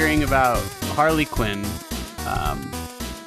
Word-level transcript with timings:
interested 0.00 0.12
in 0.12 0.18
hearing 0.18 0.22
about 0.22 0.62
Harley 0.94 1.24
Quinn. 1.24 1.64
Um, 2.26 2.70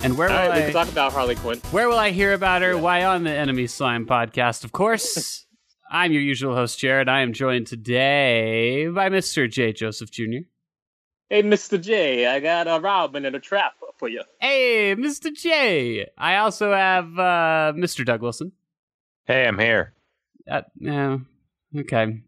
and 0.03 0.17
where 0.17 0.29
will 0.29 0.35
All 0.35 0.49
right, 0.49 0.55
we 0.55 0.61
I 0.61 0.65
can 0.65 0.73
talk 0.73 0.89
about 0.89 1.13
Harley 1.13 1.35
Quinn. 1.35 1.59
where 1.71 1.87
will 1.87 1.97
I 1.97 2.11
hear 2.11 2.33
about 2.33 2.61
her? 2.61 2.77
Why 2.77 3.05
on 3.05 3.23
the 3.23 3.31
Enemy 3.31 3.67
Slime 3.67 4.05
podcast? 4.05 4.63
Of 4.63 4.71
course, 4.71 5.45
I'm 5.91 6.11
your 6.11 6.21
usual 6.21 6.55
host, 6.55 6.79
Jared. 6.79 7.09
I 7.09 7.21
am 7.21 7.33
joined 7.33 7.67
today 7.67 8.87
by 8.87 9.09
Mr. 9.09 9.49
J. 9.49 9.73
Joseph 9.73 10.11
Jr. 10.11 10.45
Hey, 11.29 11.41
Mr. 11.43 11.81
J, 11.81 12.27
I 12.27 12.39
got 12.39 12.67
a 12.67 12.79
Robin 12.79 13.25
in 13.25 13.33
a 13.33 13.39
trap 13.39 13.73
for 13.97 14.09
you. 14.09 14.23
Hey, 14.39 14.95
Mr. 14.95 15.33
J. 15.33 16.07
I 16.17 16.37
also 16.37 16.73
have 16.73 17.05
uh, 17.17 17.73
Mr. 17.75 18.05
Doug 18.05 18.21
Wilson. 18.21 18.51
Hey, 19.25 19.47
I'm 19.47 19.57
here. 19.57 19.93
Uh, 20.49 20.61
no, 20.77 21.21
okay. 21.75 22.21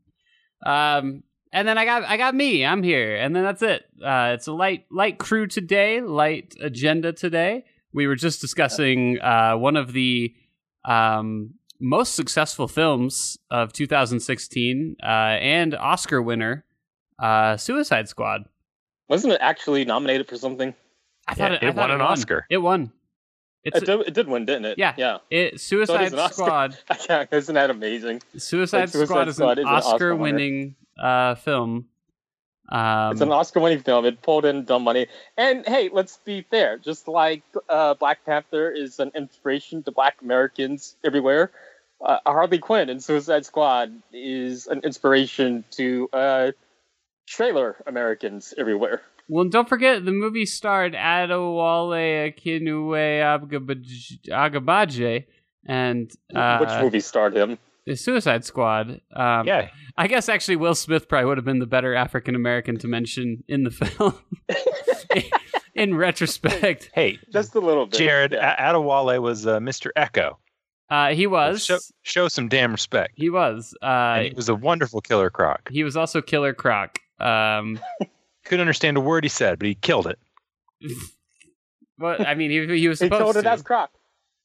Um, 0.65 1.23
and 1.55 1.65
then 1.65 1.77
I 1.77 1.85
got 1.85 2.03
I 2.03 2.17
got 2.17 2.35
me. 2.35 2.65
I'm 2.65 2.83
here, 2.83 3.15
and 3.15 3.33
then 3.33 3.43
that's 3.43 3.61
it. 3.61 3.85
Uh, 4.03 4.31
it's 4.35 4.45
a 4.47 4.51
light 4.51 4.85
light 4.91 5.17
crew 5.17 5.47
today, 5.47 6.01
light 6.01 6.53
agenda 6.59 7.13
today. 7.13 7.63
We 7.93 8.07
were 8.07 8.15
just 8.17 8.41
discussing 8.41 9.19
uh, 9.21 9.55
one 9.55 9.77
of 9.77 9.93
the 9.93 10.35
um, 10.83 11.53
most 11.79 12.13
successful 12.13 12.67
films 12.67 13.37
of 13.49 13.71
2016 13.71 14.97
uh, 15.01 15.05
and 15.05 15.73
Oscar 15.75 16.21
winner, 16.21 16.65
uh, 17.19 17.55
Suicide 17.55 18.09
Squad. 18.09 18.43
Wasn't 19.07 19.31
it 19.31 19.39
actually 19.41 19.85
nominated 19.85 20.27
for 20.27 20.35
something? 20.37 20.75
I 21.25 21.35
thought 21.35 21.51
Yeah, 21.51 21.57
it, 21.57 21.63
I 21.63 21.67
it 21.69 21.75
thought 21.75 21.81
won 21.89 21.91
an 21.91 21.99
won. 21.99 22.07
Oscar. 22.11 22.45
It 22.49 22.57
won. 22.57 22.91
It's 23.63 23.77
It 23.77 23.85
did, 23.85 23.99
it 24.01 24.13
did 24.13 24.27
win, 24.27 24.45
didn't 24.45 24.65
it? 24.65 24.77
Yeah. 24.77 24.93
Yeah. 24.97 25.17
it 25.31 25.53
So 25.61 25.77
Suicide 25.77 26.03
is 26.07 26.13
an 26.13 26.19
Oscar. 26.19 26.33
Squad. 26.43 26.77
Isn't 27.31 27.55
that 27.55 27.69
amazing? 27.69 28.21
Suicide, 28.35 28.79
Like, 28.81 28.89
Suicide 28.89 29.07
Squad 29.07 29.27
is 29.29 29.35
Squad 29.35 29.57
an 29.57 29.59
is 29.59 29.69
an 29.69 29.73
Oscar 29.73 29.93
Oscar-winning 29.95 30.75
uh, 30.99 31.35
film. 31.35 31.87
Um, 32.69 33.11
It's 33.11 33.21
an 33.21 33.31
Oscar-winning 33.31 33.79
film. 33.79 34.05
It 34.05 34.21
pulled 34.21 34.45
in 34.45 34.65
dumb 34.65 34.83
money. 34.83 35.07
And 35.37 35.67
hey, 35.67 35.89
let's 35.91 36.17
be 36.17 36.41
fair. 36.41 36.77
Just 36.77 37.07
like 37.07 37.43
uh, 37.69 37.93
Black 37.93 38.25
Panther 38.25 38.71
is 38.71 38.99
an 38.99 39.11
inspiration 39.13 39.83
to 39.83 39.91
Black 39.91 40.21
Americans 40.21 40.95
everywhere, 41.03 41.51
uh, 42.03 42.17
Harley 42.25 42.57
Quinn 42.59 42.89
and 42.89 43.03
Suicide 43.03 43.45
Squad 43.45 43.91
is 44.11 44.67
an 44.67 44.81
inspiration 44.83 45.63
to 45.71 46.09
uh, 46.11 46.51
trailer 47.27 47.75
Americans 47.85 48.53
everywhere. 48.57 49.01
Well, 49.27 49.45
don't 49.45 49.67
forget 49.67 50.05
the 50.05 50.11
movie 50.11 50.45
starred 50.45 50.93
Adewale 50.93 52.33
Akinwumi 52.33 53.21
Agabaj- 53.21 54.27
Agabaje 54.29 55.25
and 55.65 56.11
uh, 56.33 56.57
Which 56.59 56.69
movie 56.81 56.99
starred 56.99 57.35
him? 57.35 57.57
The 57.85 57.95
Suicide 57.95 58.43
Squad. 58.45 59.01
Um, 59.13 59.45
Yeah, 59.47 59.69
I 59.97 60.07
guess 60.07 60.27
actually 60.29 60.55
Will 60.55 60.75
Smith 60.75 61.07
probably 61.07 61.25
would 61.25 61.37
have 61.37 61.45
been 61.45 61.59
the 61.59 61.65
better 61.67 61.93
African 61.95 62.35
American 62.35 62.77
to 62.79 62.87
mention 62.87 63.43
in 63.47 63.63
the 63.63 63.71
film. 63.71 64.13
in 65.75 65.95
retrospect, 65.95 66.89
hey, 66.93 67.19
Just 67.31 67.53
a 67.55 67.59
little 67.59 67.85
bit. 67.85 67.97
Jared 67.97 68.31
Yeah. 68.31 68.55
A- 68.57 68.73
Adewale 68.73 69.21
was 69.21 69.45
uh, 69.45 69.59
Mr. 69.59 69.89
Eko. 69.97 70.35
uh, 70.89 71.09
he 71.13 71.27
was. 71.27 71.63
Show, 71.65 71.77
show 72.03 72.27
some 72.27 72.47
damn 72.47 72.71
respect. 72.71 73.13
He 73.15 73.29
was. 73.29 73.75
Uh, 73.81 73.85
and 73.85 74.27
he 74.29 74.33
was 74.33 74.49
a 74.49 74.55
wonderful 74.55 75.01
killer 75.01 75.29
croc. 75.29 75.69
he 75.69 75.83
was 75.83 75.95
also 75.97 76.21
Killer 76.21 76.53
Croc. 76.53 76.99
Um, 77.19 77.79
Couldn't 78.45 78.61
understand 78.61 78.95
a 78.97 79.01
word 79.01 79.23
he 79.23 79.29
said, 79.29 79.57
but 79.59 79.67
he 79.67 79.75
killed 79.75 80.07
it. 80.07 80.19
but 81.97 82.21
I 82.25 82.35
mean, 82.35 82.51
he, 82.51 82.79
he 82.79 82.87
was 82.87 82.99
He 82.99 83.05
supposed 83.07 83.21
told 83.21 83.37
it 83.37 83.43
to. 83.43 83.49
as 83.49 83.61
Croc. 83.61 83.89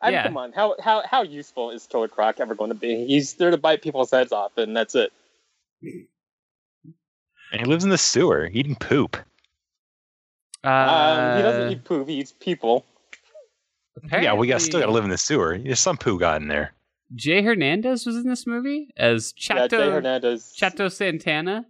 I 0.02 0.06
mean, 0.06 0.12
Yeah. 0.14 0.22
come 0.24 0.36
on. 0.36 0.52
How 0.52 0.76
how 0.82 1.02
how 1.06 1.22
useful 1.22 1.70
is 1.70 1.86
Killer 1.86 2.08
Croc 2.08 2.40
ever 2.40 2.54
going 2.54 2.70
to 2.70 2.74
be? 2.74 3.06
He's 3.06 3.34
there 3.34 3.50
to 3.50 3.58
bite 3.58 3.82
people's 3.82 4.10
heads 4.10 4.32
off, 4.32 4.56
and 4.56 4.74
that's 4.76 4.94
it. 4.94 5.12
And 5.82 7.60
he 7.60 7.64
lives 7.64 7.84
in 7.84 7.90
the 7.90 7.98
sewer 7.98 8.48
eating 8.52 8.76
poop. 8.76 9.16
Uh, 10.64 10.68
um, 10.68 11.36
he 11.36 11.42
doesn't 11.42 11.72
eat 11.72 11.84
poop. 11.84 12.08
He 12.08 12.14
eats 12.20 12.32
people. 12.38 12.84
yeah, 14.12 14.34
we 14.34 14.46
got 14.46 14.60
still 14.62 14.80
got 14.80 14.86
to 14.86 14.92
live 14.92 15.04
in 15.04 15.10
the 15.10 15.18
sewer. 15.18 15.58
There's 15.58 15.80
some 15.80 15.96
poo 15.96 16.18
got 16.18 16.40
in 16.40 16.48
there. 16.48 16.72
Jay 17.14 17.42
Hernandez 17.42 18.06
was 18.06 18.16
in 18.16 18.28
this 18.28 18.46
movie 18.46 18.92
as 18.96 19.34
yeah, 19.36 19.66
Jay 19.66 19.76
Chato 19.76 19.90
Hernandez. 19.90 20.52
Chato 20.54 20.88
Santana, 20.88 21.66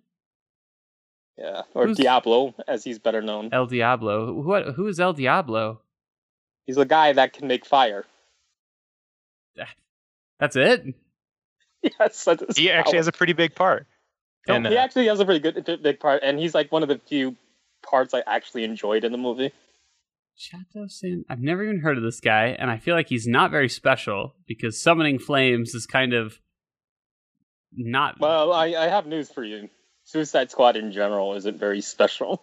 Yeah, 1.39 1.63
or 1.75 1.87
Who's- 1.87 1.97
Diablo, 1.97 2.55
as 2.69 2.85
he's 2.85 2.99
better 2.99 3.23
known. 3.23 3.49
El 3.53 3.67
Diablo. 3.67 4.33
What? 4.35 4.75
Who 4.75 4.87
is 4.87 5.01
El 5.01 5.15
Diablo? 5.15 5.81
He's 6.67 6.77
a 6.77 6.85
guy 6.85 7.13
that 7.15 7.33
can 7.33 7.49
make 7.49 7.65
fire. 7.65 8.05
That's 10.39 10.57
it. 10.57 10.95
yes, 11.83 12.25
that's 12.25 12.43
his 12.47 12.57
He 12.57 12.71
actually 12.71 12.97
has 12.97 13.09
a 13.09 13.13
pretty 13.13 13.35
big 13.35 13.55
part. 13.55 13.87
No, 14.49 14.55
And, 14.55 14.67
he 14.67 14.77
uh, 14.77 14.81
actually 14.81 15.07
has 15.09 15.21
a 15.21 15.25
pretty 15.25 15.41
good 15.41 15.83
big 15.83 16.01
part, 16.01 16.23
and 16.23 16.39
he's 16.39 16.55
like 16.55 16.73
one 16.73 16.83
of 16.83 16.89
the 16.89 16.99
few 16.99 17.37
parts 17.83 18.15
I 18.15 18.23
actually 18.27 18.65
enjoyed 18.65 19.05
in 19.05 19.13
the 19.13 19.19
movie. 19.19 19.53
Chato 20.37 20.87
San. 20.89 21.25
I've 21.29 21.41
never 21.41 21.63
even 21.63 21.81
heard 21.81 21.99
of 21.99 22.03
this 22.03 22.21
guy, 22.21 22.57
and 22.59 22.71
I 22.71 22.79
feel 22.79 22.95
like 22.95 23.09
he's 23.09 23.27
not 23.27 23.51
very 23.51 23.69
special 23.69 24.35
because 24.47 24.81
summoning 24.81 25.19
flames 25.19 25.75
is 25.75 25.85
kind 25.87 26.15
of 26.15 26.39
not. 27.73 28.19
Well, 28.19 28.53
I, 28.53 28.69
I 28.69 28.89
have 28.89 29.07
news 29.07 29.31
for 29.31 29.45
you. 29.45 29.69
Suicide 30.05 30.51
Squad 30.51 30.77
in 30.77 30.93
general 30.93 31.35
isn't 31.35 31.59
very 31.59 31.83
special. 31.83 32.43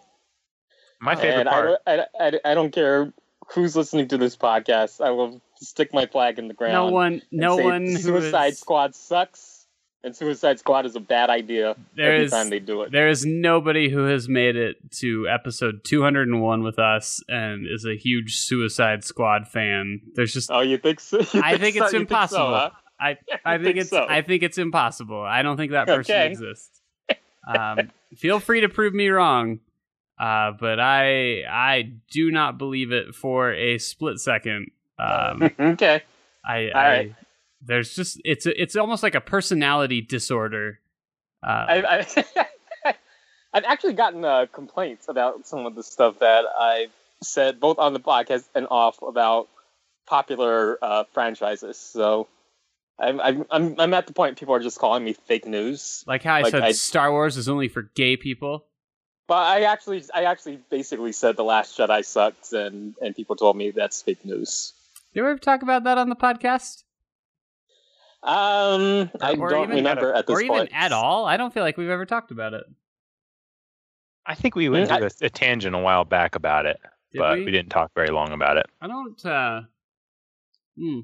my 1.01 1.15
favorite 1.15 1.47
and 1.47 1.49
part. 1.49 1.79
I, 1.87 1.95
don't- 1.95 2.09
I, 2.19 2.27
I, 2.27 2.51
I 2.51 2.53
don't 2.53 2.71
care 2.71 3.11
who's 3.53 3.75
listening 3.75 4.09
to 4.09 4.17
this 4.17 4.37
podcast. 4.37 5.01
I 5.03 5.09
will 5.11 5.41
stick 5.65 5.93
my 5.93 6.05
flag 6.05 6.39
in 6.39 6.47
the 6.47 6.53
ground. 6.53 6.73
no 6.73 6.87
one. 6.87 7.21
No 7.31 7.55
one. 7.57 7.97
Suicide 7.97 8.53
is- 8.53 8.59
Squad 8.59 8.95
sucks, 8.95 9.65
and 10.03 10.15
Suicide 10.15 10.59
Squad 10.59 10.85
is 10.85 10.95
a 10.95 10.99
bad 10.99 11.29
idea 11.29 11.75
There 11.95 12.13
every 12.13 12.25
is- 12.25 12.31
time 12.31 12.49
they 12.49 12.59
do 12.59 12.81
it. 12.83 12.91
There 12.91 13.09
is 13.09 13.25
nobody 13.25 13.89
who 13.89 14.05
has 14.05 14.27
made 14.29 14.55
it 14.55 14.77
to 14.99 15.27
episode 15.27 15.83
201 15.83 16.63
with 16.63 16.79
us 16.79 17.21
and 17.27 17.65
is 17.67 17.85
a 17.85 17.95
huge 17.95 18.35
Suicide 18.37 19.03
Squad 19.03 19.47
fan. 19.47 20.01
There's 20.15 20.33
just 20.33 20.49
Oh, 20.51 20.61
you 20.61 20.77
think 20.77 20.99
so? 20.99 21.19
You 21.33 21.41
I 21.43 21.57
think 21.57 21.75
so? 21.77 21.83
it's 21.85 21.93
You 21.93 21.97
so, 21.99 22.01
impossible. 22.01 22.45
huh? 22.55 22.69
I 22.99 23.17
I 23.45 23.57
think, 23.57 23.63
think 23.65 23.77
it's 23.77 23.89
so? 23.89 24.05
I 24.07 24.21
think 24.21 24.43
it's 24.43 24.57
impossible. 24.57 25.21
I 25.21 25.41
don't 25.43 25.57
think 25.57 25.71
that 25.71 25.85
person 25.87 26.15
Okay. 26.15 26.27
exists. 26.31 26.81
Um, 27.47 27.91
feel 28.17 28.39
free 28.39 28.61
to 28.61 28.69
prove 28.69 28.93
me 28.93 29.07
wrong, 29.09 29.59
uh, 30.19 30.51
but 30.59 30.79
I 30.79 31.43
I 31.47 31.91
do 32.11 32.31
not 32.31 32.57
believe 32.57 32.91
it 32.91 33.13
for 33.13 33.53
a 33.53 33.77
split 33.77 34.19
second. 34.19 34.71
Um, 34.99 35.51
okay. 35.59 36.03
I, 36.45 36.69
All 36.69 36.71
I 36.75 36.89
right. 36.89 37.15
there's 37.61 37.95
just 37.95 38.21
it's 38.23 38.45
a, 38.45 38.61
it's 38.61 38.75
almost 38.75 39.03
like 39.03 39.15
a 39.15 39.21
personality 39.21 40.01
disorder. 40.01 40.79
Uh, 41.45 41.65
I, 41.69 42.05
I, 42.85 42.95
I've 43.53 43.63
actually 43.63 43.93
gotten 43.93 44.23
uh, 44.25 44.45
complaints 44.51 45.07
about 45.09 45.47
some 45.47 45.65
of 45.65 45.75
the 45.75 45.83
stuff 45.83 46.19
that 46.19 46.45
I've 46.59 46.91
said 47.23 47.59
both 47.59 47.79
on 47.79 47.93
the 47.93 47.99
podcast 47.99 48.45
and 48.55 48.67
off 48.69 49.01
about 49.01 49.47
popular 50.07 50.77
uh, 50.81 51.03
franchises. 51.13 51.77
So 51.77 52.27
I'm, 52.99 53.19
I'm 53.19 53.45
I'm 53.51 53.79
I'm 53.79 53.93
at 53.93 54.07
the 54.07 54.13
point 54.13 54.37
people 54.39 54.55
are 54.55 54.59
just 54.59 54.79
calling 54.79 55.03
me 55.03 55.13
fake 55.13 55.45
news. 55.45 56.03
like 56.07 56.23
how 56.23 56.35
I 56.35 56.41
like 56.41 56.51
said, 56.51 56.63
I- 56.63 56.71
Star 56.71 57.11
Wars 57.11 57.37
is 57.37 57.47
only 57.49 57.67
for 57.67 57.83
gay 57.95 58.17
people. 58.17 58.65
But 59.27 59.39
I 59.45 59.63
actually 59.63 60.03
I 60.13 60.23
actually 60.23 60.59
basically 60.69 61.11
said 61.11 61.35
the 61.35 61.43
Last 61.43 61.77
Jedi 61.77 62.05
sucks, 62.05 62.53
and 62.53 62.95
and 63.01 63.13
people 63.15 63.35
told 63.35 63.57
me 63.57 63.71
that's 63.71 64.01
fake 64.01 64.23
news. 64.23 64.71
Did 65.17 65.23
we 65.23 65.29
ever 65.31 65.39
talk 65.39 65.63
about 65.63 65.85
that 65.85 65.97
on 65.97 66.09
the 66.09 66.15
podcast? 66.15 66.83
Um, 68.21 69.09
I 69.19 69.33
Or 69.35 69.49
don't 69.49 69.67
remember 69.71 70.13
at 70.13 70.27
this 70.27 70.35
or 70.35 70.41
even 70.41 70.55
point. 70.55 70.69
at 70.71 70.91
all? 70.91 71.25
I 71.25 71.37
don't 71.37 71.51
feel 71.51 71.63
like 71.63 71.75
we've 71.75 71.89
ever 71.89 72.05
talked 72.05 72.29
about 72.29 72.53
it. 72.53 72.61
I 74.27 74.35
think 74.35 74.55
we 74.55 74.69
went 74.69 74.91
Mm, 74.91 74.97
through 74.99 75.07
a, 75.07 75.25
a 75.25 75.29
tangent 75.31 75.73
a 75.75 75.79
while 75.79 76.05
back 76.05 76.35
about 76.35 76.67
it, 76.67 76.77
Did 77.13 77.17
but 77.17 77.39
we? 77.39 77.45
we? 77.45 77.51
didn't 77.51 77.71
talk 77.71 77.93
very 77.95 78.09
long 78.09 78.31
about 78.31 78.57
it. 78.57 78.67
I 78.79 78.85
don't. 78.85 79.25
uh 79.25 79.61
hmm. 80.77 80.99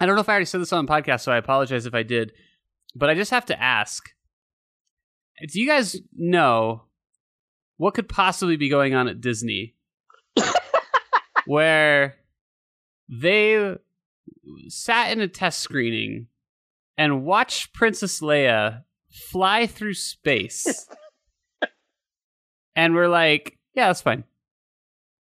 I 0.00 0.06
don't 0.06 0.14
know 0.14 0.22
if 0.22 0.28
I 0.30 0.32
already 0.32 0.46
said 0.46 0.62
this 0.62 0.72
on 0.72 0.86
the 0.86 0.90
podcast, 0.90 1.20
so 1.20 1.30
I 1.32 1.36
apologize 1.36 1.84
if 1.84 1.92
I 1.94 2.04
did. 2.04 2.32
But 2.94 3.10
I 3.10 3.14
just 3.14 3.32
have 3.32 3.44
to 3.46 3.62
ask: 3.62 4.08
Do 5.46 5.60
you 5.60 5.66
guys 5.66 5.98
know 6.16 6.84
what 7.76 7.92
could 7.92 8.08
possibly 8.08 8.56
be 8.56 8.70
going 8.70 8.94
on 8.94 9.08
at 9.08 9.20
Disney, 9.20 9.74
where 11.46 12.14
they 13.08 13.76
sat 14.68 15.12
in 15.12 15.20
a 15.20 15.28
test 15.28 15.60
screening 15.60 16.28
and 16.96 17.24
watched 17.24 17.72
Princess 17.72 18.20
Leia 18.20 18.84
fly 19.10 19.66
through 19.66 19.94
space, 19.94 20.88
and 22.76 22.94
we're 22.94 23.08
like, 23.08 23.58
"Yeah, 23.74 23.88
that's 23.88 24.02
fine. 24.02 24.24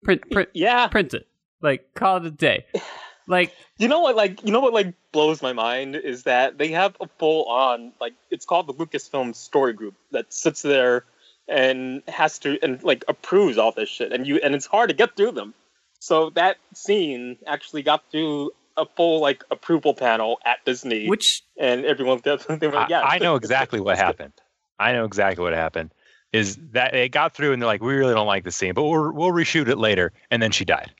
Print, 0.03 0.29
print, 0.31 0.49
Yeah, 0.53 0.87
print 0.87 1.13
it. 1.13 1.27
Like 1.61 1.93
call 1.93 2.17
it 2.17 2.25
a 2.25 2.31
day. 2.31 2.65
Like 3.27 3.53
You 3.77 3.87
know 3.87 4.01
what? 4.01 4.15
Like, 4.15 4.43
you 4.43 4.51
know 4.51 4.59
what? 4.59 4.73
Like, 4.73 4.93
blows 5.11 5.41
my 5.43 5.53
mind 5.53 5.95
is 5.95 6.23
that 6.23 6.57
they 6.57 6.69
have 6.69 6.97
a 6.99 7.07
full 7.19 7.45
on 7.45 7.93
like 8.01 8.13
it's 8.31 8.45
called 8.45 8.67
the 8.67 8.73
Lucasfilm 8.73 9.35
Story 9.35 9.73
Group 9.73 9.93
that 10.11 10.33
sits 10.33 10.63
there 10.63 11.05
and 11.47 12.01
has 12.07 12.39
to 12.39 12.57
and 12.63 12.83
like 12.83 13.05
approves 13.07 13.57
all 13.59 13.71
this 13.71 13.87
shit, 13.89 14.11
and 14.11 14.25
you 14.25 14.37
and 14.37 14.55
it's 14.55 14.65
hard 14.65 14.89
to 14.89 14.95
get 14.95 15.15
through 15.15 15.31
them. 15.31 15.53
So 16.01 16.31
that 16.31 16.57
scene 16.73 17.37
actually 17.45 17.83
got 17.83 18.03
through 18.11 18.51
a 18.75 18.87
full 18.87 19.21
like 19.21 19.43
approval 19.51 19.93
panel 19.93 20.39
at 20.43 20.57
Disney, 20.65 21.07
which 21.07 21.43
and 21.59 21.85
everyone 21.85 22.21
they 22.23 22.67
were 22.67 22.73
like, 22.73 22.89
yeah, 22.89 23.01
I 23.01 23.19
know 23.19 23.35
exactly 23.35 23.79
what 23.79 23.97
happened. 23.97 24.33
I 24.79 24.93
know 24.93 25.05
exactly 25.05 25.43
what 25.43 25.53
happened. 25.53 25.91
is 26.33 26.57
that 26.71 26.95
it 26.95 27.09
got 27.09 27.35
through 27.35 27.53
and 27.53 27.61
they're 27.61 27.67
like, 27.67 27.83
we 27.83 27.93
really 27.93 28.15
don't 28.15 28.25
like 28.25 28.43
the 28.43 28.51
scene, 28.51 28.73
but 28.73 28.83
we'll 28.83 29.11
we'll 29.11 29.31
reshoot 29.31 29.67
it 29.67 29.77
later, 29.77 30.11
and 30.31 30.41
then 30.41 30.51
she 30.51 30.65
died. 30.65 30.91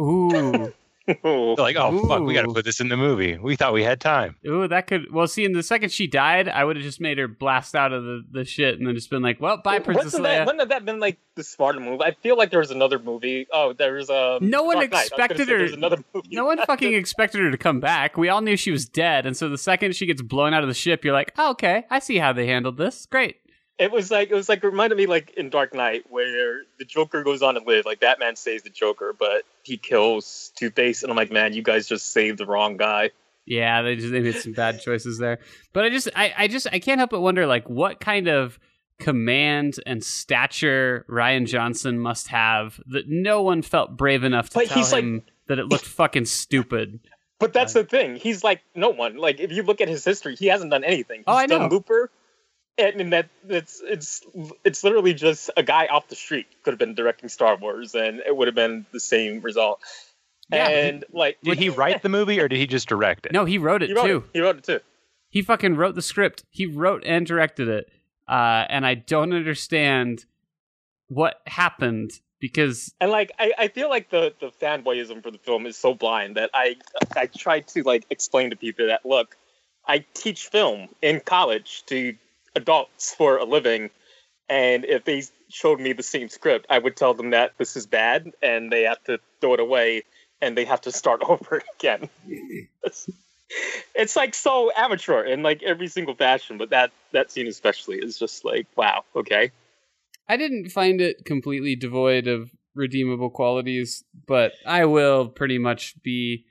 Ooh, 0.00 0.30
Oh, 0.34 0.52
They're 0.52 0.72
like, 1.24 1.76
oh 1.76 2.06
fuck, 2.06 2.22
we 2.22 2.34
got 2.34 2.42
to 2.42 2.52
put 2.52 2.64
this 2.64 2.80
in 2.80 2.88
the 2.88 2.96
movie. 2.96 3.36
We 3.36 3.56
thought 3.56 3.72
we 3.72 3.82
had 3.82 4.00
time. 4.00 4.36
ooh, 4.46 4.68
that 4.68 4.86
could. 4.86 5.12
Well, 5.12 5.26
see, 5.26 5.44
in 5.44 5.52
the 5.52 5.62
second 5.62 5.90
she 5.90 6.06
died, 6.06 6.48
I 6.48 6.64
would 6.64 6.76
have 6.76 6.84
just 6.84 7.00
made 7.00 7.18
her 7.18 7.28
blast 7.28 7.74
out 7.74 7.92
of 7.92 8.04
the, 8.04 8.24
the 8.30 8.44
shit 8.44 8.78
and 8.78 8.86
then 8.86 8.94
just 8.94 9.10
been 9.10 9.22
like, 9.22 9.40
"Well, 9.40 9.56
bye, 9.56 9.80
Princess 9.80 10.04
Wasn't 10.06 10.24
Leia." 10.24 10.28
that, 10.28 10.46
wouldn't 10.46 10.60
have 10.60 10.68
that 10.68 10.84
been 10.84 11.00
like 11.00 11.18
the 11.34 11.42
smarter 11.42 11.80
move? 11.80 12.00
I 12.00 12.12
feel 12.22 12.36
like 12.36 12.50
there 12.50 12.60
was 12.60 12.70
another 12.70 12.98
movie. 12.98 13.46
Oh, 13.52 13.72
there 13.72 13.94
was 13.94 14.10
a. 14.10 14.38
No 14.40 14.62
one 14.62 14.76
Dark 14.76 14.90
Knight. 14.92 14.98
I 14.98 15.02
was 15.02 15.10
gonna 15.10 15.24
expected 15.24 15.48
her- 15.48 15.74
another 15.74 16.04
movie. 16.14 16.28
No 16.30 16.44
one 16.44 16.58
fucking 16.66 16.94
expected 16.94 17.40
her 17.40 17.50
to 17.50 17.58
come 17.58 17.80
back. 17.80 18.16
We 18.16 18.28
all 18.28 18.40
knew 18.40 18.56
she 18.56 18.70
was 18.70 18.86
dead, 18.86 19.26
and 19.26 19.36
so 19.36 19.48
the 19.48 19.58
second 19.58 19.96
she 19.96 20.06
gets 20.06 20.22
blown 20.22 20.54
out 20.54 20.62
of 20.62 20.68
the 20.68 20.74
ship, 20.74 21.04
you're 21.04 21.14
like, 21.14 21.32
oh, 21.36 21.50
"Okay, 21.52 21.84
I 21.90 21.98
see 21.98 22.18
how 22.18 22.32
they 22.32 22.46
handled 22.46 22.76
this. 22.76 23.06
Great." 23.06 23.36
It 23.78 23.90
was 23.90 24.10
like 24.10 24.30
it 24.30 24.34
was 24.34 24.48
like 24.48 24.62
it 24.62 24.66
reminded 24.66 24.96
me 24.96 25.06
like 25.06 25.30
in 25.36 25.50
Dark 25.50 25.74
Knight 25.74 26.04
where 26.10 26.62
the 26.78 26.84
Joker 26.84 27.22
goes 27.24 27.42
on 27.42 27.54
to 27.54 27.60
live. 27.60 27.84
Like 27.84 28.00
Batman 28.00 28.36
saves 28.36 28.62
the 28.62 28.70
Joker, 28.70 29.14
but 29.18 29.42
he 29.62 29.76
kills 29.76 30.52
Two 30.56 30.70
Face, 30.70 31.02
and 31.02 31.10
I'm 31.10 31.16
like, 31.16 31.32
man, 31.32 31.52
you 31.52 31.62
guys 31.62 31.88
just 31.88 32.12
saved 32.12 32.38
the 32.38 32.46
wrong 32.46 32.76
guy. 32.76 33.10
Yeah, 33.44 33.82
they 33.82 33.96
just 33.96 34.12
they 34.12 34.20
made 34.20 34.36
some 34.36 34.52
bad 34.52 34.80
choices 34.80 35.18
there. 35.18 35.38
But 35.72 35.84
I 35.84 35.88
just 35.90 36.08
I, 36.14 36.32
I 36.36 36.48
just 36.48 36.68
I 36.70 36.78
can't 36.78 36.98
help 36.98 37.10
but 37.10 37.20
wonder 37.22 37.46
like 37.46 37.68
what 37.68 37.98
kind 37.98 38.28
of 38.28 38.58
command 39.00 39.76
and 39.84 40.04
stature 40.04 41.04
Rian 41.08 41.46
Johnson 41.46 41.98
must 41.98 42.28
have 42.28 42.80
that 42.86 43.08
no 43.08 43.42
one 43.42 43.62
felt 43.62 43.96
brave 43.96 44.22
enough 44.22 44.50
to 44.50 44.54
But 44.60 44.68
tell 44.68 44.78
he's, 44.78 44.92
like- 44.92 45.02
him 45.02 45.22
that 45.48 45.58
it 45.58 45.66
looked 45.66 45.86
fucking 45.86 46.26
stupid. 46.26 47.00
But 47.40 47.52
that's 47.52 47.72
the 47.72 47.82
thing. 47.82 48.14
He's 48.14 48.44
like 48.44 48.62
no 48.76 48.90
one. 48.90 49.16
Like 49.16 49.40
if 49.40 49.50
you 49.50 49.64
look 49.64 49.80
at 49.80 49.88
his 49.88 50.04
history, 50.04 50.36
he 50.36 50.46
hasn't 50.46 50.70
done 50.70 50.84
anything. 50.84 51.24
Oh, 51.26 51.36
he's 51.38 51.50
Oh, 51.50 51.56
I 51.56 51.58
know. 51.58 51.66
Looper, 51.66 52.08
and, 52.78 53.00
and 53.00 53.12
that 53.12 53.28
it's 53.48 53.80
it's 53.84 54.22
it's 54.64 54.82
literally 54.84 55.14
just 55.14 55.50
a 55.56 55.62
guy 55.62 55.86
off 55.86 56.08
the 56.08 56.16
street 56.16 56.46
could 56.62 56.72
have 56.72 56.78
been 56.78 56.94
directing 56.94 57.28
Star 57.28 57.56
Wars, 57.56 57.94
and 57.94 58.20
it 58.20 58.36
would 58.36 58.48
have 58.48 58.54
been 58.54 58.86
the 58.92 59.00
same 59.00 59.40
result. 59.40 59.80
Yeah. 60.50 60.68
and 60.68 61.04
like, 61.12 61.38
Did 61.42 61.58
he 61.58 61.70
write 61.70 62.02
the 62.02 62.10
movie 62.10 62.38
or 62.38 62.46
did 62.48 62.58
he 62.58 62.66
just 62.66 62.88
direct 62.88 63.24
it? 63.26 63.32
No, 63.32 63.46
he 63.46 63.56
wrote 63.56 63.82
it 63.82 63.88
He 63.88 63.94
wrote 63.94 64.06
too. 64.06 64.16
it. 64.18 64.24
He 64.34 64.40
wrote 64.40 64.58
it 64.58 64.64
too. 64.64 64.80
He 65.30 65.40
fucking 65.40 65.76
wrote 65.76 65.94
the 65.94 66.02
script. 66.02 66.44
He 66.50 66.66
wrote 66.66 67.02
and 67.06 67.26
directed 67.26 67.68
it. 67.68 67.86
Uh, 68.28 68.66
and 68.68 68.84
I 68.84 68.94
don't 68.94 69.32
understand 69.32 70.26
what 71.08 71.40
happened 71.46 72.10
because 72.38 72.92
And 73.00 73.10
like 73.10 73.32
I, 73.38 73.52
I 73.56 73.68
feel 73.68 73.88
like 73.88 74.10
the 74.10 74.34
the 74.40 74.50
fanboyism 74.60 75.22
for 75.22 75.30
the 75.30 75.38
film 75.38 75.64
is 75.64 75.76
so 75.78 75.94
blind 75.94 76.36
that 76.36 76.50
I 76.52 76.76
I 77.16 77.26
try 77.26 77.60
to 77.60 77.82
like 77.84 78.04
explain 78.10 78.50
to 78.50 78.56
people 78.56 78.88
that 78.88 79.06
look, 79.06 79.36
I 79.86 80.04
teach 80.12 80.48
film 80.48 80.88
in 81.00 81.20
college 81.20 81.84
to 81.86 82.14
adults 82.54 83.14
for 83.14 83.38
a 83.38 83.44
living, 83.44 83.90
and 84.48 84.84
if 84.84 85.04
they 85.04 85.22
showed 85.48 85.80
me 85.80 85.92
the 85.92 86.02
same 86.02 86.28
script, 86.28 86.66
I 86.68 86.78
would 86.78 86.96
tell 86.96 87.14
them 87.14 87.30
that 87.30 87.52
this 87.58 87.76
is 87.76 87.86
bad 87.86 88.32
and 88.42 88.70
they 88.70 88.82
have 88.82 89.02
to 89.04 89.18
throw 89.40 89.54
it 89.54 89.60
away 89.60 90.02
and 90.40 90.56
they 90.56 90.64
have 90.64 90.80
to 90.82 90.92
start 90.92 91.22
over 91.28 91.62
again. 91.78 92.08
it's, 92.82 93.08
it's 93.94 94.16
like 94.16 94.34
so 94.34 94.70
amateur 94.76 95.22
in 95.22 95.42
like 95.42 95.62
every 95.62 95.88
single 95.88 96.14
fashion, 96.14 96.58
but 96.58 96.70
that 96.70 96.90
that 97.12 97.30
scene 97.30 97.46
especially 97.46 97.98
is 97.98 98.18
just 98.18 98.44
like 98.44 98.66
wow, 98.76 99.04
okay. 99.16 99.50
I 100.28 100.36
didn't 100.36 100.70
find 100.70 101.00
it 101.00 101.24
completely 101.24 101.76
devoid 101.76 102.26
of 102.26 102.50
redeemable 102.74 103.30
qualities, 103.30 104.04
but 104.26 104.52
I 104.66 104.84
will 104.84 105.28
pretty 105.28 105.58
much 105.58 105.94
be. 106.02 106.44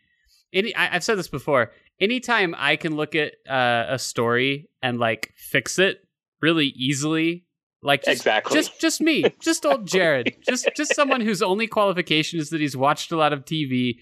Any, 0.54 0.76
I, 0.76 0.96
I've 0.96 1.04
said 1.04 1.18
this 1.18 1.30
before. 1.30 1.72
Anytime 2.02 2.56
I 2.58 2.76
can 2.76 2.96
look 2.96 3.16
at 3.16 3.34
uh, 3.50 3.86
a 3.90 4.00
story 4.00 4.70
and 4.82 5.00
like 5.00 5.32
fix 5.38 5.78
it 5.80 6.04
really 6.42 6.68
easily, 6.76 7.46
like 7.84 8.04
just, 8.04 8.18
Exactly. 8.22 8.56
just 8.56 8.82
just 8.82 9.02
me, 9.02 9.24
just 9.40 9.66
old 9.66 9.86
Jared, 9.88 10.36
just 10.48 10.68
just 10.76 10.96
someone 10.96 11.22
whose 11.22 11.42
only 11.42 11.68
qualification 11.68 12.40
is 12.40 12.50
that 12.50 12.60
he's 12.60 12.76
watched 12.76 13.12
a 13.12 13.18
lot 13.18 13.34
of 13.34 13.46
TV. 13.46 13.98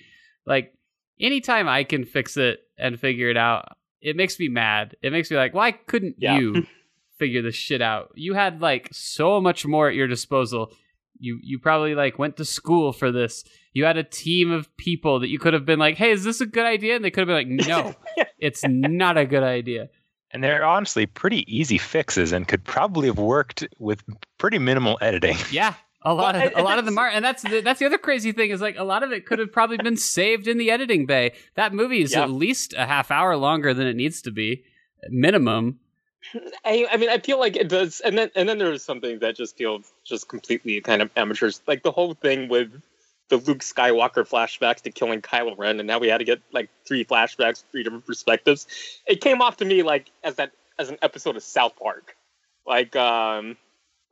Like 0.46 0.74
anytime 1.20 1.68
I 1.68 1.84
can 1.84 2.06
fix 2.06 2.38
it 2.38 2.60
and 2.78 3.00
figure 3.00 3.30
it 3.30 3.38
out, 3.38 3.76
it 4.02 4.16
makes 4.16 4.40
me 4.40 4.48
mad. 4.48 4.96
It 5.02 5.12
makes 5.12 5.30
me 5.30 5.36
like, 5.38 5.54
why 5.54 5.74
couldn't 5.74 6.16
Yeah. 6.20 6.40
you 6.40 6.66
figure 7.18 7.42
this 7.42 7.56
shit 7.56 7.82
out? 7.82 8.12
You 8.16 8.34
had 8.34 8.62
like 8.62 8.88
so 8.94 9.42
much 9.42 9.66
more 9.66 9.90
at 9.90 9.96
your 9.96 10.08
disposal. 10.08 10.72
You 11.20 11.40
you 11.44 11.60
probably 11.60 11.96
like 11.96 12.18
went 12.18 12.38
to 12.38 12.46
school 12.46 12.92
for 12.94 13.12
this. 13.12 13.44
You 13.74 13.86
had 13.86 13.98
a 13.98 14.04
team 14.04 14.52
of 14.52 14.76
people 14.78 15.20
that 15.20 15.30
you 15.30 15.38
could 15.40 15.54
have 15.54 15.66
been 15.66 15.80
like, 15.80 15.96
"Hey, 15.98 16.12
is 16.12 16.24
this 16.24 16.42
a 16.42 16.46
good 16.46 16.66
idea?" 16.66 16.96
And 16.96 17.04
they 17.06 17.12
could 17.12 17.28
have 17.28 17.28
been 17.28 17.58
like, 17.58 17.68
"No, 17.68 17.94
it's 18.40 18.64
not 18.66 19.18
a 19.18 19.26
good 19.26 19.44
idea." 19.44 19.90
And 20.32 20.44
they're 20.44 20.64
honestly 20.66 21.06
pretty 21.08 21.44
easy 21.54 21.78
fixes 21.78 22.32
and 22.32 22.48
could 22.48 22.64
probably 22.64 23.08
have 23.08 23.18
worked 23.18 23.68
with 23.80 24.04
pretty 24.38 24.60
minimal 24.60 24.98
editing. 25.02 25.38
Yeah, 25.52 25.74
a 26.04 26.14
lot 26.14 26.36
Well, 26.36 26.48
of 26.48 26.54
a 26.56 26.62
lot 26.62 26.80
of 26.80 26.86
them 26.86 26.98
are, 26.98 27.10
and 27.10 27.26
that's 27.26 27.42
the, 27.44 27.62
that's 27.62 27.80
the 27.80 27.86
other 27.88 27.98
crazy 27.98 28.32
thing 28.32 28.52
is 28.52 28.62
like 28.62 28.78
a 28.78 28.84
lot 28.84 29.04
of 29.04 29.12
it 29.12 29.26
could 29.26 29.40
have 29.40 29.52
probably 29.52 29.78
been 29.78 29.98
saved 29.98 30.48
in 30.48 30.58
the 30.58 30.72
editing 30.72 31.06
bay. 31.06 31.34
That 31.56 31.74
movie 31.74 32.02
is 32.02 32.14
Yeah. 32.14 32.24
at 32.24 32.30
least 32.32 32.74
a 32.78 32.86
half 32.86 33.10
hour 33.12 33.36
longer 33.36 33.74
than 33.74 33.88
it 33.88 33.96
needs 33.96 34.22
to 34.22 34.32
be, 34.32 34.64
minimum. 35.10 35.80
I, 36.66 36.88
I 36.92 36.98
mean, 36.98 37.10
I 37.10 37.20
feel 37.20 37.40
like 37.40 37.56
it 37.56 37.70
does, 37.70 38.02
and 38.02 38.18
then 38.18 38.30
and 38.36 38.48
then 38.48 38.58
there's 38.58 38.84
something 38.84 39.20
that 39.20 39.36
just 39.36 39.58
feel 39.58 39.82
just 40.04 40.28
completely 40.28 40.82
kind 40.82 41.02
of 41.02 41.10
amateurs, 41.16 41.62
like 41.68 41.84
the 41.84 41.92
whole 41.92 42.14
thing 42.14 42.50
with 42.50 42.72
the 43.30 43.38
Luke 43.38 43.60
Skywalker 43.60 44.28
flashbacks 44.28 44.82
to 44.82 44.92
killing 44.92 45.22
Kylo 45.22 45.58
Ren, 45.58 45.80
and 45.80 45.88
now 45.88 46.00
we 46.00 46.08
had 46.08 46.18
to 46.18 46.26
get 46.26 46.42
like 46.52 46.70
three 46.86 47.06
flashbacks, 47.06 47.64
three 47.72 47.84
different 47.84 48.06
perspectives. 48.06 48.68
It 49.08 49.22
came 49.22 49.42
off 49.42 49.58
to 49.58 49.66
me 49.66 49.84
like 49.84 50.12
as 50.24 50.36
that 50.36 50.52
as 50.78 50.90
an 50.90 50.98
episode 51.02 51.36
of 51.36 51.44
South 51.44 51.74
Park, 51.78 52.16
like 52.66 52.96
um, 52.96 53.58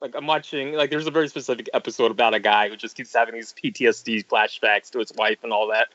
like 0.01 0.15
I'm 0.15 0.27
watching 0.27 0.73
like 0.73 0.89
there's 0.89 1.07
a 1.07 1.11
very 1.11 1.27
specific 1.27 1.69
episode 1.73 2.11
about 2.11 2.33
a 2.33 2.39
guy 2.39 2.69
who 2.69 2.77
just 2.77 2.95
keeps 2.95 3.13
having 3.13 3.35
these 3.35 3.53
PTSD 3.53 4.25
flashbacks 4.27 4.91
to 4.91 4.99
his 4.99 5.11
wife 5.15 5.39
and 5.43 5.51
all 5.51 5.67
that. 5.67 5.87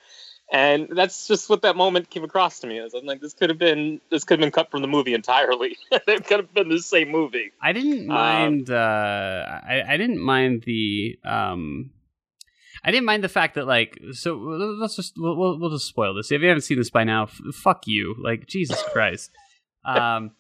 And 0.55 0.89
that's 0.95 1.27
just 1.27 1.49
what 1.49 1.63
that 1.63 1.77
moment 1.77 2.11
came 2.11 2.25
across 2.25 2.61
to 2.61 2.67
me 2.67 2.79
as. 2.79 2.93
I'm 2.93 3.07
like, 3.07 3.23
this 3.23 3.33
could 3.33 3.49
have 3.49 3.59
been 3.59 4.03
this 4.11 4.25
could 4.25 4.39
have 4.39 4.45
been 4.45 4.53
cut 4.53 4.71
from 4.71 4.83
the 4.83 4.87
movie 4.89 5.15
entirely. 5.15 5.79
it 5.91 6.27
could 6.27 6.41
have 6.41 6.53
been 6.53 6.69
the 6.69 6.79
same 6.83 7.11
movie. 7.11 7.53
I 7.61 7.73
didn't 7.73 8.01
Um, 8.03 8.07
mind. 8.09 8.71
uh, 8.71 9.61
I 9.67 9.83
I 9.89 9.97
didn't 9.97 10.21
mind 10.21 10.65
the. 10.67 11.19
Um, 11.25 11.91
I 12.85 12.91
didn't 12.91 13.07
mind 13.07 13.25
the 13.25 13.29
fact 13.31 13.55
that 13.55 13.67
like. 13.67 13.99
So 14.13 14.35
let's 14.35 14.95
just 14.97 15.15
we'll 15.17 15.37
we'll, 15.39 15.59
we'll 15.59 15.71
just 15.71 15.87
spoil 15.87 16.15
this. 16.15 16.31
If 16.31 16.43
you 16.43 16.49
haven't 16.49 16.63
seen 16.63 16.77
this 16.79 16.91
by 16.91 17.05
now, 17.05 17.25
f- 17.25 17.41
fuck 17.55 17.87
you. 17.87 18.15
Like 18.23 18.47
Jesus 18.47 18.83
Christ. 18.93 19.31
Um, 19.87 20.33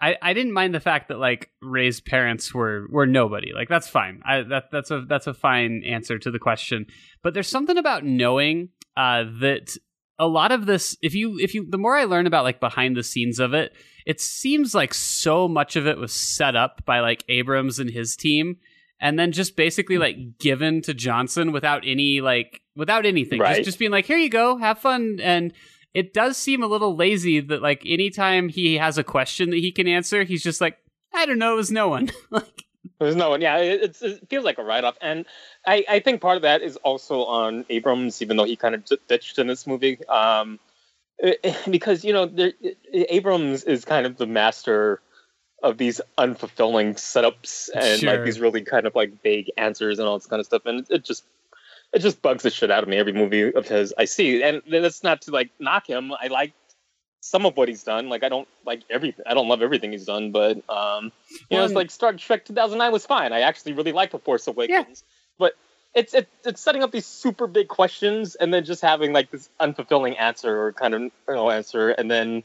I 0.00 0.16
I 0.22 0.32
didn't 0.32 0.52
mind 0.52 0.74
the 0.76 0.80
fact 0.80 1.08
that 1.08 1.18
like 1.18 1.50
Rey's 1.60 2.00
parents 2.00 2.54
were 2.54 2.86
were 2.88 3.06
nobody. 3.06 3.52
Like 3.52 3.68
that's 3.68 3.88
fine. 3.88 4.22
I 4.24 4.42
that 4.42 4.70
that's 4.70 4.92
a 4.92 5.00
that's 5.08 5.26
a 5.26 5.34
fine 5.34 5.82
answer 5.84 6.20
to 6.20 6.30
the 6.30 6.38
question. 6.38 6.86
But 7.22 7.34
there's 7.34 7.48
something 7.48 7.76
about 7.78 8.04
knowing 8.04 8.68
uh, 8.96 9.24
that 9.40 9.76
a 10.18 10.26
lot 10.26 10.52
of 10.52 10.66
this 10.66 10.96
if 11.02 11.14
you 11.14 11.38
if 11.38 11.54
you 11.54 11.66
the 11.68 11.78
more 11.78 11.94
i 11.94 12.04
learn 12.04 12.26
about 12.26 12.44
like 12.44 12.58
behind 12.58 12.96
the 12.96 13.02
scenes 13.02 13.38
of 13.38 13.52
it 13.52 13.74
it 14.06 14.20
seems 14.20 14.74
like 14.74 14.94
so 14.94 15.46
much 15.46 15.76
of 15.76 15.86
it 15.86 15.98
was 15.98 16.12
set 16.12 16.56
up 16.56 16.84
by 16.86 17.00
like 17.00 17.22
abrams 17.28 17.78
and 17.78 17.90
his 17.90 18.16
team 18.16 18.56
and 18.98 19.18
then 19.18 19.30
just 19.30 19.56
basically 19.56 19.98
like 19.98 20.38
given 20.38 20.80
to 20.80 20.94
johnson 20.94 21.52
without 21.52 21.82
any 21.84 22.20
like 22.20 22.62
without 22.76 23.06
anything. 23.06 23.40
Right. 23.40 23.56
just, 23.56 23.64
just 23.66 23.78
being 23.78 23.90
like 23.90 24.06
here 24.06 24.18
you 24.18 24.28
go 24.28 24.56
have 24.56 24.78
fun 24.78 25.18
and 25.22 25.52
it 25.94 26.12
does 26.12 26.36
seem 26.36 26.62
a 26.62 26.66
little 26.66 26.94
lazy 26.94 27.40
that 27.40 27.62
like 27.62 27.82
anytime 27.86 28.48
he 28.48 28.76
has 28.76 28.98
a 28.98 29.04
question 29.04 29.50
that 29.50 29.58
he 29.58 29.72
can 29.72 29.88
answer 29.88 30.24
he's 30.24 30.42
just 30.42 30.60
like 30.60 30.78
i 31.14 31.26
don't 31.26 31.38
know 31.38 31.54
it 31.54 31.56
was 31.56 31.70
no 31.70 31.88
one. 31.88 32.10
Like 32.30 32.65
There's 32.98 33.16
no 33.16 33.30
one. 33.30 33.40
Yeah, 33.40 33.58
it, 33.58 33.82
it's, 33.82 34.02
it 34.02 34.28
feels 34.28 34.44
like 34.44 34.58
a 34.58 34.62
write 34.64 34.84
off, 34.84 34.96
and 35.00 35.24
I, 35.66 35.84
I 35.88 36.00
think 36.00 36.20
part 36.20 36.36
of 36.36 36.42
that 36.42 36.62
is 36.62 36.76
also 36.76 37.24
on 37.24 37.64
Abrams, 37.68 38.22
even 38.22 38.36
though 38.36 38.44
he 38.44 38.56
kind 38.56 38.74
of 38.74 38.84
ditched 39.08 39.38
in 39.38 39.46
this 39.46 39.66
movie, 39.66 40.04
um, 40.08 40.58
eh, 41.22 41.34
eh, 41.42 41.54
because 41.70 42.04
you 42.04 42.12
know 42.12 42.26
there, 42.26 42.52
eh, 42.62 43.04
Abrams 43.08 43.64
is 43.64 43.84
kind 43.84 44.06
of 44.06 44.16
the 44.16 44.26
master 44.26 45.00
of 45.62 45.78
these 45.78 46.00
unfulfilling 46.18 46.94
setups 46.94 47.70
and 47.74 48.00
Sure. 48.00 48.12
like 48.12 48.24
these 48.24 48.40
really 48.40 48.62
kind 48.62 48.86
of 48.86 48.94
like 48.94 49.22
vague 49.22 49.50
answers 49.56 49.98
and 49.98 50.06
all 50.06 50.18
this 50.18 50.26
kind 50.26 50.40
of 50.40 50.46
stuff, 50.46 50.62
and 50.66 50.80
it, 50.80 50.86
it 50.90 51.04
just 51.04 51.24
it 51.92 52.00
just 52.00 52.20
bugs 52.20 52.42
the 52.42 52.50
shit 52.50 52.70
out 52.70 52.82
of 52.82 52.88
me 52.88 52.96
every 52.96 53.12
movie 53.12 53.52
of 53.52 53.66
his 53.68 53.94
I 53.96 54.04
see, 54.04 54.42
and 54.42 54.62
that's 54.68 55.02
not 55.02 55.22
to 55.22 55.30
like 55.30 55.50
knock 55.58 55.88
him. 55.88 56.12
I 56.12 56.28
like 56.28 56.52
some 57.26 57.44
of 57.44 57.56
what 57.56 57.68
he's 57.68 57.82
done. 57.82 58.08
Like 58.08 58.22
I 58.22 58.28
don't 58.28 58.48
like 58.64 58.82
everything. 58.88 59.24
I 59.26 59.34
don't 59.34 59.48
love 59.48 59.62
everything 59.62 59.92
he's 59.92 60.04
done, 60.04 60.30
but 60.30 60.58
um, 60.70 61.12
you 61.50 61.56
know, 61.56 61.64
it's 61.64 61.74
like 61.74 61.90
Star 61.90 62.12
Trek 62.12 62.44
2009 62.44 62.92
was 62.92 63.04
fine. 63.04 63.32
I 63.32 63.40
actually 63.40 63.72
really 63.72 63.92
liked 63.92 64.12
The 64.12 64.18
Force 64.18 64.46
Awakens, 64.46 65.02
but 65.38 65.54
it's 65.94 66.14
it, 66.14 66.28
it's 66.44 66.60
setting 66.60 66.82
up 66.82 66.92
these 66.92 67.06
super 67.06 67.46
big 67.46 67.68
questions 67.68 68.36
and 68.36 68.54
then 68.54 68.64
just 68.64 68.80
having 68.82 69.12
like 69.12 69.30
this 69.30 69.48
unfulfilling 69.60 70.18
answer 70.18 70.66
or 70.66 70.72
kind 70.72 70.94
of 70.94 71.02
you 71.02 71.10
know 71.28 71.50
answer, 71.50 71.90
and 71.90 72.10
then 72.10 72.44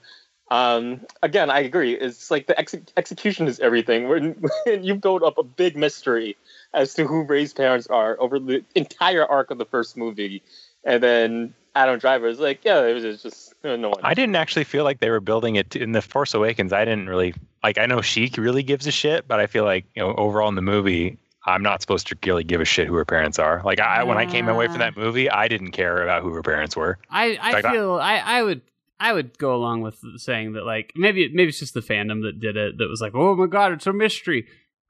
um, 0.50 1.02
again, 1.24 1.50
I 1.50 1.62
agree. 1.62 1.94
It's 1.94 2.30
like 2.30 2.48
the 2.48 2.60
ex- 2.60 2.76
execution 2.98 3.48
is 3.48 3.62
everything. 3.62 4.10
When, 4.10 4.36
when 4.66 4.84
you 4.84 4.96
build 4.96 5.24
up 5.24 5.38
a 5.38 5.44
big 5.44 5.78
mystery 5.78 6.36
as 6.74 6.94
to 6.96 7.06
who 7.06 7.24
Rey's 7.24 7.54
parents 7.54 7.88
are 7.88 8.20
over 8.20 8.38
the 8.38 8.66
entire 8.76 9.26
arc 9.26 9.50
of 9.50 9.58
the 9.58 9.66
first 9.66 9.96
movie, 9.96 10.44
and 10.84 11.02
then 11.02 11.54
Adam 11.75 12.00
Driver 12.00 12.28
is 12.28 12.40
like, 12.40 12.66
yeah, 12.66 12.86
it 12.86 12.94
was 12.94 13.22
just 13.22 13.54
no 13.63 13.90
one. 13.90 14.00
I 14.04 14.13
didn't 14.13 14.36
actually 14.36 14.66
feel 14.66 14.84
like 14.84 15.00
they 15.00 15.10
were 15.10 15.20
building 15.20 15.56
it 15.56 15.72
to, 15.72 15.82
in 15.82 15.94
the 15.94 16.01
Force 16.01 16.34
Awakens. 16.34 16.74
I 16.74 16.84
didn't 16.84 17.08
really 17.08 17.34
like. 17.63 17.78
I 17.78 17.86
know 17.86 18.01
she 18.01 18.30
really 18.38 18.63
gives 18.63 18.88
a 18.88 18.92
shit, 18.92 19.28
but 19.28 19.40
I 19.40 19.48
feel 19.48 19.63
like 19.63 19.86
you 19.96 20.01
know 20.01 20.13
overall 20.16 20.50
in 20.50 20.56
the 20.56 20.62
movie, 20.62 21.18
I'm 21.46 21.63
not 21.63 21.82
supposed 21.82 22.08
to 22.08 22.18
really 22.25 22.44
give 22.44 22.60
a 22.60 22.66
shit 22.66 22.88
who 22.88 22.96
her 22.96 23.06
parents 23.06 23.40
are. 23.40 23.62
Like 23.63 23.80
I, 23.80 24.04
when 24.04 24.18
I 24.18 24.25
came 24.25 24.50
away 24.50 24.68
from 24.68 24.80
that 24.80 24.98
movie, 24.98 25.30
I 25.30 25.48
didn't 25.48 25.72
care 25.72 26.04
about 26.04 26.24
who 26.24 26.34
her 26.34 26.44
parents 26.44 26.75
were. 26.75 26.98
I, 27.10 27.38
I 27.42 27.51
Like, 27.54 27.66
feel 27.66 27.94
I, 27.94 28.18
I 28.18 28.44
would 28.44 28.62
I 29.00 29.13
would 29.13 29.38
go 29.38 29.56
along 29.56 29.82
with 29.82 30.00
saying 30.18 30.54
that 30.54 30.66
like 30.66 30.92
maybe 30.96 31.30
maybe 31.34 31.50
it's 31.50 31.60
just 31.60 31.74
the 31.74 31.80
fandom 31.82 32.24
that 32.24 32.40
did 32.40 32.58
it 32.58 32.78
that 32.78 32.88
was 32.90 33.01
like 33.01 33.16
oh 33.16 33.36
my 33.36 33.48
god 33.48 33.72
it's 33.72 33.88
a 33.88 33.94
mystery, 33.94 34.46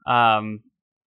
um, 0.06 0.60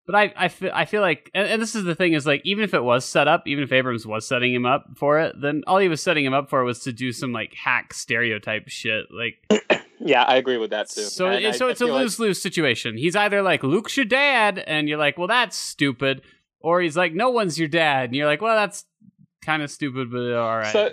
but 0.08 0.16
I 0.16 0.32
I 0.36 0.48
feel 0.48 0.70
I 0.74 0.84
feel 0.86 1.02
like 1.02 1.30
and, 1.34 1.46
and 1.46 1.62
this 1.62 1.76
is 1.76 1.84
the 1.84 1.94
thing 1.94 2.14
is 2.14 2.26
like 2.26 2.40
even 2.44 2.64
if 2.64 2.74
it 2.74 2.82
was 2.82 3.04
set 3.04 3.28
up 3.28 3.46
even 3.46 3.62
if 3.62 3.70
Abrams 3.70 4.06
was 4.06 4.26
setting 4.26 4.52
him 4.52 4.66
up 4.66 4.86
for 4.96 5.20
it 5.20 5.36
then 5.40 5.62
all 5.68 5.78
he 5.78 5.88
was 5.88 6.02
setting 6.02 6.24
him 6.24 6.32
up 6.34 6.48
for 6.50 6.64
was 6.64 6.80
to 6.80 6.92
do 6.92 7.12
some 7.12 7.32
like 7.32 7.54
hack 7.54 7.92
stereotype 7.94 8.68
shit 8.68 9.04
like 9.12 9.62
yeah, 10.00 10.22
I 10.22 10.36
agree 10.36 10.56
with 10.56 10.70
that 10.70 10.88
too. 10.88 11.02
so 11.02 11.28
it- 11.30 11.54
so 11.54 11.66
I 11.68 11.70
it's 11.72 11.80
a 11.80 11.84
feel 11.86 11.94
like- 11.94 12.02
lose 12.02 12.18
lose 12.18 12.40
situation. 12.42 12.96
He's 12.96 13.14
either 13.14 13.42
like 13.42 13.62
Luke's 13.62 13.96
your 13.96 14.06
dad, 14.06 14.58
and 14.58 14.88
you're 14.88 14.96
like, 14.98 15.18
well, 15.18 15.26
that's 15.28 15.56
stupid, 15.56 16.22
or 16.60 16.80
he's 16.80 16.96
like, 16.96 17.12
no 17.14 17.30
one's 17.30 17.58
your 17.58 17.68
dad, 17.68 18.04
and 18.06 18.14
you're 18.16 18.26
like, 18.26 18.40
well, 18.40 18.56
that's 18.56 18.84
kind 19.42 19.62
of 19.62 19.70
stupid, 19.70 20.10
but 20.10 20.32
uh, 20.32 20.40
all 20.40 20.56
right. 20.58 20.72
So, 20.72 20.90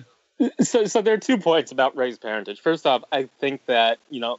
so, 0.59 0.85
so 0.85 1.01
there 1.01 1.13
are 1.13 1.17
two 1.19 1.37
points 1.37 1.71
about 1.71 1.95
Rey's 1.95 2.17
parentage. 2.17 2.59
First 2.61 2.85
off, 2.85 3.03
I 3.11 3.29
think 3.39 3.65
that 3.67 3.99
you 4.09 4.19
know, 4.19 4.37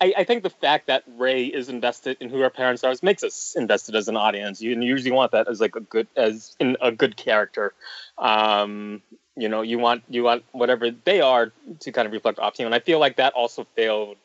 I, 0.00 0.14
I 0.18 0.24
think 0.24 0.42
the 0.42 0.50
fact 0.50 0.86
that 0.86 1.02
Rey 1.16 1.46
is 1.46 1.68
invested 1.68 2.18
in 2.20 2.30
who 2.30 2.38
her 2.40 2.50
parents 2.50 2.84
are 2.84 2.94
makes 3.02 3.24
us 3.24 3.56
invested 3.56 3.96
as 3.96 4.08
an 4.08 4.16
audience. 4.16 4.62
You 4.62 4.80
usually 4.80 5.10
want 5.10 5.32
that 5.32 5.48
as 5.48 5.60
like 5.60 5.74
a 5.76 5.80
good 5.80 6.06
as 6.16 6.54
in 6.60 6.76
a 6.80 6.92
good 6.92 7.16
character. 7.16 7.74
Um, 8.16 9.02
you 9.36 9.48
know, 9.48 9.62
you 9.62 9.78
want 9.78 10.04
you 10.08 10.22
want 10.22 10.44
whatever 10.52 10.90
they 10.90 11.20
are 11.20 11.52
to 11.80 11.92
kind 11.92 12.06
of 12.06 12.12
reflect 12.12 12.38
off 12.38 12.58
you. 12.58 12.66
And 12.66 12.74
I 12.74 12.80
feel 12.80 13.00
like 13.00 13.16
that 13.16 13.32
also 13.32 13.66
failed 13.74 14.16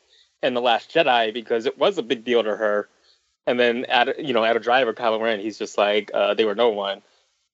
in 0.42 0.54
the 0.54 0.60
Last 0.60 0.92
Jedi 0.92 1.32
because 1.32 1.66
it 1.66 1.78
was 1.78 1.98
a 1.98 2.02
big 2.02 2.24
deal 2.24 2.42
to 2.42 2.56
her. 2.56 2.88
And 3.46 3.58
then 3.58 3.84
at 3.86 4.24
you 4.24 4.32
know 4.32 4.44
Adam 4.44 4.62
Driver 4.62 4.92
Kylo 4.92 5.20
Ren, 5.20 5.40
he's 5.40 5.58
just 5.58 5.76
like 5.76 6.10
uh, 6.14 6.34
they 6.34 6.44
were 6.44 6.54
no 6.54 6.70
one. 6.70 7.02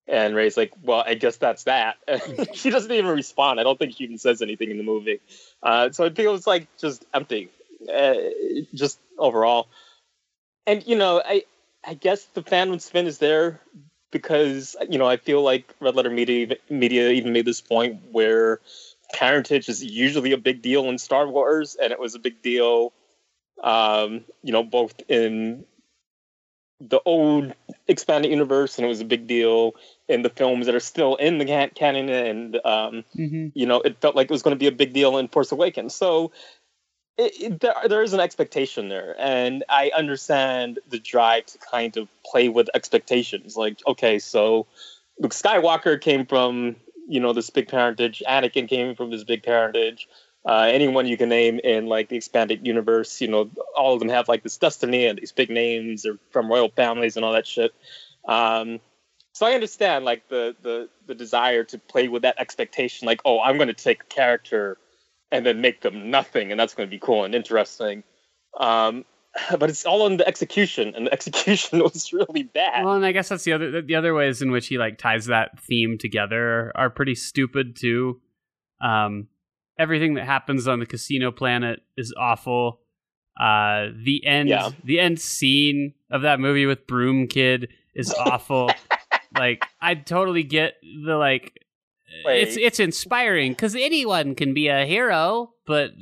And 0.06 0.34
Rey's 0.34 0.56
like, 0.56 0.72
well, 0.82 1.04
I 1.06 1.14
guess 1.14 1.36
that's 1.36 1.64
that. 1.64 1.96
she 2.54 2.70
doesn't 2.70 2.90
even 2.90 3.12
respond. 3.12 3.60
I 3.60 3.62
don't 3.62 3.78
think 3.78 3.94
she 3.96 4.04
even 4.04 4.18
says 4.18 4.42
anything 4.42 4.70
in 4.70 4.76
the 4.76 4.82
movie. 4.82 5.20
Uh, 5.62 5.90
so 5.92 6.04
it 6.04 6.16
feels 6.16 6.48
like 6.48 6.66
just 6.78 7.04
empty, 7.14 7.48
uh, 7.88 8.14
just 8.74 8.98
overall. 9.18 9.68
And 10.66 10.86
you 10.86 10.96
know, 10.96 11.22
I 11.24 11.44
I 11.84 11.94
guess 11.94 12.24
the 12.34 12.42
fandom 12.42 12.80
spin 12.80 13.06
is 13.06 13.18
there 13.18 13.60
because 14.10 14.76
you 14.88 14.98
know 14.98 15.06
I 15.06 15.16
feel 15.16 15.42
like 15.42 15.74
Red 15.80 15.96
Letter 15.96 16.10
Media 16.10 16.56
Media 16.68 17.10
even 17.10 17.32
made 17.32 17.44
this 17.44 17.60
point 17.60 18.00
where 18.12 18.60
parentage 19.12 19.68
is 19.68 19.82
usually 19.82 20.32
a 20.32 20.38
big 20.38 20.62
deal 20.62 20.88
in 20.88 20.98
Star 20.98 21.26
Wars, 21.28 21.76
and 21.80 21.92
it 21.92 21.98
was 21.98 22.14
a 22.14 22.18
big 22.18 22.42
deal, 22.42 22.92
um, 23.62 24.24
you 24.42 24.52
know, 24.52 24.62
both 24.62 24.94
in 25.08 25.64
the 26.80 27.00
old 27.04 27.52
expanded 27.88 28.30
universe, 28.30 28.78
and 28.78 28.84
it 28.86 28.88
was 28.88 29.00
a 29.00 29.04
big 29.04 29.26
deal 29.26 29.74
in 30.08 30.22
the 30.22 30.30
films 30.30 30.66
that 30.66 30.74
are 30.74 30.80
still 30.80 31.16
in 31.16 31.38
the 31.38 31.44
can- 31.44 31.70
canon, 31.70 32.08
and 32.08 32.56
um, 32.64 33.04
Mhm. 33.14 33.52
you 33.54 33.66
know, 33.66 33.80
it 33.80 34.00
felt 34.00 34.16
like 34.16 34.26
it 34.26 34.30
was 34.30 34.42
going 34.42 34.56
to 34.56 34.58
be 34.58 34.66
a 34.66 34.72
big 34.72 34.92
deal 34.92 35.18
in 35.18 35.28
Force 35.28 35.52
Awakens. 35.52 35.94
So 35.94 36.32
it, 37.18 37.40
it, 37.40 37.60
there, 37.60 37.74
there 37.88 38.02
is 38.02 38.12
an 38.12 38.20
expectation 38.20 38.88
there, 38.88 39.14
and 39.18 39.64
I 39.68 39.90
understand 39.96 40.78
the 40.88 40.98
drive 40.98 41.46
to 41.46 41.58
kind 41.58 41.96
of 41.96 42.08
play 42.24 42.48
with 42.48 42.68
expectations. 42.74 43.56
Like, 43.56 43.78
okay, 43.86 44.18
so 44.18 44.66
Luke 45.18 45.32
Skywalker 45.32 46.00
came 46.00 46.26
from 46.26 46.76
you 47.08 47.20
know 47.20 47.32
this 47.32 47.50
big 47.50 47.68
parentage, 47.68 48.22
Anakin 48.28 48.68
came 48.68 48.94
from 48.94 49.10
this 49.10 49.24
big 49.24 49.42
parentage. 49.42 50.08
Uh, 50.46 50.70
anyone 50.72 51.06
you 51.06 51.18
can 51.18 51.28
name 51.28 51.58
in 51.62 51.86
like 51.86 52.08
the 52.08 52.16
expanded 52.16 52.66
universe, 52.66 53.20
you 53.20 53.28
know, 53.28 53.50
all 53.76 53.92
of 53.92 54.00
them 54.00 54.08
have 54.08 54.26
like 54.26 54.42
this 54.42 54.56
destiny 54.56 55.04
and 55.04 55.18
these 55.18 55.32
big 55.32 55.50
names. 55.50 56.02
They're 56.02 56.16
from 56.30 56.48
royal 56.48 56.70
families 56.70 57.16
and 57.16 57.26
all 57.26 57.32
that 57.34 57.46
shit. 57.46 57.74
Um, 58.24 58.80
so 59.34 59.46
I 59.46 59.52
understand 59.52 60.06
like 60.06 60.28
the 60.28 60.56
the 60.62 60.88
the 61.06 61.14
desire 61.14 61.64
to 61.64 61.78
play 61.78 62.08
with 62.08 62.22
that 62.22 62.36
expectation, 62.38 63.06
like, 63.06 63.20
oh, 63.24 63.40
I'm 63.40 63.56
going 63.56 63.68
to 63.68 63.74
take 63.74 64.02
a 64.02 64.06
character 64.06 64.78
and 65.32 65.44
then 65.46 65.60
make 65.60 65.80
them 65.82 66.10
nothing, 66.10 66.50
and 66.50 66.58
that's 66.58 66.74
going 66.74 66.88
to 66.88 66.90
be 66.90 66.98
cool 66.98 67.24
and 67.24 67.34
interesting. 67.34 68.02
Um, 68.58 69.04
but 69.58 69.70
it's 69.70 69.86
all 69.86 70.06
in 70.08 70.16
the 70.16 70.26
execution, 70.26 70.92
and 70.96 71.06
the 71.06 71.12
execution 71.18 71.78
was 71.80 72.12
really 72.12 72.42
bad. 72.42 72.84
Well, 72.84 72.94
and 72.94 73.04
I 73.06 73.12
guess 73.12 73.28
that's 73.28 73.44
the 73.44 73.52
other 73.52 73.80
the 73.82 73.94
other 73.94 74.14
ways 74.14 74.42
in 74.42 74.50
which 74.50 74.66
he 74.66 74.76
like 74.78 74.98
ties 74.98 75.26
that 75.26 75.60
theme 75.60 75.98
together 75.98 76.72
are 76.74 76.90
pretty 76.90 77.14
stupid 77.14 77.76
too. 77.76 78.20
Um, 78.80 79.28
everything 79.78 80.14
that 80.14 80.24
happens 80.26 80.66
on 80.66 80.80
the 80.80 80.86
casino 80.86 81.30
planet 81.30 81.80
is 81.96 82.12
awful. 82.18 82.80
Uh, 83.40 83.88
the 84.04 84.22
end 84.26 84.48
Yeah. 84.48 84.70
the 84.84 84.98
end 85.00 85.20
scene 85.20 85.94
of 86.10 86.22
that 86.22 86.40
movie 86.40 86.66
with 86.66 86.86
Broom 86.86 87.26
Kid 87.28 87.68
is 87.94 88.12
awful. 88.12 88.70
like 89.38 89.64
I 89.80 89.94
totally 89.94 90.42
get 90.42 90.74
the 90.82 91.14
like. 91.16 91.52
It's 92.24 92.56
it's 92.56 92.80
inspiring 92.80 93.52
because 93.52 93.74
anyone 93.74 94.34
can 94.34 94.52
be 94.52 94.68
a 94.68 94.84
hero, 94.84 95.52
but 95.66 95.92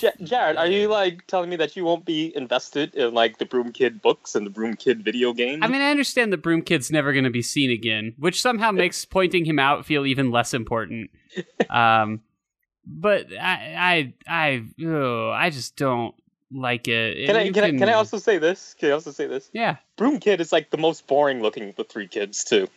Ja- 0.00 0.10
Jared, 0.22 0.56
are 0.56 0.66
you 0.66 0.88
like 0.88 1.26
telling 1.26 1.50
me 1.50 1.56
that 1.56 1.76
you 1.76 1.84
won't 1.84 2.04
be 2.04 2.34
invested 2.36 2.94
in 2.94 3.14
like 3.14 3.38
the 3.38 3.46
Broom 3.46 3.72
Kid 3.72 4.02
books 4.02 4.34
and 4.34 4.46
the 4.46 4.50
Broom 4.50 4.76
Kid 4.76 5.02
video 5.02 5.32
game? 5.32 5.62
I 5.62 5.68
mean, 5.68 5.80
I 5.80 5.90
understand 5.90 6.32
the 6.32 6.36
Broom 6.36 6.62
Kid's 6.62 6.90
never 6.90 7.12
going 7.12 7.24
to 7.24 7.30
be 7.30 7.42
seen 7.42 7.70
again, 7.70 8.14
which 8.18 8.40
somehow 8.40 8.70
makes 8.72 9.04
pointing 9.04 9.44
him 9.44 9.58
out 9.58 9.86
feel 9.86 10.06
even 10.06 10.30
less 10.30 10.54
important. 10.54 11.10
Um, 11.70 12.20
but 12.86 13.26
I, 13.32 14.12
I, 14.28 14.64
I, 14.78 14.86
ugh, 14.86 15.32
I 15.34 15.50
just 15.50 15.76
don't 15.76 16.14
like 16.52 16.86
it. 16.88 17.26
can 17.26 17.36
I 17.36 17.42
You 17.44 17.52
can, 17.52 17.64
I 17.64 17.70
can 17.70 17.88
I 17.88 17.94
also 17.94 18.18
say 18.18 18.38
this? 18.38 18.74
Can 18.78 18.90
I 18.90 18.92
also 18.92 19.10
say 19.10 19.26
this? 19.26 19.50
Yeah, 19.52 19.76
Broom 19.96 20.20
Kid 20.20 20.40
is 20.40 20.52
like 20.52 20.70
the 20.70 20.78
most 20.78 21.06
boring 21.06 21.40
looking 21.40 21.70
of 21.70 21.76
the 21.76 21.84
three 21.84 22.06
kids 22.06 22.44
too. 22.44 22.68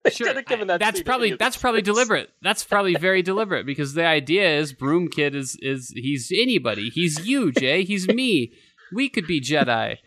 They 0.04 0.10
sure. 0.12 0.32
that 0.32 0.78
that's 0.80 1.02
probably 1.02 1.34
that's 1.34 1.58
probably 1.58 1.82
deliberate. 1.82 2.30
That's 2.40 2.64
probably 2.64 2.94
very 2.94 3.20
deliberate 3.20 3.66
because 3.66 3.92
the 3.92 4.06
idea 4.06 4.56
is 4.56 4.72
Broom 4.72 5.08
Kid 5.08 5.34
is 5.34 5.58
is 5.60 5.92
he's 5.94 6.32
anybody. 6.34 6.88
He's 6.88 7.26
you, 7.26 7.52
Jay. 7.52 7.84
He's 7.84 8.08
me. 8.08 8.54
We 8.94 9.10
could 9.10 9.26
be 9.26 9.42
Jedi. 9.42 9.98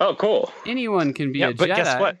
Oh, 0.00 0.16
cool. 0.16 0.52
Anyone 0.66 1.12
can 1.12 1.32
be 1.32 1.38
yeah, 1.38 1.50
a 1.50 1.54
but 1.54 1.68
Jedi. 1.68 1.76
But 1.76 1.76
guess 1.76 2.00
what? 2.00 2.18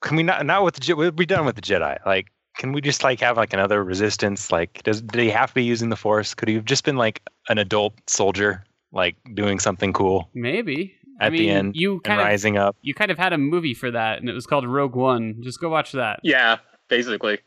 Can 0.00 0.16
we 0.16 0.22
not 0.22 0.46
not 0.46 0.64
with 0.64 0.76
the 0.76 0.94
we'll 0.94 1.10
be 1.10 1.26
done 1.26 1.44
with 1.44 1.56
the 1.56 1.60
Jedi? 1.60 1.98
Like, 2.06 2.28
can 2.56 2.72
we 2.72 2.80
just 2.80 3.04
like 3.04 3.20
have 3.20 3.36
like 3.36 3.52
another 3.52 3.84
resistance? 3.84 4.50
Like, 4.50 4.82
does 4.82 5.02
did 5.02 5.20
he 5.20 5.28
have 5.28 5.50
to 5.50 5.54
be 5.54 5.64
using 5.64 5.90
the 5.90 5.96
Force? 5.96 6.34
Could 6.34 6.48
he 6.48 6.54
have 6.54 6.64
just 6.64 6.84
been 6.84 6.96
like 6.96 7.22
an 7.50 7.58
adult 7.58 7.92
soldier, 8.06 8.64
like 8.92 9.16
doing 9.34 9.58
something 9.60 9.92
cool 9.92 10.30
Maybe 10.34 10.95
I 11.20 11.26
at 11.26 11.32
mean, 11.32 11.40
the 11.42 11.50
end 11.50 11.76
You 11.76 11.92
and 11.94 12.04
kind 12.04 12.20
of 12.20 12.26
rising 12.26 12.56
up? 12.58 12.76
you 12.82 12.94
kind 12.94 13.10
of 13.10 13.18
had 13.18 13.32
a 13.32 13.38
movie 13.38 13.74
for 13.74 13.90
that, 13.90 14.18
and 14.20 14.28
it 14.28 14.34
was 14.34 14.46
called 14.46 14.66
Rogue 14.66 14.94
One. 14.94 15.36
Just 15.42 15.60
go 15.60 15.68
watch 15.68 15.92
that. 15.92 16.20
Yeah, 16.22 16.58
basically. 16.88 17.38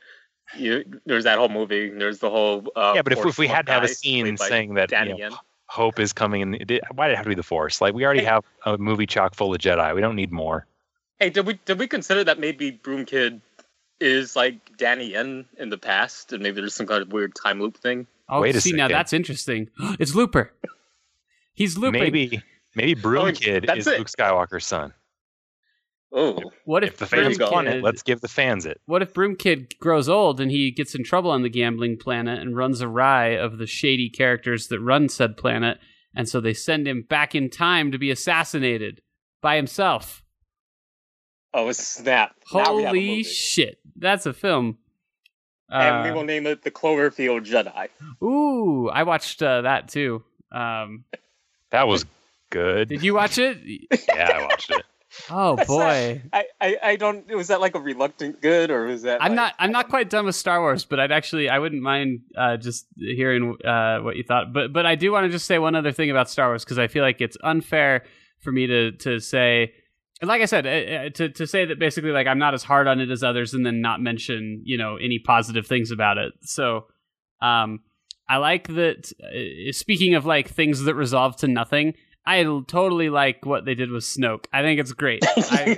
You, 0.58 0.84
there's 1.06 1.26
that 1.26 1.38
whole 1.38 1.50
movie. 1.50 1.90
There's 1.90 2.20
the 2.20 2.30
whole. 2.30 2.66
Uh, 2.76 2.94
yeah, 2.96 3.02
but 3.04 3.14
if, 3.14 3.24
if 3.24 3.38
we 3.38 3.46
had 3.48 3.68
to 3.68 3.72
have 3.72 3.84
a 3.84 3.88
scene 3.88 4.36
saying 4.38 4.74
that 4.74 4.90
you 4.92 4.98
Danny 4.98 5.18
know, 5.18 5.38
hope 5.68 6.00
is 6.00 6.12
coming, 6.12 6.42
and 6.42 6.56
it, 6.56 6.82
why 6.96 7.08
did 7.08 7.14
it 7.14 7.18
have 7.18 7.26
to 7.26 7.30
be 7.30 7.36
the 7.36 7.44
Force? 7.44 7.82
Like, 7.82 7.94
we 7.94 8.04
already 8.04 8.22
Hey. 8.22 8.26
have 8.26 8.44
a 8.66 8.78
movie 8.78 9.06
chock 9.06 9.36
full 9.36 9.54
of 9.54 9.60
Jedi. 9.60 9.94
We 9.94 10.02
don't 10.02 10.16
need 10.16 10.32
more. 10.32 10.66
Hey, 11.20 11.30
did 11.30 11.46
we 11.46 11.60
did 11.66 11.78
we 11.78 11.86
consider 11.88 12.24
that 12.24 12.40
maybe 12.40 12.72
Broom 12.72 13.06
Kid 13.06 13.42
is 14.00 14.36
like 14.36 14.76
Danny 14.78 15.12
Yen 15.12 15.46
in 15.60 15.70
the 15.70 15.78
past, 15.78 16.34
and 16.34 16.42
maybe 16.42 16.62
there's 16.62 16.74
some 16.74 16.88
kind 16.88 17.04
of 17.04 17.12
weird 17.12 17.36
time 17.36 17.62
loop 17.62 17.78
thing? 17.78 18.08
Oh, 18.28 18.42
Wait 18.42 18.56
a 18.56 18.62
see 18.62 18.72
now 18.72 18.88
that's 18.88 19.14
interesting. 19.14 19.70
it's 20.00 20.16
Looper. 20.16 20.52
He's 21.54 21.78
looping. 21.78 22.02
Maybe 22.02 22.42
maybe 22.80 23.00
Broom 23.02 23.28
Oh, 23.28 23.32
Kid 23.32 23.66
that's 23.68 23.80
is 23.82 23.88
it. 23.88 23.98
Luke 24.00 24.08
Skywalker's 24.10 24.66
son. 24.66 24.94
Oh, 26.12 26.42
What 26.66 26.84
if, 26.84 26.94
If 26.94 26.98
the 26.98 27.06
fans 27.06 27.22
There 27.24 27.32
you 27.32 27.38
go. 27.38 27.52
want 27.52 27.68
it, 27.68 27.84
let's 27.84 28.02
give 28.02 28.20
the 28.22 28.28
fans 28.28 28.66
it. 28.66 28.82
What 28.88 29.04
if 29.04 29.14
Broom 29.14 29.36
Kid 29.36 29.76
grows 29.80 30.10
old 30.10 30.40
and 30.42 30.50
he 30.50 30.72
gets 30.72 30.96
in 30.96 31.04
trouble 31.04 31.30
on 31.30 31.44
the 31.44 31.50
gambling 31.50 31.98
planet 31.98 32.40
and 32.40 32.56
runs 32.58 32.82
awry 32.82 33.28
of 33.28 33.60
the 33.60 33.68
shady 33.68 34.10
characters 34.10 34.68
that 34.70 34.80
run 34.80 35.08
said 35.10 35.38
planet, 35.38 35.78
and 36.16 36.28
so 36.28 36.42
they 36.42 36.54
send 36.54 36.88
him 36.88 37.04
back 37.08 37.36
in 37.36 37.50
time 37.52 37.92
to 37.92 38.00
be 38.00 38.10
assassinated 38.10 39.02
by 39.42 39.56
himself? 39.56 40.24
oh 41.54 41.72
snap! 41.72 42.36
Now 42.54 42.76
we 42.76 42.84
have 42.84 42.96
a 42.96 42.98
Holy 43.00 43.24
shit! 43.24 43.78
That's 43.96 44.26
a 44.26 44.34
film. 44.34 44.78
and 45.70 46.04
we 46.04 46.10
Uh, 46.10 46.16
will 46.16 46.24
name 46.24 46.48
it 46.48 46.64
the 46.64 46.72
Cloverfield 46.72 47.46
Jedi. 47.46 47.90
ooh, 48.24 48.90
I 48.90 49.04
watched 49.04 49.44
uh, 49.44 49.62
that 49.62 49.90
too. 49.90 50.24
Um, 50.52 51.06
That 51.70 51.88
was 51.88 52.06
good. 52.50 52.90
did 52.90 53.04
you 53.04 53.14
watch 53.14 53.38
it? 53.38 53.58
yeah, 54.08 54.38
I 54.38 54.42
watched 54.44 54.72
it. 54.72 54.84
Oh 55.30 55.56
That's 55.56 55.68
boy. 55.68 56.22
I, 56.32 56.46
I, 56.62 56.78
I 56.84 56.96
don't. 56.96 57.28
Was 57.36 57.48
that 57.48 57.62
like 57.62 57.76
a 57.76 57.80
reluctant 57.80 58.42
good, 58.42 58.70
or 58.70 58.86
was 58.86 59.02
that? 59.04 59.22
I'm 59.22 59.32
like- 59.32 59.36
not. 59.36 59.56
I'm 59.58 59.72
not 59.72 59.90
quite 59.90 60.10
done 60.10 60.26
with 60.26 60.36
Star 60.36 60.60
Wars, 60.62 60.86
but 60.86 61.00
I'd 61.00 61.12
actually. 61.12 61.50
I 61.50 61.60
wouldn't 61.60 61.82
mind 61.82 62.22
uh, 62.38 62.58
just 62.58 62.86
hearing 62.96 63.58
uh, 63.66 64.00
what 64.00 64.18
you 64.18 64.24
thought. 64.24 64.54
But 64.54 64.72
but 64.72 64.86
I 64.86 64.96
do 64.96 65.12
want 65.12 65.26
to 65.26 65.30
just 65.30 65.46
say 65.46 65.58
one 65.58 65.76
other 65.76 65.92
thing 65.92 66.12
about 66.12 66.30
Star 66.30 66.50
Wars 66.50 66.64
because 66.64 66.78
I 66.78 66.88
feel 66.88 67.04
like 67.04 67.22
it's 67.22 67.38
unfair 67.44 68.04
for 68.40 68.52
me 68.52 68.68
to 68.68 68.92
to 68.92 69.20
say 69.20 69.74
like 70.22 70.42
I 70.42 70.46
said, 70.46 70.66
uh, 70.66 70.70
uh, 70.70 71.10
to 71.12 71.30
to 71.30 71.48
say 71.48 71.66
that 71.66 71.80
basically 71.80 72.12
like 72.12 72.28
I'm 72.28 72.40
not 72.40 72.54
as 72.54 72.64
hard 72.64 72.88
on 72.88 73.00
it 73.00 73.10
as 73.10 73.24
others, 73.24 73.54
and 73.54 73.66
then 73.66 73.82
not 73.82 74.02
mention 74.02 74.62
you 74.66 74.78
know 74.78 74.98
any 74.98 75.20
positive 75.20 75.66
things 75.66 75.92
about 75.92 76.18
it. 76.18 76.34
So, 76.42 76.88
um, 77.42 77.82
I 78.28 78.38
like 78.38 78.68
that. 78.68 79.12
Uh, 79.24 79.72
speaking 79.72 80.16
of 80.16 80.26
like 80.26 80.50
things 80.50 80.82
that 80.84 80.96
resolve 80.96 81.38
to 81.38 81.48
nothing, 81.48 81.94
I 82.26 82.44
totally 82.68 83.10
like 83.10 83.46
what 83.46 83.66
they 83.66 83.76
did 83.76 83.92
with 83.92 84.04
Snoke. 84.04 84.46
I 84.54 84.62
think 84.62 84.80
it's 84.80 84.94
great. 84.94 85.24
I, 85.26 85.78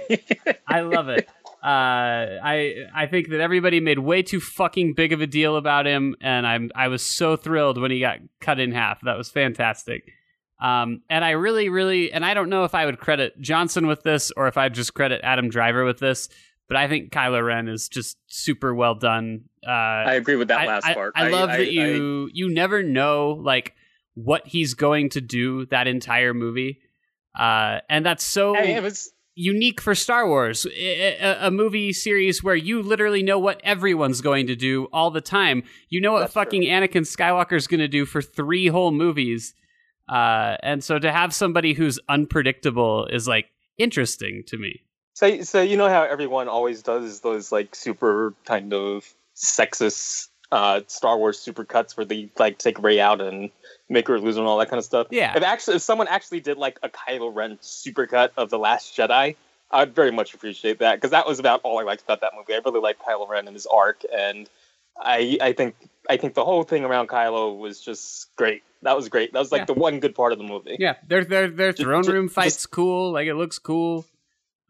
I 0.68 0.82
love 0.82 1.10
it. 1.10 1.28
Uh, 1.64 2.42
I 2.44 2.88
I 2.94 3.06
think 3.06 3.30
that 3.30 3.40
everybody 3.40 3.80
made 3.80 4.00
way 4.00 4.24
too 4.24 4.40
fucking 4.40 4.96
big 4.96 5.14
of 5.14 5.22
a 5.22 5.28
deal 5.28 5.56
about 5.56 5.86
him, 5.86 6.16
and 6.20 6.48
I'm 6.48 6.72
I 6.76 6.88
was 6.88 7.04
so 7.04 7.36
thrilled 7.36 7.80
when 7.80 7.92
he 7.92 8.00
got 8.00 8.18
cut 8.40 8.60
in 8.60 8.72
half. 8.72 9.00
That 9.02 9.16
was 9.16 9.30
fantastic. 9.30 10.12
Um, 10.60 11.02
and 11.10 11.26
I 11.26 11.32
really, 11.32 11.70
really, 11.70 12.14
and 12.14 12.24
I 12.24 12.34
don't 12.34 12.50
know 12.50 12.66
if 12.66 12.76
I 12.76 12.86
would 12.86 13.00
credit 13.00 13.40
Johnson 13.42 13.88
with 13.88 14.04
this 14.04 14.32
or 14.38 14.48
if 14.48 14.58
I'd 14.58 14.76
just 14.76 14.94
credit 14.94 15.22
Adam 15.24 15.50
Driver 15.50 15.84
with 15.84 15.98
this, 15.98 16.30
but 16.68 16.78
I 16.78 16.88
think 16.88 17.12
Kylo 17.12 17.44
Ren 17.44 17.68
is 17.68 17.90
just 17.90 18.18
super 18.28 18.74
well 18.74 18.96
done. 18.96 19.46
Uh, 19.66 19.72
I 19.72 20.14
agree 20.14 20.36
with 20.36 20.50
that 20.50 20.62
I, 20.62 20.66
last 20.68 20.86
I, 20.86 20.94
part. 20.94 21.14
I, 21.16 21.30
love 21.30 21.50
that 21.50 21.72
you 21.72 22.30
you 22.32 22.50
never 22.54 22.84
know 22.84 23.40
like 23.44 23.76
what 24.14 24.48
he's 24.48 24.74
going 24.74 25.10
to 25.10 25.22
do 25.22 25.66
that 25.68 25.88
entire 25.88 26.34
movie, 26.34 26.80
uh, 27.38 27.80
and 27.90 28.06
that's 28.06 28.24
so 28.24 28.56
it 28.56 28.84
was 28.84 29.12
unique 29.36 29.80
for 29.80 29.96
Star 29.96 30.28
Wars, 30.28 30.66
a, 30.66 31.48
a, 31.48 31.52
movie 31.52 31.94
series 31.94 32.44
where 32.44 32.56
you 32.56 32.84
literally 32.84 33.24
know 33.24 33.40
what 33.40 33.62
everyone's 33.64 34.20
going 34.20 34.48
to 34.48 34.56
do 34.56 34.86
all 34.92 35.10
the 35.10 35.22
time. 35.22 35.64
You 35.90 36.02
know 36.02 36.12
what 36.12 36.20
that's 36.20 36.34
fucking 36.34 36.64
true. 36.64 36.72
Anakin 36.72 37.08
Skywalker's 37.08 37.68
going 37.68 37.80
to 37.80 37.88
do 37.88 38.06
for 38.06 38.22
three 38.22 38.68
whole 38.68 38.92
movies 38.92 39.54
uh, 40.12 40.58
and 40.62 40.84
so 40.84 41.00
to 41.00 41.12
have 41.12 41.34
somebody 41.34 41.74
who's 41.74 41.98
unpredictable 42.10 43.08
is 43.08 43.28
like 43.28 43.48
interesting 43.78 44.44
to 44.48 44.58
me. 44.58 44.82
So, 45.14 45.42
so 45.42 45.62
you 45.62 45.78
know 45.78 45.88
how 45.88 46.04
everyone 46.04 46.50
always 46.50 46.82
does 46.82 47.22
those 47.22 47.52
like 47.52 47.76
super 47.76 48.34
kind 48.46 48.74
of 48.74 49.06
sexist 49.36 50.28
uh, 50.52 50.82
Star 50.88 51.18
Wars 51.18 51.40
super 51.40 51.64
cuts 51.64 51.96
where 51.96 52.06
they 52.06 52.30
like 52.38 52.58
take 52.58 52.82
Rey 52.82 53.00
out 53.00 53.22
and 53.22 53.50
make 53.90 54.08
her 54.08 54.20
lose 54.20 54.38
and 54.38 54.46
all 54.46 54.58
that 54.58 54.70
kind 54.70 54.78
of 54.78 54.86
stuff. 54.86 55.08
Yeah. 55.10 55.36
If 55.36 55.44
actually, 55.44 55.78
if 55.78 55.82
someone 55.82 56.08
actually 56.08 56.42
did 56.42 56.58
like 56.58 56.80
a 56.84 56.90
Kylo 56.90 57.34
Ren 57.34 57.58
super 57.62 58.08
cut 58.08 58.34
of 58.38 58.50
the 58.50 58.60
Last 58.60 58.96
Jedi, 58.96 59.36
I'd 59.72 59.96
very 59.96 60.12
much 60.12 60.34
appreciate 60.34 60.80
that 60.80 60.96
because 60.96 61.12
that 61.12 61.26
was 61.26 61.40
about 61.40 61.62
all 61.64 61.80
I 61.80 61.84
liked 61.84 62.04
about 62.04 62.22
that 62.22 62.34
movie. 62.36 62.54
I 62.54 62.60
really 62.66 62.82
liked 62.82 63.02
Kylo 63.02 63.28
Ren 63.28 63.48
and 63.48 63.56
his 63.56 63.66
arc, 63.66 64.04
and 64.14 64.50
I 65.00 65.38
I 65.42 65.54
think 65.54 65.76
I 66.10 66.18
think 66.18 66.34
the 66.34 66.44
whole 66.44 66.64
thing 66.64 66.84
around 66.84 67.08
Kylo 67.08 67.58
was 67.58 67.80
just 67.80 68.36
great. 68.36 68.64
That 68.82 68.96
was 68.96 69.08
great. 69.10 69.32
That 69.34 69.40
was 69.40 69.52
like 69.52 69.62
yeah. 69.62 69.66
the 69.66 69.74
one 69.74 70.00
good 70.00 70.16
part 70.16 70.34
of 70.34 70.38
the 70.38 70.44
movie. 70.44 70.76
Yeah, 70.80 70.96
their 71.08 71.24
their 71.24 71.50
their 71.50 71.72
throne 71.72 72.04
just, 72.04 72.14
room 72.14 72.26
just, 72.26 72.36
fight's 72.36 72.56
just, 72.56 72.72
cool. 72.72 73.12
Like 73.14 73.28
it 73.28 73.36
looks 73.36 73.60
cool. 73.60 74.06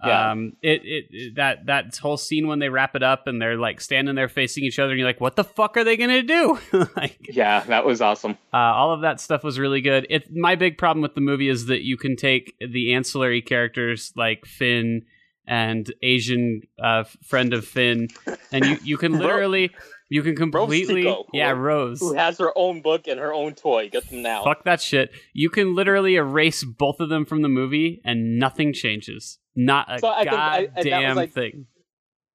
Yeah. 0.04 0.32
Um, 0.32 0.54
it, 0.62 0.82
it, 0.84 1.06
it 1.12 1.36
that 1.36 1.68
that 1.68 1.96
whole 1.98 2.18
scene 2.18 2.48
when 2.48 2.60
they 2.60 2.70
wrap 2.70 2.96
it 2.96 3.04
up 3.04 3.28
and 3.28 3.42
they're 3.42 3.58
like 3.58 3.80
standing 3.82 4.16
there 4.16 4.30
facing 4.30 4.64
each 4.64 4.80
other 4.80 4.92
and 4.92 5.00
you're 5.00 5.08
like, 5.08 5.22
what 5.22 5.36
the 5.36 5.44
fuck 5.44 5.78
are 5.78 5.84
they 5.84 5.98
gonna 5.98 6.24
do? 6.24 6.60
like, 6.96 7.20
yeah, 7.30 7.62
that 7.66 7.86
was 7.86 8.02
awesome. 8.02 8.38
Uh, 8.54 8.58
all 8.58 8.94
of 8.94 9.02
that 9.02 9.20
stuff 9.20 9.44
was 9.44 9.60
really 9.60 9.82
good. 9.82 10.08
It 10.10 10.36
my 10.36 10.56
big 10.56 10.78
problem 10.78 11.02
with 11.02 11.16
the 11.16 11.22
movie 11.22 11.50
is 11.50 11.68
that 11.68 11.84
you 11.84 11.98
can 11.98 12.16
take 12.16 12.56
the 12.60 12.94
ancillary 12.94 13.42
characters 13.42 14.12
like 14.16 14.46
Finn 14.46 15.04
and 15.48 15.94
Asian 16.02 16.62
uh, 16.82 17.04
friend 17.24 17.54
of 17.54 17.66
Finn, 17.66 18.08
and 18.52 18.66
you 18.66 18.78
you 18.84 18.98
can 18.98 19.12
literally 19.20 19.72
you 20.12 20.24
can 20.24 20.36
completely, 20.36 21.06
Rose 21.06 21.26
yeah, 21.32 21.52
Rose, 21.52 22.02
who 22.02 22.14
has 22.16 22.38
her 22.38 22.52
own 22.58 22.82
book 22.82 23.08
and 23.08 23.18
her 23.18 23.34
own 23.34 23.54
toy. 23.54 23.90
Get 23.90 24.10
them 24.10 24.22
now. 24.22 24.44
Fuck 24.44 24.66
that 24.66 24.82
shit. 24.82 25.12
You 25.34 25.50
can 25.50 25.74
literally 25.74 26.16
erase 26.16 26.66
both 26.66 27.00
of 27.00 27.08
them 27.08 27.26
from 27.26 27.42
the 27.42 27.48
movie, 27.48 28.02
and 28.04 28.38
nothing 28.38 28.74
changes. 28.74 29.38
Not 29.56 29.88
a 29.90 30.00
so 30.00 30.14
goddamn 30.24 31.16
like, 31.16 31.32
thing. 31.32 31.68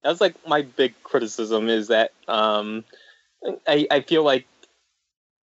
That 0.02 0.11
was 0.11 0.20
like 0.20 0.35
my 0.46 0.62
big 0.62 0.94
criticism 1.02 1.68
is 1.68 1.88
that 1.88 2.12
um, 2.29 2.85
I 3.66 3.87
I 3.90 4.00
feel 4.00 4.22
like 4.22 4.46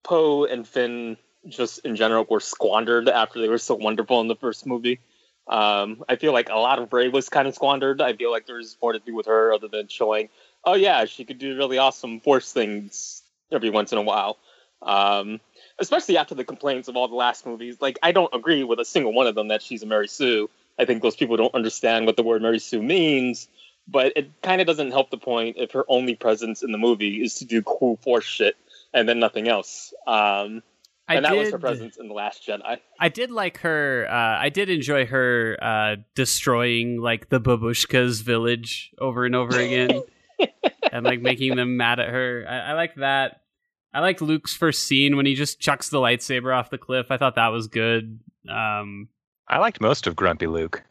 Poe 0.04 0.46
and 0.46 0.68
Finn 0.68 1.18
just 1.48 1.80
in 1.80 1.96
general 1.96 2.26
were 2.30 2.40
squandered 2.40 3.10
after 3.10 3.40
they 3.40 3.50
were 3.50 3.58
so 3.58 3.76
wonderful 3.76 4.22
in 4.22 4.28
the 4.28 4.36
first 4.36 4.66
movie. 4.66 5.00
Um, 5.48 6.06
I 6.08 6.16
feel 6.16 6.32
like 6.32 6.50
a 6.50 6.56
lot 6.56 6.80
of 6.80 6.94
Rey 6.94 7.10
was 7.10 7.28
kind 7.28 7.48
of 7.48 7.56
squandered. 7.56 8.02
I 8.02 8.14
feel 8.14 8.32
like 8.32 8.46
there's 8.46 8.78
more 8.82 8.94
to 8.94 9.00
do 9.00 9.14
with 9.14 9.26
her 9.26 9.54
other 9.54 9.68
than 9.68 9.88
showing 9.90 10.30
oh 10.64 10.76
yeah, 10.76 11.06
she 11.06 11.26
could 11.26 11.40
do 11.40 11.58
really 11.58 11.78
awesome 11.78 12.20
force 12.20 12.52
things 12.52 13.22
every 13.52 13.70
once 13.70 13.92
in 13.92 13.98
a 13.98 14.02
while. 14.02 14.38
Um, 14.82 15.40
especially 15.80 16.18
after 16.18 16.36
the 16.36 16.44
complaints 16.44 16.88
of 16.88 16.96
all 16.96 17.08
the 17.08 17.16
last 17.16 17.46
movies. 17.46 17.78
Like, 17.80 17.98
I 18.04 18.12
don't 18.12 18.34
agree 18.34 18.64
with 18.64 18.80
a 18.80 18.86
single 18.86 19.14
one 19.14 19.28
of 19.28 19.36
them 19.36 19.48
that 19.48 19.62
she's 19.62 19.84
a 19.84 19.86
Mary 19.86 20.08
Sue. 20.08 20.50
I 20.80 20.86
think 20.86 21.02
those 21.02 21.16
people 21.16 21.38
don't 21.38 21.54
understand 21.54 22.06
what 22.06 22.18
the 22.18 22.24
word 22.24 22.42
Mary 22.42 22.60
Sue 22.60 22.82
means, 22.82 23.48
but 23.88 24.14
it 24.16 24.30
kind 24.42 24.62
of 24.62 24.68
doesn't 24.68 24.92
help 24.92 25.12
the 25.12 25.18
point 25.18 25.58
if 25.60 25.72
her 25.72 25.86
only 25.88 26.16
presence 26.16 26.64
in 26.64 26.72
the 26.72 26.78
movie 26.78 27.22
is 27.24 27.36
to 27.36 27.46
do 27.46 27.62
cool 27.62 27.98
force 27.98 28.26
shit 28.26 28.56
and 28.94 29.08
then 29.08 29.20
nothing 29.20 29.48
else. 29.48 29.94
Um, 30.08 30.64
and 31.08 31.26
that 31.26 31.32
did, 31.32 31.40
was 31.40 31.52
her 31.52 31.60
presence 31.60 31.98
in 31.98 32.08
the 32.08 32.14
Last 32.14 32.48
Jedi. 32.48 32.80
I 33.00 33.10
did 33.10 33.30
like 33.30 33.60
her. 33.60 34.08
Uh, 34.10 34.40
I 34.40 34.50
did 34.50 34.70
enjoy 34.70 35.06
her 35.06 35.58
uh, 35.62 35.96
destroying 36.16 37.02
like 37.02 37.30
the 37.30 37.42
babushkas 37.42 38.24
village 38.24 38.92
over 38.98 39.26
and 39.26 39.36
over 39.36 39.60
again. 39.60 40.02
and 40.92 41.06
like 41.06 41.22
making 41.22 41.56
them 41.56 41.78
mad 41.78 42.00
at 42.00 42.10
her. 42.10 42.46
I, 42.48 42.72
I 42.72 42.74
like 42.74 42.96
that. 42.96 43.42
I 43.94 44.00
like 44.00 44.22
Luke's 44.22 44.56
first 44.56 44.84
scene 44.84 45.16
when 45.18 45.26
he 45.26 45.36
just 45.36 45.60
chucks 45.60 45.90
the 45.90 46.00
lightsaber 46.00 46.56
off 46.56 46.70
the 46.70 46.78
cliff. 46.78 47.08
I 47.10 47.18
thought 47.18 47.36
that 47.36 47.50
was 47.50 47.68
good. 47.68 48.20
Um, 48.50 49.10
I 49.48 49.60
liked 49.60 49.82
most 49.82 50.08
of 50.08 50.16
Grumpy 50.16 50.48
Luke. 50.48 50.84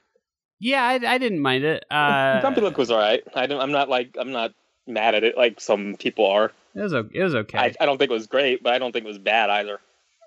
Yeah, 0.60 0.82
I, 0.84 0.94
I 0.94 1.18
didn't 1.18 1.40
mind 1.40 1.64
it. 1.64 1.84
Uh, 1.90 2.40
Grumpy 2.40 2.60
Luke 2.60 2.78
was 2.78 2.90
all 2.90 2.98
right. 2.98 3.22
I 3.34 3.46
don't, 3.46 3.60
I'm 3.60 3.72
not 3.72 3.88
like 3.88 4.16
I'm 4.18 4.30
not 4.30 4.52
mad 4.86 5.14
at 5.14 5.24
it 5.24 5.36
like 5.36 5.60
some 5.60 5.96
people 5.98 6.26
are. 6.26 6.52
It 6.74 6.80
was 6.80 6.92
it 6.92 7.22
was 7.22 7.34
okay. 7.34 7.58
I, 7.58 7.74
I 7.80 7.86
don't 7.86 7.98
think 7.98 8.10
it 8.10 8.14
was 8.14 8.26
great, 8.26 8.62
but 8.62 8.72
I 8.72 8.78
don't 8.78 8.92
think 8.92 9.04
it 9.04 9.08
was 9.08 9.18
bad 9.18 9.50
either. 9.50 9.80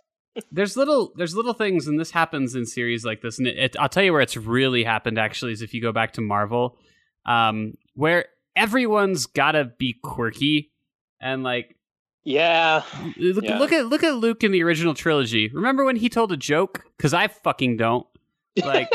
there's 0.52 0.76
little 0.76 1.14
there's 1.16 1.36
little 1.36 1.54
things, 1.54 1.88
and 1.88 2.00
this 2.00 2.12
happens 2.12 2.56
in 2.56 2.66
series 2.66 3.06
like 3.06 3.22
this. 3.22 3.38
And 3.38 3.48
it, 3.48 3.58
it, 3.58 3.76
I'll 3.80 3.90
tell 3.90 4.04
you 4.04 4.12
where 4.12 4.22
it's 4.22 4.38
really 4.38 4.84
happened. 4.84 5.18
Actually, 5.18 5.54
is 5.54 5.62
if 5.62 5.74
you 5.74 5.82
go 5.82 5.92
back 5.92 6.14
to 6.14 6.22
Marvel, 6.22 6.78
um, 7.26 7.76
where 7.94 8.26
everyone's 8.56 9.26
gotta 9.26 9.66
be 9.78 9.96
quirky 10.04 10.72
and 11.22 11.44
like 11.44 11.76
yeah. 12.26 12.82
Look, 13.18 13.46
yeah. 13.46 13.60
look 13.60 13.72
at 13.72 13.86
look 13.86 14.04
at 14.04 14.16
Luke 14.16 14.44
in 14.44 14.52
the 14.52 14.64
original 14.64 14.94
trilogy. 14.94 15.50
Remember 15.54 15.86
when 15.86 15.96
he 15.96 16.10
told 16.10 16.32
a 16.32 16.38
joke? 16.38 16.84
Because 16.98 17.14
I 17.14 17.28
fucking 17.28 17.78
don't. 17.78 18.06
Like 18.64 18.90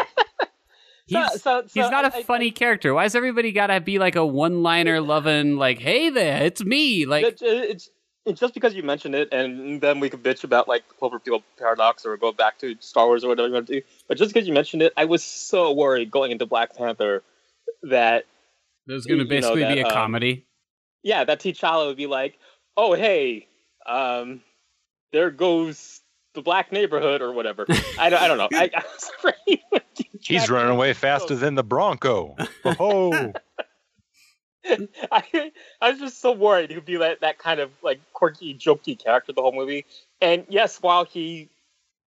he's, 1.07 1.33
so, 1.33 1.37
so, 1.39 1.63
he's 1.73 1.91
not 1.91 2.05
a 2.05 2.17
I, 2.17 2.23
funny 2.23 2.49
I, 2.49 2.51
character. 2.51 2.95
Why 2.95 3.05
does 3.05 3.15
everybody 3.15 3.53
gotta 3.53 3.81
be 3.81 3.99
like 3.99 4.17
a 4.17 4.25
one 4.25 4.63
liner 4.63 5.01
loving 5.01 5.57
like, 5.57 5.79
hey 5.79 6.11
there, 6.11 6.43
it's 6.43 6.65
me? 6.65 7.07
Like 7.07 7.25
it's, 7.25 7.43
it's, 7.43 7.91
it's 8.27 8.41
just 8.41 8.55
because 8.55 8.75
you 8.75 8.83
mentioned 8.83 9.15
it, 9.15 9.33
and 9.33 9.81
then 9.81 10.01
we 10.01 10.11
could 10.11 10.23
bitch 10.23 10.45
about 10.45 10.69
like 10.69 10.85
the 10.89 10.95
Cloverfield 10.95 11.43
paradox 11.59 12.05
or 12.05 12.17
go 12.17 12.33
back 12.33 12.59
to 12.59 12.77
Star 12.81 13.07
Wars 13.07 13.25
or 13.25 13.29
whatever 13.29 13.49
you 13.49 13.55
want 13.55 13.67
to 13.67 13.81
do. 13.81 13.83
But 14.09 14.19
just 14.19 14.33
because 14.33 14.47
you 14.47 14.55
mentioned 14.55 14.83
it, 14.83 14.93
I 14.97 15.07
was 15.07 15.25
so 15.25 15.73
worried 15.73 16.11
going 16.11 16.31
into 16.31 16.47
Black 16.47 16.77
Panther 16.77 17.23
that 17.83 18.27
there's 18.87 19.07
going 19.07 19.21
to 19.21 19.25
basically 19.25 19.63
know, 19.63 19.69
that, 19.69 19.75
be 19.75 19.81
a 19.81 19.87
um, 19.87 19.93
comedy. 19.93 20.45
Yeah, 21.03 21.25
that 21.25 21.41
T'Challa 21.41 21.87
would 21.87 21.97
be 21.97 22.07
like, 22.07 22.39
"Oh, 22.77 22.93
hey, 22.93 23.49
um, 23.87 24.43
there 25.13 25.31
goes 25.31 26.01
the 26.35 26.43
black 26.43 26.73
neighborhood 26.73 27.23
or 27.23 27.33
whatever." 27.33 27.67
I 27.99 28.11
don't, 28.11 28.23
I 28.23 28.29
don't 28.29 28.39
know. 28.39 28.49
I, 28.53 28.71
I 28.75 29.33
He's 30.21 30.51
running 30.51 30.71
away 30.71 30.93
faster 30.93 31.35
than 31.35 31.55
the 31.55 31.65
Bronco. 31.65 32.37
Oh. 32.65 33.33
I, 35.11 35.53
I 35.81 35.91
was 35.91 35.99
just 35.99 36.21
so 36.21 36.33
worried 36.33 36.71
he'd 36.71 36.85
be 36.85 36.99
that, 36.99 37.23
that 37.23 37.39
kind 37.39 37.61
of 37.61 37.71
like 37.83 37.99
quirky, 38.13 38.55
jokey 38.55 39.03
character 39.03 39.33
the 39.33 39.41
whole 39.41 39.55
movie. 39.55 39.87
And 40.21 40.45
yes, 40.51 40.81
while 40.83 41.07
he 41.07 41.49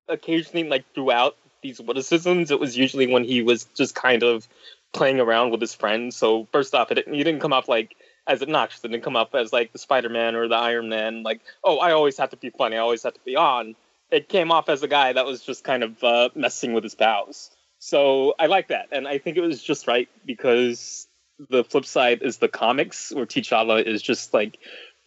occasionally 0.07 0.69
like 0.69 0.85
threw 0.93 1.11
out 1.11 1.35
these 1.63 1.81
witticisms, 1.81 2.51
it 2.51 2.59
was 2.59 2.77
usually 2.77 3.07
when 3.07 3.23
he 3.23 3.41
was 3.41 3.65
just 3.75 3.95
kind 3.95 4.21
of 4.21 4.47
playing 4.93 5.19
around 5.19 5.51
with 5.51 5.59
his 5.59 5.73
friends. 5.73 6.15
So 6.15 6.47
first 6.51 6.73
off, 6.75 6.91
it 6.91 7.07
you 7.07 7.23
didn't 7.23 7.41
come 7.41 7.53
off 7.53 7.67
like 7.67 7.95
as 8.27 8.41
obnoxious. 8.41 8.83
It 8.83 8.89
didn't 8.89 9.03
come 9.03 9.15
up 9.15 9.35
as 9.35 9.51
like 9.51 9.73
the 9.73 9.79
Spider 9.79 10.09
Man 10.09 10.35
or 10.35 10.47
the 10.47 10.55
Iron 10.55 10.89
Man. 10.89 11.23
Like, 11.23 11.41
oh, 11.63 11.79
I 11.79 11.91
always 11.91 12.17
have 12.17 12.29
to 12.29 12.37
be 12.37 12.51
funny. 12.51 12.75
I 12.75 12.79
always 12.79 13.03
have 13.03 13.15
to 13.15 13.19
be 13.25 13.35
on. 13.35 13.75
It 14.13 14.29
came 14.29 14.51
off 14.51 14.69
as 14.69 14.83
a 14.83 14.87
guy 14.87 15.13
that 15.13 15.25
was 15.25 15.41
just 15.41 15.63
kind 15.63 15.83
of 15.83 16.03
uh, 16.03 16.29
messing 16.35 16.73
with 16.73 16.83
his 16.83 16.95
pals. 16.95 17.49
So 17.79 18.35
I 18.39 18.45
like 18.45 18.69
that, 18.69 18.87
and 18.91 19.07
I 19.07 19.17
think 19.17 19.35
it 19.35 19.41
was 19.41 19.61
just 19.61 19.87
right 19.87 20.07
because 20.25 21.07
the 21.49 21.63
flip 21.63 21.85
side 21.85 22.21
is 22.21 22.37
the 22.37 22.47
comics 22.47 23.11
where 23.11 23.25
T'Challa 23.25 23.83
is 23.83 24.01
just 24.01 24.33
like 24.33 24.57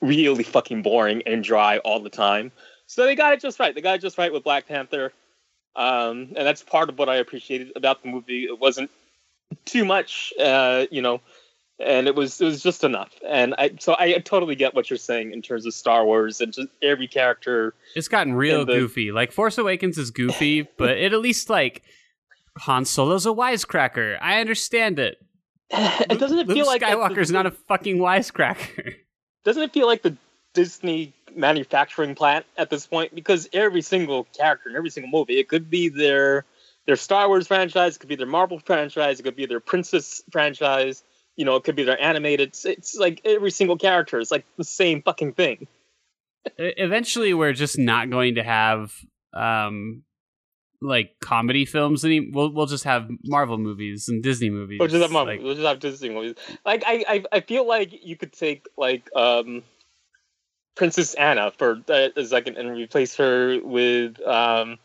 really 0.00 0.44
fucking 0.44 0.82
boring 0.82 1.22
and 1.24 1.42
dry 1.42 1.78
all 1.78 2.00
the 2.00 2.10
time. 2.10 2.52
So 2.86 3.04
they 3.04 3.14
got 3.14 3.32
it 3.32 3.40
just 3.40 3.58
right. 3.58 3.74
They 3.74 3.80
got 3.80 3.96
it 3.96 4.00
just 4.02 4.18
right 4.18 4.32
with 4.32 4.44
Black 4.44 4.68
Panther. 4.68 5.12
Um, 5.74 6.32
and 6.36 6.46
that's 6.46 6.62
part 6.62 6.88
of 6.88 6.98
what 6.98 7.08
I 7.08 7.16
appreciated 7.16 7.72
about 7.76 8.02
the 8.02 8.08
movie. 8.08 8.44
It 8.44 8.58
wasn't 8.58 8.90
too 9.64 9.84
much, 9.84 10.32
uh, 10.40 10.86
you 10.90 11.02
know, 11.02 11.20
and 11.78 12.06
it 12.06 12.14
was 12.14 12.40
it 12.40 12.44
was 12.44 12.62
just 12.62 12.84
enough. 12.84 13.12
And 13.26 13.54
I 13.58 13.72
so 13.78 13.94
I 13.98 14.18
totally 14.18 14.54
get 14.54 14.74
what 14.74 14.88
you're 14.88 14.96
saying 14.96 15.32
in 15.32 15.42
terms 15.42 15.66
of 15.66 15.74
Star 15.74 16.04
Wars 16.04 16.40
and 16.40 16.52
just 16.52 16.68
every 16.82 17.06
character. 17.06 17.74
It's 17.94 18.08
gotten 18.08 18.34
real 18.34 18.64
the, 18.64 18.74
goofy. 18.74 19.12
Like 19.12 19.32
Force 19.32 19.58
Awakens 19.58 19.98
is 19.98 20.10
goofy, 20.10 20.62
but 20.78 20.96
it 20.96 21.12
at 21.12 21.20
least 21.20 21.50
like 21.50 21.82
Han 22.58 22.84
Solo's 22.84 23.26
a 23.26 23.30
wisecracker. 23.30 24.18
I 24.20 24.40
understand 24.40 24.98
it. 24.98 25.18
it 25.70 26.18
doesn't 26.18 26.38
it 26.38 26.46
Luke 26.46 26.56
feel 26.56 26.66
like 26.66 26.80
that 26.80 26.90
the- 26.90 26.96
Skywalker's 26.96 27.30
not 27.30 27.46
a 27.46 27.50
fucking 27.50 27.98
wisecracker. 27.98 28.94
doesn't 29.44 29.62
it 29.62 29.72
feel 29.72 29.86
like 29.86 30.02
the 30.02 30.16
Disney 30.54 31.12
manufacturing 31.34 32.14
plant 32.14 32.46
at 32.56 32.70
this 32.70 32.86
point? 32.86 33.14
Because 33.14 33.48
every 33.52 33.82
single 33.82 34.24
character 34.36 34.70
in 34.70 34.76
every 34.76 34.90
single 34.90 35.10
movie, 35.10 35.38
it 35.38 35.48
could 35.48 35.68
be 35.68 35.88
their 35.88 36.44
their 36.86 36.96
Star 36.96 37.28
Wars 37.28 37.48
franchise, 37.48 37.96
it 37.96 37.98
could 37.98 38.08
be 38.08 38.16
their 38.16 38.26
Marvel 38.26 38.60
franchise, 38.60 39.18
it 39.18 39.24
could 39.24 39.36
be 39.36 39.44
their 39.44 39.58
Princess 39.58 40.22
franchise, 40.30 41.02
you 41.36 41.44
know, 41.44 41.56
it 41.56 41.64
could 41.64 41.76
be 41.76 41.84
their 41.84 42.00
animated. 42.00 42.48
It's, 42.48 42.64
it's 42.64 42.96
like 42.96 43.20
every 43.24 43.50
single 43.50 43.76
character 43.76 44.18
is 44.18 44.30
like 44.30 44.44
the 44.56 44.64
same 44.64 45.02
fucking 45.02 45.34
thing. 45.34 45.66
Eventually, 46.58 47.34
we're 47.34 47.52
just 47.52 47.78
not 47.78 48.10
going 48.10 48.36
to 48.36 48.42
have 48.42 48.92
um 49.34 50.02
like 50.80 51.16
comedy 51.20 51.64
films 51.64 52.04
any. 52.04 52.30
We'll 52.30 52.52
we'll 52.52 52.66
just 52.66 52.84
have 52.84 53.08
Marvel 53.24 53.58
movies 53.58 54.08
and 54.08 54.22
Disney 54.22 54.50
movies. 54.50 54.78
Or 54.80 54.88
just 54.88 55.02
have 55.02 55.10
Marvel, 55.10 55.34
Like, 55.34 55.42
we'll 55.42 55.54
just 55.54 55.66
have 55.66 55.80
Disney 55.80 56.10
movies. 56.10 56.34
Like 56.64 56.84
I, 56.86 57.04
I, 57.08 57.24
I 57.32 57.40
feel 57.40 57.66
like 57.66 57.90
you 58.04 58.16
could 58.16 58.32
take 58.32 58.66
like 58.76 59.08
um, 59.14 59.62
Princess 60.74 61.14
Anna 61.14 61.52
for 61.56 61.82
uh, 61.88 62.08
a 62.14 62.24
second 62.24 62.56
and 62.58 62.70
replace 62.70 63.16
her 63.16 63.58
with 63.62 64.20
um, 64.22 64.78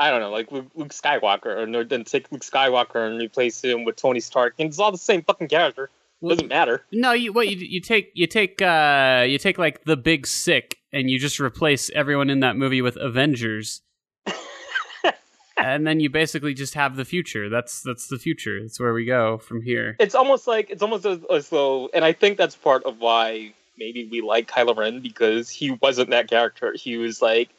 I 0.00 0.10
don't 0.10 0.20
know, 0.20 0.30
like 0.30 0.50
Luke, 0.50 0.70
Luke 0.74 0.94
Skywalker, 0.94 1.74
or 1.76 1.84
then 1.84 2.04
take 2.04 2.32
Luke 2.32 2.40
Skywalker 2.42 3.06
and 3.06 3.20
replace 3.20 3.62
him 3.62 3.84
with 3.84 3.96
Tony 3.96 4.20
Stark, 4.20 4.54
and 4.58 4.68
it's 4.68 4.78
all 4.78 4.90
the 4.90 4.98
same 4.98 5.22
fucking 5.22 5.48
character. 5.48 5.90
well, 6.22 6.34
Doesn't 6.34 6.48
matter. 6.48 6.82
no, 6.90 7.12
you 7.12 7.32
what 7.34 7.48
you 7.48 7.56
you 7.58 7.80
take 7.80 8.10
you 8.14 8.26
take 8.26 8.62
uh 8.62 9.24
you 9.28 9.36
take 9.38 9.58
like 9.58 9.84
the 9.84 9.96
Big 9.96 10.26
Sick 10.26 10.78
and 10.92 11.10
you 11.10 11.18
just 11.18 11.38
replace 11.38 11.90
everyone 11.90 12.30
in 12.30 12.40
that 12.40 12.56
movie 12.56 12.80
with 12.80 12.96
Avengers. 12.96 13.82
and 15.56 15.86
then 15.86 16.00
you 16.00 16.08
basically 16.08 16.54
just 16.54 16.74
have 16.74 16.96
the 16.96 17.04
future. 17.04 17.48
That's 17.50 17.82
that's 17.82 18.08
the 18.08 18.18
future. 18.18 18.60
That's 18.62 18.80
where 18.80 18.94
we 18.94 19.04
go 19.04 19.36
from 19.38 19.60
here. 19.62 19.96
It's 20.00 20.14
almost 20.14 20.46
like 20.46 20.70
it's 20.70 20.82
almost 20.82 21.04
as, 21.04 21.18
as 21.30 21.48
though, 21.50 21.90
and 21.92 22.04
I 22.04 22.12
think 22.12 22.38
that's 22.38 22.56
part 22.56 22.84
of 22.84 22.98
why 23.00 23.52
maybe 23.76 24.08
we 24.10 24.22
like 24.22 24.48
Kylo 24.50 24.76
Ren 24.76 25.00
because 25.00 25.50
he 25.50 25.72
wasn't 25.72 26.10
that 26.10 26.28
character. 26.28 26.74
He 26.74 26.96
was 26.96 27.20
like, 27.20 27.50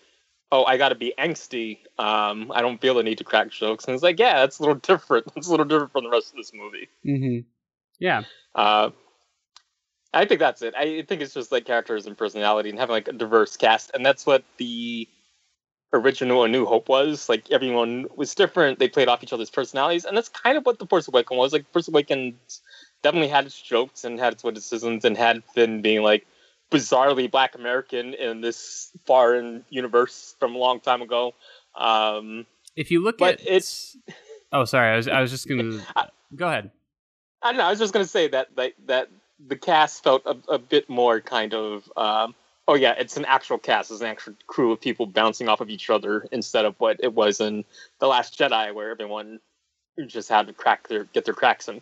"Oh, 0.51 0.63
I 0.65 0.77
got 0.77 0.89
to 0.89 0.95
be 0.95 1.13
angsty. 1.17 1.79
Um, 1.97 2.51
I 2.53 2.61
don't 2.61 2.79
feel 2.79 2.95
the 2.95 3.03
need 3.03 3.19
to 3.19 3.23
crack 3.23 3.51
jokes." 3.51 3.85
And 3.85 3.93
it's 3.93 4.03
like, 4.03 4.19
yeah, 4.19 4.39
that's 4.39 4.59
a 4.59 4.63
little 4.63 4.75
different. 4.81 5.27
It's 5.35 5.47
a 5.47 5.51
little 5.51 5.65
different 5.65 5.91
from 5.91 6.03
the 6.03 6.09
rest 6.09 6.31
of 6.31 6.37
this 6.37 6.51
movie. 6.53 6.89
Mm-hmm. 7.05 7.47
Yeah. 7.99 8.23
Uh, 8.55 8.89
I 10.13 10.25
think 10.25 10.39
that's 10.39 10.61
it. 10.61 10.75
I 10.75 11.03
think 11.07 11.21
it's 11.21 11.33
just 11.33 11.51
like 11.51 11.65
characters 11.65 12.05
and 12.05 12.17
personality 12.17 12.69
and 12.69 12.77
having 12.77 12.93
like 12.93 13.07
a 13.07 13.13
diverse 13.13 13.55
cast, 13.55 13.91
and 13.93 14.05
that's 14.05 14.25
what 14.25 14.43
the 14.57 15.07
original 15.93 16.43
A 16.43 16.47
New 16.47 16.65
Hope 16.65 16.89
was. 16.89 17.29
Like 17.29 17.49
everyone 17.51 18.07
was 18.15 18.35
different. 18.35 18.79
They 18.79 18.89
played 18.89 19.07
off 19.07 19.23
each 19.23 19.33
other's 19.33 19.49
personalities, 19.49 20.05
and 20.05 20.15
that's 20.15 20.29
kind 20.29 20.57
of 20.57 20.65
what 20.65 20.79
the 20.79 20.85
Force 20.85 21.07
Awakens 21.07 21.37
was. 21.37 21.53
Like 21.53 21.71
Force 21.71 21.87
Awakens 21.87 22.61
definitely 23.03 23.29
had 23.29 23.45
its 23.45 23.59
jokes 23.59 24.03
and 24.03 24.19
had 24.19 24.33
its 24.33 24.43
witticisms 24.43 25.05
and 25.05 25.17
had 25.17 25.43
Finn 25.55 25.81
being 25.81 26.01
like 26.01 26.27
bizarrely 26.71 27.29
Black 27.29 27.55
American 27.55 28.13
in 28.13 28.41
this 28.41 28.91
foreign 29.05 29.63
universe 29.69 30.35
from 30.39 30.55
a 30.55 30.57
long 30.57 30.79
time 30.79 31.01
ago. 31.01 31.33
Um, 31.75 32.45
If 32.75 32.89
you 32.91 33.03
look 33.03 33.21
at 33.21 33.41
it's- 33.41 33.97
Oh, 34.53 34.65
sorry. 34.65 34.91
I 34.91 34.95
was 34.97 35.07
I 35.07 35.21
was 35.21 35.31
just 35.31 35.47
gonna 35.47 35.79
I- 35.95 36.09
go 36.35 36.47
ahead. 36.47 36.71
I 37.41 37.51
don't 37.51 37.57
know. 37.57 37.65
I 37.65 37.69
was 37.69 37.79
just 37.79 37.93
gonna 37.93 38.05
say 38.05 38.27
that 38.29 38.55
that 38.55 38.73
that 38.87 39.09
the 39.47 39.55
cast 39.55 40.03
felt 40.03 40.23
a, 40.25 40.37
a 40.49 40.59
bit 40.59 40.89
more 40.89 41.21
kind 41.21 41.53
of. 41.53 41.89
Um, 41.95 42.35
oh 42.67 42.75
yeah, 42.75 42.93
it's 42.97 43.15
an 43.17 43.25
actual 43.25 43.57
cast. 43.57 43.91
It's 43.91 44.01
an 44.01 44.07
actual 44.07 44.33
crew 44.47 44.71
of 44.73 44.81
people 44.81 45.05
bouncing 45.05 45.47
off 45.47 45.61
of 45.61 45.69
each 45.69 45.89
other 45.89 46.27
instead 46.33 46.65
of 46.65 46.75
what 46.79 46.97
it 47.01 47.13
was 47.13 47.39
in 47.39 47.63
the 47.99 48.07
Last 48.07 48.37
Jedi, 48.37 48.73
where 48.73 48.91
everyone 48.91 49.39
just 50.07 50.27
had 50.29 50.47
to 50.47 50.53
crack 50.53 50.87
their 50.89 51.05
get 51.05 51.23
their 51.25 51.33
cracks 51.33 51.69
in. 51.69 51.81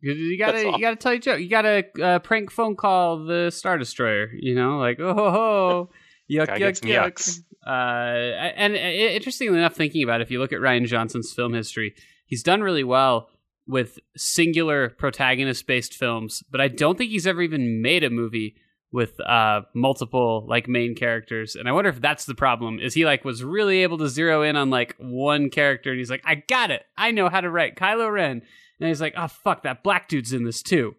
You, 0.00 0.38
gotta 0.38 0.62
you 0.62 0.78
gotta 0.80 0.96
tell 0.96 1.12
your 1.12 1.20
joke. 1.20 1.40
You 1.40 1.48
gotta 1.48 1.84
uh, 2.02 2.18
prank 2.20 2.50
phone 2.50 2.76
call 2.76 3.24
the 3.24 3.50
Star 3.50 3.78
Destroyer. 3.78 4.30
You 4.32 4.54
know, 4.54 4.78
like 4.78 5.00
oh 5.00 5.14
ho 5.14 5.30
ho, 5.30 5.90
yuck 6.30 6.48
yuck 6.48 6.80
yuck. 6.82 7.12
yucks. 7.12 7.42
Uh, 7.66 8.52
and 8.56 8.74
uh, 8.74 8.78
interestingly 8.78 9.58
enough, 9.58 9.74
thinking 9.74 10.04
about 10.04 10.20
it, 10.20 10.24
if 10.24 10.30
you 10.30 10.38
look 10.38 10.52
at 10.52 10.60
Rian 10.60 10.86
Johnson's 10.86 11.32
film 11.32 11.52
history, 11.54 11.94
he's 12.26 12.42
done 12.42 12.60
really 12.60 12.84
well 12.84 13.28
with 13.66 13.98
singular 14.16 14.90
protagonist-based 14.90 15.92
films, 15.92 16.44
but 16.50 16.60
I 16.60 16.68
don't 16.68 16.96
think 16.96 17.10
he's 17.10 17.26
ever 17.26 17.42
even 17.42 17.82
made 17.82 18.04
a 18.04 18.10
movie 18.10 18.54
with 18.92 19.18
uh 19.20 19.62
multiple 19.74 20.46
like 20.48 20.68
main 20.68 20.94
characters 20.94 21.56
and 21.56 21.68
i 21.68 21.72
wonder 21.72 21.90
if 21.90 22.00
that's 22.00 22.24
the 22.24 22.36
problem 22.36 22.78
is 22.78 22.94
he 22.94 23.04
like 23.04 23.24
was 23.24 23.42
really 23.42 23.82
able 23.82 23.98
to 23.98 24.08
zero 24.08 24.42
in 24.42 24.54
on 24.54 24.70
like 24.70 24.94
one 24.98 25.50
character 25.50 25.90
and 25.90 25.98
he's 25.98 26.08
like 26.08 26.22
i 26.24 26.36
got 26.36 26.70
it 26.70 26.84
i 26.96 27.10
know 27.10 27.28
how 27.28 27.40
to 27.40 27.50
write 27.50 27.76
kylo 27.76 28.10
ren 28.10 28.42
and 28.80 28.88
he's 28.88 29.00
like 29.00 29.14
oh 29.16 29.28
fuck 29.28 29.62
that 29.62 29.82
black 29.82 30.08
dude's 30.08 30.32
in 30.32 30.44
this 30.44 30.62
too 30.62 30.94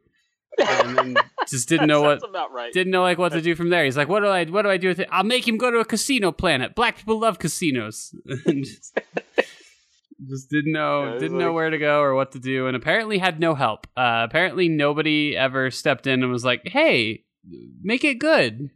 and 0.59 0.97
then 0.97 1.17
just 1.47 1.69
didn't 1.69 1.87
know 1.87 2.01
what 2.01 2.19
right. 2.51 2.73
didn't 2.73 2.91
know 2.91 3.03
like 3.03 3.19
what 3.19 3.31
to 3.31 3.41
do 3.41 3.53
from 3.53 3.69
there. 3.69 3.85
He's 3.85 3.95
like, 3.95 4.07
"What 4.07 4.21
do 4.21 4.27
I? 4.27 4.45
What 4.45 4.63
do 4.63 4.69
I 4.69 4.77
do 4.77 4.87
with 4.87 4.99
it? 4.99 5.07
I'll 5.11 5.23
make 5.23 5.47
him 5.47 5.57
go 5.57 5.69
to 5.69 5.77
a 5.77 5.85
casino 5.85 6.31
planet. 6.31 6.73
Black 6.73 6.97
people 6.97 7.19
love 7.19 7.37
casinos." 7.37 8.15
And 8.47 8.65
just, 10.27 10.49
didn't 10.49 10.71
know, 10.71 11.13
Yeah, 11.13 11.19
didn't 11.19 11.37
know 11.37 11.47
like- 11.47 11.55
where 11.55 11.69
to 11.69 11.77
go 11.77 12.01
or 12.01 12.15
what 12.15 12.31
to 12.31 12.39
do, 12.39 12.65
and 12.65 12.75
apparently 12.75 13.19
had 13.19 13.39
no 13.39 13.53
help. 13.53 13.85
Uh, 13.95 14.25
apparently, 14.27 14.67
nobody 14.67 15.37
ever 15.37 15.69
stepped 15.69 16.07
in 16.07 16.23
and 16.23 16.31
was 16.31 16.43
like, 16.43 16.63
"Hey, 16.67 17.23
make 17.83 18.03
it 18.03 18.15
good." 18.17 18.71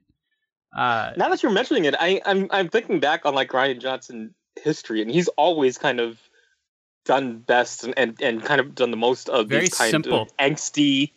Uh, 0.78 1.14
now 1.18 1.30
that 1.30 1.42
you're 1.42 1.52
mentioning 1.52 1.86
it, 1.86 1.96
I, 2.00 2.22
I'm 2.28 2.48
I'm 2.52 2.70
thinking 2.70 3.00
back 3.00 3.26
on 3.26 3.34
like 3.34 3.50
Rian 3.50 3.82
Johnson 3.82 4.36
history, 4.62 5.02
and 5.02 5.10
he's 5.10 5.30
always 5.30 5.80
kind 5.80 6.00
of 6.00 6.20
done 7.06 7.40
best 7.40 7.84
and, 7.84 7.94
and, 7.98 8.22
and 8.22 8.44
kind 8.44 8.62
of 8.62 8.76
done 8.76 8.92
the 8.92 8.98
most 8.98 9.30
of 9.30 9.48
Very 9.48 9.62
these 9.62 9.74
kind 9.74 9.92
simple. 9.92 10.22
of 10.24 10.38
angsty, 10.38 11.12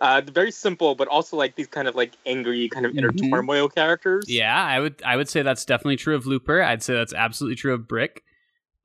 uh, 0.00 0.20
very 0.26 0.50
simple, 0.50 0.94
but 0.94 1.08
also 1.08 1.36
like 1.36 1.54
these 1.54 1.66
kind 1.66 1.88
of 1.88 1.94
like 1.94 2.12
angry, 2.26 2.68
kind 2.68 2.86
of 2.86 2.96
inner 2.96 3.10
Mhm. 3.10 3.30
turmoil 3.30 3.68
characters. 3.68 4.28
yeah, 4.28 4.62
I 4.62 4.80
would, 4.80 5.02
I 5.04 5.16
would 5.16 5.28
say 5.28 5.42
that's 5.42 5.64
definitely 5.64 5.96
true 5.96 6.14
of 6.14 6.26
Looper. 6.26 6.62
I'd 6.62 6.82
say 6.82 6.94
that's 6.94 7.14
absolutely 7.14 7.56
true 7.56 7.74
of 7.74 7.88
Brick. 7.88 8.22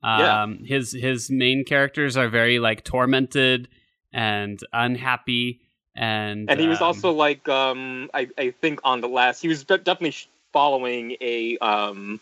Um, 0.02 0.18
Yeah. 0.18 0.66
his 0.66 0.92
his 0.92 1.30
main 1.30 1.64
characters 1.64 2.16
are 2.16 2.28
very 2.28 2.58
like 2.58 2.82
tormented 2.82 3.68
and 4.12 4.58
unhappy, 4.72 5.60
and 5.94 6.50
and 6.50 6.58
he 6.60 6.66
was 6.66 6.80
um, 6.80 6.88
also 6.88 7.12
like 7.12 7.48
um 7.48 8.10
I, 8.12 8.28
I 8.36 8.50
think 8.50 8.80
on 8.84 9.00
the 9.00 9.08
last 9.08 9.42
he 9.42 9.48
was 9.48 9.62
definitely 9.64 10.14
following 10.52 11.16
a 11.20 11.56
um 11.58 12.20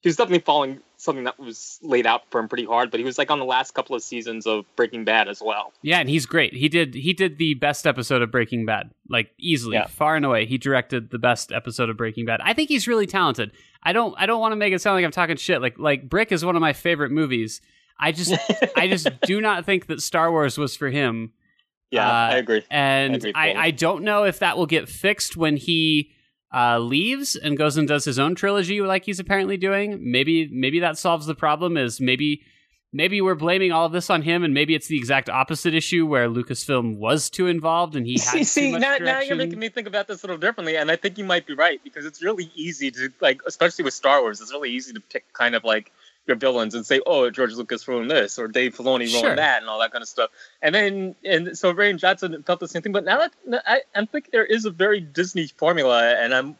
he 0.00 0.08
was 0.08 0.16
definitely 0.16 0.44
following 0.44 0.80
something 1.00 1.24
that 1.24 1.38
was 1.38 1.78
laid 1.80 2.06
out 2.06 2.22
for 2.30 2.40
him 2.40 2.48
pretty 2.48 2.64
hard 2.64 2.90
but 2.90 2.98
he 3.00 3.04
was 3.04 3.16
like 3.18 3.30
on 3.30 3.38
the 3.38 3.44
last 3.44 3.72
couple 3.72 3.94
of 3.96 4.02
seasons 4.02 4.46
of 4.46 4.64
breaking 4.76 5.04
bad 5.04 5.28
as 5.28 5.40
well 5.40 5.72
Yeah, 5.82 6.00
and 6.00 6.08
he's 6.10 6.26
great. 6.26 6.52
He 6.52 6.68
did 6.68 6.92
he 6.94 7.12
did 7.12 7.38
the 7.38 7.54
best 7.54 7.86
episode 7.86 8.20
of 8.20 8.30
Breaking 8.32 8.66
Bad, 8.66 8.90
like 9.08 9.30
easily, 9.38 9.76
Yeah. 9.76 9.86
far 9.86 10.16
and 10.16 10.24
away. 10.26 10.44
He 10.44 10.58
directed 10.58 11.10
the 11.10 11.18
best 11.18 11.52
episode 11.52 11.88
of 11.88 11.96
Breaking 11.96 12.26
Bad. 12.26 12.40
I 12.42 12.52
think 12.52 12.68
he's 12.68 12.86
really 12.88 13.06
talented. 13.06 13.52
I 13.82 13.92
don't 13.92 14.14
I 14.18 14.26
don't 14.26 14.40
want 14.40 14.52
to 14.52 14.56
make 14.56 14.72
it 14.74 14.80
sound 14.80 14.96
like 14.96 15.04
I'm 15.04 15.12
talking 15.12 15.36
shit. 15.36 15.62
Like 15.62 15.78
like 15.78 16.08
Brick 16.08 16.32
is 16.32 16.44
one 16.44 16.56
of 16.56 16.60
my 16.60 16.72
favorite 16.72 17.12
movies. 17.12 17.60
I 18.00 18.12
just 18.12 18.34
I 18.76 18.88
just 18.88 19.08
do 19.22 19.40
not 19.40 19.64
think 19.64 19.86
that 19.86 20.00
Star 20.02 20.30
Wars 20.30 20.58
was 20.58 20.74
for 20.76 20.90
him. 20.90 21.32
yeah 21.92 22.06
Uh, 22.08 22.12
i 22.34 22.36
agree 22.38 22.62
And 22.70 23.14
agree 23.14 23.32
I. 23.34 23.54
I 23.54 23.70
don't 23.70 24.02
know 24.02 24.24
if 24.24 24.40
that 24.40 24.56
will 24.58 24.66
get 24.66 24.88
fixed 24.88 25.36
when 25.36 25.56
he 25.56 26.10
uh, 26.54 26.78
leaves 26.78 27.36
and 27.36 27.56
goes 27.56 27.76
and 27.76 27.86
does 27.86 28.04
his 28.04 28.18
own 28.18 28.34
trilogy 28.34 28.80
like 28.80 29.04
he's 29.04 29.20
apparently 29.20 29.56
doing. 29.56 29.98
Maybe 30.00 30.48
maybe 30.52 30.80
that 30.80 30.98
solves 30.98 31.26
the 31.26 31.34
problem. 31.34 31.76
Is 31.76 32.00
maybe 32.00 32.42
maybe 32.92 33.20
we're 33.20 33.34
blaming 33.34 33.72
all 33.72 33.86
of 33.86 33.92
this 33.92 34.08
on 34.10 34.22
him, 34.22 34.44
and 34.44 34.54
maybe 34.54 34.74
it's 34.74 34.88
the 34.88 34.96
exact 34.96 35.28
opposite 35.28 35.74
issue 35.74 36.06
where 36.06 36.28
Lucasfilm 36.28 36.96
was 36.96 37.28
too 37.28 37.46
involved 37.46 37.96
and 37.96 38.06
he 38.06 38.12
had 38.18 38.20
see, 38.20 38.44
see 38.44 38.72
now, 38.72 38.96
now 38.98 39.20
you're 39.20 39.36
making 39.36 39.58
me 39.58 39.68
think 39.68 39.86
about 39.86 40.08
this 40.08 40.22
a 40.22 40.26
little 40.26 40.38
differently 40.38 40.76
and 40.76 40.90
i 40.90 40.96
think 40.96 41.18
you 41.18 41.24
might 41.24 41.46
be 41.46 41.54
right 41.54 41.80
because 41.84 42.04
it's 42.04 42.22
really 42.22 42.50
easy 42.54 42.90
to 42.90 43.10
like 43.20 43.40
especially 43.46 43.84
with 43.84 43.94
star 43.94 44.20
wars 44.20 44.40
it's 44.40 44.52
really 44.52 44.70
easy 44.70 44.92
to 44.92 45.00
pick 45.00 45.30
kind 45.32 45.54
of 45.54 45.64
like 45.64 45.92
your 46.28 46.36
villains 46.36 46.74
and 46.74 46.84
say 46.86 47.00
oh 47.06 47.28
george 47.30 47.54
lucas 47.54 47.88
ruined 47.88 48.10
this 48.10 48.38
or 48.38 48.46
dave 48.46 48.76
filoni 48.76 49.00
ruined 49.00 49.10
Sure. 49.10 49.36
that 49.36 49.60
and 49.62 49.68
all 49.70 49.80
that 49.80 49.90
kind 49.90 50.02
of 50.02 50.08
stuff 50.08 50.30
and 50.62 50.74
then 50.74 51.14
and 51.24 51.56
so 51.58 51.72
rian 51.74 51.96
johnson 51.98 52.42
felt 52.44 52.60
the 52.60 52.68
same 52.68 52.82
thing 52.82 52.92
but 52.92 53.04
now 53.04 53.18
that 53.18 53.62
I, 53.66 53.80
i'm 53.94 54.06
thinking 54.06 54.30
there 54.32 54.44
is 54.44 54.64
a 54.66 54.70
very 54.70 55.00
disney 55.00 55.46
formula 55.56 56.14
and 56.22 56.34
i'm 56.34 56.56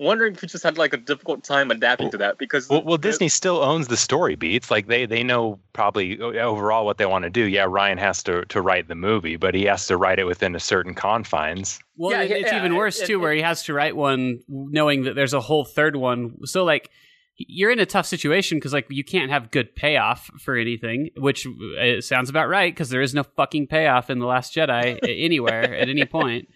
wondering 0.00 0.34
if 0.34 0.42
we 0.42 0.48
just 0.48 0.64
had 0.64 0.76
like 0.76 0.92
a 0.92 0.96
difficult 0.96 1.44
time 1.44 1.70
adapting 1.70 2.10
to 2.10 2.18
that 2.18 2.36
because 2.36 2.68
Well, 2.68 2.82
well, 2.82 2.96
Disney 2.96 3.28
still 3.28 3.62
owns 3.62 3.86
the 3.86 3.96
story 3.96 4.34
beats. 4.34 4.68
Like 4.68 4.88
they 4.88 5.06
they 5.06 5.22
know 5.22 5.60
probably 5.72 6.20
overall 6.20 6.84
what 6.84 6.98
they 6.98 7.06
want 7.06 7.22
to 7.22 7.30
do. 7.30 7.44
Yeah, 7.44 7.66
Rian 7.66 7.96
has 8.00 8.20
to 8.24 8.44
to 8.46 8.60
write 8.60 8.88
the 8.88 8.96
movie, 8.96 9.36
but 9.36 9.54
he 9.54 9.62
has 9.66 9.86
to 9.86 9.96
write 9.96 10.18
it 10.18 10.24
within 10.24 10.56
a 10.56 10.58
certain 10.58 10.94
confines. 10.94 11.78
Well, 11.96 12.10
Yeah, 12.10 12.22
it- 12.22 12.30
it's 12.32 12.50
yeah, 12.50 12.58
even 12.58 12.74
worse 12.74 13.00
it- 13.00 13.06
too, 13.06 13.12
it- 13.12 13.22
where 13.22 13.32
he 13.34 13.42
has 13.42 13.62
to 13.64 13.72
write 13.72 13.94
one 13.94 14.40
knowing 14.48 15.04
that 15.04 15.14
there's 15.14 15.32
a 15.32 15.40
whole 15.40 15.64
third 15.64 15.94
one. 15.94 16.44
So 16.44 16.64
like, 16.64 16.90
you're 17.36 17.70
in 17.72 17.80
a 17.80 17.86
tough 17.86 18.06
situation 18.06 18.58
because 18.58 18.72
like 18.72 18.86
you 18.90 19.02
can't 19.04 19.30
have 19.30 19.50
good 19.50 19.74
payoff 19.74 20.30
for 20.38 20.56
anything, 20.56 21.10
which 21.16 21.46
uh, 21.80 22.00
sounds 22.00 22.30
about 22.30 22.48
right 22.48 22.72
because 22.72 22.90
there 22.90 23.02
is 23.02 23.14
no 23.14 23.22
fucking 23.24 23.66
payoff 23.66 24.08
in 24.10 24.18
the 24.20 24.26
Last 24.26 24.54
Jedi 24.54 24.98
anywhere 25.24 25.74
at 25.74 25.88
any 25.88 26.04
point. 26.04 26.48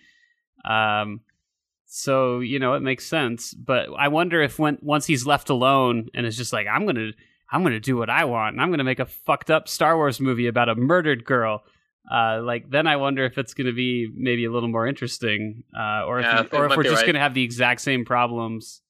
Um, 0.65 1.21
so 1.87 2.41
you 2.41 2.59
know 2.59 2.75
it 2.75 2.81
makes 2.83 3.07
sense, 3.07 3.55
but 3.55 3.89
I 3.99 4.09
wonder 4.09 4.43
if 4.43 4.59
when 4.59 4.79
once 4.83 5.07
he's 5.07 5.27
left 5.27 5.49
alone 5.49 6.09
and 6.15 6.27
is 6.27 6.37
just 6.37 6.53
like 6.53 6.67
I'm 6.71 6.87
gonna 6.87 7.13
I'm 7.51 7.63
gonna 7.63 7.81
do 7.81 7.97
what 7.97 8.11
I 8.11 8.25
want, 8.27 8.55
and 8.55 8.63
I'm 8.63 8.71
gonna 8.71 8.85
make 8.85 9.01
a 9.01 9.07
fucked 9.07 9.51
up 9.51 9.69
Star 9.69 9.97
Wars 9.97 10.21
movie 10.21 10.47
about 10.47 10.69
a 10.69 10.75
murdered 10.75 11.25
girl. 11.25 11.63
Uh, 12.11 12.41
like 12.43 12.71
then 12.71 12.87
I 12.87 12.97
wonder 12.97 13.25
if 13.25 13.37
it's 13.39 13.55
gonna 13.55 13.73
be 13.73 14.11
maybe 14.15 14.45
a 14.45 14.53
little 14.53 14.69
more 14.69 14.87
interesting, 14.87 15.65
uh, 15.77 16.05
or 16.05 16.21
if 16.21 16.27
Yeah, 16.27 16.45
or 16.53 16.67
if 16.67 16.77
we're 16.77 16.83
just 16.85 16.97
right. 16.97 17.07
gonna 17.07 17.19
have 17.21 17.35
the 17.35 17.43
exact 17.43 17.81
same 17.81 18.05
problems. 18.05 18.83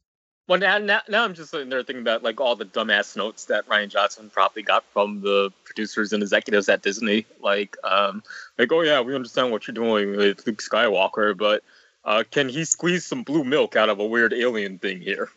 Well, 0.49 0.59
now, 0.59 0.79
now, 0.79 1.03
now 1.11 1.25
I'm 1.25 1.35
just 1.35 1.51
sitting 1.51 1.69
there 1.69 1.83
thinking 1.83 2.01
about 2.01 2.23
like 2.23 2.41
all 2.41 2.57
the 2.57 2.65
dumbass 2.65 3.17
notes 3.17 3.45
that 3.47 3.69
Rian 3.69 3.91
Johnson 3.91 4.31
probably 4.31 4.63
got 4.63 4.83
from 4.93 5.21
the 5.21 5.53
producers 5.65 6.15
and 6.15 6.23
executives 6.23 6.71
at 6.71 6.83
Disney. 6.83 7.27
Like, 7.41 7.77
um, 7.85 8.23
like, 8.59 8.73
oh 8.73 8.81
yeah, 8.81 9.03
we 9.03 9.15
understand 9.15 9.53
what 9.53 9.69
you're 9.69 9.75
doing 9.75 10.17
with 10.17 10.47
Luke 10.47 10.63
Skywalker, 10.63 11.37
but 11.37 11.63
uh, 12.03 12.25
can 12.31 12.49
he 12.49 12.65
squeeze 12.65 13.05
some 13.05 13.25
blue 13.25 13.45
milk 13.45 13.77
out 13.77 13.91
of 13.91 14.01
a 14.01 14.07
weird 14.07 14.33
alien 14.33 14.79
thing 14.79 15.03
here? 15.03 15.29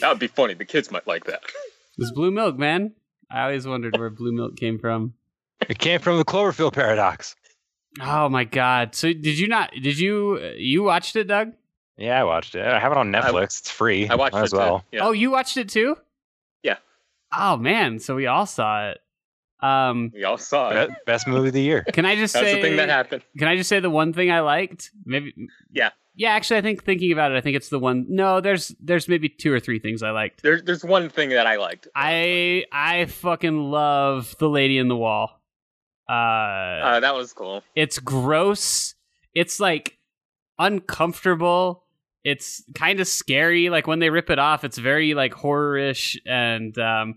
That 0.00 0.08
would 0.08 0.18
be 0.18 0.26
funny. 0.26 0.54
The 0.54 0.64
kids 0.64 0.90
might 0.90 1.06
like 1.06 1.24
that. 1.26 1.42
This 1.96 2.10
blue 2.10 2.32
milk, 2.32 2.58
man. 2.58 2.92
I 3.30 3.42
always 3.44 3.68
wondered 3.68 3.96
where 3.96 4.10
blue 4.10 4.32
milk 4.32 4.56
came 4.56 4.80
from. 4.80 5.14
It 5.68 5.78
came 5.78 6.00
from 6.00 6.18
the 6.18 6.24
Cloverfield 6.24 6.72
paradox. 6.72 7.36
Oh 8.00 8.28
my 8.28 8.42
god! 8.42 8.96
So 8.96 9.12
did 9.12 9.38
you 9.38 9.46
not? 9.46 9.70
Did 9.72 9.98
you 10.00 10.40
you 10.56 10.82
watched 10.82 11.14
it, 11.14 11.28
Doug? 11.28 11.52
Yeah, 11.96 12.20
I 12.20 12.24
watched 12.24 12.54
it. 12.54 12.64
I 12.66 12.78
have 12.80 12.92
it 12.92 12.98
on 12.98 13.12
Netflix. 13.12 13.60
it's 13.60 13.70
free. 13.70 14.08
I 14.08 14.14
watched 14.16 14.34
Might 14.34 14.40
it 14.40 14.44
as 14.44 14.52
well. 14.52 14.80
too. 14.80 14.84
Yeah. 14.92 15.00
Oh, 15.06 15.12
you 15.12 15.30
watched 15.30 15.56
it 15.56 15.68
too? 15.68 15.96
Yeah. 16.62 16.76
Oh 17.36 17.56
man, 17.56 17.98
so 18.00 18.14
we 18.16 18.26
all 18.26 18.46
saw 18.46 18.90
it. 18.90 18.98
Um, 19.62 20.10
We 20.12 20.24
all 20.24 20.36
saw 20.36 20.70
it. 20.70 20.90
Best 21.06 21.26
movie 21.26 21.48
of 21.48 21.54
the 21.54 21.62
year. 21.62 21.84
can 21.92 22.04
I 22.04 22.16
just 22.16 22.34
That's 22.34 22.44
say 22.46 22.56
the 22.56 22.60
thing 22.62 22.76
that 22.76 22.88
happened. 22.90 23.22
Can 23.38 23.48
I 23.48 23.56
just 23.56 23.68
say 23.68 23.80
the 23.80 23.88
one 23.90 24.12
thing 24.12 24.30
I 24.30 24.40
liked? 24.40 24.90
Maybe. 25.06 25.34
Yeah. 25.72 25.90
Yeah, 26.16 26.30
actually, 26.30 26.58
I 26.58 26.62
think 26.62 26.84
thinking 26.84 27.10
about 27.12 27.32
it, 27.32 27.36
I 27.36 27.40
think 27.40 27.56
it's 27.56 27.70
the 27.70 27.78
one. 27.78 28.06
No, 28.08 28.40
there's 28.40 28.74
there's 28.80 29.08
maybe 29.08 29.28
two 29.28 29.52
or 29.52 29.58
three 29.58 29.78
things 29.80 30.02
I 30.02 30.10
liked. 30.10 30.42
There's 30.42 30.62
there's 30.62 30.84
one 30.84 31.08
thing 31.08 31.30
that 31.30 31.46
I 31.46 31.56
liked. 31.56 31.88
I 31.96 32.64
I 32.70 33.06
fucking 33.06 33.70
love 33.70 34.36
the 34.38 34.48
Lady 34.48 34.78
in 34.78 34.86
the 34.88 34.96
Wall. 34.96 35.40
Uh, 36.08 36.12
Uh, 36.12 37.00
that 37.00 37.14
was 37.16 37.32
cool. 37.32 37.64
it's 37.74 37.98
gross. 37.98 38.94
It's 39.34 39.58
like 39.58 39.98
uncomfortable. 40.58 41.83
It's 42.24 42.62
kind 42.74 43.00
of 43.00 43.06
scary. 43.06 43.68
Like 43.68 43.86
when 43.86 43.98
they 43.98 44.10
rip 44.10 44.30
it 44.30 44.38
off, 44.38 44.64
it's 44.64 44.78
very 44.78 45.14
like 45.14 45.34
horror-ish, 45.34 46.18
and 46.26 46.76
um, 46.78 47.16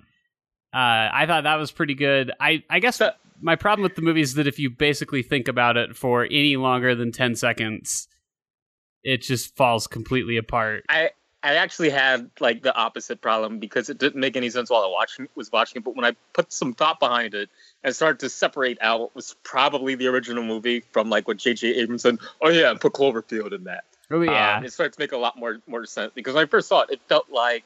uh, 0.73 1.09
I 1.13 1.25
thought 1.27 1.43
that 1.45 1.55
was 1.55 1.71
pretty 1.71 1.95
good. 1.95 2.31
I 2.39 2.63
I 2.69 2.79
guess 2.79 2.97
So- 2.97 3.11
my 3.41 3.55
problem 3.55 3.83
with 3.83 3.95
the 3.95 4.01
movie 4.01 4.21
is 4.21 4.33
that 4.33 4.47
if 4.47 4.59
you 4.59 4.69
basically 4.69 5.23
think 5.23 5.47
about 5.47 5.77
it 5.77 5.95
for 5.95 6.23
any 6.25 6.57
longer 6.57 6.93
than 6.95 7.11
ten 7.11 7.35
seconds, 7.35 8.07
it 9.03 9.21
just 9.21 9.55
falls 9.55 9.87
completely 9.87 10.37
apart. 10.37 10.83
I 10.89 11.11
I 11.43 11.55
actually 11.55 11.91
had 11.91 12.29
like 12.39 12.63
the 12.63 12.75
opposite 12.75 13.21
problem 13.21 13.59
because 13.59 13.89
it 13.89 13.99
didn't 13.99 14.19
make 14.19 14.35
any 14.35 14.49
sense 14.49 14.69
while 14.69 14.81
I 14.83 14.87
watching 14.87 15.29
was 15.35 15.51
watching 15.51 15.79
it. 15.79 15.85
But 15.85 15.95
when 15.95 16.03
I 16.03 16.15
put 16.33 16.51
some 16.51 16.73
thought 16.73 16.99
behind 16.99 17.33
it 17.35 17.49
and 17.83 17.95
started 17.95 18.19
to 18.21 18.29
separate 18.29 18.77
out 18.81 18.99
what 18.99 19.15
was 19.15 19.35
probably 19.43 19.95
the 19.95 20.07
original 20.07 20.43
movie 20.43 20.81
from 20.91 21.09
like 21.09 21.27
what 21.27 21.37
J.J. 21.37 21.75
Abrams 21.75 22.01
said, 22.01 22.17
oh 22.41 22.49
yeah, 22.49 22.71
and 22.71 22.81
put 22.81 22.93
Cloverfield 22.93 23.53
in 23.53 23.63
that. 23.65 23.85
Oh 24.09 24.21
yeah, 24.21 24.57
Um, 24.57 24.65
it 24.65 24.71
started 24.71 24.93
to 24.93 24.99
make 24.99 25.11
a 25.11 25.17
lot 25.17 25.37
more 25.37 25.59
more 25.67 25.85
sense 25.85 26.11
because 26.15 26.33
when 26.33 26.43
I 26.43 26.47
first 26.47 26.67
saw 26.67 26.81
it, 26.81 26.91
it 26.91 27.01
felt 27.07 27.29
like 27.29 27.65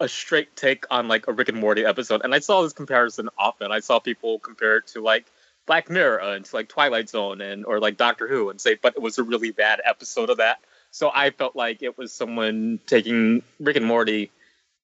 a 0.00 0.08
straight 0.08 0.56
take 0.56 0.84
on 0.90 1.08
like 1.08 1.28
a 1.28 1.32
Rick 1.32 1.48
and 1.48 1.58
Morty 1.58 1.84
episode, 1.84 2.22
and 2.24 2.34
I 2.34 2.38
saw 2.38 2.62
this 2.62 2.72
comparison 2.72 3.28
often. 3.38 3.70
I 3.70 3.80
saw 3.80 3.98
people 3.98 4.38
compare 4.38 4.78
it 4.78 4.86
to 4.88 5.02
like 5.02 5.26
Black 5.66 5.90
Mirror 5.90 6.18
and 6.18 6.44
to 6.44 6.56
like 6.56 6.68
Twilight 6.68 7.08
Zone 7.08 7.40
and 7.40 7.64
or 7.66 7.80
like 7.80 7.96
Doctor 7.96 8.26
Who, 8.26 8.50
and 8.50 8.60
say, 8.60 8.74
but 8.80 8.94
it 8.96 9.02
was 9.02 9.18
a 9.18 9.22
really 9.22 9.50
bad 9.50 9.80
episode 9.84 10.30
of 10.30 10.38
that. 10.38 10.58
So 10.90 11.10
I 11.14 11.30
felt 11.30 11.54
like 11.54 11.82
it 11.82 11.96
was 11.96 12.12
someone 12.12 12.80
taking 12.86 13.42
Rick 13.60 13.76
and 13.76 13.86
Morty, 13.86 14.30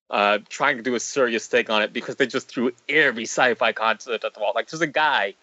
uh, 0.09 0.39
trying 0.49 0.77
to 0.77 0.83
do 0.83 0.95
a 0.95 0.99
serious 0.99 1.47
take 1.47 1.69
on 1.69 1.81
it 1.81 1.93
because 1.93 2.15
they 2.15 2.27
just 2.27 2.47
threw 2.47 2.71
every 2.87 3.23
sci-fi 3.23 3.73
concept 3.73 4.23
at 4.23 4.33
the 4.33 4.39
wall. 4.39 4.53
Like 4.55 4.69
there's 4.69 4.81
a 4.81 4.87
guy 4.87 5.35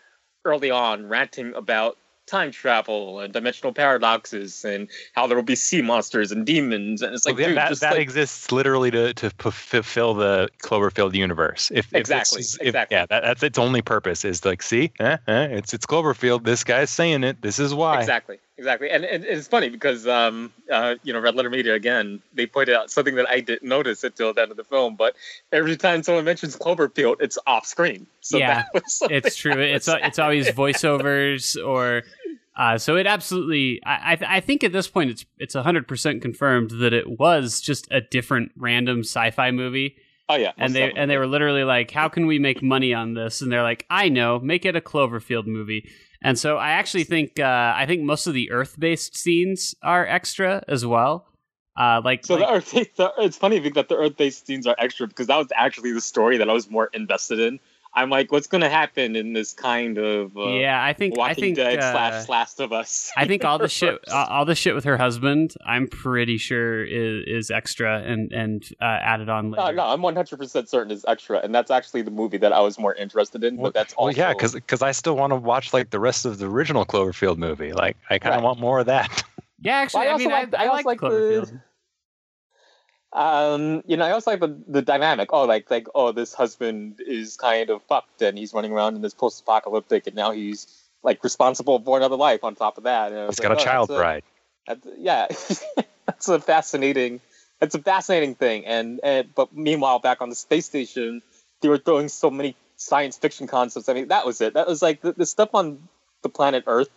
early 0.44 0.70
on 0.70 1.08
ranting 1.08 1.54
about 1.54 1.98
time 2.26 2.50
travel 2.50 3.20
and 3.20 3.32
dimensional 3.32 3.72
paradoxes 3.72 4.64
and 4.64 4.88
how 5.14 5.26
there 5.26 5.36
will 5.36 5.42
be 5.44 5.54
sea 5.54 5.80
monsters 5.82 6.32
and 6.32 6.44
demons 6.44 7.02
and 7.02 7.14
it's 7.14 7.24
like 7.24 7.34
Well, 7.36 7.42
yeah, 7.42 7.48
dude, 7.48 7.56
that 7.58 7.80
that 7.80 7.92
like, 7.92 8.00
exists 8.00 8.50
literally 8.52 8.90
to 8.90 9.14
to 9.14 9.30
fulfill 9.30 10.14
the 10.14 10.48
Cloverfield 10.62 11.14
universe. 11.14 11.70
If, 11.72 11.86
if 11.86 11.94
Exactly, 11.94 12.40
it's- 12.40 12.56
if- 12.60 12.66
exactly. 12.68 12.96
yeah, 12.96 13.06
that, 13.06 13.22
that's 13.22 13.42
its 13.42 13.58
only 13.58 13.82
purpose 13.82 14.24
is 14.24 14.44
like, 14.44 14.62
see, 14.62 14.92
eh, 14.98 15.18
eh, 15.28 15.44
it's 15.52 15.72
it's 15.72 15.86
Cloverfield. 15.86 16.44
This 16.44 16.64
guy's 16.64 16.90
saying 16.90 17.24
it. 17.24 17.42
This 17.42 17.58
is 17.58 17.72
why. 17.74 18.00
Exactly, 18.00 18.38
exactly, 18.58 18.90
and, 18.90 19.04
and 19.04 19.24
it's 19.24 19.48
funny 19.48 19.68
because 19.68 20.06
um, 20.06 20.52
uh, 20.70 20.96
you 21.02 21.12
know, 21.12 21.20
Red 21.20 21.34
Letter 21.34 21.50
Media 21.50 21.74
again, 21.74 22.22
they 22.34 22.46
pointed 22.46 22.74
out 22.74 22.90
something 22.90 23.14
that 23.16 23.28
I 23.28 23.40
didn't 23.40 23.68
notice 23.68 24.04
until 24.04 24.32
the 24.32 24.42
end 24.42 24.50
of 24.50 24.56
the 24.56 24.64
film. 24.64 24.96
But 24.96 25.16
every 25.52 25.76
time 25.76 26.02
someone 26.02 26.24
mentions 26.24 26.56
Cloverfield, 26.56 27.16
it's 27.20 27.38
off 27.46 27.66
screen. 27.66 28.06
So 28.20 28.38
Yeah, 28.38 28.64
that 28.72 28.82
was 28.82 29.02
it's 29.10 29.36
true. 29.36 29.60
It's 29.60 29.86
was 29.86 29.98
it's 30.02 30.18
always 30.18 30.48
voiceovers 30.48 31.56
or. 31.64 32.02
Uh, 32.58 32.78
so 32.78 32.96
it 32.96 33.06
absolutely, 33.06 33.82
I, 33.84 34.14
I 34.14 34.36
I 34.36 34.40
think 34.40 34.64
at 34.64 34.72
this 34.72 34.88
point 34.88 35.10
it's 35.10 35.26
it's 35.38 35.54
hundred 35.54 35.86
percent 35.86 36.22
confirmed 36.22 36.70
that 36.70 36.94
it 36.94 37.18
was 37.18 37.60
just 37.60 37.86
a 37.90 38.00
different 38.00 38.52
random 38.56 39.00
sci-fi 39.00 39.50
movie, 39.50 39.96
Oh 40.28 40.34
yeah, 40.34 40.52
and 40.58 40.74
they 40.74 40.80
definitely. 40.80 41.00
and 41.00 41.10
they 41.10 41.18
were 41.18 41.26
literally 41.26 41.62
like, 41.62 41.90
how 41.92 42.08
can 42.08 42.26
we 42.26 42.38
make 42.38 42.60
money 42.60 42.92
on 42.92 43.14
this? 43.14 43.42
And 43.42 43.52
they're 43.52 43.62
like, 43.62 43.86
I 43.88 44.08
know, 44.08 44.40
make 44.40 44.64
it 44.64 44.74
a 44.74 44.80
Cloverfield 44.80 45.46
movie. 45.46 45.88
And 46.22 46.38
so 46.38 46.56
I 46.56 46.70
actually 46.70 47.04
think 47.04 47.38
uh, 47.38 47.74
I 47.76 47.86
think 47.86 48.02
most 48.02 48.26
of 48.26 48.34
the 48.34 48.50
Earth-based 48.50 49.16
scenes 49.16 49.74
are 49.82 50.06
extra 50.06 50.62
as 50.68 50.84
well. 50.84 51.26
Uh, 51.78 52.00
like, 52.02 52.24
So 52.24 52.36
like- 52.36 52.46
the 52.46 52.52
Earth, 52.52 52.70
the, 52.96 53.12
it's 53.18 53.36
funny 53.36 53.58
that 53.70 53.88
the 53.88 53.96
Earth-based 53.96 54.46
scenes 54.46 54.66
are 54.66 54.74
extra 54.78 55.06
because 55.06 55.26
that 55.26 55.36
was 55.36 55.48
actually 55.54 55.92
the 55.92 56.00
story 56.00 56.38
that 56.38 56.48
I 56.48 56.52
was 56.52 56.70
more 56.70 56.88
invested 56.94 57.38
in. 57.38 57.60
I'm 57.96 58.10
like, 58.10 58.30
what's 58.30 58.46
going 58.46 58.60
to 58.60 58.68
happen 58.68 59.16
in 59.16 59.32
this 59.32 59.54
kind 59.54 59.96
of 59.96 60.36
uh, 60.36 60.48
yeah, 60.50 60.84
I 60.84 60.92
think 60.92 61.16
Walking 61.16 61.30
I 61.30 61.34
think 61.34 61.56
Dead 61.56 61.78
uh, 61.78 61.92
slash 61.92 62.28
Last 62.28 62.60
of 62.60 62.72
Us? 62.72 63.10
I 63.16 63.26
think 63.26 63.42
all 63.44 63.56
the 63.58 63.68
shit, 63.78 63.98
all 64.12 64.26
all 64.26 64.44
the 64.44 64.54
shit 64.54 64.74
with 64.74 64.84
her 64.84 64.98
husband, 64.98 65.54
I'm 65.64 65.88
pretty 65.88 66.36
sure 66.36 66.84
is, 66.84 67.24
is 67.26 67.50
extra 67.50 68.02
and 68.02 68.30
and 68.32 68.62
uh, 68.82 68.84
added 68.84 69.30
on 69.30 69.50
No, 69.50 69.62
later. 69.64 69.76
no, 69.76 69.96
no, 69.96 70.08
I'm 70.08 70.14
100% 70.14 70.68
certain 70.68 70.92
is 70.92 71.04
extra, 71.08 71.38
and 71.42 71.54
that's 71.54 71.70
actually 71.70 72.02
the 72.02 72.10
movie 72.10 72.36
that 72.38 72.52
I 72.52 72.60
was 72.60 72.78
more 72.78 72.94
interested 72.94 73.42
in. 73.42 73.56
Well, 73.56 73.72
but 73.72 73.74
that's 73.74 73.94
well, 73.98 74.10
yeah, 74.12 74.34
because 74.34 74.52
because 74.52 74.82
I 74.82 74.92
still 74.92 75.16
want 75.16 75.30
to 75.30 75.36
watch 75.36 75.72
like 75.72 75.88
the 75.90 75.98
rest 76.00 76.26
of 76.26 76.38
the 76.38 76.46
original 76.46 76.84
Cloverfield 76.84 77.38
movie. 77.38 77.72
Like, 77.72 77.96
I 78.10 78.18
kind 78.18 78.34
of 78.34 78.40
Right. 78.42 78.44
want 78.46 78.60
more 78.60 78.80
of 78.80 78.86
that. 78.86 79.24
Yeah, 79.62 79.76
actually, 79.76 80.00
Well, 80.00 80.08
I 80.10 80.12
I, 80.14 80.18
mean, 80.18 80.26
also 80.32 80.36
I, 80.36 80.40
like- 80.44 80.54
I 80.54 80.64
I 80.64 80.66
also 80.66 80.76
like 80.76 80.84
like 80.86 81.00
the- 81.00 81.06
Cloverfield. 81.08 81.60
Um, 83.16 83.82
you 83.86 83.96
know, 83.96 84.04
I 84.04 84.10
also 84.10 84.30
like 84.32 84.40
the, 84.40 84.56
the 84.68 84.82
dynamic. 84.82 85.30
Oh, 85.32 85.44
like 85.44 85.70
like 85.70 85.86
oh, 85.94 86.12
this 86.12 86.34
husband 86.34 87.00
is 87.00 87.36
kind 87.36 87.70
of 87.70 87.82
fucked, 87.84 88.20
and 88.20 88.36
he's 88.36 88.52
running 88.52 88.72
around 88.72 88.94
in 88.96 89.00
this 89.02 89.14
post-apocalyptic, 89.14 90.06
and 90.06 90.14
now 90.14 90.32
he's 90.32 90.66
like 91.02 91.24
responsible 91.24 91.80
for 91.80 91.96
another 91.96 92.16
life. 92.16 92.44
On 92.44 92.54
top 92.54 92.76
of 92.76 92.84
that, 92.84 93.12
and 93.12 93.30
It's 93.30 93.40
got 93.40 93.48
like, 93.48 93.58
a 93.58 93.62
oh, 93.62 93.64
child 93.64 93.88
that's 93.88 93.98
bride. 93.98 94.22
that's- 94.66 94.94
yeah, 94.98 95.26
that's 96.06 96.28
a 96.28 96.38
fascinating. 96.40 97.20
That's 97.58 97.74
a 97.74 97.78
fascinating 97.80 98.34
thing. 98.34 98.66
And, 98.66 99.00
and 99.02 99.34
but 99.34 99.56
meanwhile, 99.56 99.98
back 99.98 100.20
on 100.20 100.28
the 100.28 100.34
space 100.36 100.66
station, 100.66 101.22
they 101.62 101.70
were 101.70 101.78
throwing 101.78 102.08
so 102.08 102.30
many 102.30 102.54
science 102.76 103.16
fiction 103.16 103.46
concepts. 103.46 103.88
I 103.88 103.94
mean, 103.94 104.08
that 104.08 104.26
was 104.26 104.42
it. 104.42 104.52
That 104.54 104.66
was 104.66 104.82
like 104.82 105.00
the, 105.00 105.12
the 105.14 105.24
stuff 105.24 105.54
on 105.54 105.88
the 106.22 106.28
planet 106.28 106.64
Earth 106.66 106.90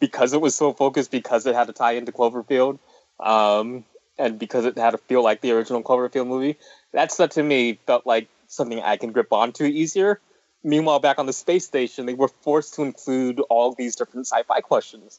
because 0.00 0.34
it 0.34 0.40
was 0.42 0.54
so 0.54 0.74
focused 0.74 1.10
because 1.10 1.46
it 1.46 1.54
had 1.54 1.68
to 1.68 1.72
tie 1.72 1.92
into 1.92 2.12
Cloverfield. 2.12 2.78
Um, 3.18 3.86
and 4.18 4.38
because 4.38 4.64
it 4.64 4.76
had 4.76 4.90
to 4.90 4.98
feel 4.98 5.22
like 5.22 5.40
the 5.40 5.52
original 5.52 5.82
Cloverfield 5.82 6.26
movie, 6.26 6.58
that 6.92 7.12
stuff 7.12 7.30
to 7.30 7.42
me 7.42 7.78
felt 7.86 8.06
like 8.06 8.28
something 8.46 8.80
I 8.80 8.96
can 8.96 9.12
grip 9.12 9.32
onto 9.32 9.64
easier. 9.64 10.20
Meanwhile, 10.64 11.00
back 11.00 11.18
on 11.18 11.26
the 11.26 11.32
space 11.32 11.64
station, 11.66 12.06
they 12.06 12.14
were 12.14 12.28
forced 12.28 12.74
to 12.74 12.82
include 12.82 13.40
all 13.40 13.74
these 13.74 13.96
different 13.96 14.26
sci-fi 14.26 14.60
questions. 14.60 15.18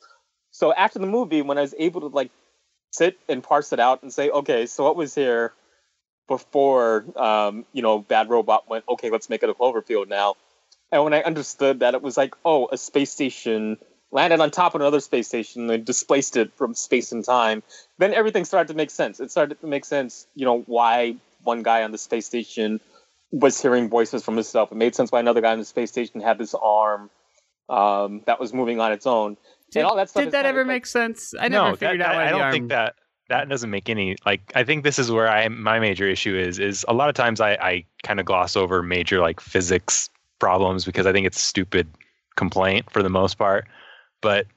So 0.52 0.74
after 0.74 1.00
the 1.00 1.08
movie, 1.08 1.42
when 1.42 1.58
I 1.58 1.62
was 1.62 1.76
able 1.78 2.02
to 2.02 2.08
like 2.08 2.32
sit 2.92 3.18
and 3.28 3.44
parse 3.44 3.74
it 3.74 3.80
out 3.80 4.04
and 4.04 4.14
say, 4.14 4.30
okay, 4.30 4.68
so 4.68 4.84
what 4.84 4.96
was 4.96 5.16
here 5.16 5.54
before, 6.28 7.06
um, 7.18 7.66
you 7.74 7.82
know, 7.82 8.00
Bad 8.00 8.30
Robot 8.30 8.70
went, 8.70 8.86
okay, 8.88 9.10
let's 9.10 9.30
make 9.30 9.44
it 9.44 9.50
a 9.50 9.54
Cloverfield 9.54 10.08
now. 10.08 10.36
And 10.92 11.04
when 11.04 11.14
I 11.14 11.24
understood 11.24 11.80
that 11.80 11.96
it 11.96 12.02
was 12.02 12.16
like, 12.16 12.36
oh, 12.46 12.70
a 12.72 12.78
space 12.78 13.12
station 13.12 13.78
landed 14.14 14.40
on 14.40 14.52
top 14.52 14.76
of 14.76 14.82
another 14.82 15.00
space 15.00 15.28
station 15.28 15.70
and 15.70 15.84
displaced 15.84 16.38
it 16.38 16.54
from 16.56 16.74
space 16.76 17.12
and 17.12 17.26
time, 17.26 17.64
then 17.98 18.14
everything 18.14 18.46
started 18.46 18.68
to 18.72 18.78
make 18.78 18.92
sense. 18.92 19.20
It 19.20 19.32
started 19.32 19.60
to 19.60 19.68
make 19.68 19.86
sense, 19.86 20.28
you 20.36 20.46
know, 20.46 20.62
why 20.68 21.16
one 21.44 21.64
guy 21.64 21.84
on 21.84 21.92
the 21.92 21.98
space 21.98 22.26
station 22.26 22.80
was 23.32 23.60
hearing 23.60 23.90
voices 23.90 24.24
from 24.24 24.36
himself. 24.36 24.72
It 24.72 24.76
made 24.76 24.94
sense 24.96 25.12
why 25.12 25.20
another 25.20 25.42
guy 25.42 25.52
on 25.52 25.60
the 25.60 25.66
space 25.66 25.90
station 25.92 26.22
had 26.22 26.38
this 26.38 26.54
arm 26.54 27.10
um, 27.70 28.22
that 28.26 28.40
was 28.40 28.54
moving 28.54 28.80
on 28.80 28.92
its 28.92 29.08
own. 29.08 29.36
Did, 29.72 29.80
and 29.80 29.88
all 29.88 29.96
that 29.96 30.10
stuff 30.10 30.26
did 30.26 30.34
that 30.34 30.46
ever 30.46 30.60
like- 30.60 30.68
make 30.68 30.86
sense? 30.86 31.34
I 31.40 31.48
never 31.48 31.72
no, 31.72 31.76
figured 31.76 32.02
that, 32.02 32.10
out 32.10 32.16
why 32.16 32.22
I 32.22 32.26
the 32.26 32.32
don't 32.32 32.42
arm. 32.42 32.52
think 32.52 32.70
that 32.70 32.96
that 33.30 33.50
doesn't 33.50 33.72
make 33.72 33.90
any 33.90 34.16
like. 34.26 34.52
I 34.54 34.64
think 34.64 34.84
this 34.84 35.00
is 35.00 35.10
where 35.10 35.28
I 35.28 35.48
my 35.48 35.80
major 35.80 36.08
issue 36.08 36.38
is 36.38 36.60
is 36.60 36.86
a 36.88 36.94
lot 36.94 37.10
of 37.10 37.16
times 37.16 37.42
I 37.42 37.54
I 37.54 37.86
kind 38.04 38.20
of 38.20 38.28
gloss 38.28 38.56
over 38.56 38.84
major 38.84 39.20
like 39.20 39.40
physics 39.40 40.10
problems 40.40 40.86
because 40.86 41.08
I 41.08 41.12
think 41.12 41.26
it's 41.26 41.40
stupid 41.40 41.88
complaint 42.36 42.92
for 42.92 43.02
the 43.02 43.10
most 43.10 43.38
part, 43.40 43.66
but 44.24 44.48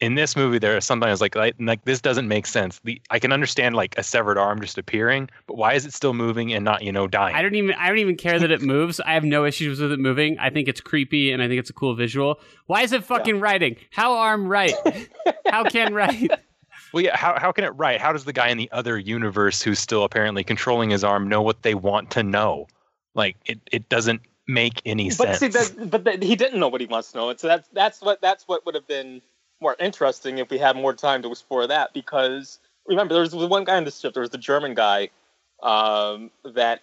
in 0.00 0.16
this 0.16 0.34
movie 0.34 0.58
there 0.58 0.76
is 0.76 0.84
something 0.84 1.06
I 1.06 1.12
was 1.12 1.20
like, 1.20 1.36
like 1.36 1.54
like 1.60 1.84
this 1.84 2.00
doesn't 2.00 2.26
make 2.26 2.46
sense. 2.46 2.80
The 2.82 3.00
I 3.10 3.20
can 3.20 3.32
understand 3.32 3.76
like 3.76 3.96
a 3.96 4.02
severed 4.02 4.36
arm 4.36 4.60
just 4.60 4.76
appearing, 4.76 5.30
but 5.46 5.56
why 5.56 5.74
is 5.74 5.86
it 5.86 5.92
still 5.92 6.12
moving 6.12 6.52
and 6.52 6.64
not 6.64 6.82
you 6.82 6.90
know 6.90 7.06
dying? 7.06 7.36
I 7.36 7.42
don't 7.42 7.54
even 7.54 7.76
I 7.76 7.86
don't 7.88 7.98
even 7.98 8.16
care 8.16 8.40
that 8.40 8.50
it 8.50 8.62
moves. 8.74 8.98
I 8.98 9.14
have 9.14 9.22
no 9.22 9.44
issues 9.44 9.78
with 9.78 9.92
it 9.92 10.00
moving. 10.00 10.36
I 10.40 10.50
think 10.50 10.66
it's 10.66 10.80
creepy 10.80 11.30
and 11.30 11.40
I 11.40 11.46
think 11.46 11.60
it's 11.60 11.70
a 11.70 11.72
cool 11.72 11.94
visual. 11.94 12.40
Why 12.66 12.82
is 12.82 12.92
it 12.92 13.04
fucking 13.04 13.38
writing? 13.38 13.76
How 13.92 14.14
arm 14.14 14.48
right? 14.48 14.74
How 15.48 15.62
can 15.62 15.94
write? 15.94 16.32
Well, 16.92 17.04
yeah. 17.04 17.16
How 17.16 17.38
how 17.38 17.52
can 17.52 17.62
it 17.62 17.70
write? 17.76 18.00
How 18.00 18.12
does 18.12 18.24
the 18.24 18.32
guy 18.32 18.48
in 18.48 18.58
the 18.58 18.70
other 18.72 18.98
universe 18.98 19.62
who's 19.62 19.78
still 19.78 20.02
apparently 20.02 20.42
controlling 20.42 20.90
his 20.90 21.04
arm 21.04 21.28
know 21.28 21.42
what 21.42 21.62
they 21.62 21.76
want 21.76 22.10
to 22.12 22.24
know? 22.24 22.66
Like 23.14 23.36
it 23.46 23.60
it 23.70 23.88
doesn't 23.88 24.22
make 24.52 24.82
any 24.84 25.08
But 25.10 25.36
sense. 25.36 25.38
see, 25.38 25.48
that, 25.48 25.90
but 25.90 26.04
that, 26.04 26.22
he 26.22 26.36
didn't 26.36 26.60
know 26.60 26.68
what 26.68 26.80
he 26.80 26.86
wants 26.86 27.12
to 27.12 27.18
know, 27.18 27.30
and 27.30 27.40
so 27.40 27.48
that's 27.48 27.68
that's 27.72 28.00
what 28.00 28.20
that's 28.20 28.44
what 28.46 28.64
would 28.66 28.74
have 28.74 28.86
been 28.86 29.22
more 29.60 29.76
interesting 29.78 30.38
if 30.38 30.50
we 30.50 30.58
had 30.58 30.76
more 30.76 30.92
time 30.92 31.22
to 31.22 31.30
explore 31.30 31.66
that. 31.66 31.92
Because 31.92 32.58
remember, 32.86 33.14
there 33.14 33.22
was 33.22 33.34
one 33.34 33.64
guy 33.64 33.78
in 33.78 33.84
the 33.84 33.90
ship. 33.90 34.14
There 34.14 34.20
was 34.20 34.30
the 34.30 34.38
German 34.38 34.74
guy 34.74 35.10
um, 35.62 36.30
that 36.44 36.82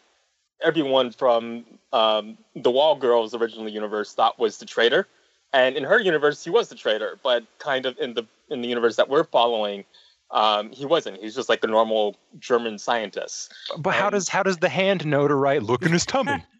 everyone 0.64 1.12
from 1.12 1.66
um, 1.94 2.38
the 2.56 2.72
Wall 2.72 2.96
Girls 2.96 3.34
original 3.36 3.70
universe 3.70 4.14
thought 4.14 4.40
was 4.40 4.58
the 4.58 4.66
traitor, 4.66 5.08
and 5.54 5.76
in 5.76 5.84
her 5.84 6.00
universe, 6.00 6.44
he 6.44 6.50
was 6.50 6.70
the 6.70 6.76
traitor. 6.76 7.20
But 7.24 7.44
kind 7.60 7.86
of 7.86 7.98
in 8.00 8.14
the 8.16 8.26
in 8.50 8.62
the 8.62 8.68
universe 8.68 8.96
that 8.96 9.10
we're 9.10 9.24
following. 9.24 9.86
Um, 10.32 10.72
he 10.72 10.86
wasn't. 10.86 11.20
He's 11.20 11.34
just 11.34 11.50
like 11.50 11.64
a 11.64 11.68
normal 11.68 12.16
German 12.38 12.78
scientist. 12.78 13.52
but 13.80 13.96
how 13.96 14.08
um, 14.08 14.12
does 14.12 14.30
how 14.30 14.44
does 14.44 14.58
the 14.58 14.70
hand 14.70 15.04
know 15.08 15.28
to 15.28 15.34
write? 15.34 15.64
Look 15.64 15.82
in 15.82 15.92
his 15.92 16.06
tummy. 16.06 16.44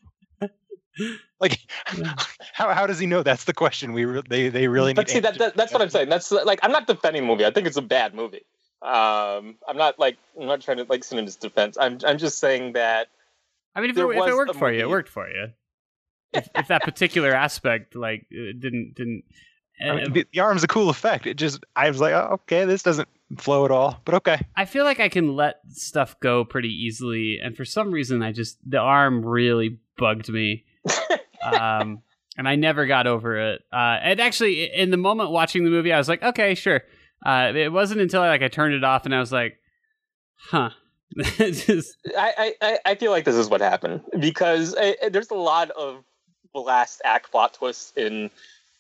like 1.40 1.60
how 2.54 2.74
how 2.74 2.88
does 2.88 3.00
he 3.00 3.06
know? 3.06 3.24
That's 3.24 3.44
the 3.44 3.54
question. 3.54 3.94
We 3.94 4.06
re- 4.06 4.24
they 4.28 4.50
they 4.50 4.68
really 4.68 4.90
need. 4.90 4.96
But 4.96 5.10
see, 5.10 5.20
that, 5.20 5.38
that 5.38 5.56
that's 5.56 5.72
what 5.72 5.82
I'm 5.82 5.90
saying. 5.90 6.10
That's 6.10 6.32
like 6.32 6.60
I'm 6.64 6.72
not 6.72 6.88
defending 6.88 7.24
the 7.24 7.28
movie. 7.28 7.46
I 7.46 7.52
think 7.52 7.68
it's 7.68 7.78
a 7.78 7.82
bad 7.82 8.14
movie. 8.14 8.46
Um, 8.82 9.56
I'm 9.68 9.76
not 9.76 10.00
like 10.00 10.18
I'm 10.40 10.48
not 10.48 10.62
trying 10.62 10.78
to 10.78 10.86
like 10.90 11.04
sit 11.04 11.20
in 11.20 11.26
his 11.26 11.36
defense. 11.36 11.78
I'm 11.80 12.00
I'm 12.06 12.18
just 12.18 12.40
saying 12.40 12.74
that 12.74 13.10
I 13.76 13.82
mean, 13.82 13.92
if, 13.92 13.96
There 13.96 14.12
it, 14.12 14.18
if 14.18 14.28
it 14.28 14.36
worked 14.36 14.52
a 14.52 14.54
for 14.54 14.72
you, 14.72 14.82
it 14.82 14.90
worked 14.90 15.10
for 15.10 15.30
you. 15.30 15.48
If, 16.34 16.48
if 16.56 16.68
that 16.68 16.84
particular 16.84 17.34
aspect 17.34 17.96
like 17.96 18.26
uh, 18.32 18.54
didn't 18.60 18.94
didn't. 18.96 19.24
I 19.82 19.96
mean, 19.96 20.12
uh, 20.12 20.14
the, 20.14 20.26
the 20.34 20.40
arm's 20.42 20.64
a 20.64 20.68
cool 20.68 20.90
effect. 20.90 21.26
It 21.26 21.36
just 21.36 21.64
I 21.76 21.90
was 21.90 22.02
like, 22.02 22.14
oh, 22.14 22.40
okay, 22.42 22.66
this 22.66 22.84
doesn't 22.84 23.08
flow 23.38 23.64
at 23.66 23.72
all, 23.72 24.00
but 24.04 24.16
okay. 24.16 24.40
I 24.56 24.66
feel 24.66 24.84
like 24.84 25.00
I 25.00 25.08
can 25.08 25.36
let 25.36 25.62
stuff 25.72 26.20
go 26.20 26.44
pretty 26.44 26.70
easily, 26.70 27.40
and 27.42 27.56
for 27.56 27.64
some 27.64 27.92
reason, 27.92 28.22
I 28.22 28.32
just 28.32 28.58
the 28.70 28.80
arm 28.80 29.26
really 29.26 29.80
bugged 29.98 30.30
me, 30.30 30.66
um, 31.44 32.02
and 32.38 32.48
I 32.48 32.56
never 32.56 32.86
got 32.86 33.08
over 33.08 33.38
it. 33.54 33.62
Uh, 33.72 33.98
and 34.02 34.20
actually, 34.20 34.64
in 34.74 34.92
the 34.92 34.98
moment 34.98 35.32
watching 35.32 35.64
the 35.64 35.70
movie, 35.70 35.92
I 35.94 35.98
was 35.98 36.08
like, 36.10 36.24
okay, 36.24 36.56
sure. 36.56 36.82
Uh, 37.26 37.52
it 37.56 37.72
wasn't 37.72 38.00
until 38.02 38.22
I 38.22 38.30
like 38.30 38.42
I 38.42 38.48
turned 38.48 38.74
it 38.74 38.84
off 38.84 39.06
and 39.06 39.14
I 39.14 39.20
was 39.20 39.32
like, 39.32 39.58
huh. 40.38 40.70
Just- 41.38 41.98
I, 42.18 42.34
I- 42.38 42.54
I 42.62 42.80
I 42.86 42.96
feel 42.96 43.12
like 43.12 43.26
this 43.26 43.36
is 43.36 43.50
what 43.50 43.62
happened 43.62 44.02
because 44.20 44.76
uh, 44.76 44.94
uh, 45.04 45.10
there's 45.10 45.32
a 45.32 45.36
lot 45.36 45.72
of 45.72 46.04
last 46.54 47.02
act 47.04 47.32
plot 47.32 47.56
twists 47.56 47.94
in 47.96 48.30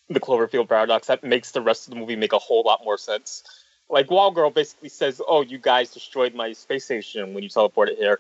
the 0.10 0.20
Cloverfield 0.20 0.70
paradox 0.70 1.08
that 1.08 1.24
makes 1.24 1.52
the 1.52 1.62
rest 1.62 1.88
of 1.88 1.94
the 1.94 2.00
movie 2.00 2.16
make 2.16 2.34
a 2.34 2.38
whole 2.40 2.64
lot 2.66 2.82
more 2.84 2.98
sense. 2.98 3.44
Like 3.90 4.12
Wall 4.12 4.30
Girl 4.32 4.52
basically 4.52 4.90
says, 4.90 5.20
"Oh, 5.28 5.42
you 5.42 5.58
guys 5.58 5.90
destroyed 5.92 6.36
my 6.36 6.54
space 6.54 6.86
station 6.86 7.34
when 7.34 7.42
you 7.44 7.50
teleported 7.50 7.98
here." 7.98 8.20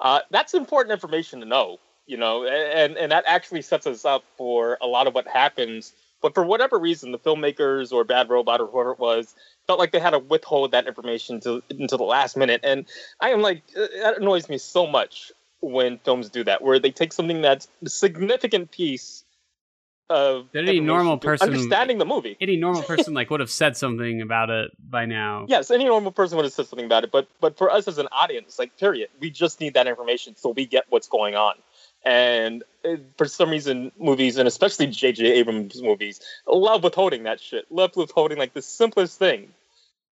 Uh, 0.00 0.20
that's 0.30 0.54
important 0.54 0.92
information 0.92 1.40
to 1.40 1.46
know, 1.46 1.78
you 2.08 2.16
know, 2.16 2.44
and 2.44 2.96
and 2.96 3.12
that 3.12 3.22
actually 3.26 3.62
sets 3.62 3.86
us 3.86 4.04
up 4.04 4.24
for 4.36 4.78
a 4.80 4.86
lot 4.86 5.06
of 5.06 5.14
what 5.14 5.28
happens. 5.28 5.92
But 6.20 6.34
for 6.34 6.42
whatever 6.44 6.78
reason, 6.80 7.12
the 7.12 7.18
filmmakers 7.18 7.92
or 7.92 8.02
Bad 8.02 8.28
Robot 8.28 8.60
or 8.60 8.66
whoever 8.66 8.90
it 8.92 8.98
was 8.98 9.36
felt 9.68 9.78
like 9.78 9.92
they 9.92 10.00
had 10.00 10.10
to 10.10 10.18
withhold 10.18 10.72
that 10.72 10.88
information 10.88 11.38
to, 11.42 11.62
until 11.70 11.98
the 11.98 12.04
last 12.04 12.36
minute. 12.36 12.60
And 12.64 12.86
I 13.20 13.28
am 13.30 13.40
like, 13.40 13.62
uh, 13.76 13.86
that 14.02 14.18
annoys 14.18 14.48
me 14.48 14.58
so 14.58 14.84
much 14.84 15.30
when 15.60 15.98
films 15.98 16.28
do 16.28 16.42
that, 16.42 16.60
where 16.62 16.80
they 16.80 16.90
take 16.90 17.12
something 17.12 17.40
that's 17.40 17.68
a 17.84 17.88
significant 17.88 18.72
piece 18.72 19.22
of 20.10 20.48
That 20.52 20.66
any 20.66 20.80
normal 20.80 21.18
person- 21.18 21.48
understanding 21.50 21.98
the 21.98 22.04
movie. 22.06 22.36
any 22.40 22.56
normal 22.56 22.82
person 22.92 23.14
like 23.14 23.30
would 23.30 23.40
have 23.40 23.50
said 23.50 23.76
something 23.76 24.20
about 24.22 24.50
it 24.50 24.70
by 24.90 25.04
now. 25.06 25.44
Yes, 25.48 25.70
any 25.70 25.84
normal 25.84 26.10
person 26.10 26.36
would 26.36 26.44
have 26.44 26.52
said 26.52 26.66
something 26.66 26.86
about 26.86 27.04
it, 27.04 27.12
but 27.12 27.28
but 27.40 27.56
for 27.58 27.70
us 27.70 27.86
as 27.86 27.98
an 27.98 28.08
audience, 28.10 28.58
like 28.58 28.76
period, 28.78 29.10
we 29.20 29.30
just 29.30 29.60
need 29.60 29.74
that 29.74 29.86
information 29.86 30.34
so 30.36 30.48
we 30.50 30.64
get 30.66 30.84
what's 30.88 31.06
going 31.08 31.34
on. 31.36 31.54
And 32.04 32.62
uh, 32.84 32.96
for 33.16 33.26
some 33.26 33.50
reason, 33.50 33.92
movies 33.98 34.36
and 34.36 34.46
especially 34.46 34.86
J.J. 34.86 35.24
Abrams 35.24 35.82
movies 35.82 36.20
love 36.46 36.84
withholding 36.84 37.24
that 37.24 37.40
shit. 37.40 37.70
Love 37.70 37.96
withholding 37.96 38.38
like 38.38 38.54
the 38.54 38.62
simplest 38.62 39.18
thing 39.18 39.52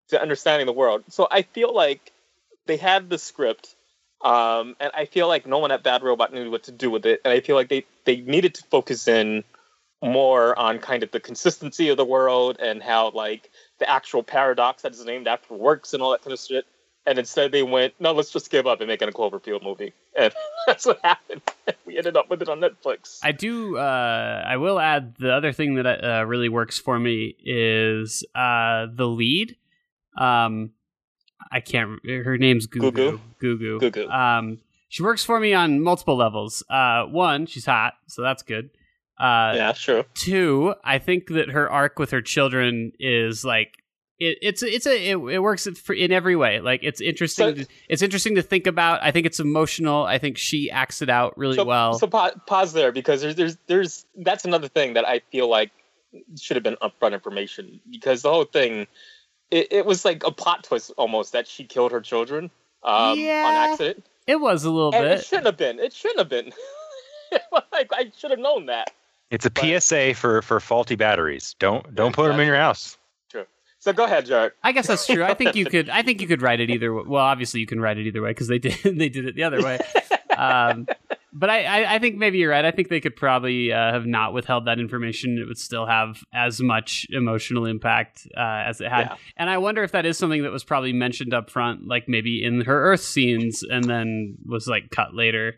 to 0.08 0.20
understanding 0.20 0.66
the 0.66 0.72
world. 0.72 1.04
So 1.08 1.28
I 1.30 1.42
feel 1.42 1.74
like 1.74 2.12
they 2.66 2.76
had 2.76 3.08
the 3.08 3.18
script, 3.18 3.74
um, 4.22 4.76
and 4.80 4.90
I 4.94 5.06
feel 5.06 5.28
like 5.28 5.46
no 5.46 5.58
one 5.58 5.70
at 5.70 5.82
Bad 5.82 6.02
Robot 6.02 6.32
knew 6.32 6.50
what 6.50 6.64
to 6.64 6.72
do 6.72 6.90
with 6.90 7.06
it. 7.06 7.20
And 7.24 7.32
I 7.32 7.40
feel 7.40 7.56
like 7.56 7.68
they 7.68 7.84
they 8.04 8.16
needed 8.16 8.54
to 8.54 8.64
focus 8.64 9.08
in 9.08 9.44
more 10.02 10.58
on 10.58 10.78
kind 10.78 11.02
of 11.02 11.10
the 11.10 11.20
consistency 11.20 11.88
of 11.88 11.96
the 11.96 12.04
world 12.04 12.58
and 12.60 12.82
how 12.82 13.10
like 13.10 13.50
the 13.78 13.88
actual 13.88 14.22
paradox 14.22 14.82
that 14.82 14.92
is 14.92 15.04
named 15.04 15.26
after 15.26 15.54
works 15.54 15.94
and 15.94 16.02
all 16.02 16.10
that 16.10 16.22
kind 16.22 16.32
of 16.32 16.40
shit. 16.40 16.66
And 17.06 17.18
instead 17.18 17.52
they 17.52 17.62
went, 17.62 17.94
no, 18.00 18.12
let's 18.12 18.30
just 18.30 18.50
give 18.50 18.66
up 18.66 18.80
and 18.80 18.88
make 18.88 19.00
it 19.00 19.08
a 19.08 19.12
Cloverfield 19.12 19.62
movie. 19.62 19.92
And 20.18 20.34
that's 20.66 20.84
what 20.86 20.98
happened. 21.04 21.40
we 21.86 21.96
ended 21.96 22.16
up 22.16 22.28
with 22.28 22.42
it 22.42 22.48
on 22.48 22.60
Netflix. 22.60 23.20
I 23.22 23.32
do. 23.32 23.76
Uh, 23.76 24.44
I 24.46 24.56
will 24.56 24.80
add 24.80 25.14
the 25.18 25.32
other 25.32 25.52
thing 25.52 25.76
that 25.76 26.04
uh, 26.04 26.24
really 26.24 26.48
works 26.48 26.78
for 26.78 26.98
me 26.98 27.36
is 27.44 28.24
uh, 28.34 28.86
the 28.92 29.06
lead. 29.06 29.56
Um, 30.18 30.72
I 31.52 31.60
can't. 31.60 32.00
Her 32.04 32.36
name's 32.38 32.66
Gugu. 32.66 32.92
Gugu? 32.92 33.20
Gugu. 33.40 33.80
Gugu. 33.80 34.10
Um, 34.10 34.58
she 34.88 35.02
works 35.02 35.24
for 35.24 35.38
me 35.38 35.52
on 35.52 35.80
multiple 35.80 36.16
levels. 36.16 36.64
Uh, 36.68 37.04
one, 37.04 37.46
she's 37.46 37.66
hot, 37.66 37.94
so 38.08 38.22
that's 38.22 38.42
good. 38.42 38.70
Uh, 39.18 39.52
yeah, 39.54 39.72
sure. 39.72 40.04
Two, 40.14 40.74
I 40.84 40.98
think 40.98 41.28
that 41.28 41.50
her 41.50 41.70
arc 41.70 41.98
with 41.98 42.10
her 42.10 42.20
children 42.20 42.92
is 42.98 43.44
like 43.44 43.82
it, 44.18 44.38
it's 44.42 44.62
it's 44.62 44.86
a 44.86 45.10
it, 45.10 45.16
it 45.16 45.38
works 45.40 45.66
in 45.66 46.12
every 46.12 46.36
way. 46.36 46.60
Like 46.60 46.80
it's 46.82 47.00
interesting. 47.00 47.46
So- 47.56 47.62
to, 47.62 47.66
it's 47.88 48.02
interesting 48.02 48.34
to 48.36 48.42
think 48.42 48.66
about. 48.66 49.02
I 49.02 49.10
think 49.10 49.26
it's 49.26 49.40
emotional. 49.40 50.04
I 50.04 50.18
think 50.18 50.38
she 50.38 50.70
acts 50.70 51.02
it 51.02 51.10
out 51.10 51.36
really 51.36 51.56
so, 51.56 51.64
well. 51.64 51.98
So 51.98 52.06
pa- 52.06 52.32
pause 52.46 52.72
there 52.72 52.92
because 52.92 53.20
there's 53.20 53.34
there's 53.34 53.56
there's 53.66 54.06
that's 54.16 54.44
another 54.44 54.68
thing 54.68 54.94
that 54.94 55.06
I 55.06 55.20
feel 55.30 55.48
like 55.48 55.70
should 56.40 56.56
have 56.56 56.64
been 56.64 56.76
upfront 56.82 57.12
information 57.12 57.78
because 57.90 58.22
the 58.22 58.30
whole 58.30 58.44
thing 58.44 58.86
it, 59.50 59.68
it 59.70 59.86
was 59.86 60.04
like 60.04 60.24
a 60.24 60.32
plot 60.32 60.64
twist 60.64 60.90
almost 60.96 61.32
that 61.32 61.46
she 61.46 61.64
killed 61.64 61.92
her 61.92 62.00
children 62.00 62.50
um, 62.84 63.18
Yeah. 63.18 63.44
on 63.46 63.54
accident. 63.72 64.04
it 64.26 64.40
was 64.40 64.64
a 64.64 64.70
little 64.70 64.94
And 64.94 65.04
bit. 65.04 65.18
it 65.18 65.24
shouldn't 65.26 65.46
have 65.46 65.56
been. 65.58 65.78
It 65.78 65.92
shouldn't 65.92 66.18
have 66.20 66.28
been. 66.30 66.52
like 67.72 67.90
I 67.92 68.10
should 68.16 68.30
have 68.30 68.40
known 68.40 68.66
that. 68.66 68.90
It's 69.30 69.44
a 69.44 69.50
But- 69.50 69.82
PSA 69.82 70.14
for 70.14 70.40
for 70.42 70.58
faulty 70.60 70.94
batteries. 70.96 71.54
Don't 71.58 71.94
don't 71.94 72.14
put 72.14 72.28
them 72.28 72.40
in 72.40 72.46
your 72.46 72.56
house. 72.56 72.96
So 73.86 73.92
go 73.92 74.02
ahead, 74.02 74.26
Jared. 74.26 74.50
I 74.64 74.72
guess 74.72 74.88
that's 74.88 75.06
true. 75.06 75.22
I 75.22 75.34
think 75.34 75.54
you 75.54 75.64
could. 75.64 75.88
I 75.88 76.02
think 76.02 76.20
you 76.20 76.26
could 76.26 76.42
write 76.42 76.58
it 76.58 76.70
either. 76.70 76.92
way. 76.92 77.04
Well, 77.06 77.22
obviously 77.22 77.60
you 77.60 77.68
can 77.68 77.80
write 77.80 77.98
it 77.98 78.08
either 78.08 78.20
way 78.20 78.30
because 78.30 78.48
they 78.48 78.58
did. 78.58 78.74
They 78.82 79.08
did 79.08 79.26
it 79.26 79.36
the 79.36 79.44
other 79.44 79.62
way. 79.62 79.78
Um, 80.36 80.88
but 81.32 81.50
I, 81.50 81.62
I, 81.64 81.94
I 81.94 81.98
think 82.00 82.16
maybe 82.16 82.38
you're 82.38 82.50
right. 82.50 82.64
I 82.64 82.72
think 82.72 82.88
they 82.88 83.00
could 83.00 83.14
probably 83.14 83.72
uh, 83.72 83.92
have 83.92 84.04
not 84.04 84.32
withheld 84.32 84.64
that 84.64 84.80
information. 84.80 85.38
It 85.38 85.46
would 85.46 85.56
still 85.56 85.86
have 85.86 86.24
as 86.34 86.60
much 86.60 87.06
emotional 87.10 87.64
impact 87.64 88.26
uh, 88.36 88.64
as 88.66 88.80
it 88.80 88.88
had. 88.90 89.06
Yeah. 89.06 89.16
And 89.36 89.48
I 89.48 89.58
wonder 89.58 89.84
if 89.84 89.92
that 89.92 90.04
is 90.04 90.18
something 90.18 90.42
that 90.42 90.50
was 90.50 90.64
probably 90.64 90.92
mentioned 90.92 91.32
up 91.32 91.48
front, 91.48 91.86
like 91.86 92.08
maybe 92.08 92.42
in 92.42 92.62
her 92.62 92.92
Earth 92.92 93.02
scenes, 93.02 93.62
and 93.62 93.84
then 93.84 94.36
was 94.44 94.66
like 94.66 94.90
cut 94.90 95.14
later. 95.14 95.54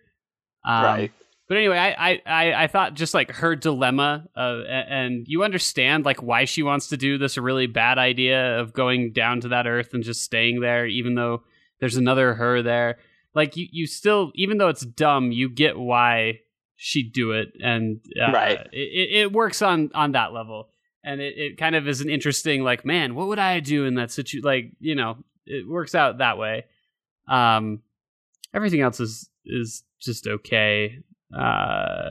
Um, 0.67 0.85
right. 0.85 1.12
But 1.49 1.57
anyway, 1.57 1.79
I, 1.79 2.21
I, 2.27 2.65
I, 2.65 2.67
thought 2.67 2.93
just 2.93 3.15
like 3.15 3.31
her 3.33 3.57
dilemma, 3.57 4.29
uh, 4.37 4.61
and 4.69 5.27
you 5.27 5.44
understand 5.44 6.05
like 6.05 6.23
why 6.23 6.44
she 6.44 6.63
wants 6.63 6.88
to 6.88 6.99
do 6.99 7.17
this 7.17 7.38
really 7.38 7.67
bad 7.67 7.96
idea 7.96 8.61
of 8.61 8.75
going 8.75 9.13
down 9.13 9.40
to 9.40 9.49
that 9.49 9.67
Earth 9.67 9.94
and 9.94 10.05
just 10.05 10.21
staying 10.21 10.61
there, 10.61 10.87
even 10.87 11.15
though 11.15 11.44
there's 11.81 11.96
another 11.96 12.35
her 12.35 12.61
there. 12.61 12.99
Like 13.35 13.57
you, 13.57 13.67
you 13.71 13.87
still, 13.87 14.31
even 14.35 14.59
though 14.59 14.69
it's 14.69 14.85
dumb, 14.85 15.33
you 15.33 15.49
get 15.49 15.79
why 15.79 16.40
she'd 16.77 17.15
do 17.15 17.33
it, 17.33 17.55
and 17.63 18.01
uh, 18.21 18.31
Right. 18.31 18.61
it, 18.71 18.77
it 18.77 19.21
it 19.21 19.33
works 19.33 19.63
on 19.63 19.90
on 19.94 20.13
that 20.13 20.35
level, 20.35 20.69
and 21.03 21.19
it, 21.23 21.38
it 21.38 21.57
kind 21.57 21.75
of 21.75 21.88
is 21.88 22.03
an 22.03 22.11
interesting 22.11 22.63
like, 22.63 22.85
man, 22.85 23.15
what 23.15 23.27
would 23.29 23.38
I 23.38 23.61
do 23.61 23.87
in 23.87 23.94
that 23.94 24.11
situation? 24.11 24.44
Like, 24.44 24.73
you 24.81 24.94
know, 24.94 25.17
it 25.46 25.67
works 25.67 25.94
out 25.94 26.19
that 26.19 26.37
way. 26.37 26.67
Um, 27.27 27.81
everything 28.53 28.83
else 28.83 29.01
is 29.01 29.31
is 29.46 29.83
just 29.99 30.27
okay 30.27 30.99
uh 31.37 32.10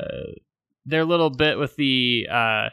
their 0.86 1.05
little 1.05 1.30
bit 1.30 1.57
with 1.57 1.76
the 1.76 2.28
uh 2.32 2.70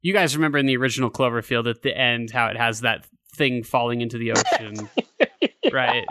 you 0.00 0.12
guys 0.12 0.34
remember 0.36 0.58
in 0.58 0.66
the 0.66 0.76
original 0.76 1.10
cloverfield 1.10 1.68
at 1.68 1.82
the 1.82 1.96
end 1.96 2.30
how 2.30 2.46
it 2.46 2.56
has 2.56 2.80
that 2.80 3.06
thing 3.34 3.62
falling 3.62 4.00
into 4.00 4.18
the 4.18 4.32
ocean 4.32 4.88
right 5.72 6.04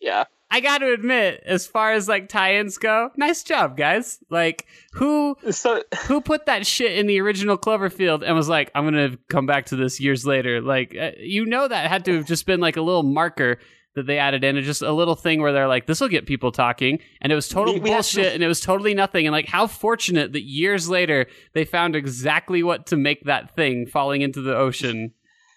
Yeah. 0.00 0.24
i 0.50 0.56
I 0.58 0.60
got 0.60 0.78
to 0.78 0.92
admit, 0.92 1.42
as 1.44 1.66
far 1.66 1.92
as 1.92 2.08
like 2.08 2.28
tie-ins 2.28 2.78
go, 2.78 3.10
nice 3.16 3.42
job, 3.42 3.76
guys. 3.76 4.20
Like, 4.30 4.66
who 4.92 5.36
So 5.50 5.82
who 6.06 6.20
put 6.20 6.46
that 6.46 6.64
shit 6.64 6.96
in 6.96 7.06
the 7.08 7.20
original 7.20 7.58
Cloverfield 7.58 8.22
and 8.24 8.34
was 8.36 8.48
like, 8.48 8.70
I'm 8.74 8.84
gonna 8.84 9.18
come 9.28 9.44
back 9.44 9.66
to 9.66 9.76
this 9.76 10.00
years 10.00 10.24
later? 10.24 10.60
Like, 10.62 10.96
uh, 10.98 11.10
you 11.18 11.44
know, 11.46 11.66
that 11.66 11.90
had 11.90 12.04
to 12.06 12.14
have 12.14 12.26
just 12.26 12.46
been 12.46 12.60
like 12.60 12.76
a 12.76 12.80
little 12.80 13.02
marker 13.02 13.58
that 13.96 14.06
they 14.06 14.18
added 14.18 14.44
in, 14.44 14.56
and 14.56 14.64
just 14.64 14.82
a 14.82 14.92
little 14.92 15.16
thing 15.16 15.40
where 15.42 15.52
they're 15.52 15.66
like, 15.66 15.86
this 15.86 16.00
will 16.00 16.08
get 16.08 16.26
people 16.26 16.52
talking, 16.52 17.00
and 17.20 17.32
it 17.32 17.34
was 17.34 17.48
total 17.48 17.74
We- 17.74 17.80
we 17.80 17.90
have 17.90 18.06
to- 18.06 18.16
bullshit, 18.16 18.34
and 18.34 18.42
it 18.44 18.46
was 18.48 18.60
totally 18.60 18.94
nothing. 18.94 19.26
And 19.26 19.32
like, 19.32 19.48
how 19.48 19.66
fortunate 19.66 20.32
that 20.34 20.42
years 20.42 20.88
later 20.88 21.26
they 21.54 21.64
found 21.64 21.96
exactly 21.96 22.62
what 22.62 22.86
to 22.86 22.96
make 22.96 23.24
that 23.24 23.56
thing 23.56 23.86
falling 23.86 24.20
into 24.22 24.40
the 24.40 24.54
ocean. 24.56 25.12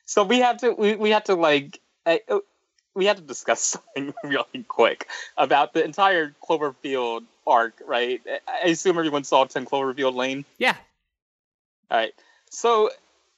so 0.05 0.23
we 0.23 0.39
have 0.39 0.57
to 0.57 0.71
we, 0.71 0.95
we 0.95 1.11
have 1.11 1.23
to 1.25 1.35
like 1.35 1.79
I, 2.05 2.21
uh, 2.29 2.39
we 2.95 3.05
had 3.05 3.17
to 3.17 3.23
discuss 3.23 3.59
something 3.95 4.13
really 4.23 4.63
quick 4.67 5.07
about 5.37 5.73
the 5.73 5.83
entire 5.85 6.33
Cloverfield 6.43 7.25
arc, 7.45 7.73
right? 7.85 8.21
I- 8.47 8.69
assume 8.69 8.97
everyone 8.97 9.23
saw 9.23 9.45
Ten 9.45 9.65
Cloverfield 9.65 10.15
Lane. 10.15 10.45
Yeah, 10.57 10.75
All 11.91 11.97
right. 11.97 12.13
So 12.49 12.89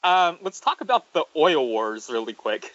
um, 0.04 0.38
let's 0.42 0.60
talk 0.60 0.82
about 0.82 1.12
the 1.14 1.26
oil 1.36 1.68
wars 1.68 2.10
really 2.10 2.34
quick. 2.34 2.74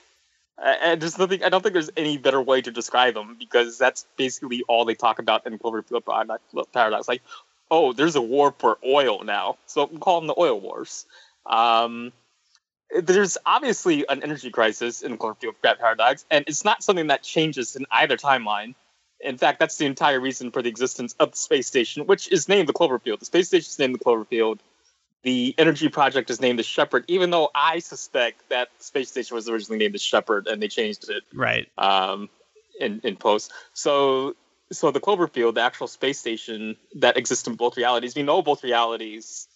Uh, 0.59 0.75
and 0.83 1.03
there's 1.03 1.19
nothing. 1.19 1.43
I 1.43 1.49
don't 1.49 1.63
think 1.63 1.75
there's 1.75 1.91
any 1.97 2.17
better 2.17 2.41
way 2.41 2.63
to 2.63 2.71
describe 2.71 3.15
them 3.15 3.37
because 3.39 3.79
that's 3.79 4.07
basically 4.17 4.63
all 4.69 4.85
they 4.85 4.95
talk 4.95 5.19
about 5.19 5.47
in 5.47 5.59
Cloverfield 5.59 6.05
Paradox. 6.07 6.43
Paradox. 6.73 7.09
Like, 7.09 7.23
oh, 7.71 7.93
there's 7.93 8.17
a 8.17 8.23
war 8.23 8.55
for 8.59 8.79
oil 8.85 9.23
now, 9.25 9.59
so 9.67 9.87
we 9.87 9.99
call 9.99 10.21
them 10.21 10.29
the 10.29 10.35
oil 10.39 10.59
wars. 10.59 11.05
Um, 11.45 12.13
there's 12.91 13.37
obviously 13.45 14.07
an 14.09 14.23
energy 14.23 14.51
crisis 14.51 15.03
in 15.03 15.19
Cloverfield 15.19 15.55
Paradox, 15.63 16.25
and 16.31 16.45
it's 16.47 16.65
not 16.65 16.83
something 16.83 17.09
that 17.09 17.23
changes 17.23 17.77
in 17.77 17.85
either 17.91 18.17
timeline. 18.17 18.75
In 19.21 19.39
fact, 19.39 19.59
that's 19.59 19.77
the 19.77 19.87
entire 19.87 20.21
reason 20.21 20.51
for 20.51 20.63
the 20.63 20.69
existence 20.69 21.15
of 21.19 21.33
the 21.33 21.37
space 21.37 21.67
station, 21.67 22.07
which 22.07 22.31
is 22.31 22.49
named 22.49 22.69
the 22.69 22.73
Cloverfield. 22.73 23.19
The 23.19 23.25
space 23.25 23.49
station 23.49 23.69
is 23.69 23.79
named 23.79 23.95
the 23.95 23.99
Cloverfield 23.99 24.59
the 25.27 25.57
energy 25.59 25.89
project 25.89 26.31
is 26.31 26.41
named 26.41 26.57
the 26.57 26.63
Shepherd, 26.63 27.05
even 27.09 27.31
though 27.31 27.51
I 27.53 27.81
suspect 27.81 28.49
that 28.51 28.69
space 28.79 29.11
station 29.11 29.35
was 29.35 29.49
originally 29.49 29.81
named 29.81 29.95
the 29.95 29.99
Shepherd 29.99 30.47
and 30.47 30.63
they 30.63 30.69
changed 30.69 31.11
it 31.11 31.25
right. 31.35 31.69
um, 31.77 32.29
in 32.79 33.01
in 33.03 33.17
post. 33.17 33.53
So 33.73 34.37
so 34.71 34.93
the 34.93 35.01
Cloverfield, 35.01 35.55
the 35.55 35.63
actual 35.63 35.89
space 35.89 36.21
station 36.21 36.77
that 36.95 37.17
exists 37.17 37.49
in 37.49 37.57
both 37.57 37.77
realities, 37.77 38.15
we 38.15 38.23
know 38.23 38.41
both 38.41 38.63
realities 38.63 39.49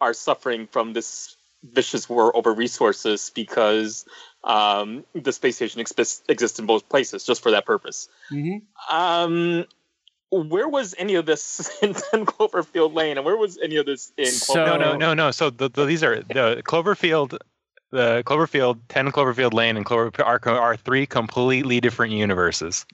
are 0.00 0.14
suffering 0.14 0.66
from 0.66 0.94
this 0.94 1.36
vicious 1.62 2.08
war 2.08 2.34
over 2.34 2.54
resources 2.54 3.30
because 3.34 4.06
um, 4.42 5.04
the 5.14 5.34
space 5.34 5.56
station 5.56 5.82
exis- 5.82 6.22
exists 6.30 6.58
in 6.58 6.64
both 6.64 6.88
places 6.88 7.26
just 7.26 7.42
for 7.42 7.50
that 7.50 7.66
purpose. 7.66 8.08
hmm 8.30 8.56
Um, 8.90 9.66
where 10.30 10.68
was 10.68 10.94
any 10.98 11.14
of 11.16 11.26
this 11.26 11.70
in 11.82 11.94
10 11.94 12.26
Cloverfield 12.26 12.94
Lane, 12.94 13.16
and 13.16 13.24
where 13.26 13.36
was 13.36 13.58
any 13.62 13.76
of 13.76 13.86
this 13.86 14.12
in 14.16 14.26
So- 14.26 14.64
No, 14.64 14.76
no, 14.76 14.96
no, 14.96 15.14
no. 15.14 15.30
So 15.30 15.50
the, 15.50 15.68
the, 15.68 15.84
these 15.84 16.02
are 16.02 16.20
the 16.20 16.62
Cloverfield, 16.64 17.36
the 17.90 18.22
Cloverfield, 18.24 18.78
ten 18.88 19.10
Cloverfield 19.10 19.52
Lane, 19.52 19.76
and 19.76 19.84
Clover 19.84 20.10
are, 20.22 20.40
are 20.48 20.76
three 20.76 21.06
completely 21.06 21.80
different 21.80 22.12
universes. 22.12 22.86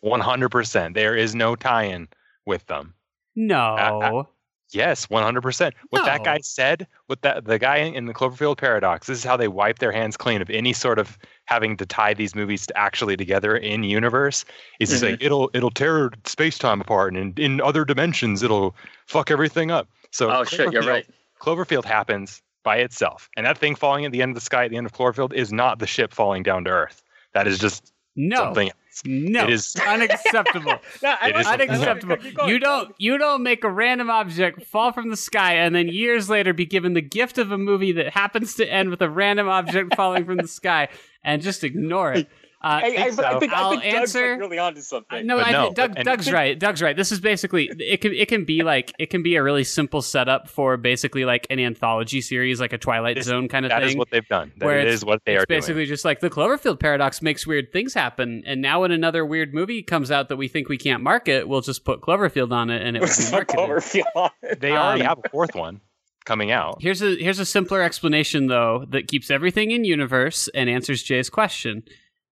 One 0.00 0.20
hundred 0.20 0.50
percent. 0.50 0.94
There 0.94 1.16
is 1.16 1.34
no 1.34 1.54
tie-in 1.56 2.08
with 2.44 2.66
them. 2.66 2.94
No. 3.36 4.28
Yes, 4.74 5.08
one 5.10 5.22
hundred 5.22 5.42
percent. 5.42 5.74
What 5.90 6.04
that 6.04 6.24
guy 6.24 6.38
said, 6.42 6.86
what 7.06 7.22
that 7.22 7.44
the 7.44 7.58
guy 7.58 7.76
in 7.76 8.06
the 8.06 8.14
Cloverfield 8.14 8.56
paradox. 8.58 9.06
This 9.06 9.18
is 9.18 9.24
how 9.24 9.36
they 9.36 9.48
wipe 9.48 9.78
their 9.78 9.92
hands 9.92 10.16
clean 10.16 10.40
of 10.42 10.50
any 10.50 10.72
sort 10.72 10.98
of 10.98 11.18
having 11.44 11.76
to 11.76 11.86
tie 11.86 12.14
these 12.14 12.34
movies 12.34 12.66
to 12.66 12.78
actually 12.78 13.16
together 13.16 13.56
in 13.56 13.82
universe. 13.84 14.44
Is 14.80 14.90
Mhm. 15.02 15.10
like 15.12 15.22
it'll 15.22 15.50
it'll 15.54 15.70
tear 15.70 16.10
space 16.24 16.58
time 16.58 16.80
apart, 16.80 17.14
and 17.14 17.38
in 17.38 17.60
other 17.60 17.84
dimensions 17.84 18.42
it'll 18.42 18.74
fuck 19.06 19.30
everything 19.30 19.70
up. 19.70 19.88
So 20.10 20.30
Oh 20.30 20.44
shit, 20.44 20.72
you're 20.72 20.82
Cloverfield- 20.82 20.86
right. 20.86 21.06
Cloverfield 21.40 21.84
happens 21.84 22.42
by 22.62 22.76
itself, 22.76 23.28
and 23.36 23.44
that 23.46 23.58
thing 23.58 23.74
falling 23.74 24.04
at 24.04 24.12
the 24.12 24.22
end 24.22 24.30
of 24.30 24.34
the 24.36 24.40
sky 24.40 24.64
at 24.64 24.70
the 24.70 24.76
end 24.76 24.86
of 24.86 24.92
Cloverfield 24.92 25.32
is 25.32 25.52
not 25.52 25.78
the 25.80 25.86
ship 25.86 26.14
falling 26.14 26.42
down 26.42 26.64
to 26.64 26.70
Earth. 26.70 27.02
That 27.34 27.46
is 27.46 27.58
just 27.58 27.92
no. 28.14 28.36
something. 28.36 28.70
No. 29.04 29.44
It 29.46 29.50
is- 29.50 29.76
unacceptable. 29.86 30.74
No, 31.02 31.14
It 31.22 31.36
is 31.36 31.46
unacceptable. 31.46 32.16
You 32.46 32.58
don't 32.58 32.94
you 32.98 33.18
don't 33.18 33.42
make 33.42 33.64
a 33.64 33.70
random 33.70 34.10
object 34.10 34.64
fall 34.66 34.92
from 34.92 35.10
the 35.10 35.16
sky 35.16 35.54
and 35.54 35.74
then 35.74 35.88
years 35.88 36.28
later 36.28 36.52
be 36.52 36.66
given 36.66 36.92
the 36.94 37.00
gift 37.00 37.38
of 37.38 37.50
a 37.52 37.58
movie 37.58 37.92
that 37.92 38.08
happens 38.12 38.54
to 38.56 38.66
end 38.70 38.90
with 38.90 39.00
a 39.02 39.08
random 39.08 39.48
object 39.48 39.94
falling 39.96 40.24
from 40.24 40.36
the 40.38 40.48
sky 40.48 40.88
and 41.24 41.40
just 41.42 41.64
ignore 41.64 42.12
it. 42.12 42.28
Uh, 42.64 42.66
I, 42.68 42.76
I, 42.78 42.90
think 42.90 42.98
I 43.00 43.10
so. 43.32 43.40
think, 43.40 43.52
I'll 43.52 43.70
I 43.70 43.80
think 43.80 43.82
Doug's 43.82 43.94
answer- 44.14 44.30
like 44.32 44.40
really 44.40 44.58
onto 44.58 44.80
something. 44.82 45.26
no, 45.26 45.36
But 45.36 45.46
I 45.48 45.50
no, 45.52 45.72
Doug, 45.72 45.94
and- 45.96 46.04
Doug's 46.04 46.30
right. 46.30 46.56
Doug's 46.58 46.80
right. 46.80 46.96
This 46.96 47.10
is 47.10 47.18
basically 47.20 47.68
it 47.78 48.00
can 48.00 48.12
it 48.14 48.28
can 48.28 48.44
be 48.44 48.62
like 48.62 48.92
it 49.00 49.10
can 49.10 49.22
be 49.24 49.34
a 49.34 49.42
really 49.42 49.64
simple 49.64 50.00
setup 50.00 50.48
for 50.48 50.76
basically 50.76 51.24
like 51.24 51.46
an 51.50 51.58
anthology 51.58 52.20
series, 52.20 52.60
like 52.60 52.72
a 52.72 52.78
Twilight 52.78 53.16
This- 53.16 53.26
Zone 53.26 53.48
kind 53.48 53.64
of 53.66 53.70
That 53.70 53.80
thing. 53.80 53.88
is 53.90 53.96
what 53.96 54.10
they've 54.10 54.26
done. 54.28 54.52
That 54.58 54.66
where 54.66 54.78
it's- 54.78 55.04
what 55.04 55.22
they 55.24 55.34
are. 55.36 55.40
it's 55.42 55.46
basically 55.48 55.82
doing. 55.82 55.88
just 55.88 56.04
like 56.04 56.20
the 56.20 56.30
Cloverfield 56.30 56.78
paradox 56.78 57.20
makes 57.20 57.46
weird 57.46 57.72
things 57.72 57.94
happen, 57.94 58.44
and 58.46 58.62
now 58.62 58.82
when 58.82 58.92
another 58.92 59.26
weird 59.26 59.52
movie 59.52 59.82
comes 59.82 60.10
out 60.12 60.28
that 60.28 60.36
we 60.36 60.46
think 60.46 60.68
we 60.68 60.78
can't 60.78 61.02
market, 61.02 61.48
we'll 61.48 61.62
just 61.62 61.84
put 61.84 62.00
Cloverfield 62.00 62.52
on 62.52 62.70
it, 62.70 62.80
and 62.86 62.96
it 62.96 63.00
will 63.00 63.08
be 63.08 63.30
marketed. 63.32 63.56
Cloverfield 63.58 64.04
on 64.14 64.30
it. 64.42 64.60
They 64.60 64.70
already 64.70 65.00
um, 65.02 65.06
have 65.08 65.18
a 65.24 65.28
fourth 65.30 65.54
one 65.56 65.80
coming 66.24 66.52
out. 66.52 66.76
Here's 66.80 67.02
a 67.02 67.16
here's 67.16 67.40
a 67.40 67.44
simpler 67.44 67.82
explanation 67.82 68.46
though 68.46 68.84
that 68.90 69.08
keeps 69.08 69.30
everything 69.32 69.72
in 69.72 69.84
universe 69.84 70.48
and 70.54 70.70
answers 70.70 71.02
Jay's 71.02 71.28
question. 71.28 71.82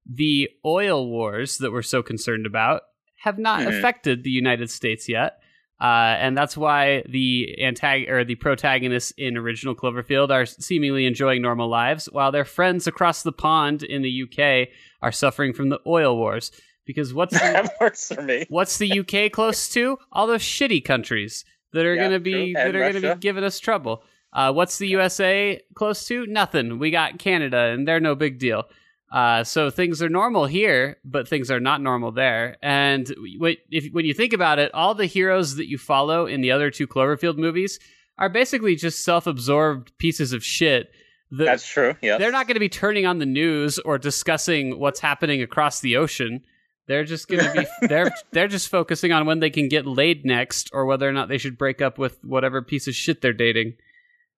The 0.06 0.48
oil 0.64 1.06
wars 1.08 1.58
that 1.58 1.72
we're 1.72 1.82
so 1.82 2.02
concerned 2.02 2.46
about 2.46 2.82
have 3.22 3.38
not 3.38 3.60
Mhm. 3.60 3.78
affected 3.78 4.22
the 4.24 4.30
United 4.30 4.70
States 4.70 5.08
yet. 5.08 5.38
Uh, 5.80 6.14
and 6.18 6.36
that's 6.36 6.56
why 6.58 7.02
the 7.08 7.56
antag- 7.62 8.08
or 8.10 8.22
the 8.22 8.34
protagonists 8.34 9.12
in 9.16 9.36
original 9.38 9.74
Cloverfield 9.74 10.30
are 10.30 10.44
seemingly 10.44 11.06
enjoying 11.06 11.40
normal 11.40 11.68
lives, 11.68 12.06
while 12.12 12.30
their 12.30 12.44
friends 12.44 12.86
across 12.86 13.22
the 13.22 13.32
pond 13.32 13.82
in 13.82 14.02
the 14.02 14.10
UK 14.10 14.68
are 15.00 15.12
suffering 15.12 15.54
from 15.54 15.70
the 15.70 15.80
oil 15.86 16.16
wars. 16.16 16.52
Because 16.84 17.14
what's 17.14 17.32
the, 17.38 17.38
that 17.38 17.72
works 17.80 18.12
for 18.12 18.20
me. 18.20 18.44
What's 18.50 18.76
the 18.78 19.00
UK 19.00 19.30
close 19.32 19.68
to? 19.70 19.98
All 20.12 20.26
those 20.26 20.42
shitty 20.42 20.84
countries 20.84 21.44
that 21.72 21.86
are 21.86 21.94
Yeah, 21.94 22.00
going 22.02 22.12
to 22.12 22.20
be 22.20 22.52
that 22.54 22.74
are 22.74 22.90
going 22.90 23.00
to 23.02 23.14
be 23.14 23.20
giving 23.20 23.44
us 23.44 23.58
trouble. 23.58 24.02
Uh, 24.32 24.52
what's 24.52 24.76
the 24.78 24.88
USA 24.88 25.60
close 25.74 26.04
to? 26.08 26.26
Nothing. 26.26 26.78
We 26.78 26.90
got 26.90 27.18
Canada, 27.18 27.56
and 27.72 27.86
they're 27.88 28.00
no 28.00 28.14
big 28.14 28.38
deal. 28.38 28.64
Uh, 29.10 29.42
so 29.42 29.70
things 29.70 30.02
are 30.02 30.08
normal 30.08 30.46
here, 30.46 30.98
but 31.04 31.26
things 31.26 31.50
are 31.50 31.58
not 31.58 31.80
normal 31.80 32.12
there. 32.12 32.56
And 32.62 33.06
w- 33.06 33.56
if, 33.70 33.92
when 33.92 34.04
you 34.04 34.14
think 34.14 34.32
about 34.32 34.58
it, 34.60 34.72
all 34.72 34.94
the 34.94 35.06
heroes 35.06 35.56
that 35.56 35.68
you 35.68 35.78
follow 35.78 36.26
in 36.26 36.42
the 36.42 36.52
other 36.52 36.70
two 36.70 36.86
Cloverfield 36.86 37.36
movies 37.36 37.80
are 38.18 38.28
basically 38.28 38.76
just 38.76 39.02
self-absorbed 39.04 39.96
pieces 39.98 40.32
of 40.32 40.44
shit. 40.44 40.92
That 41.32 41.44
That's 41.44 41.66
true. 41.66 41.96
Yeah. 42.02 42.18
they're 42.18 42.32
not 42.32 42.46
going 42.46 42.54
to 42.54 42.60
be 42.60 42.68
turning 42.68 43.06
on 43.06 43.18
the 43.18 43.26
news 43.26 43.78
or 43.80 43.98
discussing 43.98 44.78
what's 44.78 45.00
happening 45.00 45.42
across 45.42 45.80
the 45.80 45.96
ocean. 45.96 46.44
They're 46.86 47.04
just 47.04 47.28
going 47.28 47.44
to 47.44 47.52
be 47.52 47.66
they're 47.86 48.10
they're 48.32 48.48
just 48.48 48.68
focusing 48.68 49.12
on 49.12 49.26
when 49.26 49.38
they 49.38 49.50
can 49.50 49.68
get 49.68 49.86
laid 49.86 50.24
next 50.24 50.70
or 50.72 50.86
whether 50.86 51.08
or 51.08 51.12
not 51.12 51.28
they 51.28 51.38
should 51.38 51.56
break 51.56 51.80
up 51.80 51.98
with 51.98 52.18
whatever 52.24 52.62
piece 52.62 52.88
of 52.88 52.94
shit 52.96 53.22
they're 53.22 53.32
dating. 53.32 53.74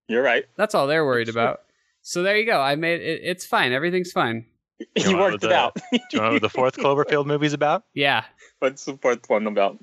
You're 0.07 0.23
right. 0.23 0.45
That's 0.57 0.75
all 0.75 0.87
they're 0.87 1.05
worried 1.05 1.31
about. 1.31 1.61
So 2.03 2.23
there 2.23 2.37
you 2.37 2.45
go. 2.45 2.61
I 2.61 2.75
made 2.75 3.01
it, 3.01 3.21
it's 3.25 3.47
fine. 3.47 3.73
Everything's 3.73 4.13
fine. 4.13 4.45
You, 4.97 5.13
know 5.13 5.19
what 5.19 5.31
worked 5.33 5.41
the- 5.43 5.49
it 5.49 5.53
out. 5.53 5.75
Do 5.93 5.99
you 6.13 6.21
know 6.21 6.33
what 6.33 6.43
the 6.43 6.49
fourth 6.51 6.77
Cloverfield 6.79 7.27
movie's 7.27 7.53
about? 7.53 7.85
Yeah. 7.95 8.25
What's 8.59 8.85
the 8.85 8.97
fourth 8.97 9.29
one 9.29 9.47
about? 9.47 9.79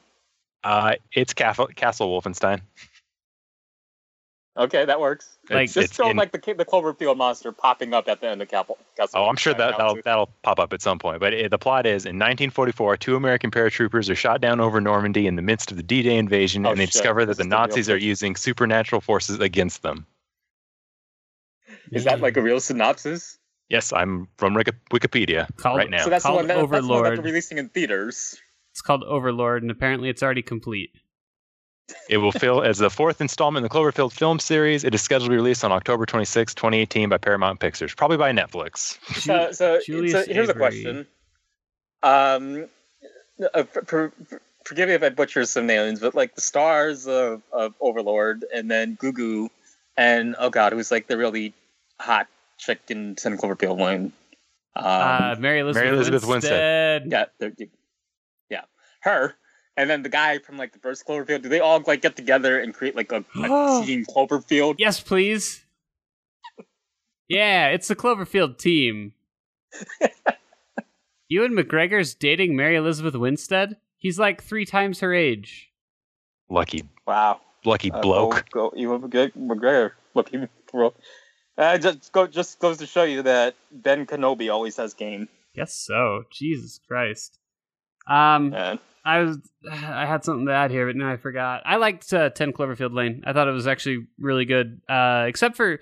Uh, 0.63 0.95
it's 1.13 1.33
Castle, 1.33 1.67
Castle 1.67 2.09
Wolfenstein. 2.21 2.61
Okay, 4.57 4.83
that 4.83 4.99
works. 4.99 5.37
Like- 5.49 5.69
It's- 5.69 5.73
Just 5.73 5.85
it's 5.85 5.95
show 5.95 6.09
in- 6.09 6.17
like 6.17 6.31
the 6.33 6.53
the 6.53 6.65
Cloverfield 6.65 7.15
monster 7.15 7.51
popping 7.53 7.93
up 7.93 8.09
at 8.09 8.19
the 8.19 8.27
end 8.27 8.41
of 8.41 8.49
Castle. 8.49 8.77
Castle 8.97 9.21
Oh, 9.21 9.25
I'm 9.29 9.37
sure 9.37 9.53
that 9.53 9.77
that'll, 9.77 9.99
that'll 10.03 10.29
pop 10.43 10.59
up 10.59 10.73
at 10.73 10.81
some 10.81 10.99
point. 10.99 11.19
But 11.21 11.33
it, 11.33 11.49
the 11.51 11.57
plot 11.57 11.85
is 11.85 12.05
in 12.05 12.15
1944, 12.17 12.97
two 12.97 13.15
American 13.15 13.51
paratroopers 13.51 14.09
are 14.09 14.15
shot 14.15 14.41
down 14.41 14.59
over 14.59 14.81
Normandy 14.81 15.27
in 15.27 15.35
the 15.37 15.41
midst 15.41 15.71
of 15.71 15.77
the 15.77 15.83
D-Day 15.83 16.17
invasion, 16.17 16.65
Oh, 16.65 16.71
and 16.71 16.79
they 16.79 16.85
shit. 16.85 16.93
discover 16.93 17.21
that 17.25 17.37
This 17.37 17.37
the 17.37 17.43
is 17.43 17.49
the 17.49 17.55
real 17.55 17.67
Nazis 17.67 17.89
are 17.89 17.97
using 17.97 18.35
supernatural 18.35 18.99
forces 19.01 19.39
against 19.39 19.81
them. 19.81 20.05
Is 21.91 22.03
that 22.03 22.19
like 22.21 22.37
a 22.37 22.41
real 22.41 22.59
synopsis? 22.59 23.38
Yes, 23.69 23.93
I'm 23.93 24.27
from 24.37 24.55
Wikipedia 24.55 25.47
Called- 25.57 25.77
right 25.77 25.89
now. 25.89 26.03
So 26.03 26.09
that's 26.09 26.23
the 26.23 26.31
one 26.31 26.47
that, 26.47 26.55
that's 26.55 26.59
the 26.59 26.67
one 26.67 26.71
that 26.71 26.83
Overlord. 26.83 27.17
they're 27.17 27.23
releasing 27.23 27.57
in 27.59 27.69
theaters. 27.69 28.35
It's 28.71 28.81
called 28.81 29.03
Overlord 29.03 29.61
and 29.61 29.71
apparently 29.71 30.09
it's 30.09 30.23
already 30.23 30.41
complete. 30.41 30.91
It 32.07 32.17
will 32.17 32.31
fill 32.31 32.61
as 32.61 32.77
the 32.77 32.89
fourth 32.89 33.19
installment 33.19 33.63
in 33.65 33.69
the 33.69 33.75
Cloverfield 33.75 34.11
film 34.11 34.39
series. 34.39 34.83
It 34.83 34.93
is 34.93 35.01
scheduled 35.01 35.25
to 35.25 35.29
be 35.29 35.35
released 35.35 35.63
on 35.63 35.71
October 35.71 36.05
26, 36.05 36.53
2018 36.53 37.09
by 37.09 37.17
Paramount 37.17 37.59
Pictures, 37.59 37.95
probably 37.95 38.17
by 38.17 38.31
Netflix. 38.31 38.97
So, 39.15 39.51
so, 39.51 39.79
so 39.79 40.23
here's 40.31 40.49
a 40.49 40.53
question. 40.53 41.07
Um, 42.03 42.69
uh, 43.53 43.63
for, 43.63 43.81
for, 43.83 44.41
forgive 44.65 44.89
me 44.89 44.95
if 44.95 45.03
I 45.03 45.09
butcher 45.09 45.45
some 45.45 45.65
names, 45.65 45.99
but 45.99 46.13
like 46.15 46.35
the 46.35 46.41
stars 46.41 47.07
of, 47.07 47.41
of 47.51 47.73
Overlord, 47.81 48.45
and 48.53 48.69
then 48.69 48.97
Gugu, 48.97 49.49
and 49.97 50.35
oh 50.39 50.49
god, 50.49 50.73
who's 50.73 50.91
like 50.91 51.07
the 51.07 51.17
really 51.17 51.53
hot 51.99 52.27
chick 52.59 52.79
in 52.89 53.15
Ten 53.15 53.37
Cloverfield 53.37 53.79
Lane. 53.79 54.13
Um, 54.75 54.85
uh, 54.85 55.35
Mary 55.39 55.59
Elizabeth, 55.59 55.83
Mary 55.83 55.95
Elizabeth 55.95 56.25
Winstead. 56.27 57.03
Winstead. 57.03 57.31
yeah, 57.57 57.65
yeah. 58.51 58.61
her, 59.01 59.33
and 59.75 59.89
then 59.89 60.03
the 60.03 60.09
guy 60.09 60.37
from 60.37 60.57
like 60.57 60.73
the 60.73 60.79
first 60.79 61.07
Cloverfield. 61.07 61.41
Do 61.41 61.49
they 61.49 61.59
all 61.59 61.81
like 61.87 62.01
get 62.03 62.15
together 62.15 62.59
and 62.59 62.73
create 62.73 62.95
like 62.95 63.11
a, 63.11 63.25
a 63.35 63.81
team 63.85 64.05
Cloverfield? 64.05 64.75
Yes, 64.77 64.99
please. 65.01 65.65
yeah, 67.27 67.67
it's 67.69 67.87
the 67.87 67.95
Cloverfield 67.95 68.57
team. 68.59 69.13
Ewan 71.29 71.53
McGregor's 71.53 72.15
dating 72.15 72.55
Mary 72.55 72.75
Elizabeth 72.75 73.15
Winstead. 73.15 73.77
He's 73.97 74.17
like 74.19 74.41
three 74.41 74.65
times 74.65 74.99
her 75.01 75.13
age. 75.13 75.69
Lucky, 76.49 76.83
Wow. 77.05 77.41
lucky 77.65 77.91
Uh, 77.91 78.01
bloke. 78.01 78.45
Go, 78.51 78.69
go 78.71 78.77
Ewan 78.77 79.01
McGregor. 79.01 79.31
McGregor. 79.37 79.91
Lucky 80.15 80.47
bro. 80.71 80.93
Uh, 81.59 81.77
just 81.77 82.13
go. 82.13 82.25
Just 82.25 82.59
goes 82.59 82.77
to 82.77 82.85
show 82.85 83.03
you 83.03 83.23
that 83.23 83.53
Ben 83.71 84.05
Kenobi 84.05 84.51
always 84.51 84.77
has 84.77 84.93
game. 84.93 85.27
Guess 85.55 85.73
so. 85.73 86.23
Jesus 86.31 86.79
Christ. 86.87 87.37
Um, 88.07 88.53
And 88.53 88.79
I 89.03 89.19
was 89.19 89.37
I 89.71 90.05
had 90.05 90.23
something 90.23 90.45
to 90.45 90.53
add 90.53 90.71
here, 90.71 90.87
but 90.87 90.95
now 90.95 91.11
I 91.11 91.17
forgot. 91.17 91.63
I 91.65 91.75
liked 91.75 92.13
uh, 92.13 92.29
Ten 92.29 92.53
Cloverfield 92.53 92.93
Lane. 92.93 93.23
I 93.25 93.33
thought 93.33 93.49
it 93.49 93.51
was 93.51 93.67
actually 93.67 94.07
really 94.17 94.45
good, 94.45 94.79
uh, 94.87 95.25
except 95.27 95.57
for 95.57 95.79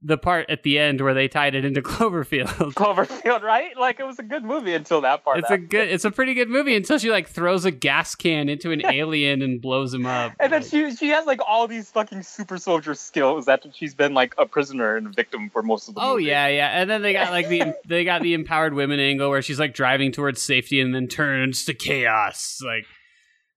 the 0.00 0.16
part 0.16 0.48
at 0.48 0.62
the 0.62 0.78
end 0.78 1.00
where 1.00 1.12
they 1.12 1.26
tied 1.26 1.56
it 1.56 1.64
into 1.64 1.82
Cloverfield. 1.82 2.46
Cloverfield, 2.74 3.42
right? 3.42 3.76
Like 3.76 3.98
it 3.98 4.04
was 4.04 4.20
a 4.20 4.22
good 4.22 4.44
movie 4.44 4.72
until 4.72 5.00
that 5.00 5.24
part. 5.24 5.38
It's 5.38 5.50
a 5.50 5.58
good, 5.58 5.88
it's 5.88 6.04
a 6.04 6.10
pretty 6.12 6.34
good 6.34 6.48
movie 6.48 6.76
until 6.76 6.98
she 6.98 7.10
like 7.10 7.28
throws 7.28 7.64
a 7.64 7.72
gas 7.72 8.14
can 8.14 8.48
into 8.48 8.70
an 8.70 8.86
alien 8.86 9.42
and 9.42 9.60
blows 9.60 9.92
him 9.92 10.06
up. 10.06 10.34
And 10.38 10.52
then 10.52 10.62
she 10.62 10.94
she 10.94 11.08
has 11.08 11.26
like 11.26 11.40
all 11.44 11.66
these 11.66 11.90
fucking 11.90 12.22
super 12.22 12.58
soldier 12.58 12.94
skills 12.94 13.48
after 13.48 13.70
she's 13.74 13.94
been 13.94 14.14
like 14.14 14.34
a 14.38 14.46
prisoner 14.46 14.96
and 14.96 15.08
a 15.08 15.10
victim 15.10 15.50
for 15.50 15.64
most 15.64 15.88
of 15.88 15.96
the 15.96 16.00
Oh 16.00 16.12
movie. 16.12 16.26
yeah, 16.26 16.46
yeah, 16.46 16.68
and 16.80 16.88
then 16.88 17.02
they 17.02 17.12
got 17.12 17.32
like 17.32 17.48
the 17.48 17.74
they 17.88 18.04
got 18.04 18.22
the 18.22 18.34
empowered 18.34 18.74
women 18.74 19.00
angle 19.00 19.30
where 19.30 19.42
she's 19.42 19.58
like 19.58 19.74
driving 19.74 20.12
towards 20.12 20.40
safety 20.40 20.80
and 20.80 20.94
then 20.94 21.08
turns 21.08 21.64
to 21.64 21.74
chaos. 21.74 22.60
Like, 22.64 22.84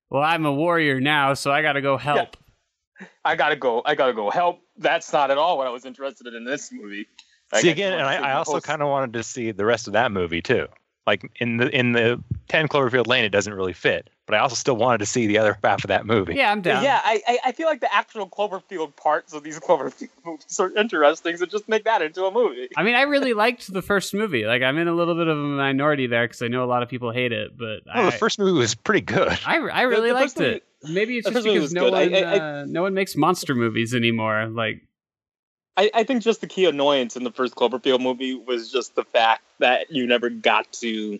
well, 0.09 0.23
I'm 0.23 0.45
a 0.47 0.51
warrior 0.51 0.99
now, 0.99 1.35
so 1.35 1.51
I 1.51 1.61
got 1.61 1.73
to 1.73 1.81
go 1.81 1.97
help. 1.97 2.35
I 3.23 3.35
gotta 3.35 3.55
go. 3.55 3.81
I 3.85 3.93
gotta 3.95 4.13
go 4.13 4.29
help. 4.31 4.61
That's 4.82 5.13
not 5.13 5.32
at 5.32 5.38
all 5.38 5.57
what 5.57 5.67
I 5.67 5.69
was 5.69 5.86
interested 5.86 6.27
in 6.27 6.36
in 6.36 6.43
this 6.43 6.71
movie. 6.71 7.07
Like, 7.51 7.61
See 7.61 7.69
I 7.69 7.71
again, 7.71 7.93
and 7.93 8.03
I, 8.03 8.32
I 8.32 8.34
also 8.34 8.59
kind 8.59 8.82
of 8.82 8.88
wanted 8.88 9.13
to 9.13 9.23
see 9.23 9.51
the 9.51 9.65
rest 9.65 9.88
of 9.88 9.93
that 9.93 10.11
movie 10.11 10.41
too. 10.41 10.67
Like 11.07 11.29
in 11.38 11.57
the 11.57 11.67
in 11.75 11.93
the 11.93 12.23
Ten 12.47 12.67
Cloverfield 12.67 13.07
Lane, 13.07 13.25
it 13.25 13.29
doesn't 13.29 13.53
really 13.53 13.73
fit, 13.73 14.09
but 14.27 14.36
I 14.36 14.39
also 14.39 14.53
still 14.55 14.77
wanted 14.77 14.99
to 14.99 15.07
see 15.07 15.25
the 15.25 15.39
other 15.39 15.57
half 15.63 15.84
of 15.84 15.88
that 15.88 16.05
movie. 16.05 16.36
Yeah, 16.36 16.51
I'm 16.51 16.61
down. 16.61 16.84
Yeah, 16.84 17.01
I, 17.03 17.21
I 17.27 17.39
I 17.45 17.51
feel 17.53 17.65
like 17.65 17.82
the 17.82 17.93
actual 17.93 18.29
Cloverfield 18.29 18.95
parts 18.95 19.34
of 19.34 19.43
these 19.43 19.59
Cloverfield 19.59 20.09
movies 20.25 20.59
are 20.59 20.71
interesting, 20.77 21.38
so 21.38 21.47
just 21.47 21.67
make 21.67 21.86
that 21.86 22.03
into 22.03 22.25
a 22.25 22.32
movie. 22.32 22.69
I 22.77 22.84
mean, 22.84 22.93
I 22.93 23.01
really 23.01 23.34
liked 23.34 23.73
the 23.73 23.82
first 23.82 24.13
movie. 24.13 24.45
Like, 24.45 24.61
I'm 24.61 24.77
in 24.77 24.88
a 24.88 24.93
little 24.93 25.15
bit 25.15 25.27
of 25.27 25.38
a 25.38 25.41
minority 25.41 26.05
there 26.05 26.25
because 26.27 26.43
I 26.43 26.47
know 26.49 26.63
a 26.63 26.69
lot 26.69 26.84
of 26.84 26.89
people 26.89 27.11
hate 27.11 27.32
it, 27.32 27.57
but 27.57 27.79
Well, 27.88 28.05
I, 28.07 28.11
the 28.11 28.11
first 28.11 28.38
movie 28.38 28.57
was 28.57 28.75
pretty 28.75 29.01
good. 29.01 29.38
I, 29.45 29.57
I 29.57 29.82
really 29.82 30.09
the 30.09 30.13
liked 30.13 30.25
first 30.27 30.39
movie- 30.39 30.51
it. 30.57 30.63
Maybe 30.84 31.17
it's 31.17 31.27
just 31.29 31.45
because 31.45 31.73
no 31.73 31.86
good. 31.86 31.93
One, 31.93 32.13
I- 32.15 32.21
I- 32.21 32.61
uh, 32.61 32.65
no 32.67 32.82
one 32.82 32.93
makes 32.93 33.15
monster 33.15 33.53
movies 33.55 33.93
anymore. 33.93 34.47
Like, 34.47 34.82
I, 35.77 35.89
I 35.93 36.03
think 36.03 36.23
just 36.23 36.41
the 36.41 36.47
key 36.47 36.65
annoyance 36.65 37.15
in 37.15 37.23
the 37.23 37.32
first 37.32 37.55
Cloverfield 37.55 38.01
movie 38.01 38.36
was 38.36 38.71
just 38.71 38.95
the 38.95 39.03
fact 39.03 39.43
that 39.59 39.91
you 39.91 40.05
never 40.07 40.29
got 40.29 40.71
to 40.73 41.19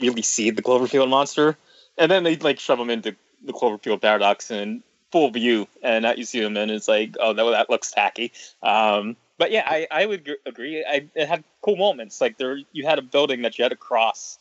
really 0.00 0.22
see 0.22 0.50
the 0.50 0.62
Cloverfield 0.62 1.08
monster, 1.08 1.56
and 1.96 2.10
then 2.10 2.22
they 2.24 2.36
like 2.36 2.58
shove 2.58 2.78
them 2.78 2.90
into 2.90 3.16
the 3.44 3.52
Cloverfield 3.52 4.02
paradox 4.02 4.50
in 4.50 4.82
full 5.10 5.30
view, 5.30 5.66
and 5.82 6.02
now 6.02 6.12
you 6.12 6.24
see 6.24 6.40
them, 6.40 6.56
and 6.56 6.70
it's 6.70 6.86
like, 6.88 7.14
oh, 7.20 7.32
no, 7.32 7.50
that 7.50 7.70
looks 7.70 7.90
tacky. 7.90 8.30
Um, 8.62 9.16
but 9.38 9.50
yeah, 9.52 9.62
I, 9.66 9.86
I 9.90 10.06
would 10.06 10.24
gr- 10.24 10.32
agree. 10.44 10.84
I, 10.84 11.06
it 11.14 11.28
had 11.28 11.44
cool 11.62 11.76
moments, 11.76 12.20
like 12.20 12.36
there 12.36 12.58
you 12.72 12.84
had 12.84 12.98
a 12.98 13.02
building 13.02 13.42
that 13.42 13.56
you 13.58 13.62
had 13.62 13.70
to 13.70 13.76
cross, 13.76 14.38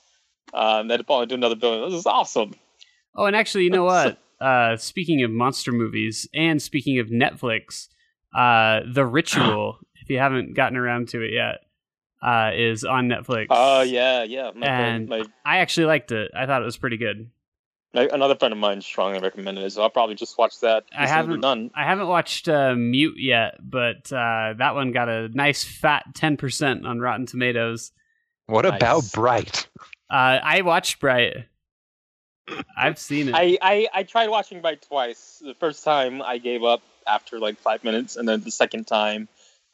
um, 0.53 0.87
that 0.89 1.05
fall 1.07 1.21
into 1.21 1.35
another 1.35 1.55
building. 1.55 1.89
This 1.89 1.99
is 1.99 2.05
awesome. 2.05 2.53
oh, 3.15 3.25
and 3.25 3.35
actually, 3.35 3.63
you 3.63 3.69
know 3.69 3.85
what? 3.85 4.17
Uh, 4.39 4.75
speaking 4.77 5.23
of 5.23 5.31
monster 5.31 5.71
movies 5.71 6.27
and 6.33 6.61
speaking 6.61 6.99
of 6.99 7.07
Netflix, 7.07 7.87
uh, 8.35 8.81
The 8.91 9.05
Ritual, 9.05 9.79
if 10.01 10.09
you 10.09 10.19
haven't 10.19 10.53
gotten 10.55 10.77
around 10.77 11.09
to 11.09 11.21
it 11.21 11.31
yet, 11.33 11.59
uh, 12.21 12.51
is 12.55 12.83
on 12.83 13.07
Netflix. 13.07 13.47
Oh 13.49 13.81
yeah, 13.81 14.23
yeah. 14.23 14.51
My, 14.55 14.67
And- 14.67 15.09
my, 15.09 15.23
I 15.45 15.57
actually 15.59 15.85
liked 15.87 16.11
it. 16.11 16.31
I 16.35 16.45
thought 16.45 16.61
it 16.61 16.65
was 16.65 16.77
pretty 16.77 16.97
good. 16.97 17.29
my, 17.93 18.07
another 18.11 18.35
friend 18.35 18.51
of 18.51 18.57
mine 18.59 18.81
strongly 18.81 19.19
recommended 19.19 19.63
it, 19.63 19.71
so 19.71 19.81
I'll 19.83 19.89
probably 19.89 20.15
just 20.15 20.37
watch 20.37 20.59
that. 20.61 20.85
I 20.95 21.03
as 21.03 21.09
soon 21.09 21.17
as 21.19 21.23
we're 21.25 21.31
haven't- 21.33 21.41
done. 21.41 21.71
I 21.75 21.83
haven't 21.83 22.07
watched 22.07 22.47
uh, 22.49 22.73
Mute 22.75 23.17
yet, 23.17 23.55
but 23.61 24.11
uh, 24.11 24.53
that 24.57 24.75
one 24.75 24.91
got 24.91 25.09
a 25.09 25.29
nice 25.29 25.63
fat 25.63 26.05
10% 26.15 26.85
on 26.85 26.99
Rotten 26.99 27.25
Tomatoes. 27.25 27.91
What 28.47 28.65
Nice. 28.65 28.77
about 28.77 29.11
Bright? 29.13 29.67
Uh, 30.09 30.39
I 30.41 30.61
watched 30.61 30.99
Bright. 30.99 31.45
I've 32.77 32.97
seen 32.97 33.29
it. 33.29 33.35
I, 33.35 33.57
I, 33.61 33.87
I 33.93 34.03
tried 34.03 34.29
watching 34.29 34.61
by 34.61 34.75
twice. 34.75 35.41
The 35.43 35.53
first 35.55 35.83
time 35.83 36.21
I 36.21 36.37
gave 36.37 36.63
up 36.63 36.81
after 37.05 37.39
like 37.39 37.57
five 37.59 37.83
minutes, 37.83 38.15
and 38.15 38.27
then 38.27 38.41
the 38.41 38.51
second 38.51 38.85
time 38.87 39.27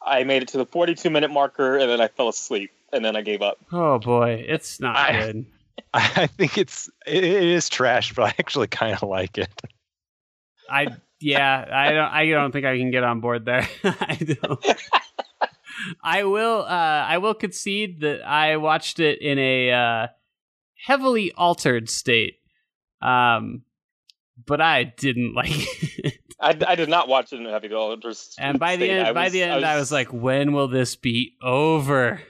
I 0.06 0.24
made 0.24 0.42
it 0.42 0.48
to 0.50 0.58
the 0.58 0.66
42 0.66 1.10
minute 1.10 1.32
marker, 1.32 1.78
and 1.78 1.90
then 1.90 2.02
I 2.02 2.08
fell 2.08 2.30
asleep, 2.30 2.72
and 2.92 3.04
then 3.06 3.16
I 3.16 3.22
gave 3.22 3.42
up. 3.42 3.58
oh 3.72 4.00
boy, 4.00 4.46
it's 4.48 4.80
not 4.80 4.96
I- 4.98 5.12
good. 5.32 5.46
I 5.96 6.28
think 6.28 6.58
it's 6.58 6.90
it, 7.06 7.24
it 7.24 7.44
is 7.44 7.68
trash, 7.70 8.14
but 8.14 8.24
I 8.24 8.28
actually 8.40 8.68
kind 8.68 8.94
of 8.94 9.04
like 9.04 9.38
it. 9.38 9.50
I 10.70 10.88
yeah, 11.20 11.66
I 11.72 11.92
don't 11.92 12.12
I 12.12 12.30
don't 12.30 12.52
think 12.52 12.66
I 12.66 12.78
can 12.78 12.90
get 12.92 13.04
on 13.04 13.20
board 13.22 13.46
there. 13.46 13.68
I 13.84 14.16
don't. 14.16 14.66
I 16.04 16.24
will 16.24 16.62
uh 16.62 16.68
I 16.68 17.18
will 17.18 17.34
concede 17.34 18.02
that 18.02 18.22
I 18.26 18.58
watched 18.58 19.00
it 19.00 19.22
in 19.22 19.38
a 19.40 19.72
uh 19.72 20.08
heavily 20.86 21.32
altered 21.34 21.90
state. 21.90 22.38
Um 23.04 23.64
but 24.46 24.62
I 24.62 24.84
didn't 24.84 25.34
like 25.36 25.52
it. 25.54 26.20
I, 26.40 26.58
I 26.68 26.76
did 26.76 26.90
not 26.90 27.08
watch 27.08 27.32
it 27.32 27.40
in 27.40 27.46
a 27.46 27.52
heavy. 27.52 27.70
Just 28.02 28.36
And 28.40 28.60
by 28.60 28.76
the 28.76 28.90
end 28.90 29.08
I 29.08 29.14
by 29.14 29.24
was- 29.26 29.34
the 29.34 29.44
end 29.44 29.66
I 29.66 29.78
was 29.78 29.92
like 29.92 30.12
when 30.14 30.54
will 30.54 30.68
this 30.68 30.96
be 30.96 31.34
over? 31.42 32.22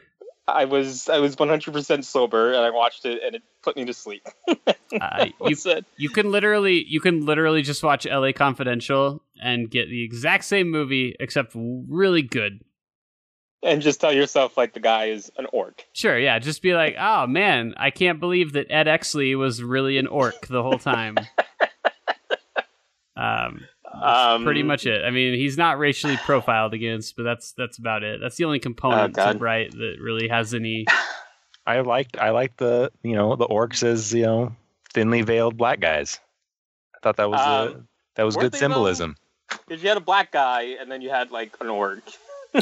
I 0.46 0.66
was 0.66 1.08
I 1.08 1.20
was 1.20 1.38
100% 1.38 2.04
sober, 2.04 2.50
and 2.52 2.60
I 2.66 2.70
watched 2.70 3.06
it, 3.06 3.22
and 3.26 3.34
it 3.34 3.44
put 3.62 3.78
me 3.78 3.86
to 3.86 3.94
sleep. 3.94 4.28
Uh, 5.02 5.26
you 5.48 5.56
it? 5.66 5.86
you 5.98 6.08
can 6.08 6.30
literally 6.32 6.86
you 6.88 7.00
can 7.02 7.26
literally 7.26 7.64
just 7.64 7.82
watch 7.82 8.06
LA 8.06 8.32
Confidential 8.32 9.24
and 9.42 9.72
get 9.72 9.90
the 9.90 10.04
exact 10.04 10.44
same 10.44 10.70
movie 10.70 11.16
except 11.20 11.52
really 11.56 12.22
good. 12.22 12.62
And 13.64 13.82
just 13.82 14.02
tell 14.02 14.12
yourself 14.12 14.58
like 14.58 14.74
the 14.74 14.80
guy 14.82 15.06
is 15.06 15.32
an 15.38 15.48
orc. 15.54 15.86
Sure, 15.94 16.20
yeah. 16.20 16.38
Just 16.40 16.62
be 16.62 16.74
like, 16.74 16.96
oh 17.00 17.28
man, 17.28 17.74
I 17.78 17.92
can't 17.92 18.20
believe 18.20 18.54
that 18.54 18.68
Ed 18.70 18.88
Exley 18.88 19.38
was 19.38 19.64
really 19.64 19.98
an 19.98 20.08
orc 20.08 20.48
the 20.48 20.62
whole 20.62 20.78
time. 20.78 21.16
um, 23.16 23.62
Um, 23.94 24.44
pretty 24.44 24.64
much 24.64 24.86
it. 24.86 25.04
I 25.06 25.12
mean, 25.12 25.36
he's 25.36 25.58
not 25.58 25.78
racially 25.80 26.18
profiled 26.18 26.74
against, 26.74 27.16
but 27.16 27.24
that's 27.24 27.54
that's 27.54 27.78
about 27.78 28.04
it. 28.04 28.20
That's 28.22 28.36
the 28.38 28.46
only 28.46 28.60
component 28.60 29.18
Oh, 29.18 29.32
to 29.34 29.38
Bright 29.38 29.72
that 29.72 29.96
really 30.02 30.28
has 30.28 30.54
any. 30.54 30.86
I 31.66 31.80
liked 31.80 32.18
I 32.18 32.32
liked 32.32 32.58
the 32.58 32.92
you 33.04 33.16
know 33.16 33.36
the 33.38 33.48
orcs 33.48 33.84
as 33.84 34.14
you 34.14 34.24
know 34.24 34.56
thinly 34.94 35.22
veiled 35.22 35.56
black 35.58 35.80
guys. 35.80 36.20
I 36.96 37.00
thought 37.02 37.18
that 37.18 37.30
was 37.30 37.40
uh, 37.40 37.74
Um, 37.76 37.88
that 38.16 38.24
was 38.24 38.36
good 38.36 38.52
they 38.52 38.58
symbolism. 38.58 39.16
Because 39.68 39.82
you 39.84 39.88
had 39.90 39.98
a 39.98 40.02
black 40.02 40.32
guy, 40.32 40.76
and 40.82 40.92
then 40.92 41.02
you 41.02 41.10
had 41.10 41.32
like 41.32 41.56
an 41.62 41.68
orc. 41.68 42.04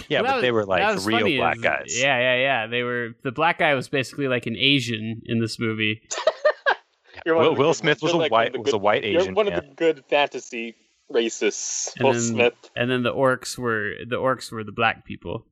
Yeah, 0.08 0.22
Well, 0.22 0.36
but 0.36 0.42
they 0.42 0.52
were 0.52 0.66
like 0.66 0.82
real 1.06 1.20
funny 1.20 1.38
black 1.38 1.58
is- 1.58 1.62
guys. 1.62 2.00
Yeah, 2.02 2.18
yeah, 2.20 2.36
yeah. 2.42 2.68
They 2.68 2.84
were 2.84 3.10
the 3.24 3.32
black 3.32 3.60
guy 3.60 3.74
was 3.74 3.90
basically 3.90 4.28
like 4.28 4.46
an 4.46 4.56
Asian 4.56 5.22
in 5.26 5.40
this 5.40 5.60
movie. 5.60 6.02
You're 7.26 7.36
Will, 7.38 7.56
Will 7.56 7.74
Smith 7.74 8.02
was 8.02 8.14
a 8.14 8.18
like 8.18 8.32
white 8.32 8.54
the 8.54 8.60
was 8.60 8.70
a 8.70 8.72
good- 8.72 8.82
white 8.82 9.04
You're 9.04 9.22
Asian. 9.22 9.36
one 9.36 9.48
yeah. 9.48 9.58
of 9.58 9.64
the 9.68 9.74
good 9.76 10.04
fantasy 10.10 10.76
racists. 11.12 11.94
And 11.98 12.06
Will 12.06 12.14
then- 12.14 12.22
Smith. 12.22 12.54
And 12.76 12.90
then 12.90 13.04
the 13.04 13.14
orcs 13.14 13.58
were 13.58 13.92
the 14.08 14.16
orcs 14.16 14.52
were 14.52 14.64
the 14.64 14.72
black 14.72 15.06
people. 15.06 15.46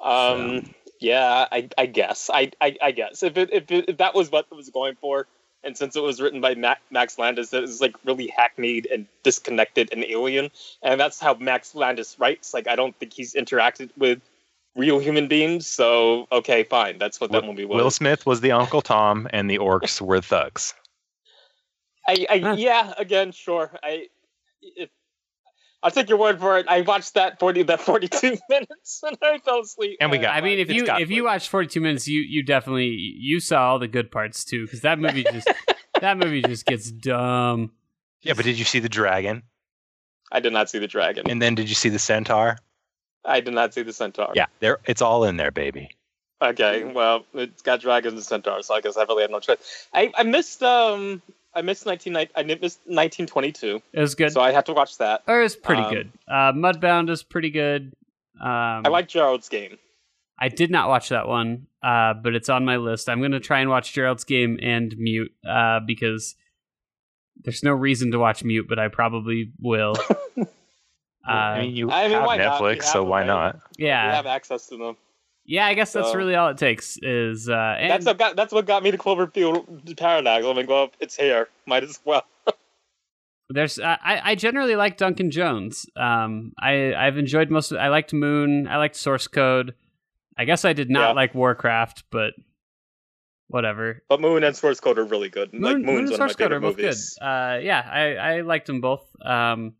Um, 0.00 0.72
yeah, 1.00 1.46
I, 1.50 1.68
I 1.76 1.86
guess. 1.86 2.30
I, 2.32 2.52
I, 2.60 2.76
I 2.80 2.92
guess 2.92 3.22
if 3.24 3.36
it, 3.36 3.50
if 3.52 3.70
it, 3.70 3.86
if 3.88 3.96
that 3.98 4.14
was 4.14 4.30
what 4.30 4.46
it 4.50 4.54
was 4.54 4.70
going 4.70 4.94
for, 5.00 5.26
and 5.64 5.76
since 5.76 5.96
it 5.96 6.02
was 6.02 6.20
written 6.20 6.40
by 6.40 6.54
Ma- 6.54 6.74
Max 6.90 7.18
Landis, 7.18 7.52
it 7.52 7.62
was 7.62 7.80
like 7.80 7.94
really 8.04 8.28
hackneyed 8.28 8.86
and 8.86 9.06
disconnected 9.22 9.90
and 9.92 10.04
alien, 10.04 10.50
and 10.82 11.00
that's 11.00 11.20
how 11.20 11.34
Max 11.34 11.74
Landis 11.74 12.18
writes. 12.18 12.54
Like, 12.54 12.68
I 12.68 12.76
don't 12.76 12.96
think 12.98 13.12
he's 13.12 13.34
interacted 13.34 13.90
with 13.96 14.20
real 14.76 14.98
human 14.98 15.28
beings. 15.28 15.66
So, 15.66 16.28
okay, 16.32 16.64
fine. 16.64 16.98
That's 16.98 17.20
what 17.20 17.32
that 17.32 17.44
movie 17.44 17.64
was. 17.64 17.76
Will 17.76 17.90
Smith 17.90 18.24
was 18.24 18.40
the 18.40 18.52
Uncle 18.52 18.82
Tom, 18.82 19.28
and 19.32 19.50
the 19.50 19.58
orcs 19.58 20.00
were 20.00 20.20
thugs. 20.20 20.74
I, 22.06 22.26
I 22.30 22.34
yeah, 22.34 22.94
again, 22.96 23.32
sure. 23.32 23.70
I 23.82 24.08
if, 24.62 24.88
I'll 25.82 25.90
take 25.92 26.08
your 26.08 26.18
word 26.18 26.40
for 26.40 26.58
it. 26.58 26.66
I 26.68 26.80
watched 26.80 27.14
that 27.14 27.38
forty 27.38 27.62
that 27.62 27.80
forty 27.80 28.08
two 28.08 28.36
minutes 28.48 29.00
and 29.06 29.16
I 29.22 29.38
fell 29.38 29.60
asleep. 29.60 29.98
And 30.00 30.10
we 30.10 30.18
got- 30.18 30.34
I 30.34 30.40
mean, 30.40 30.58
if 30.58 30.70
you 30.70 30.84
got 30.86 31.00
if 31.00 31.10
you 31.10 31.24
watched 31.24 31.48
42 31.50 31.80
minutes, 31.80 32.08
you 32.08 32.20
you 32.20 32.42
definitely 32.42 32.86
you 32.88 33.38
saw 33.40 33.70
all 33.70 33.78
the 33.78 33.88
good 33.88 34.10
parts 34.10 34.44
too, 34.44 34.64
because 34.64 34.80
that 34.80 34.98
movie 34.98 35.22
just 35.24 35.48
that 36.00 36.18
movie 36.18 36.42
just 36.42 36.66
gets 36.66 36.90
dumb. 36.90 37.72
Yeah, 38.22 38.34
but 38.34 38.44
did 38.44 38.58
you 38.58 38.64
see 38.64 38.80
the 38.80 38.88
dragon? 38.88 39.42
I 40.32 40.40
did 40.40 40.52
not 40.52 40.68
see 40.68 40.78
the 40.80 40.88
dragon. 40.88 41.30
And 41.30 41.40
then 41.40 41.54
did 41.54 41.68
you 41.68 41.74
see 41.74 41.88
the 41.88 41.98
centaur? 41.98 42.58
I 43.24 43.40
did 43.40 43.54
not 43.54 43.72
see 43.72 43.82
the 43.82 43.92
centaur. 43.92 44.32
Yeah, 44.34 44.46
there 44.60 44.78
it's 44.84 45.00
all 45.00 45.24
in 45.24 45.36
there, 45.36 45.50
baby. 45.52 45.90
Okay. 46.42 46.84
Well, 46.84 47.24
it's 47.34 47.62
got 47.62 47.80
dragons 47.80 48.14
and 48.14 48.22
centaurs, 48.24 48.66
so 48.66 48.74
I 48.74 48.80
guess 48.80 48.96
I 48.96 49.02
really 49.04 49.22
had 49.22 49.30
no 49.30 49.40
choice. 49.40 49.86
I, 49.94 50.12
I 50.16 50.22
missed 50.24 50.62
um 50.62 51.22
I 51.54 51.62
missed 51.62 51.86
19, 51.86 52.16
I 52.16 52.26
missed 52.42 52.80
1922, 52.86 53.82
It 53.92 54.00
was 54.00 54.14
good. 54.14 54.32
so 54.32 54.40
I 54.40 54.52
had 54.52 54.66
to 54.66 54.72
watch 54.72 54.98
that. 54.98 55.22
it 55.26 55.32
was 55.32 55.56
pretty 55.56 55.82
Um, 55.82 55.92
good. 55.94 56.12
Uh, 56.28 56.52
Mudbound 56.52 57.10
is 57.10 57.22
pretty 57.22 57.50
good. 57.50 57.92
Um, 58.40 58.82
I 58.84 58.88
like 58.88 59.08
Gerald's 59.08 59.48
game. 59.48 59.78
I 60.38 60.48
did 60.48 60.70
not 60.70 60.88
watch 60.88 61.08
that 61.08 61.26
one, 61.26 61.66
uh, 61.82 62.14
but 62.14 62.34
it's 62.36 62.48
on 62.48 62.64
my 62.64 62.76
list. 62.76 63.08
I'm 63.08 63.18
going 63.18 63.32
to 63.32 63.40
try 63.40 63.58
and 63.60 63.68
watch 63.70 63.92
Gerald's 63.92 64.22
Game 64.22 64.58
and 64.62 64.94
Mute 64.96 65.32
uh, 65.44 65.80
because 65.84 66.36
there's 67.42 67.64
no 67.64 67.72
reason 67.72 68.12
to 68.12 68.18
watch 68.20 68.44
Mute, 68.44 68.66
but 68.68 68.78
I 68.78 68.86
probably 68.86 69.50
will. 69.60 69.94
uh, 70.38 70.44
I 71.28 71.62
mean, 71.62 71.74
you 71.76 71.90
I 71.90 72.04
mean, 72.04 72.12
have 72.12 72.26
why? 72.26 72.38
Netflix, 72.38 72.76
You 72.76 72.82
so 72.82 73.04
why 73.04 73.22
it, 73.22 73.26
not? 73.26 73.56
We 73.78 73.86
yeah, 73.86 74.14
have 74.14 74.26
access 74.26 74.66
to 74.68 74.76
them. 74.76 74.96
Yeah. 75.48 75.66
I 75.66 75.74
guess 75.74 75.92
that's 75.92 76.12
so- 76.12 76.14
really 76.16 76.36
all 76.36 76.48
it 76.50 76.58
takes. 76.58 76.96
Is 77.02 77.48
uh, 77.48 77.76
and 77.78 77.90
That's 77.90 78.06
what 78.06 78.18
got 78.18 78.36
that's 78.36 78.52
what 78.52 78.66
got 78.66 78.82
me 78.84 78.92
to 78.92 78.98
Cloverfield 78.98 79.96
Paradox. 79.96 80.46
I'm 80.46 80.54
like, 80.56 80.68
well, 80.68 80.90
it's 81.00 81.16
here. 81.16 81.48
Might 81.66 81.82
as 81.82 81.98
well. 82.04 82.22
there's 83.50 83.78
uh, 83.78 83.96
I 84.02 84.32
I 84.32 84.34
generally 84.34 84.76
like 84.76 84.96
Duncan 84.98 85.30
Jones. 85.30 85.86
Um, 85.96 86.52
I 86.62 86.94
I've 86.94 87.16
enjoyed 87.18 87.50
most. 87.50 87.72
of 87.72 87.78
I 87.78 87.88
liked 87.88 88.12
Moon. 88.12 88.68
I 88.68 88.76
liked 88.76 88.94
Source 88.96 89.26
Code. 89.26 89.74
I 90.36 90.44
guess 90.44 90.64
I 90.64 90.72
did 90.72 90.88
not 90.90 91.08
Yeah. 91.08 91.12
like 91.14 91.34
Warcraft, 91.34 92.04
but 92.10 92.34
whatever. 93.48 94.02
But 94.08 94.20
Moon 94.20 94.44
and 94.44 94.54
Source 94.54 94.78
Code 94.80 94.98
are 94.98 95.04
really 95.04 95.30
good. 95.30 95.52
like 95.54 95.60
Moon, 95.60 95.82
Moon 95.86 95.88
and 95.88 95.88
one 95.96 96.04
of 96.04 96.10
my 96.10 96.16
Source 96.16 96.36
Code 96.36 96.52
are 96.52 96.60
both 96.60 96.76
movies. 96.76 97.16
good. 97.18 97.24
Uh, 97.26 97.58
yeah, 97.62 97.80
I, 97.90 98.14
I 98.36 98.40
liked 98.42 98.66
them 98.66 98.80
both. 98.80 99.04
Um, 99.24 99.74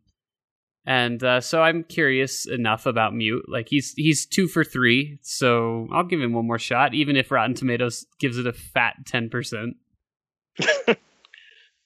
and 0.89 1.23
uh, 1.23 1.39
so 1.39 1.61
I'm 1.61 1.83
curious 1.83 2.47
enough 2.47 2.87
about 2.87 3.13
Mute. 3.13 3.45
Like 3.47 3.69
he's 3.69 3.93
he's 3.93 4.25
two 4.25 4.47
for 4.47 4.63
three, 4.63 5.19
so 5.21 5.87
I'll 5.91 6.03
give 6.03 6.19
him 6.19 6.33
one 6.33 6.47
more 6.47 6.57
shot, 6.57 6.95
even 6.95 7.15
if 7.15 7.29
Rotten 7.29 7.53
Tomatoes 7.53 8.07
gives 8.19 8.39
it 8.39 8.47
a 8.47 8.53
fat 8.53 8.95
ten 9.05 9.29
percent. 9.29 9.75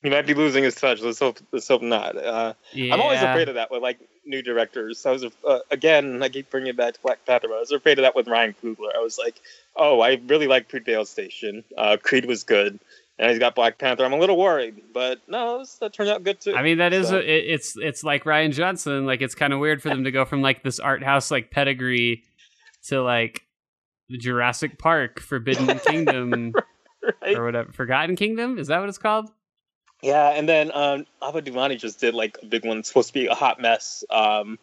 He 0.04 0.10
might 0.10 0.28
be 0.28 0.34
losing 0.34 0.66
his 0.66 0.76
touch. 0.76 1.00
Let's 1.00 1.20
hope. 1.20 1.40
Let's 1.54 1.68
hope 1.70 1.82
not. 1.82 2.18
Uh, 2.18 2.54
Yeah, 2.74 2.94
I'm 2.94 3.02
always 3.02 3.22
afraid 3.22 3.48
of 3.48 3.56
that 3.56 3.72
with 3.72 3.82
like 3.82 4.00
new 4.26 4.42
directors. 4.42 5.06
I 5.06 5.12
was 5.12 5.24
uh, 5.24 5.60
again. 5.72 6.22
I 6.22 6.28
keep 6.28 6.50
bringing 6.50 6.72
it 6.72 6.78
back 6.78 6.96
to 6.96 7.00
Black 7.02 7.26
Panther. 7.26 7.48
I 7.48 7.60
was 7.60 7.72
afraid 7.72 8.00
of 8.00 8.04
that 8.04 8.14
with 8.14 8.28
Ryan 8.28 8.54
Coogler. 8.62 8.94
I 8.94 9.00
was 9.00 9.18
like, 9.18 9.40
oh, 9.78 10.02
I 10.02 10.22
really 10.28 10.48
like 10.48 10.70
Fruitvale 10.70 11.08
Station. 11.08 11.64
Uh, 11.78 11.96
Creed 12.04 12.26
was 12.26 12.44
good, 12.44 12.82
and 13.20 13.30
he's 13.30 13.40
got 13.40 13.56
Black 13.56 13.78
Panther. 13.78 14.04
I'm 14.06 14.14
a 14.14 14.18
little 14.18 14.38
worried, 14.38 14.82
but 14.94 15.20
no, 15.28 15.56
it's- 15.56 15.76
that 15.80 15.94
turned 15.94 16.10
out 16.10 16.24
good 16.24 16.40
too. 16.42 16.56
I 16.56 16.64
mean, 16.64 16.78
that 16.80 16.94
is 16.94 17.10
So- 17.10 17.18
a, 17.18 17.20
it, 17.20 17.46
it's 17.54 17.78
it's 17.78 18.04
like 18.04 18.24
Rian 18.24 18.54
Johnson. 18.54 19.06
Like 19.06 19.22
it's 19.22 19.36
kind 19.36 19.54
of 19.54 19.60
weird 19.60 19.82
for 19.82 19.90
them 19.90 20.04
to 20.06 20.12
go 20.12 20.26
from 20.26 20.42
like 20.42 20.64
this 20.64 20.80
art 20.80 21.04
house 21.04 21.32
like 21.32 21.52
pedigree 21.52 22.24
to 22.88 23.02
like 23.02 23.44
the 24.10 24.18
Jurassic 24.18 24.78
Park, 24.78 25.20
Forbidden 25.20 25.80
Kingdom, 25.88 26.54
right? 27.22 27.36
or 27.38 27.46
whatever. 27.46 27.72
Forgotten 27.72 28.16
Kingdom 28.16 28.58
is 28.58 28.68
that 28.68 28.80
what 28.80 28.90
it's 28.90 28.98
called? 28.98 29.30
Yeah, 30.02 30.32
and 30.32 30.50
then 30.50 30.70
um, 30.74 31.06
Ava 31.24 31.42
DuVernay 31.42 31.78
just 31.78 32.02
did 32.02 32.14
like 32.14 32.38
a 32.44 32.46
big 32.46 32.66
one. 32.66 32.80
It's 32.80 32.90
supposed 32.90 33.08
to 33.08 33.14
be 33.14 33.28
a 33.28 33.34
hot 33.34 33.62
mess. 33.62 34.04
Um, 34.10 34.60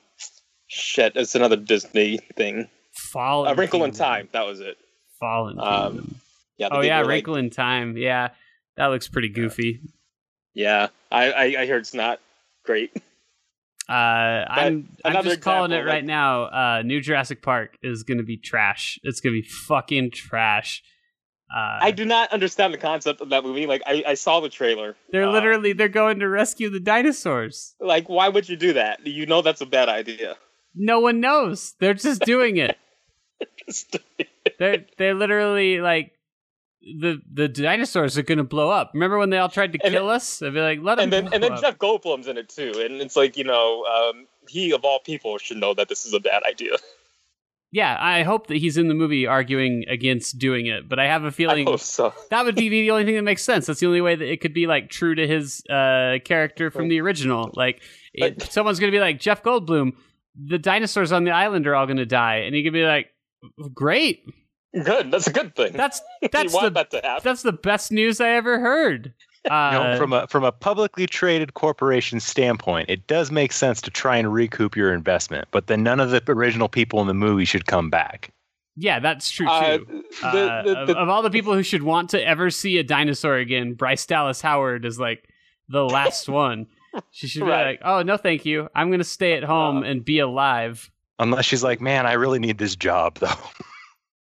shit, 0.66 1.12
it's 1.16 1.34
another 1.34 1.56
Disney 1.56 2.18
thing. 2.36 2.68
Fallen. 2.92 3.50
A 3.50 3.54
Wrinkle 3.54 3.82
in 3.84 3.92
Time. 3.92 4.28
That 4.32 4.44
was 4.44 4.60
it. 4.60 4.76
Fallen. 5.18 5.58
Um, 5.58 5.92
Kingdom. 5.92 6.16
Yeah. 6.60 6.68
Oh 6.70 6.82
yeah, 6.82 6.98
like- 7.00 7.08
Wrinkle 7.08 7.36
in 7.36 7.48
Time. 7.50 7.96
Yeah, 7.96 8.28
that 8.76 8.86
looks 8.88 9.08
pretty 9.08 9.30
goofy. 9.30 9.80
Yeah, 10.54 10.88
I, 11.10 11.32
I 11.32 11.44
I 11.60 11.64
hear 11.66 11.78
it's 11.78 11.94
not 11.94 12.20
great. 12.64 12.92
Uh, 13.88 14.44
I'm 14.48 14.88
I'm 15.04 15.24
just 15.24 15.40
calling 15.40 15.72
it 15.72 15.78
right 15.78 15.94
like- 15.96 16.04
now. 16.04 16.44
Uh, 16.44 16.82
New 16.84 17.00
Jurassic 17.00 17.42
Park 17.42 17.76
is 17.82 18.04
gonna 18.04 18.22
be 18.22 18.36
trash. 18.36 19.00
It's 19.02 19.20
gonna 19.20 19.32
be 19.32 19.42
fucking 19.42 20.12
trash. 20.12 20.84
Uh, 21.52 21.78
I 21.82 21.90
do 21.90 22.04
not 22.04 22.32
understand 22.32 22.72
the 22.72 22.78
concept 22.78 23.20
of 23.20 23.30
that 23.30 23.42
movie. 23.42 23.66
Like 23.66 23.82
I, 23.84 24.04
I 24.06 24.14
saw 24.14 24.38
the 24.38 24.48
trailer. 24.48 24.94
they're 25.10 25.24
Uh, 25.24 25.32
literally 25.32 25.72
they're 25.72 25.88
going 25.88 26.20
to 26.20 26.28
rescue 26.28 26.70
the 26.70 26.78
dinosaurs. 26.78 27.74
like 27.80 28.08
why 28.08 28.28
would 28.28 28.48
you 28.48 28.54
do 28.56 28.74
that? 28.74 29.04
You 29.04 29.26
know 29.26 29.42
that's 29.42 29.60
a 29.60 29.66
bad 29.66 29.88
idea. 29.88 30.36
No 30.76 31.00
one 31.00 31.18
knows. 31.18 31.74
They're 31.80 31.94
just 31.94 32.22
doing 32.22 32.58
it. 32.58 32.78
they're 34.60 34.84
they're 34.98 35.14
literally 35.14 35.80
like 35.80 36.12
the 36.82 37.20
the 37.32 37.48
dinosaurs 37.48 38.16
are 38.16 38.22
gonna 38.22 38.44
blow 38.44 38.70
up. 38.70 38.92
Remember 38.94 39.18
when 39.18 39.30
they 39.30 39.38
all 39.38 39.48
tried 39.48 39.72
to 39.72 39.78
And 39.84 39.92
kill 39.92 40.08
us? 40.08 40.42
I'd 40.42 40.54
be 40.54 40.60
like, 40.60 40.80
let 40.82 40.96
them 40.96 41.04
and 41.04 41.12
then 41.12 41.34
and 41.34 41.42
then 41.42 41.52
up. 41.52 41.60
Jeff 41.60 41.78
Goldblum's 41.78 42.26
in 42.26 42.38
it 42.38 42.48
too, 42.48 42.72
and 42.76 43.00
it's 43.00 43.16
like 43.16 43.36
you 43.36 43.44
know 43.44 43.84
um, 43.84 44.26
he 44.48 44.72
of 44.72 44.84
all 44.84 44.98
people 45.00 45.38
should 45.38 45.58
know 45.58 45.74
that 45.74 45.88
this 45.88 46.06
is 46.06 46.14
a 46.14 46.20
bad 46.20 46.42
idea. 46.48 46.76
yeah, 47.70 47.96
I 48.00 48.22
hope 48.22 48.46
that 48.46 48.56
he's 48.56 48.78
in 48.78 48.88
the 48.88 48.94
movie 48.94 49.26
arguing 49.26 49.84
against 49.88 50.38
doing 50.38 50.66
it, 50.66 50.88
but 50.88 50.98
I 50.98 51.06
have 51.06 51.24
a 51.24 51.30
feeling 51.30 51.76
so. 51.78 52.14
that 52.30 52.44
would 52.44 52.56
be 52.56 52.68
the 52.68 52.90
only 52.90 53.04
thing 53.04 53.16
that 53.16 53.22
makes 53.22 53.44
sense. 53.44 53.66
That's 53.66 53.80
the 53.80 53.86
only 53.86 54.00
way 54.00 54.14
that 54.14 54.30
it 54.30 54.40
could 54.40 54.54
be 54.54 54.66
like 54.66 54.88
true 54.88 55.14
to 55.14 55.26
his 55.26 55.62
uh, 55.68 56.18
character 56.24 56.70
from 56.70 56.88
the 56.88 57.00
original. 57.00 57.50
Like, 57.54 57.82
it, 58.14 58.42
someone's 58.42 58.80
gonna 58.80 58.92
be 58.92 59.00
like 59.00 59.20
Jeff 59.20 59.42
Goldblum, 59.42 59.92
the 60.34 60.58
dinosaurs 60.58 61.12
on 61.12 61.24
the 61.24 61.30
island 61.30 61.66
are 61.66 61.74
all 61.74 61.86
gonna 61.86 62.06
die, 62.06 62.36
and 62.36 62.54
he 62.54 62.64
could 62.64 62.72
be 62.72 62.84
like, 62.84 63.08
"Great, 63.74 64.24
Good, 64.72 65.10
that's 65.10 65.26
a 65.26 65.32
good 65.32 65.54
thing. 65.56 65.72
that's 65.72 66.00
you 66.22 66.28
that's 66.30 66.52
want 66.54 66.64
the 66.66 66.70
that 66.70 66.90
to 66.90 66.96
happen. 67.02 67.22
that's 67.24 67.42
the 67.42 67.52
best 67.52 67.90
news 67.92 68.20
I 68.20 68.30
ever 68.30 68.60
heard." 68.60 69.12
Uh, 69.50 69.70
You 69.72 69.78
know, 69.78 69.96
from 69.98 70.12
a 70.12 70.26
from 70.28 70.44
a 70.44 70.52
publicly 70.52 71.06
traded 71.06 71.54
corporation 71.54 72.20
standpoint, 72.20 72.88
it 72.90 73.06
does 73.06 73.30
make 73.30 73.52
sense 73.52 73.80
to 73.82 73.90
try 73.90 74.16
and 74.16 74.32
recoup 74.32 74.76
your 74.76 74.92
investment, 74.94 75.48
but 75.50 75.66
then 75.66 75.82
none 75.82 75.98
of 75.98 76.10
the 76.10 76.22
original 76.30 76.68
people 76.68 77.00
in 77.00 77.06
the 77.06 77.14
movie 77.14 77.44
should 77.46 77.66
come 77.66 77.90
back. 77.90 78.32
yeah, 78.76 79.00
that's 79.00 79.30
true 79.30 79.48
Uh, 79.48 79.78
too. 79.78 80.04
the, 80.22 80.26
Uh, 80.26 80.62
of, 80.82 80.86
the, 80.86 80.96
of 80.96 81.08
all 81.08 81.22
the 81.22 81.30
people 81.30 81.52
who 81.54 81.62
should 81.62 81.82
want 81.82 82.10
to 82.10 82.24
ever 82.26 82.50
see 82.50 82.78
a 82.78 82.84
dinosaur 82.84 83.36
again, 83.36 83.74
Bryce 83.74 84.06
Dallas 84.06 84.40
Howard 84.40 84.84
is 84.84 84.98
like 85.00 85.28
the 85.68 85.84
last 85.84 86.28
one. 86.46 86.66
She 87.10 87.26
should 87.26 87.44
be 87.44 87.50
Right. 87.50 87.66
like, 87.66 87.80
"Oh 87.84 88.02
no, 88.02 88.16
thank 88.16 88.44
you. 88.46 88.68
I'm 88.74 88.90
gonna 88.90 89.04
stay 89.04 89.32
at 89.34 89.42
home 89.42 89.78
Uh, 89.78 89.86
and 89.86 90.04
be 90.04 90.18
alive." 90.20 90.90
Unless 91.18 91.44
she's 91.46 91.62
like, 91.64 91.80
man, 91.80 92.06
I 92.06 92.12
really 92.12 92.38
need 92.38 92.58
this 92.58 92.76
job 92.76 93.16
though. 93.18 93.28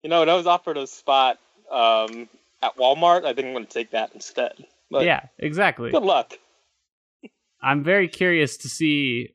You 0.04 0.10
know, 0.10 0.22
and 0.22 0.32
I 0.32 0.36
was 0.36 0.48
offered 0.48 0.78
a 0.78 0.88
spot 0.88 1.40
um, 1.72 2.30
at 2.62 2.76
Walmart. 2.78 3.26
I 3.26 3.34
think 3.34 3.48
I'm 3.48 3.54
going 3.54 3.66
to 3.66 3.72
take 3.72 3.92
that 3.92 4.12
instead. 4.14 4.54
But 4.90 5.06
yeah, 5.06 5.22
exactly. 5.38 5.92
Good 5.92 6.04
luck. 6.04 6.34
I'm 7.62 7.84
very 7.84 8.08
curious 8.08 8.58
to 8.58 8.70
see. 8.70 9.30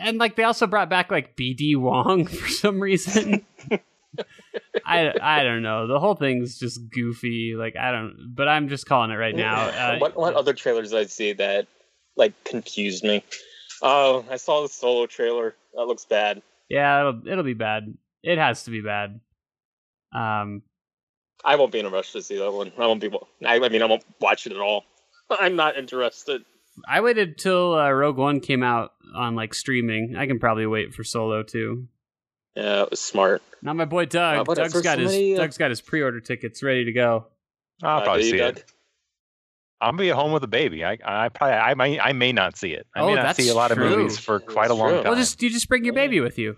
And 0.00 0.18
like 0.18 0.36
they 0.36 0.44
also 0.44 0.66
brought 0.66 0.90
back 0.90 1.10
like 1.10 1.36
BD 1.36 1.76
Wong 1.76 2.26
for 2.26 2.48
some 2.48 2.80
reason. 2.80 3.44
I, 4.84 5.12
I 5.20 5.42
don't 5.44 5.62
know. 5.62 5.86
The 5.86 5.98
whole 6.00 6.14
thing's 6.14 6.58
just 6.58 6.90
goofy. 6.90 7.54
Like 7.56 7.76
I 7.76 7.90
don't. 7.90 8.32
But 8.34 8.48
I'm 8.48 8.68
just 8.68 8.86
calling 8.86 9.10
it 9.10 9.16
right 9.16 9.34
now. 9.34 9.68
Uh, 9.68 9.98
what 9.98 10.16
what 10.16 10.34
other 10.34 10.52
trailers 10.52 10.90
did 10.90 10.98
I 10.98 11.06
see 11.06 11.32
that 11.34 11.66
like 12.16 12.32
confused 12.44 13.04
me? 13.04 13.24
Oh, 13.82 14.24
I 14.30 14.36
saw 14.36 14.62
the 14.62 14.68
solo 14.68 15.06
trailer. 15.06 15.54
That 15.74 15.84
looks 15.84 16.04
bad. 16.04 16.42
yeah, 16.68 17.00
it'll, 17.00 17.28
it'll 17.28 17.44
be 17.44 17.54
bad. 17.54 17.96
It 18.22 18.38
has 18.38 18.64
to 18.64 18.70
be 18.70 18.80
bad. 18.80 19.20
Um. 20.12 20.62
I 21.44 21.54
won't 21.56 21.70
be 21.70 21.78
in 21.78 21.86
a 21.86 21.90
rush 21.90 22.12
to 22.12 22.22
see 22.22 22.36
that 22.38 22.50
one. 22.52 22.72
I 22.76 22.86
won't 22.86 23.00
be. 23.00 23.10
I, 23.46 23.56
I 23.60 23.68
mean, 23.68 23.80
I 23.82 23.86
won't 23.86 24.04
watch 24.20 24.46
it 24.46 24.52
at 24.52 24.58
all. 24.60 24.84
I'm 25.30 25.54
not 25.56 25.76
interested. 25.76 26.42
I 26.88 27.00
waited 27.00 27.38
till 27.38 27.74
uh, 27.74 27.90
Rogue 27.90 28.16
One 28.16 28.40
came 28.40 28.62
out 28.62 28.92
on 29.14 29.34
like 29.36 29.54
streaming. 29.54 30.16
I 30.16 30.26
can 30.26 30.38
probably 30.38 30.66
wait 30.66 30.94
for 30.94 31.04
Solo 31.04 31.42
too. 31.42 31.86
Yeah, 32.56 32.82
it 32.82 32.90
was 32.90 33.00
smart. 33.00 33.42
Not 33.62 33.76
my 33.76 33.84
boy 33.84 34.06
Doug. 34.06 34.38
Uh, 34.38 34.44
but 34.44 34.56
Doug's 34.56 34.72
for 34.72 34.82
got 34.82 34.96
somebody, 34.98 35.30
his 35.30 35.38
uh, 35.38 35.42
Doug's 35.42 35.58
got 35.58 35.70
his 35.70 35.80
pre-order 35.80 36.20
tickets 36.20 36.62
ready 36.62 36.84
to 36.86 36.92
go. 36.92 37.26
I'll 37.82 38.02
probably 38.02 38.24
see 38.24 38.36
Doug? 38.38 38.58
it. 38.58 38.64
I'll 39.80 39.92
be 39.92 40.10
at 40.10 40.16
home 40.16 40.32
with 40.32 40.42
a 40.42 40.48
baby. 40.48 40.84
I, 40.84 40.98
I 41.04 41.28
probably, 41.28 41.54
I 41.54 41.74
may, 41.74 42.00
I 42.00 42.12
may 42.12 42.32
not 42.32 42.56
see 42.56 42.72
it. 42.72 42.86
I 42.96 43.00
Oh, 43.00 43.06
may 43.08 43.14
not 43.14 43.36
see 43.36 43.48
a 43.48 43.54
lot 43.54 43.70
true. 43.70 43.84
of 43.84 43.90
movies 43.98 44.18
for 44.18 44.40
That's 44.40 44.52
quite 44.52 44.70
a 44.70 44.74
long 44.74 44.88
true. 44.88 44.96
time. 45.02 45.04
Well, 45.04 45.14
just 45.14 45.40
you 45.40 45.50
just 45.50 45.68
bring 45.68 45.84
your 45.84 45.94
baby 45.94 46.18
with 46.20 46.36
you. 46.36 46.56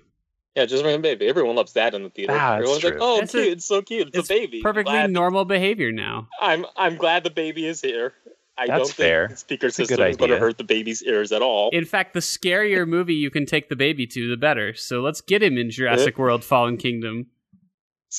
Yeah, 0.56 0.66
just 0.66 0.82
bring 0.82 0.96
a 0.96 0.98
baby. 0.98 1.28
Everyone 1.28 1.54
loves 1.56 1.74
that 1.74 1.94
in 1.94 2.02
the 2.02 2.10
theater. 2.10 2.32
Ah, 2.32 2.56
that's 2.58 2.62
Everyone's 2.62 2.84
like, 2.84 2.92
true. 2.94 3.02
"Oh, 3.02 3.20
That's 3.20 3.34
a- 3.34 3.38
cute! 3.42 3.52
it's 3.52 3.64
so 3.64 3.82
cute! 3.82 4.08
It's, 4.08 4.18
It's 4.18 4.30
a 4.30 4.34
baby." 4.34 4.60
Perfectly 4.62 4.92
Glad- 4.94 5.10
normal 5.12 5.44
behavior 5.44 5.92
now. 5.92 6.28
I'm 6.40 6.66
I'm 6.76 6.96
glad 6.96 7.22
the 7.24 7.30
baby 7.30 7.66
is 7.66 7.80
here. 7.80 8.14
I 8.58 8.66
That's 8.66 8.88
don't 8.88 8.92
fair. 8.92 9.20
think 9.28 9.30
the 9.30 9.36
speaker 9.40 9.66
That's 9.68 9.76
system 9.76 10.02
is 10.02 10.16
going 10.18 10.30
to 10.32 10.38
hurt 10.38 10.58
the 10.58 10.64
baby's 10.64 11.02
ears 11.02 11.32
at 11.32 11.40
all. 11.40 11.70
In 11.72 11.84
fact, 11.86 12.12
the 12.12 12.20
scarier 12.20 12.86
movie 12.86 13.14
you 13.14 13.30
can 13.30 13.46
take 13.46 13.68
the 13.70 13.76
baby 13.76 14.06
to, 14.08 14.28
the 14.28 14.36
better. 14.36 14.74
So 14.74 15.00
let's 15.00 15.20
get 15.22 15.42
him 15.42 15.56
in 15.56 15.70
Jurassic 15.70 16.18
World: 16.18 16.44
Fallen 16.44 16.76
Kingdom. 16.76 17.28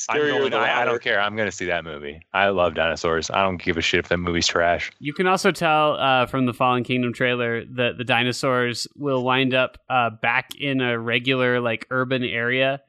I'm 0.08 0.18
going, 0.18 0.50
than 0.50 0.54
I, 0.54 0.82
I 0.82 0.84
don't 0.84 1.02
care. 1.02 1.20
I'm 1.20 1.36
going 1.36 1.48
to 1.48 1.52
see 1.54 1.66
that 1.66 1.84
movie. 1.84 2.20
I 2.32 2.48
love 2.48 2.74
dinosaurs. 2.74 3.30
I 3.30 3.42
don't 3.42 3.62
give 3.62 3.76
a 3.76 3.82
shit 3.82 4.00
if 4.00 4.08
that 4.08 4.16
movie's 4.16 4.46
trash. 4.46 4.90
You 4.98 5.12
can 5.12 5.26
also 5.26 5.50
tell 5.50 5.94
uh, 5.98 6.26
from 6.26 6.46
the 6.46 6.54
Fallen 6.54 6.82
Kingdom 6.82 7.12
trailer 7.12 7.64
that 7.64 7.98
the 7.98 8.04
dinosaurs 8.04 8.88
will 8.96 9.22
wind 9.22 9.52
up 9.54 9.78
uh, 9.90 10.10
back 10.10 10.54
in 10.58 10.80
a 10.80 10.98
regular, 10.98 11.60
like, 11.60 11.86
urban 11.90 12.22
area, 12.24 12.80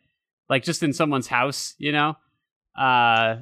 like 0.49 0.63
just 0.63 0.81
in 0.81 0.93
someone's 0.93 1.27
house, 1.27 1.75
you 1.77 1.91
know, 1.91 2.15
uh, 2.77 3.37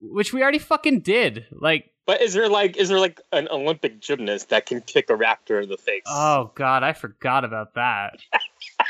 which 0.00 0.32
we 0.32 0.42
already 0.42 0.58
fucking 0.58 1.00
did. 1.00 1.44
Like, 1.52 1.90
But 2.06 2.22
is 2.22 2.32
there 2.32 2.48
like 2.48 2.76
is 2.76 2.88
there 2.88 2.98
like 2.98 3.20
an 3.30 3.46
Olympic 3.48 4.00
gymnast 4.00 4.48
that 4.48 4.66
can 4.66 4.80
kick 4.80 5.10
a 5.10 5.14
raptor 5.14 5.62
in 5.62 5.68
the 5.68 5.76
face? 5.76 6.02
oh 6.06 6.50
god, 6.54 6.82
I 6.82 6.92
forgot 6.94 7.44
about 7.44 7.74
that. 7.74 8.18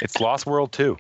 It's 0.01 0.19
Lost 0.21 0.47
World 0.47 0.73
2. 0.73 0.97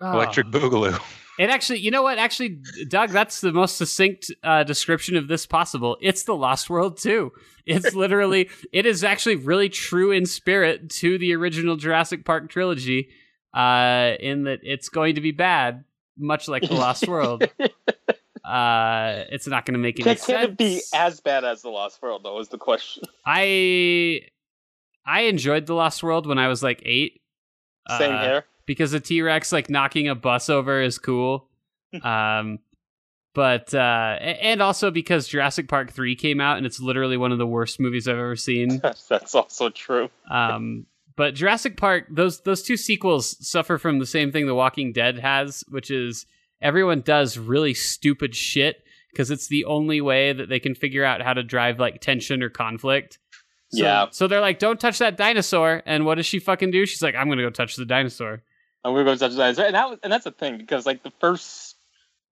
Oh. 0.00 0.12
Electric 0.12 0.48
Boogaloo. 0.48 1.00
It 1.38 1.50
actually, 1.50 1.78
you 1.78 1.92
know 1.92 2.02
what? 2.02 2.18
Actually, 2.18 2.58
Doug, 2.88 3.10
that's 3.10 3.40
the 3.40 3.52
most 3.52 3.76
succinct 3.76 4.32
uh, 4.42 4.64
description 4.64 5.16
of 5.16 5.28
this 5.28 5.46
possible. 5.46 5.96
It's 6.00 6.24
the 6.24 6.34
Lost 6.34 6.68
World 6.68 6.98
too. 6.98 7.32
It's 7.64 7.94
literally, 7.94 8.50
it 8.72 8.86
is 8.86 9.04
actually 9.04 9.36
really 9.36 9.68
true 9.68 10.10
in 10.10 10.26
spirit 10.26 10.90
to 10.90 11.16
the 11.16 11.34
original 11.36 11.76
Jurassic 11.76 12.24
Park 12.24 12.50
trilogy, 12.50 13.10
uh, 13.54 14.14
in 14.18 14.44
that 14.44 14.60
it's 14.62 14.88
going 14.88 15.14
to 15.14 15.20
be 15.20 15.30
bad, 15.30 15.84
much 16.18 16.48
like 16.48 16.62
the 16.62 16.74
Lost 16.74 17.06
World. 17.06 17.48
Uh, 18.44 19.24
it's 19.30 19.46
not 19.46 19.66
going 19.66 19.74
to 19.74 19.78
make 19.78 20.00
any 20.00 20.04
Can, 20.04 20.16
sense. 20.16 20.26
can 20.26 20.44
it 20.44 20.56
be 20.56 20.80
as 20.94 21.20
bad 21.20 21.44
as 21.44 21.60
the 21.60 21.68
Lost 21.68 22.00
World? 22.00 22.22
Though 22.24 22.38
is 22.40 22.48
the 22.48 22.56
question. 22.56 23.02
I 23.26 24.22
I 25.04 25.22
enjoyed 25.22 25.66
the 25.66 25.74
Lost 25.74 26.02
World 26.02 26.26
when 26.26 26.38
I 26.38 26.48
was 26.48 26.62
like 26.62 26.80
eight. 26.86 27.20
Same 27.98 28.14
uh, 28.14 28.22
here. 28.22 28.44
Because 28.68 28.92
a 28.92 29.00
T 29.00 29.22
Rex 29.22 29.50
like 29.50 29.68
knocking 29.68 30.08
a 30.08 30.14
bus 30.14 30.48
over 30.48 30.80
is 30.80 30.98
cool. 30.98 31.48
um, 32.02 32.60
but 33.34 33.74
uh, 33.74 34.18
and 34.20 34.62
also 34.62 34.90
because 34.92 35.26
Jurassic 35.26 35.68
Park 35.68 35.90
three 35.92 36.14
came 36.14 36.40
out 36.40 36.58
and 36.58 36.66
it's 36.66 36.78
literally 36.78 37.16
one 37.16 37.32
of 37.32 37.38
the 37.38 37.46
worst 37.46 37.80
movies 37.80 38.06
I've 38.06 38.18
ever 38.18 38.36
seen. 38.36 38.78
That's 39.08 39.34
also 39.34 39.70
true. 39.70 40.10
Um, 40.30 40.86
but 41.16 41.34
Jurassic 41.34 41.76
Park, 41.76 42.06
those 42.10 42.40
those 42.42 42.62
two 42.62 42.76
sequels 42.76 43.36
suffer 43.46 43.78
from 43.78 43.98
the 43.98 44.06
same 44.06 44.30
thing 44.30 44.46
The 44.46 44.54
Walking 44.54 44.92
Dead 44.92 45.18
has, 45.18 45.64
which 45.68 45.90
is 45.90 46.26
everyone 46.60 47.00
does 47.00 47.38
really 47.38 47.74
stupid 47.74 48.36
shit 48.36 48.84
because 49.10 49.30
it's 49.30 49.48
the 49.48 49.64
only 49.64 50.00
way 50.00 50.32
that 50.34 50.48
they 50.50 50.60
can 50.60 50.74
figure 50.74 51.04
out 51.04 51.22
how 51.22 51.32
to 51.32 51.42
drive 51.42 51.80
like 51.80 52.00
tension 52.00 52.42
or 52.42 52.50
conflict. 52.50 53.18
So, 53.70 53.82
Yeah. 53.82 54.06
So 54.10 54.28
they're 54.28 54.40
like, 54.40 54.58
"Don't 54.58 54.78
touch 54.78 54.98
that 54.98 55.16
dinosaur," 55.16 55.82
and 55.86 56.04
what 56.04 56.16
does 56.16 56.26
she 56.26 56.38
fucking 56.38 56.70
do? 56.70 56.84
She's 56.84 57.02
like, 57.02 57.14
"I'm 57.14 57.28
gonna 57.28 57.42
go 57.42 57.50
touch 57.50 57.76
the 57.76 57.86
dinosaur." 57.86 58.42
And 58.84 58.94
we're 58.94 59.04
going 59.04 59.18
to 59.18 59.28
that, 59.28 59.58
and 59.58 59.74
that 59.74 59.90
was, 59.90 59.98
and 60.02 60.12
that's 60.12 60.24
the 60.24 60.30
thing 60.30 60.56
because 60.56 60.86
like 60.86 61.02
the 61.02 61.12
first 61.20 61.76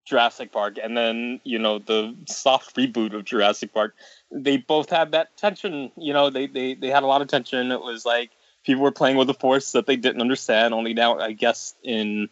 Jurassic 0.05 0.53
Park 0.53 0.77
and 0.83 0.97
then 0.97 1.41
you 1.45 1.59
know 1.59 1.79
the 1.79 2.15
soft 2.29 2.77
reboot 2.77 3.15
of 3.15 3.25
Jurassic 3.25 3.73
Park, 3.73 3.95
they 4.31 4.59
both 4.59 4.91
had 4.91 5.13
that 5.13 5.37
tension. 5.37 5.91
You 5.97 6.13
know, 6.13 6.31
they 6.31 6.47
they 6.47 6.75
they 6.75 6.89
had 6.89 7.03
a 7.03 7.07
lot 7.07 7.23
of 7.23 7.29
tension. 7.29 7.73
It 7.73 7.81
was 7.81 8.05
like 8.05 8.31
people 8.65 8.83
were 8.83 8.93
playing 8.93 9.17
with 9.17 9.31
a 9.31 9.35
force 9.35 9.73
that 9.73 9.87
they 9.87 9.97
didn't 9.97 10.21
understand. 10.21 10.75
Only 10.75 10.95
now, 10.95 11.19
I 11.19 11.33
guess, 11.33 11.75
in 11.83 12.29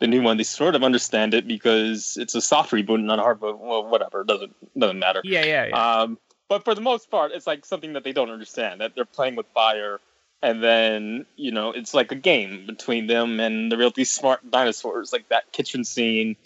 the 0.00 0.06
new 0.06 0.22
one, 0.22 0.36
they 0.38 0.44
sort 0.44 0.74
of 0.74 0.82
understand 0.82 1.34
it 1.34 1.46
because 1.46 2.16
it's 2.18 2.34
a 2.34 2.40
soft 2.40 2.72
reboot, 2.72 3.02
not 3.02 3.18
a 3.18 3.22
hard. 3.22 3.40
But 3.40 3.58
well, 3.60 3.86
whatever, 3.86 4.22
it 4.22 4.26
doesn't 4.26 4.54
doesn't 4.78 4.98
matter. 4.98 5.20
Yeah, 5.24 5.44
yeah, 5.44 5.66
yeah. 5.66 6.00
Um, 6.00 6.18
but 6.48 6.64
for 6.64 6.74
the 6.74 6.80
most 6.80 7.10
part, 7.10 7.32
it's 7.32 7.46
like 7.46 7.64
something 7.64 7.92
that 7.94 8.04
they 8.04 8.12
don't 8.12 8.30
understand 8.30 8.80
that 8.80 8.94
they're 8.94 9.04
playing 9.04 9.36
with 9.36 9.46
fire, 9.54 10.00
and 10.44 10.62
then 10.62 11.26
you 11.36 11.50
know 11.50 11.70
it's 11.72 11.94
like 11.94 12.12
a 12.12 12.14
game 12.14 12.66
between 12.66 13.06
them 13.06 13.40
and 13.40 13.72
the 13.72 13.76
really 13.76 14.04
smart 14.04 14.48
dinosaurs, 14.50 15.12
like 15.12 15.28
that 15.30 15.50
kitchen 15.52 15.82
scene 15.84 16.36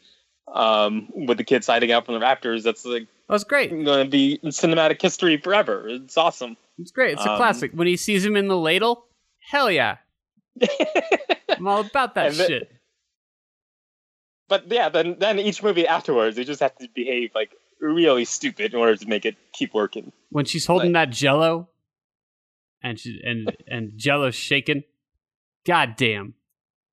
um, 0.55 1.09
with 1.14 1.36
the 1.38 1.44
kids 1.44 1.66
hiding 1.66 1.92
out 1.92 2.07
from 2.07 2.14
the 2.14 2.20
raptors. 2.24 2.62
That's 2.62 2.84
like 2.84 3.07
that's 3.28 3.44
great. 3.44 3.70
going 3.70 4.05
to 4.07 4.11
be 4.11 4.38
in 4.42 4.51
cinematic 4.51 5.03
history 5.03 5.36
forever. 5.36 5.86
It's 5.88 6.16
awesome. 6.16 6.57
It's 6.78 6.90
great. 6.92 7.12
It's 7.14 7.26
a 7.26 7.32
Um, 7.32 7.36
classic. 7.36 7.72
When 7.74 7.86
he 7.88 7.96
sees 7.96 8.24
him 8.24 8.36
in 8.36 8.49
the 8.49 8.57
ladle, 8.57 9.05
hell 9.51 9.70
yeah, 9.70 9.96
I'm 11.51 11.66
all 11.66 11.80
about 11.80 12.14
that 12.14 12.34
shit. 12.34 12.70
but 14.49 14.70
yeah, 14.70 14.88
then 14.88 15.16
then 15.18 15.38
each 15.38 15.62
movie 15.62 15.86
afterwards, 15.86 16.36
they 16.36 16.44
just 16.44 16.61
have 16.61 16.74
to 16.76 16.88
behave 16.94 17.32
like 17.34 17.51
really 17.80 18.24
stupid 18.24 18.72
in 18.74 18.80
order 18.80 18.96
to 18.96 19.07
make 19.09 19.24
it 19.24 19.36
keep 19.53 19.74
working. 19.74 20.12
when 20.30 20.44
she's 20.44 20.66
holding 20.66 20.92
that 20.92 21.11
jello 21.11 21.68
and 22.83 22.99
she, 22.99 23.20
and 23.24 23.57
and 23.66 23.93
jello's 23.97 24.35
shaking 24.35 24.83
god 25.66 25.95
damn 25.97 26.35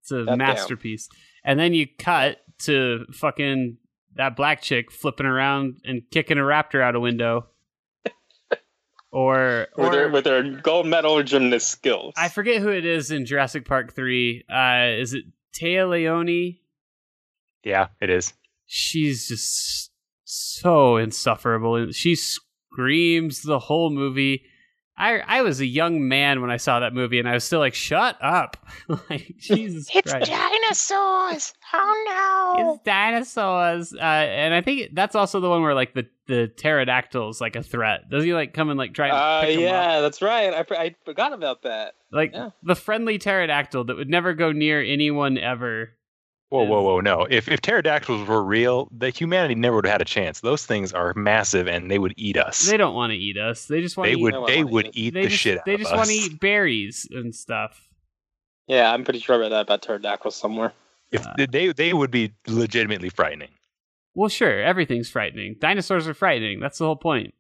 it's 0.02 0.12
a 0.12 0.18
Goddamn. 0.26 0.38
masterpiece 0.38 1.10
and 1.44 1.60
then 1.60 1.74
you 1.74 1.88
cut 2.00 2.38
to 2.60 3.06
fucking 3.12 3.78
that 4.16 4.36
black 4.36 4.62
chick 4.62 4.92
flipping 4.92 5.26
around 5.26 5.78
and 5.86 6.02
kicking 6.12 6.38
a 6.38 6.42
raptor 6.42 6.82
out 6.82 6.96
a 6.96 7.00
window 7.00 7.48
or 9.12 9.68
With 9.78 9.92
their 9.92 10.10
with 10.10 10.24
their 10.24 10.44
gold 10.44 10.88
medal 10.88 11.22
gymnast 11.24 11.70
skills. 11.70 12.14
i 12.18 12.30
forget 12.30 12.62
who 12.62 12.70
it 12.70 12.86
is 12.86 13.12
in 13.12 13.26
jurassic 13.26 13.66
park 13.66 13.94
3 13.94 14.44
uh 14.50 15.00
is 15.00 15.14
it 15.14 15.26
Téa 15.54 15.88
Leoni? 15.90 16.60
Yeah, 17.64 17.88
it 18.02 18.10
is. 18.10 18.34
she's 18.66 19.30
just 19.30 19.90
so 20.26 20.98
insufferable. 20.98 21.92
She 21.94 22.16
screams 22.16 23.42
the 23.42 23.58
whole 23.60 23.90
movie. 23.90 24.44
I 24.98 25.20
I 25.20 25.42
was 25.42 25.60
a 25.60 25.66
young 25.66 26.08
man 26.08 26.42
when 26.42 26.50
I 26.50 26.58
saw 26.58 26.80
that 26.80 26.94
movie, 26.94 27.20
and 27.20 27.28
I 27.28 27.34
was 27.34 27.44
still 27.44 27.60
like, 27.60 27.74
"Shut 27.74 28.18
up!" 28.22 28.56
like 29.10 29.36
Jesus 29.38 29.90
It's 29.94 30.12
Christ. 30.12 30.32
dinosaurs. 30.32 31.54
Oh 31.74 32.56
no. 32.58 32.74
It's 32.76 32.84
dinosaurs, 32.84 33.94
uh, 33.94 33.98
and 34.00 34.54
I 34.54 34.62
think 34.62 34.92
that's 34.94 35.16
also 35.16 35.40
the 35.40 35.50
one 35.50 35.62
where 35.62 35.74
like 35.74 35.94
the 35.94 36.08
the 36.28 36.52
pterodactyl's 36.58 37.42
like 37.42 37.56
a 37.56 37.64
threat. 37.64 38.10
Does 38.10 38.24
he 38.24 38.34
like 38.34 38.54
come 38.54 38.70
and 38.70 38.78
like 38.78 38.94
try 38.94 39.08
and 39.08 39.16
Uh, 39.18 39.42
pick 39.42 39.58
up? 39.58 39.62
yeah, 39.62 40.02
that's 40.02 40.22
right. 40.22 40.54
I, 40.54 40.66
I 40.76 40.96
forgot 41.06 41.34
about 41.34 41.64
that. 41.64 41.96
Like 42.12 42.32
yeah. 42.34 42.50
the 42.64 42.76
friendly 42.76 43.18
pterodactyl 43.18 43.84
that 43.86 43.98
would 43.98 44.10
never 44.10 44.34
go 44.34 44.52
near 44.52 44.82
anyone 44.82 45.38
ever. 45.38 45.92
Whoa, 46.50 46.64
is- 46.64 46.70
whoa, 46.70 46.82
whoa! 46.84 47.00
No, 47.02 47.26
if 47.30 47.48
if 47.48 47.62
pterodactyls 47.62 48.28
were 48.28 48.44
real, 48.44 48.88
the 48.92 49.10
humanity 49.10 49.56
never 49.56 49.78
would 49.78 49.86
have 49.86 49.94
had 49.94 50.02
a 50.02 50.06
chance. 50.06 50.42
Those 50.42 50.66
things 50.66 50.94
are 50.94 51.14
massive, 51.16 51.68
and 51.68 51.90
they 51.90 52.00
would 52.00 52.14
eat 52.18 52.38
us. 52.38 52.68
They 52.68 52.78
don't 52.78 52.94
want 52.94 53.12
to 53.12 53.18
eat 53.18 53.38
us. 53.38 53.66
They 53.66 53.82
just 53.82 53.98
want 53.98 54.10
They 54.10 54.16
to 54.16 54.22
would. 54.22 54.34
They 54.48 54.56
They 54.58 54.64
would 54.64 54.86
eat 54.88 54.96
eat 54.96 55.14
They 55.16 55.24
the 55.24 55.30
just, 55.30 55.42
shit 55.42 55.58
out 55.58 55.66
they 55.66 55.78
just 55.78 55.94
want 55.94 56.08
to 56.08 56.14
eat 56.14 56.40
berries 56.40 57.08
and 57.12 57.34
stuff. 57.34 57.90
Yeah, 58.68 58.92
I'm 58.92 59.04
pretty 59.04 59.20
sure 59.20 59.36
about 59.36 59.50
that 59.50 59.62
about 59.62 59.82
pterodactyls 59.82 60.36
somewhere. 60.36 60.74
If 61.12 61.26
uh, 61.26 61.34
they 61.50 61.72
they 61.72 61.94
would 61.94 62.12
be 62.12 62.34
legitimately 62.48 63.10
frightening. 63.10 63.50
Well, 64.14 64.30
sure, 64.30 64.62
everything's 64.62 65.10
frightening. 65.10 65.58
Dinosaurs 65.60 66.08
are 66.08 66.14
frightening. 66.14 66.60
That's 66.60 66.78
the 66.78 66.86
whole 66.86 66.96
point. 66.96 67.34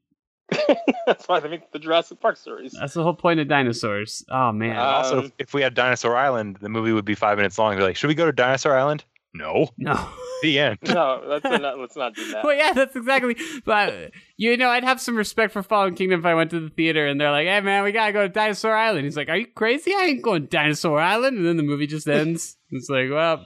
that's 1.08 1.28
why 1.28 1.40
they 1.40 1.50
make 1.50 1.72
the 1.72 1.80
Jurassic 1.80 2.20
Park 2.20 2.38
series. 2.38 2.74
That's 2.80 2.94
the 2.94 3.04
whole 3.04 3.14
point 3.16 3.40
of 3.40 3.48
dinosaurs. 3.48 4.24
Oh 4.30 4.52
man. 4.52 4.78
Uh, 4.78 4.82
also, 4.82 5.20
Um, 5.20 5.26
if, 5.26 5.32
if 5.40 5.54
we 5.54 5.62
had 5.62 5.74
Dinosaur 5.74 6.16
Island, 6.16 6.58
the 6.62 6.70
movie 6.70 6.92
would 6.92 7.06
be 7.06 7.16
five 7.16 7.38
minutes 7.38 7.58
long. 7.58 7.76
They're 7.76 7.84
like, 7.86 7.96
should 7.98 8.08
we 8.08 8.16
go 8.16 8.26
to 8.26 8.32
Dinosaur 8.32 8.78
Island? 8.78 9.04
No. 9.34 9.70
no. 9.78 10.10
The 10.44 10.60
end. 10.60 10.80
no, 10.84 11.24
let's 11.26 11.46
not, 11.46 11.80
let's 11.80 11.96
not 11.96 12.14
do 12.14 12.32
that. 12.34 12.44
well, 12.44 12.54
yeah, 12.54 12.74
that's 12.74 12.94
exactly. 12.96 13.38
But 13.64 14.12
you 14.36 14.58
know, 14.58 14.68
I'd 14.70 14.84
have 14.84 15.00
some 15.00 15.16
respect 15.16 15.54
for 15.54 15.64
Fallen 15.64 15.96
Kingdom 15.96 16.20
if 16.20 16.26
I 16.26 16.36
went 16.36 16.52
to 16.52 16.60
the 16.60 16.70
theater 16.70 17.08
and 17.08 17.20
they're 17.20 17.32
like, 17.32 17.48
"Hey, 17.48 17.62
man, 17.62 17.84
we 17.86 17.94
gotta 17.94 18.12
go 18.12 18.22
to 18.24 18.30
Dinosaur 18.30 18.76
Island." 18.76 19.06
He's 19.06 19.16
like, 19.16 19.30
"Are 19.30 19.38
you 19.38 19.48
crazy? 19.48 19.94
I 19.96 20.08
ain't 20.08 20.22
going 20.22 20.44
to 20.44 20.48
Dinosaur 20.50 21.00
Island." 21.00 21.38
And 21.38 21.48
then 21.48 21.56
the 21.58 21.64
movie 21.64 21.88
just 21.88 22.08
ends. 22.08 22.58
it's 22.72 22.90
like, 22.90 23.10
well, 23.10 23.46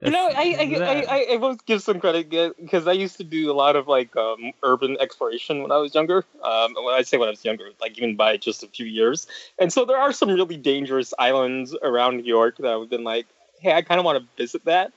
You 0.00 0.12
know, 0.12 0.28
I 0.28 0.56
I, 0.58 0.84
I. 0.84 1.04
I, 1.08 1.26
I 1.32 1.36
will 1.36 1.56
give 1.66 1.82
some 1.82 1.98
credit 1.98 2.30
because 2.30 2.86
I 2.86 2.92
used 2.92 3.16
to 3.16 3.24
do 3.24 3.50
a 3.50 3.52
lot 3.54 3.74
of 3.74 3.88
like 3.88 4.14
um, 4.16 4.52
urban 4.62 4.96
exploration 5.00 5.60
when 5.60 5.72
I 5.72 5.76
was 5.78 5.92
younger. 5.94 6.24
Um, 6.44 6.74
when 6.74 6.94
I 6.94 7.02
say 7.02 7.16
when 7.16 7.26
I 7.26 7.32
was 7.32 7.44
younger, 7.44 7.70
like 7.80 7.98
even 7.98 8.14
by 8.14 8.36
just 8.36 8.62
a 8.62 8.68
few 8.68 8.86
years. 8.86 9.26
And 9.58 9.72
so 9.72 9.84
there 9.84 9.96
are 9.96 10.12
some 10.12 10.30
really 10.30 10.56
dangerous 10.56 11.12
islands 11.18 11.74
around 11.82 12.18
New 12.18 12.24
York 12.24 12.58
that 12.58 12.72
I've 12.72 12.88
been 12.88 13.02
like, 13.02 13.26
hey, 13.60 13.72
I 13.72 13.82
kind 13.82 13.98
of 13.98 14.04
want 14.04 14.22
to 14.22 14.28
visit 14.40 14.64
that. 14.66 14.92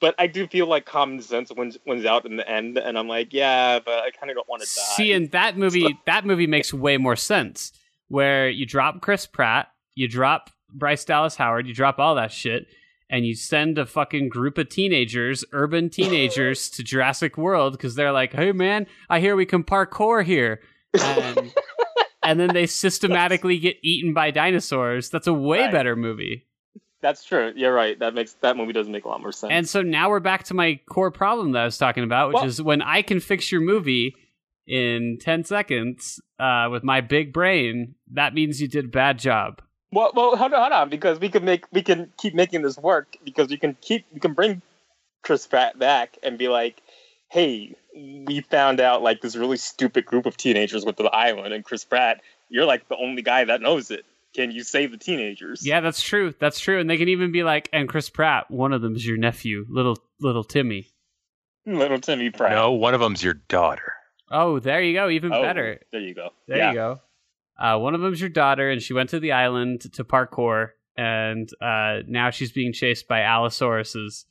But 0.00 0.14
I 0.18 0.26
do 0.26 0.46
feel 0.48 0.66
like 0.66 0.86
common 0.86 1.20
sense 1.20 1.52
wins, 1.54 1.76
wins 1.86 2.04
out 2.04 2.24
in 2.24 2.36
the 2.36 2.48
end, 2.48 2.78
and 2.78 2.98
I'm 2.98 3.06
like, 3.06 3.32
yeah, 3.32 3.78
but 3.78 4.02
I 4.02 4.10
kind 4.10 4.30
of 4.30 4.36
don't 4.36 4.48
want 4.48 4.62
to 4.62 4.68
die. 4.68 4.94
See, 4.96 5.12
and 5.12 5.30
that 5.32 5.58
movie, 5.58 5.96
that 6.06 6.24
movie 6.24 6.46
makes 6.46 6.72
way 6.72 6.96
more 6.96 7.16
sense. 7.16 7.72
Where 8.08 8.48
you 8.48 8.66
drop 8.66 9.02
Chris 9.02 9.26
Pratt, 9.26 9.68
you 9.94 10.08
drop 10.08 10.50
Bryce 10.72 11.04
Dallas 11.04 11.36
Howard, 11.36 11.68
you 11.68 11.74
drop 11.74 11.98
all 11.98 12.14
that 12.14 12.32
shit, 12.32 12.66
and 13.10 13.26
you 13.26 13.34
send 13.34 13.76
a 13.76 13.84
fucking 13.84 14.28
group 14.30 14.56
of 14.56 14.68
teenagers, 14.70 15.44
urban 15.52 15.90
teenagers, 15.98 16.70
to 16.70 16.82
Jurassic 16.82 17.36
World 17.36 17.72
because 17.72 17.94
they're 17.96 18.12
like, 18.12 18.32
"Hey, 18.32 18.52
man, 18.52 18.86
I 19.10 19.20
hear 19.20 19.36
we 19.36 19.44
can 19.46 19.64
parkour 19.64 20.24
here," 20.24 20.60
and, 20.98 21.52
and 22.22 22.40
then 22.40 22.54
they 22.54 22.66
systematically 22.66 23.58
get 23.58 23.76
eaten 23.82 24.14
by 24.14 24.30
dinosaurs. 24.30 25.10
That's 25.10 25.26
a 25.26 25.32
way 25.34 25.60
Right. 25.60 25.72
better 25.72 25.96
movie. 25.96 26.46
That's 27.02 27.24
true. 27.24 27.52
You're 27.56 27.72
right. 27.72 27.98
That 27.98 28.12
makes 28.14 28.34
that 28.42 28.56
movie 28.58 28.72
doesn't 28.74 28.92
make 28.92 29.06
a 29.06 29.08
lot 29.08 29.20
more 29.22 29.32
sense. 29.32 29.50
And 29.52 29.66
so 29.68 29.80
now 29.82 30.10
we're 30.10 30.20
back 30.20 30.44
to 30.44 30.54
my 30.54 30.78
core 30.88 31.10
problem 31.10 31.52
that 31.52 31.62
I 31.62 31.64
was 31.64 31.78
talking 31.78 32.04
about, 32.04 32.28
which 32.28 32.34
Well- 32.34 32.44
is 32.44 32.60
when 32.62 32.82
I 32.82 33.02
can 33.02 33.20
fix 33.20 33.50
your 33.50 33.62
movie 33.62 34.14
in 34.66 35.16
10 35.20 35.44
seconds 35.44 36.20
uh, 36.38 36.68
with 36.70 36.84
my 36.84 37.00
big 37.00 37.32
brain, 37.32 37.94
that 38.12 38.34
means 38.34 38.60
you 38.60 38.68
did 38.68 38.84
a 38.84 38.88
bad 38.88 39.18
job. 39.18 39.62
Well, 39.92 40.12
well, 40.14 40.36
hold 40.36 40.52
on, 40.52 40.60
hold 40.60 40.72
on, 40.72 40.88
because 40.88 41.18
we 41.18 41.28
can 41.28 41.44
make 41.44 41.64
we 41.72 41.82
can 41.82 42.12
keep 42.16 42.34
making 42.34 42.62
this 42.62 42.78
work 42.78 43.16
because 43.24 43.48
we 43.48 43.56
can 43.56 43.76
keep 43.80 44.06
we 44.12 44.20
can 44.20 44.34
bring 44.34 44.62
Chris 45.22 45.46
Pratt 45.46 45.78
back 45.78 46.16
and 46.22 46.38
be 46.38 46.48
like, 46.48 46.80
hey, 47.28 47.74
we 47.94 48.40
found 48.40 48.80
out 48.80 49.02
like 49.02 49.20
this 49.20 49.36
really 49.36 49.56
stupid 49.56 50.06
group 50.06 50.26
of 50.26 50.36
teenagers 50.36 50.84
with 50.84 50.96
the 50.96 51.04
island, 51.04 51.52
and 51.52 51.64
Chris 51.64 51.84
Pratt, 51.84 52.20
you're 52.48 52.66
like 52.66 52.88
the 52.88 52.96
only 52.96 53.22
guy 53.22 53.44
that 53.44 53.60
knows 53.60 53.90
it. 53.90 54.04
Can 54.32 54.52
you 54.52 54.62
save 54.62 54.92
the 54.92 54.96
teenagers? 54.96 55.66
Yeah, 55.66 55.80
that's 55.80 56.00
true. 56.00 56.32
That's 56.38 56.60
true. 56.60 56.78
And 56.78 56.88
they 56.88 56.96
can 56.96 57.08
even 57.08 57.32
be 57.32 57.42
like, 57.42 57.68
and 57.72 57.88
Chris 57.88 58.08
Pratt, 58.08 58.48
one 58.48 58.72
of 58.72 58.80
them 58.80 58.94
is 58.94 59.04
your 59.04 59.16
nephew, 59.16 59.66
little 59.68 59.96
little 60.20 60.44
Timmy. 60.44 60.88
little 61.66 61.98
Timmy 61.98 62.30
Pratt. 62.30 62.52
No, 62.52 62.72
one 62.72 62.94
of 62.94 63.00
them's 63.00 63.24
your 63.24 63.34
daughter. 63.34 63.92
Oh, 64.30 64.60
there 64.60 64.80
you 64.80 64.94
go. 64.94 65.08
Even 65.08 65.32
Oh, 65.32 65.42
better. 65.42 65.80
There 65.90 66.00
you 66.00 66.14
go. 66.14 66.30
There 66.46 66.58
yeah. 66.58 66.68
you 66.70 66.74
go. 66.76 67.00
Uh, 67.60 67.78
one 67.78 67.94
of 67.94 68.00
them's 68.00 68.20
your 68.20 68.30
daughter, 68.30 68.70
and 68.70 68.80
she 68.82 68.94
went 68.94 69.10
to 69.10 69.20
the 69.20 69.32
island 69.32 69.82
to 69.92 70.02
parkour, 70.04 70.68
and 70.96 71.48
uh, 71.60 71.98
now 72.08 72.30
she's 72.30 72.52
being 72.52 72.72
chased 72.72 73.06
by 73.06 73.20
Allosauruses. 73.20 74.24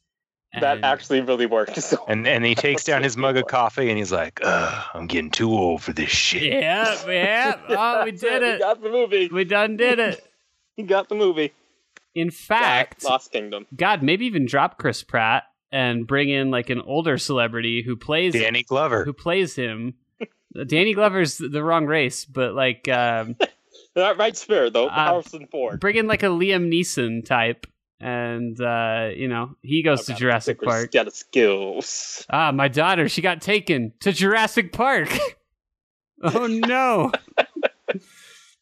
that 0.59 0.83
actually 0.83 1.21
really 1.21 1.45
worked. 1.45 1.75
So 1.81 2.03
And 2.07 2.27
and 2.27 2.43
he 2.43 2.55
takes 2.55 2.83
down 2.83 3.03
his 3.03 3.15
mug 3.15 3.37
of 3.37 3.45
coffee 3.47 3.87
and 3.89 3.97
he's 3.99 4.11
like, 4.11 4.39
Ugh, 4.43 4.85
I'm 4.95 5.05
getting 5.05 5.29
too 5.29 5.51
old 5.51 5.83
for 5.83 5.93
this 5.93 6.09
shit. 6.09 6.41
Yeah, 6.41 6.95
yeah. 7.07 7.55
Oh, 7.69 8.03
we 8.05 8.11
did 8.11 8.41
He 8.41 8.47
it. 8.49 8.59
got 8.59 8.81
the 8.81 8.89
movie. 8.89 9.29
We 9.31 9.43
done 9.45 9.77
did 9.77 9.99
it. 9.99 10.25
He 10.75 10.81
got 10.83 11.07
the 11.07 11.13
movie. 11.15 11.53
In 12.15 12.31
fact, 12.31 13.03
Lost 13.03 13.31
Kingdom. 13.31 13.67
God, 13.75 14.01
maybe 14.01 14.25
even 14.25 14.47
drop 14.47 14.79
Chris 14.79 15.03
Pratt 15.03 15.43
and 15.71 16.07
bring 16.07 16.29
in 16.29 16.49
like 16.49 16.71
an 16.71 16.81
older 16.81 17.19
celebrity 17.19 17.83
who 17.85 17.95
plays 17.95 18.33
Danny 18.33 18.63
Glover. 18.63 19.05
who 19.05 19.13
plays 19.13 19.55
him. 19.55 19.93
Danny 20.67 20.93
Glover's 20.93 21.37
the 21.37 21.63
wrong 21.63 21.85
race, 21.85 22.25
but 22.25 22.53
like 22.53 22.87
um, 22.87 23.35
Not 23.95 24.17
right 24.17 24.35
spirit 24.35 24.73
though. 24.73 24.87
Uh, 24.87 25.05
Harrison 25.05 25.47
Ford. 25.47 25.79
bring 25.79 25.95
in 25.95 26.07
like 26.07 26.23
a 26.23 26.27
Liam 26.27 26.71
Neeson 26.73 27.23
type, 27.25 27.67
and 27.99 28.59
uh, 28.59 29.09
you 29.15 29.27
know 29.27 29.55
he 29.61 29.83
goes 29.83 30.05
to 30.05 30.13
Jurassic 30.15 30.57
Stickers 30.57 30.65
Park. 30.73 30.91
Got 30.91 31.05
the 31.05 31.11
skills. 31.11 32.25
Ah, 32.29 32.51
my 32.51 32.67
daughter, 32.67 33.07
she 33.09 33.21
got 33.21 33.41
taken 33.41 33.93
to 33.99 34.11
Jurassic 34.11 34.73
Park. 34.73 35.09
oh 36.23 36.47
no, 36.47 37.11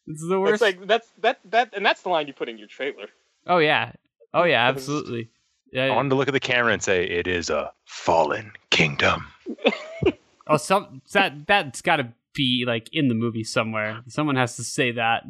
it's 0.06 0.28
the 0.28 0.40
worst. 0.40 0.54
It's 0.54 0.62
like 0.62 0.86
that's 0.86 1.08
that 1.20 1.40
that 1.46 1.70
and 1.74 1.84
that's 1.84 2.02
the 2.02 2.08
line 2.10 2.26
you 2.26 2.32
put 2.34 2.48
in 2.48 2.58
your 2.58 2.68
trailer. 2.68 3.06
oh 3.46 3.58
yeah, 3.58 3.92
oh 4.34 4.44
yeah, 4.44 4.66
That 4.66 4.74
was- 4.76 4.84
absolutely. 4.88 5.30
I 5.74 5.76
Yeah. 5.88 5.94
wanted 5.94 6.08
to 6.10 6.14
look 6.14 6.28
at 6.28 6.32
the 6.32 6.40
camera 6.40 6.72
and 6.72 6.82
say, 6.82 7.04
It 7.04 7.26
is 7.26 7.50
a 7.50 7.70
fallen 7.84 8.52
kingdom. 8.70 9.26
Oh, 10.48 10.56
some 10.56 11.02
that 11.12 11.46
that's 11.46 11.82
got 11.82 11.96
to 11.96 12.12
be 12.34 12.64
like 12.66 12.88
in 12.92 13.08
the 13.08 13.14
movie 13.14 13.44
somewhere. 13.44 14.00
Someone 14.08 14.36
has 14.36 14.56
to 14.56 14.64
say 14.64 14.92
that. 14.92 15.24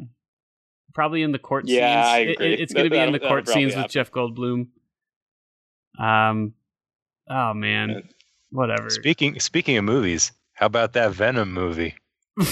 Probably 0.93 1.21
in 1.21 1.31
the 1.31 1.39
court 1.39 1.67
Yeah, 1.67 2.03
scenes. 2.03 2.07
I 2.15 2.19
It- 2.19 2.29
agree. 2.31 2.53
it- 2.53 2.59
it's 2.61 2.73
going 2.73 2.85
to 2.85 2.89
be 2.89 2.97
in 2.97 3.11
the 3.11 3.19
court 3.19 3.45
probably 3.45 3.53
scenes 3.69 3.75
with. 3.75 3.91
Jeff 3.91 4.11
Goldblum. 4.11 4.67
Um, 5.99 6.53
oh 7.29 7.53
man, 7.53 8.09
whatever. 8.51 8.89
Speaking 8.89 9.39
speaking 9.39 9.77
of 9.77 9.83
movies, 9.83 10.31
how 10.53 10.65
about 10.65 10.93
that 10.93 11.11
Venom 11.11 11.53
movie? 11.53 11.95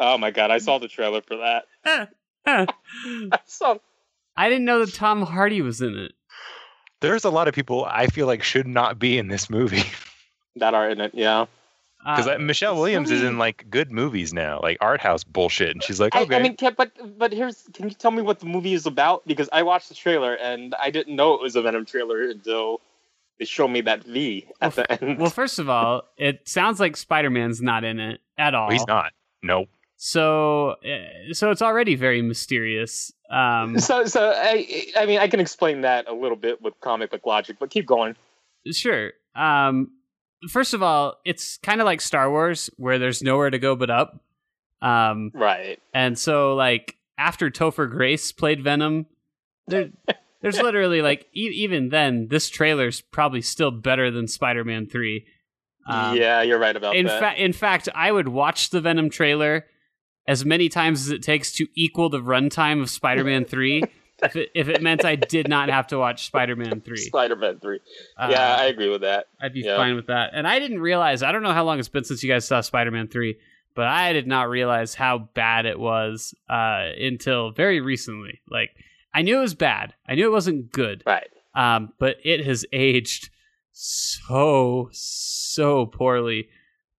Oh 0.00 0.16
my 0.16 0.30
god, 0.30 0.52
I 0.52 0.58
saw 0.58 0.78
the 0.78 0.86
trailer 0.86 1.20
for 1.22 1.38
that. 1.38 1.64
I 2.46 3.38
saw 3.46 3.78
I 4.36 4.48
didn't 4.48 4.64
know 4.64 4.84
that 4.84 4.94
Tom 4.94 5.22
Hardy 5.22 5.60
was 5.60 5.80
in 5.82 5.98
it. 5.98 6.12
There's 7.00 7.24
a 7.24 7.30
lot 7.30 7.48
of 7.48 7.54
people 7.54 7.84
I 7.84 8.06
feel 8.06 8.28
like 8.28 8.44
should 8.44 8.68
not 8.68 9.00
be 9.00 9.18
in 9.18 9.26
this 9.26 9.50
movie. 9.50 9.82
that 10.54 10.72
are 10.72 10.88
in 10.88 11.00
it. 11.00 11.10
Yeah. 11.14 11.46
Because 12.04 12.26
Uh, 12.26 12.38
Michelle 12.38 12.76
Williams 12.76 13.10
is 13.10 13.22
in 13.22 13.38
like 13.38 13.68
good 13.70 13.90
movies 13.90 14.32
now, 14.32 14.60
like 14.62 14.78
art 14.80 15.00
house 15.00 15.24
bullshit, 15.24 15.70
and 15.70 15.82
she's 15.82 15.98
like, 16.00 16.14
I, 16.14 16.22
okay, 16.22 16.36
I 16.36 16.42
mean, 16.42 16.56
can, 16.56 16.74
but 16.76 16.92
but 17.18 17.32
here's 17.32 17.64
can 17.74 17.88
you 17.88 17.94
tell 17.94 18.12
me 18.12 18.22
what 18.22 18.38
the 18.38 18.46
movie 18.46 18.72
is 18.72 18.86
about? 18.86 19.26
Because 19.26 19.48
I 19.52 19.62
watched 19.62 19.88
the 19.88 19.94
trailer 19.94 20.34
and 20.34 20.74
I 20.76 20.90
didn't 20.90 21.16
know 21.16 21.34
it 21.34 21.42
was 21.42 21.56
a 21.56 21.62
Venom 21.62 21.84
trailer 21.84 22.22
until 22.22 22.80
they 23.38 23.44
showed 23.44 23.68
me 23.68 23.80
that 23.82 24.04
V 24.04 24.46
at 24.60 24.74
the 24.74 25.02
end. 25.02 25.18
well, 25.18 25.30
first 25.30 25.58
of 25.58 25.68
all, 25.68 26.02
it 26.16 26.48
sounds 26.48 26.78
like 26.80 26.96
Spider 26.96 27.30
Man's 27.30 27.60
not 27.60 27.84
in 27.84 27.98
it 27.98 28.20
at 28.38 28.54
all. 28.54 28.70
He's 28.70 28.86
not. 28.86 29.12
Nope. 29.42 29.68
So, 29.96 30.76
uh, 30.84 31.32
so 31.32 31.50
it's 31.50 31.62
already 31.62 31.96
very 31.96 32.22
mysterious. 32.22 33.12
Um, 33.30 33.80
so 33.80 34.06
so 34.06 34.32
I 34.34 34.86
I 34.96 35.04
mean 35.06 35.18
I 35.18 35.26
can 35.26 35.40
explain 35.40 35.80
that 35.80 36.08
a 36.08 36.14
little 36.14 36.36
bit 36.36 36.62
with 36.62 36.78
comic 36.80 37.10
book 37.10 37.26
logic, 37.26 37.56
but 37.58 37.70
keep 37.70 37.84
going. 37.86 38.14
Sure. 38.70 39.12
Um, 39.34 39.90
first 40.50 40.74
of 40.74 40.82
all, 40.82 41.16
it's 41.24 41.56
kind 41.58 41.80
of 41.80 41.84
like 41.84 42.00
Star 42.00 42.30
Wars, 42.30 42.70
where 42.76 42.98
there's 42.98 43.22
nowhere 43.22 43.50
to 43.50 43.58
go 43.58 43.74
but 43.76 43.90
up. 43.90 44.22
Um, 44.80 45.32
Right. 45.34 45.80
and 45.92 46.16
so 46.18 46.54
like 46.54 46.96
after 47.18 47.50
Topher 47.50 47.90
Grace 47.90 48.30
played 48.32 48.62
Venom, 48.62 49.06
there, 49.66 49.90
there's 50.40 50.60
literally 50.60 51.02
like 51.02 51.26
e- 51.34 51.50
even 51.54 51.88
then, 51.88 52.28
this 52.28 52.48
trailer's 52.48 53.00
probably 53.00 53.42
still 53.42 53.70
better 53.72 54.10
than 54.10 54.28
Spider-Man 54.28 54.86
Three. 54.86 55.26
Um, 55.88 56.16
yeah, 56.16 56.42
you're 56.42 56.58
right 56.58 56.76
about 56.76 56.94
In 56.96 57.06
that. 57.06 57.18
fact, 57.20 57.38
in 57.40 57.52
fact, 57.52 57.88
I 57.94 58.12
would 58.12 58.28
watch 58.28 58.70
the 58.70 58.80
Venom 58.80 59.08
trailer 59.10 59.64
as 60.28 60.44
many 60.44 60.68
times 60.68 61.00
as 61.06 61.10
it 61.10 61.22
takes 61.22 61.52
to 61.54 61.66
equal 61.74 62.10
the 62.10 62.20
runtime 62.20 62.80
of 62.82 62.90
Spider-Man 62.90 63.44
Three. 63.46 63.82
if 64.22 64.36
it 64.36 64.50
if 64.54 64.68
it 64.68 64.82
meant 64.82 65.04
I 65.04 65.16
did 65.16 65.48
not 65.48 65.68
have 65.70 65.86
to 65.88 65.98
watch 65.98 66.26
Spider-Man 66.26 66.80
Three. 66.80 66.96
Spider-Man 67.12 67.60
three. 67.60 67.80
Uh, 68.16 68.28
yeah, 68.30 68.56
I 68.58 68.64
agree 68.66 68.88
with 68.88 69.02
that. 69.02 69.26
I'd 69.40 69.52
be 69.52 69.60
Yeah. 69.60 69.76
fine 69.76 69.94
with 69.96 70.06
that. 70.08 70.30
And 70.34 70.46
I 70.46 70.58
didn't 70.58 70.80
realize, 70.80 71.22
I 71.22 71.32
don't 71.32 71.42
know 71.42 71.52
how 71.52 71.64
long 71.64 71.78
it's 71.78 71.88
been 71.88 72.04
since 72.04 72.22
you 72.22 72.28
guys 72.30 72.46
saw 72.46 72.60
Spider 72.60 72.90
Man 72.90 73.08
3, 73.08 73.36
but 73.74 73.86
I 73.86 74.12
did 74.12 74.26
not 74.26 74.48
realize 74.48 74.94
how 74.94 75.18
bad 75.34 75.66
it 75.66 75.78
was 75.78 76.34
uh, 76.50 76.88
until 77.00 77.50
very 77.52 77.80
recently. 77.80 78.40
Like, 78.50 78.70
I 79.14 79.22
knew 79.22 79.38
it 79.38 79.42
was 79.42 79.54
bad, 79.54 79.94
I 80.08 80.14
knew 80.14 80.26
it 80.26 80.32
wasn't 80.32 80.72
good, 80.72 81.02
Right. 81.06 81.28
um, 81.54 81.92
but 81.98 82.16
it 82.24 82.44
has 82.44 82.64
aged 82.72 83.30
so, 83.72 84.88
so 84.92 85.86
poorly. 85.86 86.48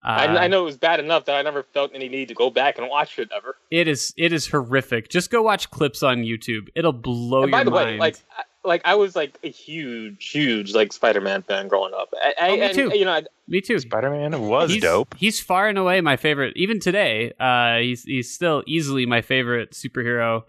Uh, 0.02 0.08
I, 0.08 0.44
I 0.44 0.48
know 0.48 0.62
it 0.62 0.64
was 0.64 0.78
bad 0.78 0.98
enough 1.00 1.26
that 1.26 1.36
I 1.36 1.42
never 1.42 1.62
felt 1.62 1.90
any 1.94 2.08
need 2.08 2.28
to 2.28 2.34
go 2.34 2.48
back 2.50 2.78
and 2.78 2.88
watch 2.88 3.18
it 3.18 3.28
ever. 3.36 3.56
it 3.70 3.86
is 3.86 4.14
it 4.16 4.32
is 4.32 4.46
horrific. 4.48 5.08
Just 5.10 5.30
go 5.30 5.42
watch 5.42 5.70
clips 5.70 6.02
on 6.02 6.18
YouTube. 6.18 6.68
It'll 6.74 6.92
blow 6.92 7.42
and 7.42 7.50
your 7.50 7.58
by 7.58 7.64
the 7.64 7.70
mind. 7.70 7.90
way, 7.90 7.98
like 7.98 8.16
I- 8.36 8.42
like 8.62 8.82
I 8.84 8.94
was 8.94 9.16
like 9.16 9.38
a 9.42 9.48
huge, 9.50 10.28
huge 10.28 10.74
like 10.74 10.92
Spider-Man 10.92 11.42
fan 11.42 11.66
growing 11.68 11.94
up. 11.94 12.12
I, 12.14 12.34
I, 12.38 12.48
Oh, 12.50 12.56
me 12.56 12.60
and, 12.62 12.74
too. 12.74 12.92
You 12.94 13.06
know, 13.06 13.12
I, 13.12 13.22
Me 13.48 13.62
too. 13.62 13.78
Spider 13.78 14.10
Man 14.10 14.38
was 14.48 14.70
he's, 14.70 14.82
dope. 14.82 15.14
He's 15.16 15.40
far 15.40 15.68
and 15.68 15.78
away 15.78 16.00
my 16.02 16.16
favorite. 16.16 16.54
Even 16.56 16.78
today, 16.78 17.32
uh, 17.40 17.78
he's 17.78 18.04
he's 18.04 18.30
still 18.32 18.62
easily 18.66 19.06
my 19.06 19.22
favorite 19.22 19.70
superhero 19.72 20.42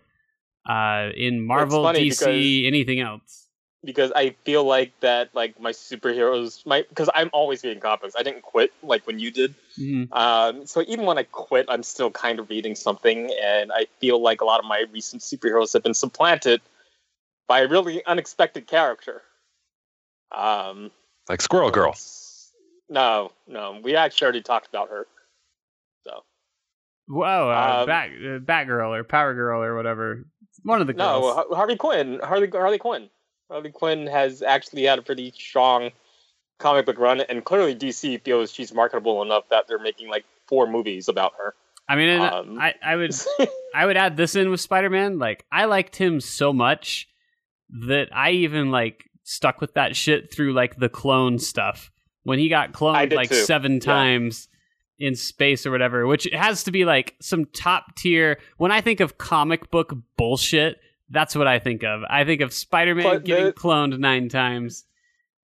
uh, 0.69 1.09
in 1.15 1.45
Marvel, 1.45 1.83
DC, 1.85 2.67
anything 2.67 2.99
else. 2.99 3.47
Because 3.83 4.11
I 4.15 4.31
feel 4.45 4.63
like 4.63 4.91
that 4.99 5.33
like 5.33 5.59
my 5.59 5.71
superheroes 5.71 6.65
my 6.65 6.83
because 6.87 7.09
I'm 7.15 7.29
always 7.33 7.63
reading 7.63 7.79
comics. 7.81 8.15
I 8.17 8.23
didn't 8.23 8.43
quit 8.43 8.71
like 8.83 9.05
when 9.07 9.19
you 9.19 9.31
did. 9.31 9.55
Mhm. 9.79 10.11
Um, 10.11 10.65
so 10.67 10.83
even 10.87 11.05
when 11.05 11.17
I 11.17 11.23
quit, 11.23 11.65
I'm 11.69 11.83
still 11.83 12.11
kind 12.11 12.39
of 12.39 12.49
reading 12.49 12.75
something, 12.75 13.31
and 13.41 13.71
I 13.71 13.87
feel 13.99 14.21
like 14.21 14.41
a 14.41 14.45
lot 14.45 14.59
of 14.59 14.65
my 14.65 14.85
recent 14.91 15.21
superheroes 15.23 15.73
have 15.73 15.83
been 15.83 15.93
supplanted 15.93 16.61
by 17.47 17.61
a 17.61 17.67
really 17.67 18.05
unexpected 18.05 18.67
character. 18.67 19.21
Um, 20.31 20.91
Like 21.27 21.41
Squirrel 21.41 21.71
Girl. 21.71 21.95
No, 22.89 23.31
no, 23.47 23.79
we 23.83 23.95
actually 23.95 24.25
already 24.25 24.41
talked 24.41 24.67
about 24.67 24.89
her. 24.89 25.07
So 26.05 26.23
Whoa, 27.07 27.49
uh, 27.51 27.79
Um, 27.81 27.85
Bat, 27.87 28.09
uh, 28.09 28.39
Batgirl 28.39 28.95
or 28.97 29.03
Power 29.03 29.33
Girl 29.33 29.61
or 29.63 29.75
whatever. 29.75 30.25
One 30.63 30.81
of 30.81 30.87
the 30.87 30.93
girls. 30.93 31.35
Har- 31.35 31.55
Harley 31.55 31.77
Quinn. 31.77 32.19
Harley 32.23 32.49
Harley 32.49 32.77
Quinn. 32.77 33.09
Harley 33.51 33.71
Quinn 33.71 34.07
has 34.07 34.41
actually 34.41 34.83
had 34.83 34.97
a 34.97 35.01
pretty 35.01 35.31
strong 35.37 35.91
comic 36.57 36.85
book 36.85 36.97
run, 36.97 37.21
and 37.21 37.43
clearly 37.43 37.75
DC 37.75 38.23
feels 38.23 38.51
she's 38.51 38.73
marketable 38.73 39.21
enough 39.21 39.43
that 39.49 39.67
they're 39.67 39.79
making 39.79 40.09
like 40.09 40.23
four 40.47 40.67
movies 40.67 41.07
about 41.09 41.33
her. 41.37 41.53
I 41.89 41.95
mean, 41.95 42.21
um, 42.21 42.57
I, 42.59 42.73
I 42.83 42.95
would 42.95 43.13
I 43.75 43.85
would 43.85 43.97
add 43.97 44.15
this 44.15 44.35
in 44.35 44.49
with 44.49 44.61
Spider 44.61 44.89
Man. 44.89 45.19
Like, 45.19 45.45
I 45.51 45.65
liked 45.65 45.95
him 45.95 46.21
so 46.21 46.53
much 46.53 47.07
that 47.87 48.07
I 48.13 48.31
even 48.31 48.71
like 48.71 49.03
stuck 49.23 49.59
with 49.61 49.73
that 49.73 49.95
shit 49.95 50.31
through 50.33 50.53
like 50.53 50.77
the 50.77 50.89
clone 50.89 51.37
stuff 51.39 51.91
when 52.23 52.39
he 52.39 52.49
got 52.49 52.71
cloned 52.73 53.13
like 53.13 53.29
too. 53.29 53.35
seven 53.35 53.73
Yeah. 53.73 53.79
times 53.79 54.47
in 54.99 55.15
space 55.15 55.65
or 55.65 55.71
whatever, 55.71 56.05
which 56.05 56.27
has 56.31 56.63
to 56.65 56.71
be 56.71 56.85
like 56.85 57.15
some 57.21 57.45
top 57.45 57.95
tier. 57.97 58.39
When 58.57 58.71
I 58.71 58.81
think 58.81 58.99
of 58.99 59.17
comic 59.17 59.71
book 59.71 59.93
bullshit, 60.17 60.77
that's 61.11 61.35
what 61.35 61.47
I 61.47 61.59
think 61.59 61.83
of. 61.83 62.01
I 62.09 62.23
think 62.23 62.41
of 62.41 62.53
Spider 62.53 62.95
Man 62.95 63.21
getting 63.21 63.45
the- 63.45 63.53
cloned 63.53 63.97
nine 63.99 64.29
times. 64.29 64.85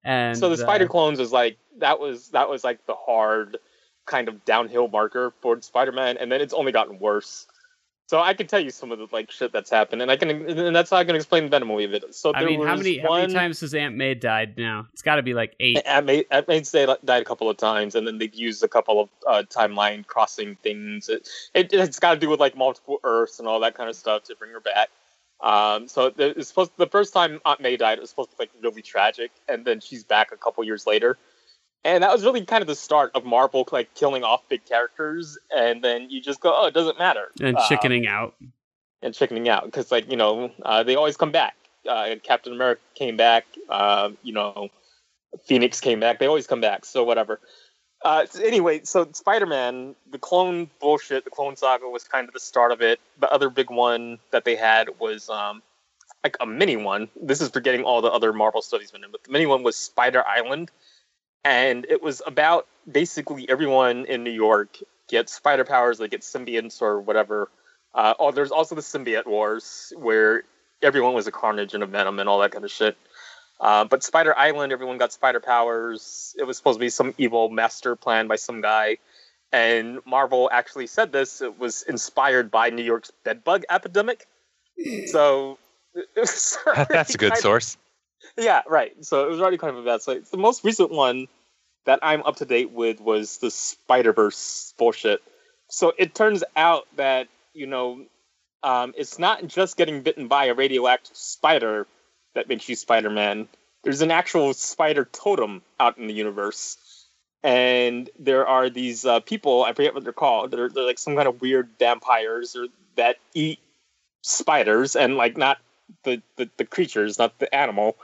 And 0.04 0.38
so 0.38 0.48
the 0.48 0.54
uh, 0.54 0.66
Spider 0.66 0.88
Clones 0.88 1.20
was 1.20 1.32
like 1.32 1.58
that 1.80 2.00
was 2.00 2.30
that 2.30 2.50
was 2.50 2.64
like 2.64 2.86
the 2.86 2.96
hard 2.96 3.58
kind 4.06 4.30
of 4.30 4.44
downhill 4.46 4.88
marker 4.88 5.34
for 5.42 5.62
Spider-Man, 5.62 6.18
and 6.18 6.32
then 6.32 6.42
it's 6.42 6.54
only 6.54 6.72
gotten 6.72 6.98
worse. 6.98 7.46
So 8.08 8.22
I 8.22 8.34
can 8.34 8.48
tell 8.48 8.62
you 8.62 8.70
some 8.70 8.94
of 8.94 9.00
the 9.00 9.08
like 9.12 9.30
shit 9.30 9.52
that's 9.52 9.70
happened, 9.70 10.02
and 10.02 10.10
I 10.10 10.16
can 10.16 10.30
and 10.30 10.74
that's 10.74 10.90
how 10.90 10.96
I 10.96 11.04
can 11.04 11.18
explain 11.18 11.44
the 11.44 11.50
Venom 11.50 11.68
movie. 11.68 12.02
So 12.12 12.34
I 12.34 12.46
mean, 12.46 12.66
how 12.66 12.78
many 12.78 13.00
how 13.00 13.16
many 13.16 13.34
times 13.34 13.60
has 13.60 13.74
Aunt 13.74 13.96
May 13.96 14.14
died 14.16 14.58
now? 14.58 14.88
It's 14.94 15.02
got 15.02 15.18
to 15.18 15.24
be 15.24 15.34
like 15.34 15.56
eight. 15.60 15.82
Aunt 15.86 16.06
May, 16.06 16.24
Aunt 16.32 16.48
May's 16.48 16.72
died, 16.72 16.88
died 17.04 17.22
a 17.22 17.26
couple 17.26 17.50
of 17.50 17.58
times, 17.58 17.96
and 17.96 18.08
then 18.08 18.18
they've 18.18 18.34
used 18.34 18.64
a 18.64 18.70
couple 18.70 19.02
of 19.02 19.10
uh, 19.28 19.44
timeline 19.50 20.08
crossing 20.08 20.56
things. 20.64 21.10
It, 21.10 21.28
it, 21.54 21.74
it's 21.74 22.00
got 22.00 22.14
to 22.14 22.20
do 22.20 22.30
with 22.30 22.40
like 22.40 22.56
multiple 22.56 23.00
Earths 23.04 23.40
and 23.40 23.48
all 23.48 23.60
that 23.60 23.76
kind 23.76 23.90
of 23.90 23.96
stuff 23.98 24.24
to 24.24 24.36
bring 24.38 24.54
her 24.54 24.62
back. 24.62 24.88
Um, 25.42 25.88
so 25.88 26.10
the- 26.10 26.38
it's 26.40 26.48
supposed 26.50 26.72
the 26.78 26.88
first 26.88 27.14
time 27.14 27.40
Aunt 27.46 27.60
May 27.60 27.78
died, 27.78 27.98
it 27.98 28.02
was 28.02 28.10
supposed 28.10 28.32
to 28.32 28.38
be 28.38 28.44
like 28.44 28.52
really 28.62 28.82
tragic, 28.82 29.32
and 29.48 29.64
then 29.66 29.80
she's 29.80 30.04
back 30.04 30.32
a 30.32 30.38
couple 30.38 30.64
years 30.64 30.88
later, 30.88 31.18
and 31.84 32.04
that 32.04 32.12
was 32.12 32.24
really 32.26 32.44
kind 32.46 32.62
of 32.62 32.68
the 32.68 32.76
start 32.76 33.12
of 33.14 33.24
Marvel 33.24 33.68
like 33.72 33.94
killing 33.94 34.24
off 34.24 34.42
big 34.50 34.66
characters, 34.66 35.38
and 35.56 35.84
then 35.84 36.10
you 36.10 36.22
just 36.22 36.42
go, 36.42 36.54
oh, 36.56 36.66
it 36.66 36.74
doesn't 36.74 36.98
matter, 36.98 37.32
and 37.40 37.56
Uh, 37.58 37.68
chickening 37.70 38.08
out. 38.08 38.34
and 39.04 39.14
chickening 39.14 39.48
out 39.48 39.66
because 39.66 39.92
like 39.92 40.10
you 40.10 40.18
know 40.18 40.52
uh, 40.64 40.82
they 40.84 40.96
always 40.96 41.18
come 41.18 41.32
back. 41.32 41.56
Uh, 41.88 42.16
Captain 42.24 42.52
America 42.52 42.82
came 42.96 43.16
back. 43.16 43.46
Uh, 43.70 44.10
you 44.24 44.34
know, 44.34 44.70
Phoenix 45.46 45.80
came 45.80 46.00
back. 46.00 46.20
They 46.20 46.26
always 46.28 46.48
come 46.48 46.62
back. 46.62 46.84
So 46.84 47.04
whatever. 47.04 47.40
Uh, 48.04 48.26
anyway, 48.44 48.82
so 48.84 49.08
Spider-Man, 49.12 49.96
the 50.12 50.20
clone 50.20 50.70
bullshit, 50.80 51.24
the 51.24 51.32
clone 51.32 51.56
saga 51.56 51.90
was 51.90 52.04
kind 52.04 52.28
of 52.28 52.34
the 52.34 52.40
start 52.40 52.72
of 52.72 52.82
it. 52.82 53.00
The 53.20 53.30
other 53.30 53.50
big 53.50 53.70
one 53.70 54.20
that 54.32 54.46
they 54.46 54.56
had 54.56 55.00
was 55.00 55.30
um, 55.30 55.62
like 56.24 56.38
a 56.40 56.46
mini 56.46 56.78
one. 56.78 57.10
This 57.20 57.42
is 57.42 57.50
forgetting 57.50 57.84
all 57.84 58.02
the 58.02 58.12
other 58.12 58.34
Marvel 58.34 58.62
studies 58.62 58.92
in 58.94 59.02
but 59.12 59.24
the 59.24 59.32
mini 59.32 59.46
one 59.46 59.64
was 59.64 59.76
Spider 59.76 60.24
Island, 60.26 60.70
and 61.44 61.86
it 61.90 62.04
was 62.04 62.22
about 62.26 62.68
basically 62.90 63.50
everyone 63.50 64.06
in 64.06 64.24
New 64.24 64.32
York 64.32 64.78
gets 65.08 65.34
spider 65.34 65.64
powers, 65.64 65.98
they 65.98 66.08
get 66.08 66.22
symbionts 66.22 66.82
or 66.82 67.00
whatever. 67.00 67.50
Uh, 67.94 68.14
oh, 68.20 68.32
there's 68.32 68.52
also 68.52 68.76
the 68.76 68.82
symbiote 68.82 69.26
wars 69.26 69.94
where 69.96 70.44
everyone 70.82 71.14
was 71.14 71.28
a 71.28 71.32
Carnage 71.32 71.74
and 71.74 71.84
a 71.84 71.88
Venom 71.88 72.20
and 72.20 72.30
all 72.30 72.40
that 72.40 72.52
kind 72.52 72.66
of 72.66 72.72
shit. 72.72 72.98
Uh, 73.60 73.86
but 73.86 74.04
Spider 74.04 74.38
Island, 74.38 74.72
everyone 74.72 74.98
got 74.98 75.12
spider 75.12 75.40
powers. 75.40 76.36
It 76.38 76.44
was 76.44 76.58
supposed 76.58 76.78
to 76.78 76.80
be 76.80 76.90
some 76.90 77.14
evil 77.18 77.50
master 77.50 77.96
plan 77.96 78.28
by 78.28 78.36
some 78.36 78.62
guy. 78.62 78.98
And 79.52 80.00
Marvel 80.06 80.50
actually 80.52 80.88
said 80.88 81.12
this. 81.12 81.42
It 81.42 81.58
was 81.58 81.84
inspired 81.84 82.52
by 82.52 82.70
New 82.70 82.84
York's 82.84 83.12
bedbug 83.24 83.64
epidemic. 83.70 84.28
So 85.08 85.58
that's 86.16 87.16
a 87.16 87.18
good 87.18 87.36
source. 87.38 87.78
Of, 88.38 88.44
yeah, 88.44 88.62
right. 88.68 88.94
So 89.04 89.26
it 89.26 89.30
was 89.32 89.42
already 89.42 89.58
kind 89.58 89.76
of 89.76 89.84
a 89.84 89.86
bad 89.86 90.04
site. 90.04 90.30
The 90.30 90.38
most 90.38 90.64
recent 90.64 90.92
one 90.92 91.28
that 91.86 92.00
I'm 92.04 92.22
up 92.24 92.36
to 92.36 92.46
date 92.46 92.70
with 92.72 93.02
was 93.02 93.38
the 93.38 93.50
Spider 93.50 94.14
Verse 94.14 94.76
bullshit. 94.78 95.24
So 95.70 95.94
it 95.98 96.14
turns 96.14 96.44
out 96.56 96.86
that 96.98 97.28
you 97.58 97.66
know, 97.66 98.06
um, 98.64 98.94
it's 98.96 99.18
not 99.20 99.48
just 99.48 99.78
getting 99.78 100.04
bitten 100.04 100.28
by 100.28 100.46
a 100.46 100.54
radioactive 100.54 101.18
spider 101.18 101.88
that 102.38 102.48
makes 102.48 102.70
you 102.70 102.76
Spider 102.76 103.10
Man. 103.10 103.48
There's 103.84 104.02
an 104.02 104.12
actual 104.12 104.54
spider 104.54 105.06
totem 105.12 105.64
out 105.80 105.98
in 105.98 106.08
the 106.08 106.14
universe. 106.14 106.78
And 107.44 108.10
there 108.20 108.46
are 108.48 108.70
these 108.70 109.06
uh, 109.06 109.22
people, 109.22 109.64
I 109.64 109.74
forget 109.74 109.94
what 109.94 110.04
they're 110.04 110.14
called, 110.14 110.52
they're, 110.52 110.70
they're 110.70 110.86
like 110.86 111.00
some 111.00 111.16
kind 111.16 111.28
of 111.28 111.42
weird 111.42 111.70
vampires 111.80 112.56
or, 112.56 112.68
that 112.96 113.18
eat 113.34 113.60
spiders 114.22 114.96
and 114.96 115.16
like 115.16 115.38
not 115.38 115.58
the, 116.04 116.22
the, 116.36 116.50
the 116.58 116.66
creatures, 116.66 117.18
not 117.18 117.38
the 117.40 117.54
animal 117.54 117.96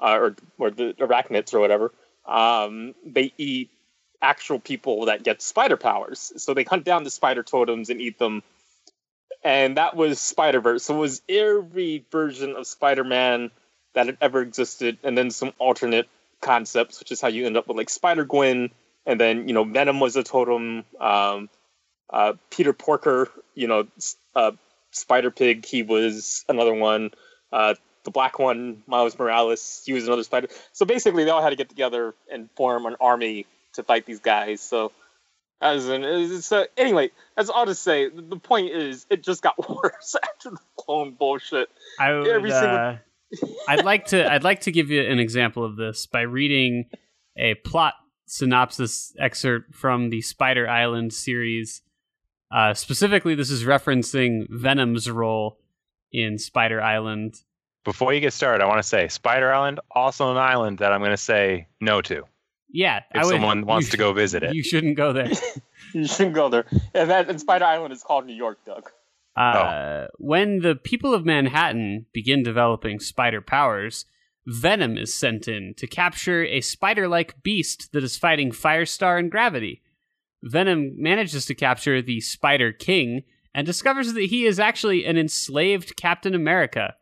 uh, 0.00 0.16
or, 0.18 0.36
or 0.58 0.70
the 0.70 0.94
arachnids 0.94 1.52
or 1.52 1.60
whatever. 1.60 1.92
Um, 2.26 2.94
they 3.04 3.32
eat 3.36 3.70
actual 4.20 4.58
people 4.58 5.06
that 5.06 5.22
get 5.22 5.42
spider 5.42 5.76
powers. 5.76 6.32
So 6.36 6.54
they 6.54 6.64
hunt 6.64 6.84
down 6.84 7.04
the 7.04 7.10
spider 7.10 7.42
totems 7.42 7.90
and 7.90 8.00
eat 8.00 8.18
them 8.18 8.42
and 9.44 9.76
that 9.76 9.96
was 9.96 10.20
Spider 10.20 10.60
Verse. 10.60 10.84
So 10.84 10.94
it 10.94 10.98
was 10.98 11.22
every 11.28 12.04
version 12.12 12.54
of 12.54 12.66
Spider 12.66 13.04
Man 13.04 13.50
that 13.94 14.06
had 14.06 14.18
ever 14.20 14.40
existed, 14.40 14.98
and 15.02 15.16
then 15.16 15.30
some 15.30 15.52
alternate 15.58 16.08
concepts, 16.40 16.98
which 16.98 17.12
is 17.12 17.20
how 17.20 17.28
you 17.28 17.46
end 17.46 17.56
up 17.56 17.68
with 17.68 17.76
like 17.76 17.90
Spider 17.90 18.24
Gwen, 18.24 18.70
and 19.06 19.20
then 19.20 19.48
you 19.48 19.54
know 19.54 19.64
Venom 19.64 20.00
was 20.00 20.16
a 20.16 20.22
totem. 20.22 20.84
Um, 21.00 21.48
uh, 22.10 22.34
Peter 22.50 22.72
Porker, 22.72 23.30
you 23.54 23.66
know, 23.66 23.86
uh, 24.36 24.52
Spider 24.90 25.30
Pig, 25.30 25.64
he 25.64 25.82
was 25.82 26.44
another 26.48 26.74
one. 26.74 27.10
Uh, 27.50 27.74
the 28.04 28.10
black 28.10 28.38
one, 28.38 28.82
Miles 28.86 29.18
Morales, 29.18 29.82
he 29.86 29.92
was 29.92 30.06
another 30.06 30.24
spider. 30.24 30.48
So 30.72 30.84
basically, 30.84 31.24
they 31.24 31.30
all 31.30 31.42
had 31.42 31.50
to 31.50 31.56
get 31.56 31.68
together 31.68 32.14
and 32.30 32.50
form 32.56 32.86
an 32.86 32.96
army 33.00 33.46
to 33.74 33.82
fight 33.82 34.06
these 34.06 34.20
guys. 34.20 34.60
So 34.60 34.92
as 35.60 35.88
in, 35.88 36.42
so 36.42 36.66
anyway, 36.76 37.10
that's 37.36 37.48
all 37.48 37.66
to 37.66 37.74
say. 37.74 38.08
The 38.08 38.36
point 38.36 38.70
is, 38.70 39.06
it 39.08 39.22
just 39.22 39.42
got 39.42 39.56
worse 39.82 40.16
after 40.22 40.50
the 40.50 40.58
clone 40.76 41.12
bullshit. 41.12 41.70
I 41.98 42.12
would, 42.12 42.26
Every 42.26 42.50
single... 42.50 42.98
I'd 43.68 43.84
like 43.84 44.06
to. 44.06 44.30
I'd 44.30 44.44
like 44.44 44.62
to 44.62 44.72
give 44.72 44.90
you 44.90 45.02
an 45.02 45.18
example 45.18 45.64
of 45.64 45.76
this 45.76 46.06
by 46.06 46.22
reading 46.22 46.86
a 47.36 47.54
plot 47.54 47.94
synopsis 48.26 49.14
excerpt 49.18 49.74
from 49.74 50.10
the 50.10 50.20
Spider 50.22 50.68
Island 50.68 51.12
series. 51.12 51.82
Uh, 52.50 52.74
specifically, 52.74 53.34
this 53.34 53.50
is 53.50 53.64
referencing 53.64 54.46
Venom's 54.50 55.10
role 55.10 55.58
in 56.12 56.38
Spider 56.38 56.80
Island. 56.82 57.40
Before 57.84 58.12
you 58.12 58.20
get 58.20 58.32
started, 58.32 58.62
I 58.62 58.66
want 58.66 58.78
to 58.78 58.86
say 58.86 59.08
Spider 59.08 59.52
Island 59.52 59.80
also 59.90 60.30
an 60.30 60.36
island 60.36 60.78
that 60.78 60.92
I'm 60.92 61.00
going 61.00 61.10
to 61.12 61.16
say 61.16 61.66
no 61.80 62.00
to. 62.02 62.24
Yeah, 62.70 63.00
if 63.14 63.24
would, 63.24 63.32
someone 63.32 63.66
wants 63.66 63.90
to 63.90 63.96
go 63.96 64.12
visit 64.12 64.42
it, 64.42 64.54
you 64.54 64.62
shouldn't 64.62 64.96
go 64.96 65.12
there. 65.12 65.30
you 65.92 66.06
shouldn't 66.06 66.34
go 66.34 66.48
there. 66.48 66.64
And 66.94 67.10
that 67.10 67.28
and 67.28 67.40
Spider 67.40 67.64
Island 67.66 67.92
is 67.92 68.02
called 68.02 68.26
New 68.26 68.34
York, 68.34 68.58
Doug. 68.64 68.90
Uh, 69.36 69.40
oh. 69.40 70.06
When 70.18 70.60
the 70.60 70.74
people 70.74 71.14
of 71.14 71.24
Manhattan 71.24 72.06
begin 72.12 72.42
developing 72.42 73.00
spider 73.00 73.40
powers, 73.40 74.04
Venom 74.46 74.98
is 74.98 75.14
sent 75.14 75.46
in 75.48 75.74
to 75.76 75.86
capture 75.86 76.44
a 76.44 76.60
spider 76.60 77.08
like 77.08 77.42
beast 77.42 77.92
that 77.92 78.04
is 78.04 78.16
fighting 78.16 78.50
Firestar 78.50 79.18
and 79.18 79.30
Gravity. 79.30 79.82
Venom 80.42 80.94
manages 80.96 81.46
to 81.46 81.54
capture 81.54 82.02
the 82.02 82.20
Spider 82.20 82.72
King 82.72 83.22
and 83.54 83.66
discovers 83.66 84.12
that 84.14 84.24
he 84.24 84.44
is 84.44 84.58
actually 84.58 85.04
an 85.04 85.16
enslaved 85.16 85.96
Captain 85.96 86.34
America. 86.34 86.94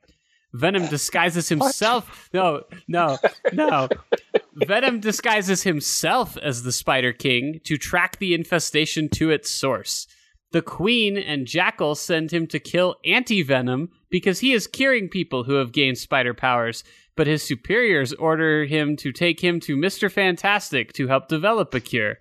Venom 0.52 0.86
disguises 0.88 1.48
himself. 1.48 2.28
no, 2.34 2.62
no, 2.88 3.16
no. 3.52 3.88
Venom 4.54 5.00
disguises 5.00 5.62
himself 5.62 6.36
as 6.36 6.64
the 6.64 6.72
Spider 6.72 7.12
King 7.12 7.60
to 7.64 7.78
track 7.78 8.18
the 8.18 8.34
infestation 8.34 9.08
to 9.10 9.30
its 9.30 9.50
source. 9.50 10.06
The 10.52 10.62
Queen 10.62 11.16
and 11.16 11.46
Jackal 11.46 11.94
send 11.94 12.32
him 12.32 12.46
to 12.48 12.58
kill 12.58 12.96
Anti 13.04 13.42
Venom 13.42 13.90
because 14.10 14.40
he 14.40 14.52
is 14.52 14.66
curing 14.66 15.08
people 15.08 15.44
who 15.44 15.54
have 15.54 15.72
gained 15.72 15.98
spider 15.98 16.34
powers, 16.34 16.82
but 17.16 17.28
his 17.28 17.42
superiors 17.42 18.12
order 18.14 18.64
him 18.64 18.96
to 18.96 19.12
take 19.12 19.40
him 19.40 19.60
to 19.60 19.76
Mr. 19.76 20.10
Fantastic 20.10 20.92
to 20.94 21.06
help 21.06 21.28
develop 21.28 21.72
a 21.74 21.80
cure. 21.80 22.18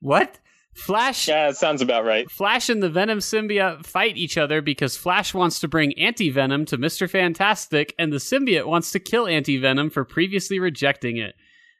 What? 0.00 0.38
Flash. 0.74 1.26
Yeah, 1.26 1.48
it 1.48 1.56
sounds 1.56 1.82
about 1.82 2.04
right. 2.04 2.30
Flash 2.30 2.68
and 2.68 2.82
the 2.82 2.90
Venom 2.90 3.18
symbiote 3.18 3.84
fight 3.84 4.16
each 4.16 4.38
other 4.38 4.60
because 4.62 4.96
Flash 4.96 5.34
wants 5.34 5.58
to 5.60 5.68
bring 5.68 5.98
Anti 5.98 6.30
Venom 6.30 6.66
to 6.66 6.78
Mr. 6.78 7.10
Fantastic, 7.10 7.94
and 7.98 8.12
the 8.12 8.18
symbiote 8.18 8.66
wants 8.66 8.92
to 8.92 9.00
kill 9.00 9.26
Anti 9.26 9.56
Venom 9.56 9.90
for 9.90 10.04
previously 10.04 10.60
rejecting 10.60 11.16
it. 11.16 11.34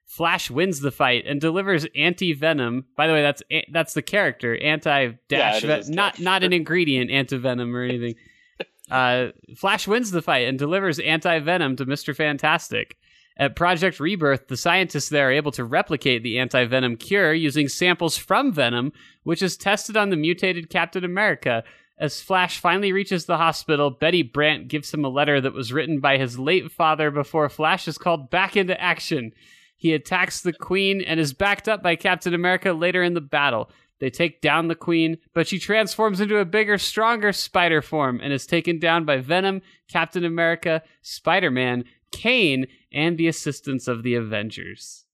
Flash 0.08 0.50
wins 0.50 0.80
the 0.80 0.90
fight 0.90 1.24
and 1.26 1.38
delivers 1.38 1.86
Anti 1.94 2.32
Venom. 2.32 2.86
By 2.96 3.06
the 3.06 3.12
way, 3.12 3.22
that's 3.22 3.42
that's 3.70 3.92
the 3.92 4.02
character 4.02 4.56
Anti 4.56 5.18
Dash, 5.28 5.62
yeah, 5.62 5.82
not 5.86 6.18
not 6.18 6.42
an 6.42 6.54
ingredient 6.54 7.10
Anti 7.10 7.36
Venom 7.36 7.76
or 7.76 7.82
anything. 7.82 8.14
uh, 8.90 9.28
Flash 9.54 9.86
wins 9.86 10.10
the 10.10 10.22
fight 10.22 10.48
and 10.48 10.58
delivers 10.58 10.98
Anti 10.98 11.38
Venom 11.40 11.76
to 11.76 11.84
Mr. 11.84 12.16
Fantastic. 12.16 12.96
At 13.36 13.54
Project 13.54 14.00
Rebirth, 14.00 14.48
the 14.48 14.56
scientists 14.56 15.10
there 15.10 15.28
are 15.28 15.32
able 15.32 15.52
to 15.52 15.62
replicate 15.62 16.24
the 16.24 16.38
anti 16.40 16.64
venom 16.64 16.96
cure 16.96 17.32
using 17.32 17.68
samples 17.68 18.16
from 18.16 18.52
Venom, 18.52 18.92
which 19.22 19.42
is 19.42 19.56
tested 19.56 19.96
on 19.96 20.10
the 20.10 20.16
mutated 20.16 20.70
Captain 20.70 21.04
America. 21.04 21.62
As 22.00 22.20
Flash 22.20 22.58
finally 22.58 22.92
reaches 22.92 23.26
the 23.26 23.36
hospital, 23.36 23.90
Betty 23.90 24.22
Brant 24.22 24.68
gives 24.68 24.92
him 24.92 25.04
a 25.04 25.08
letter 25.08 25.40
that 25.40 25.52
was 25.52 25.72
written 25.72 26.00
by 26.00 26.16
his 26.16 26.38
late 26.38 26.72
father 26.72 27.10
before 27.12 27.48
Flash 27.48 27.86
is 27.86 27.98
called 27.98 28.30
back 28.30 28.56
into 28.56 28.80
action. 28.80 29.32
He 29.78 29.94
attacks 29.94 30.40
the 30.42 30.52
Queen 30.52 31.00
and 31.00 31.20
is 31.20 31.32
backed 31.32 31.68
up 31.68 31.82
by 31.82 31.94
Captain 31.94 32.34
America 32.34 32.72
later 32.72 33.02
in 33.02 33.14
the 33.14 33.20
battle. 33.20 33.70
They 34.00 34.10
take 34.10 34.40
down 34.40 34.68
the 34.68 34.74
Queen, 34.74 35.18
but 35.34 35.46
she 35.46 35.58
transforms 35.58 36.20
into 36.20 36.38
a 36.38 36.44
bigger, 36.44 36.78
stronger 36.78 37.32
spider 37.32 37.80
form 37.80 38.20
and 38.20 38.32
is 38.32 38.44
taken 38.44 38.78
down 38.80 39.04
by 39.04 39.18
Venom, 39.18 39.62
Captain 39.88 40.24
America, 40.24 40.82
Spider 41.00 41.50
Man, 41.50 41.84
Kaine, 42.10 42.66
and 42.92 43.16
the 43.16 43.28
assistance 43.28 43.86
of 43.86 44.02
the 44.02 44.16
Avengers. 44.16 45.04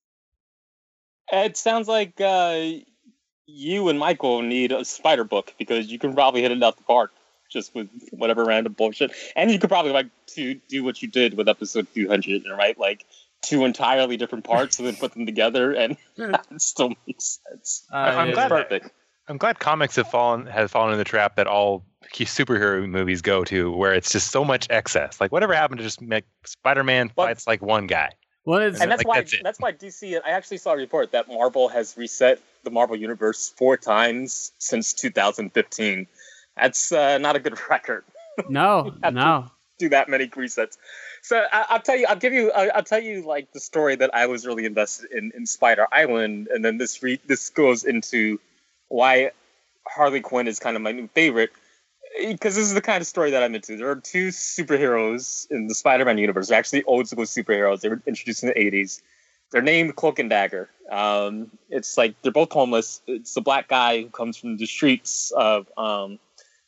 It 1.31 1.57
sounds 1.57 1.87
like 1.87 2.19
uh, 2.21 2.63
you 3.47 3.89
and 3.91 3.99
Michael 3.99 4.41
need 4.41 4.73
a 4.73 4.85
spider 4.85 5.25
book 5.25 5.55
because 5.59 5.91
you 5.91 5.99
can 5.99 6.15
probably 6.15 6.43
hit 6.43 6.53
it 6.53 6.63
out 6.63 6.77
the 6.77 6.85
park 6.85 7.13
just 7.51 7.75
with 7.75 7.89
whatever 8.13 8.45
random 8.45 8.73
bullshit, 8.73 9.13
and 9.37 9.51
you 9.51 9.59
could 9.59 9.71
probably 9.71 9.93
like 9.93 10.07
to 10.27 10.55
do 10.69 10.83
what 10.83 11.01
you 11.03 11.09
did 11.09 11.35
with 11.35 11.49
episode 11.49 11.87
two 11.95 12.09
hundred, 12.09 12.43
right? 12.51 12.79
Like 12.79 13.07
two 13.47 13.65
entirely 13.65 14.17
different 14.17 14.45
parts 14.45 14.79
and 14.79 14.87
then 14.87 14.97
put 14.97 15.13
them 15.13 15.27
together, 15.27 15.73
and 15.73 15.97
it 16.17 16.63
still 16.63 16.93
makes 17.07 17.41
sense. 17.49 17.87
Uh, 17.93 17.97
I'm 17.97 18.33
glad 18.33 18.49
perfect. 18.49 18.91
I'm 19.29 19.39
glad 19.39 19.59
comics 19.59 19.97
have 19.97 20.09
fallen 20.09 20.47
have 20.47 20.71
fallen 20.71 20.93
in 20.93 20.99
the 20.99 21.05
trap 21.05 21.37
that 21.37 21.47
all 21.47 21.85
superhero 22.13 22.89
movies 22.89 23.23
go 23.23 23.43
to 23.45 23.73
where 23.73 23.95
it's 23.95 24.13
just 24.13 24.31
so 24.31 24.45
much 24.45 24.67
excess. 24.71 25.21
Like 25.21 25.33
whatever 25.33 25.55
happened 25.55 25.79
to 25.79 25.85
just 25.85 26.01
make 26.01 26.25
Spider-Man 26.45 27.11
well, 27.17 27.29
fights 27.29 27.47
like 27.47 27.63
one 27.63 27.87
guy. 27.87 28.11
Well, 28.45 28.61
and, 28.61 28.77
and 28.77 28.91
that's 28.91 29.01
like, 29.01 29.07
why 29.07 29.21
that's, 29.23 29.35
that's, 29.43 29.61
why 29.61 29.73
DC. 29.73 30.21
I 30.25 30.31
actually 30.31 30.59
saw 30.59 30.73
a 30.73 30.77
report 30.77 31.13
that 31.13 31.29
Marvel 31.29 31.69
has 31.69 31.97
reset 31.97 32.41
the 32.63 32.71
Marvel 32.71 32.95
universe 32.95 33.53
four 33.57 33.77
times 33.77 34.53
since 34.59 34.93
2015. 34.93 36.07
That's 36.57 36.93
uh, 36.93 37.19
not 37.19 37.37
a 37.37 37.41
good 37.41 37.59
record. 37.71 38.05
No, 38.49 38.95
no, 39.11 39.47
do 39.79 39.89
that 39.89 40.09
many 40.09 40.29
resets. 40.29 40.77
So 41.25 41.43
I, 41.51 41.65
will 41.73 41.81
tell 41.81 41.97
you, 41.97 42.05
I'll 42.07 42.17
give 42.17 42.35
you, 42.35 42.53
I'll, 42.53 42.71
I'll, 42.75 42.83
tell 42.83 43.03
you 43.03 43.23
like 43.23 43.51
the 43.53 43.59
story 43.59 43.97
that 43.97 44.15
I 44.15 44.27
was 44.27 44.47
really 44.47 44.67
invested 44.67 45.11
in 45.11 45.33
in 45.35 45.47
Spider 45.47 45.87
Island, 45.91 46.49
and 46.49 46.63
then 46.63 46.77
this 46.77 47.03
re- 47.03 47.21
this 47.27 47.49
goes 47.49 47.83
into 47.83 48.39
why 48.89 49.31
Harley 49.89 50.21
Quinn 50.21 50.47
is 50.47 50.59
kind 50.59 50.77
of 50.77 50.83
my 50.83 50.93
new 50.93 51.09
favorite 51.09 51.51
because 52.29 52.57
this 52.57 52.67
is 52.67 52.75
the 52.75 52.83
kind 52.83 53.01
of 53.01 53.07
story 53.07 53.31
that 53.31 53.43
I'm 53.43 53.55
into. 53.55 53.79
There 53.79 53.91
are 53.91 53.97
two 53.97 54.29
superheroes 54.29 55.51
in 55.51 55.67
the 55.67 55.75
Spider-Man 55.75 56.19
universe. 56.19 56.49
They're 56.49 56.59
actually 56.59 56.85
old 56.85 57.09
school 57.09 57.25
superheroes. 57.25 57.81
They 57.81 57.89
were 57.89 58.03
introduced 58.07 58.43
in 58.43 58.51
the 58.51 58.55
'80s. 58.57 59.01
They're 59.51 59.63
named 59.63 59.97
Cloak 59.97 60.19
and 60.19 60.29
Dagger. 60.29 60.69
Um, 60.91 61.51
it's 61.71 61.97
like 61.97 62.21
they're 62.21 62.33
both 62.33 62.53
homeless. 62.53 63.01
It's 63.07 63.35
a 63.35 63.41
black 63.41 63.69
guy 63.69 64.03
who 64.03 64.09
comes 64.11 64.37
from 64.37 64.59
the 64.59 64.67
streets 64.67 65.31
of. 65.31 65.73
Um, 65.79 66.19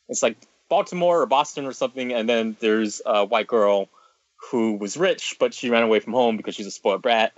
it's 0.09 0.23
like 0.23 0.37
Baltimore 0.67 1.21
or 1.21 1.27
Boston 1.27 1.67
or 1.67 1.73
something, 1.73 2.11
and 2.11 2.27
then 2.27 2.57
there's 2.59 3.03
a 3.05 3.23
white 3.23 3.45
girl 3.45 3.87
who 4.51 4.73
was 4.77 4.97
rich, 4.97 5.37
but 5.39 5.53
she 5.53 5.69
ran 5.69 5.83
away 5.83 5.99
from 5.99 6.13
home 6.13 6.37
because 6.37 6.55
she's 6.55 6.67
a 6.67 6.71
spoiled 6.71 7.01
brat. 7.01 7.33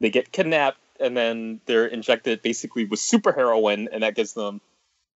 They 0.00 0.10
get 0.10 0.32
kidnapped, 0.32 0.78
and 1.00 1.16
then 1.16 1.60
they're 1.66 1.86
injected 1.86 2.42
basically 2.42 2.84
with 2.84 3.00
super 3.00 3.32
heroin, 3.32 3.88
and 3.92 4.02
that 4.02 4.14
gives 4.14 4.32
them 4.32 4.60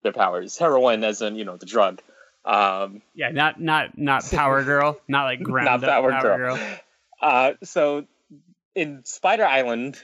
their 0.03 0.13
powers. 0.13 0.57
Heroin, 0.57 1.03
as 1.03 1.21
in 1.21 1.35
you 1.35 1.45
know 1.45 1.57
the 1.57 1.65
drug. 1.65 2.01
Um, 2.45 3.01
Yeah, 3.15 3.29
not 3.29 3.59
not 3.59 3.97
not 3.97 4.23
Power 4.31 4.63
Girl, 4.63 4.99
not 5.07 5.23
like 5.23 5.41
ground 5.41 5.65
Not 5.81 5.83
up 5.83 5.89
Power 5.89 6.11
Power, 6.11 6.37
Girl. 6.37 6.55
Girl. 6.57 6.67
Uh, 7.21 7.53
so 7.63 8.05
in 8.75 9.05
Spider 9.05 9.45
Island, 9.45 10.01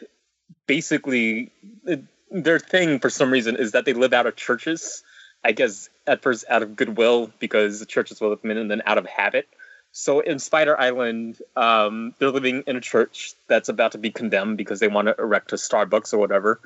basically 0.67 1.51
it- 1.85 2.03
their 2.31 2.59
thing 2.59 2.99
for 2.99 3.09
some 3.09 3.31
reason 3.31 3.55
is 3.55 3.71
that 3.71 3.85
they 3.85 3.93
live 3.93 4.13
out 4.13 4.27
of 4.27 4.35
churches. 4.35 5.03
I 5.43 5.51
guess 5.51 5.89
at 6.05 6.21
first 6.21 6.45
out 6.49 6.61
of 6.61 6.75
goodwill 6.75 7.31
because 7.39 7.79
the 7.79 7.85
churches 7.85 8.21
will 8.21 8.35
them 8.35 8.51
and 8.51 8.69
then 8.69 8.81
out 8.85 8.97
of 8.97 9.05
habit. 9.07 9.47
So 9.91 10.19
in 10.19 10.39
Spider 10.39 10.79
Island, 10.79 11.41
um, 11.55 12.13
they're 12.19 12.31
living 12.31 12.63
in 12.67 12.75
a 12.75 12.81
church 12.81 13.33
that's 13.47 13.69
about 13.69 13.93
to 13.93 13.97
be 13.97 14.11
condemned 14.11 14.57
because 14.57 14.79
they 14.79 14.87
want 14.87 15.07
to 15.07 15.15
erect 15.17 15.51
a 15.51 15.55
Starbucks 15.55 16.13
or 16.13 16.17
whatever. 16.17 16.59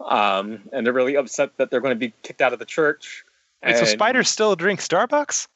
Um, 0.00 0.62
and 0.72 0.84
they're 0.84 0.92
really 0.92 1.16
upset 1.16 1.56
that 1.58 1.70
they're 1.70 1.80
going 1.80 1.94
to 1.94 1.98
be 1.98 2.12
kicked 2.22 2.40
out 2.40 2.52
of 2.52 2.58
the 2.58 2.64
church. 2.64 3.24
Wait, 3.64 3.76
so 3.76 3.84
spiders 3.84 4.28
still 4.28 4.56
drink 4.56 4.80
Starbucks? 4.80 5.46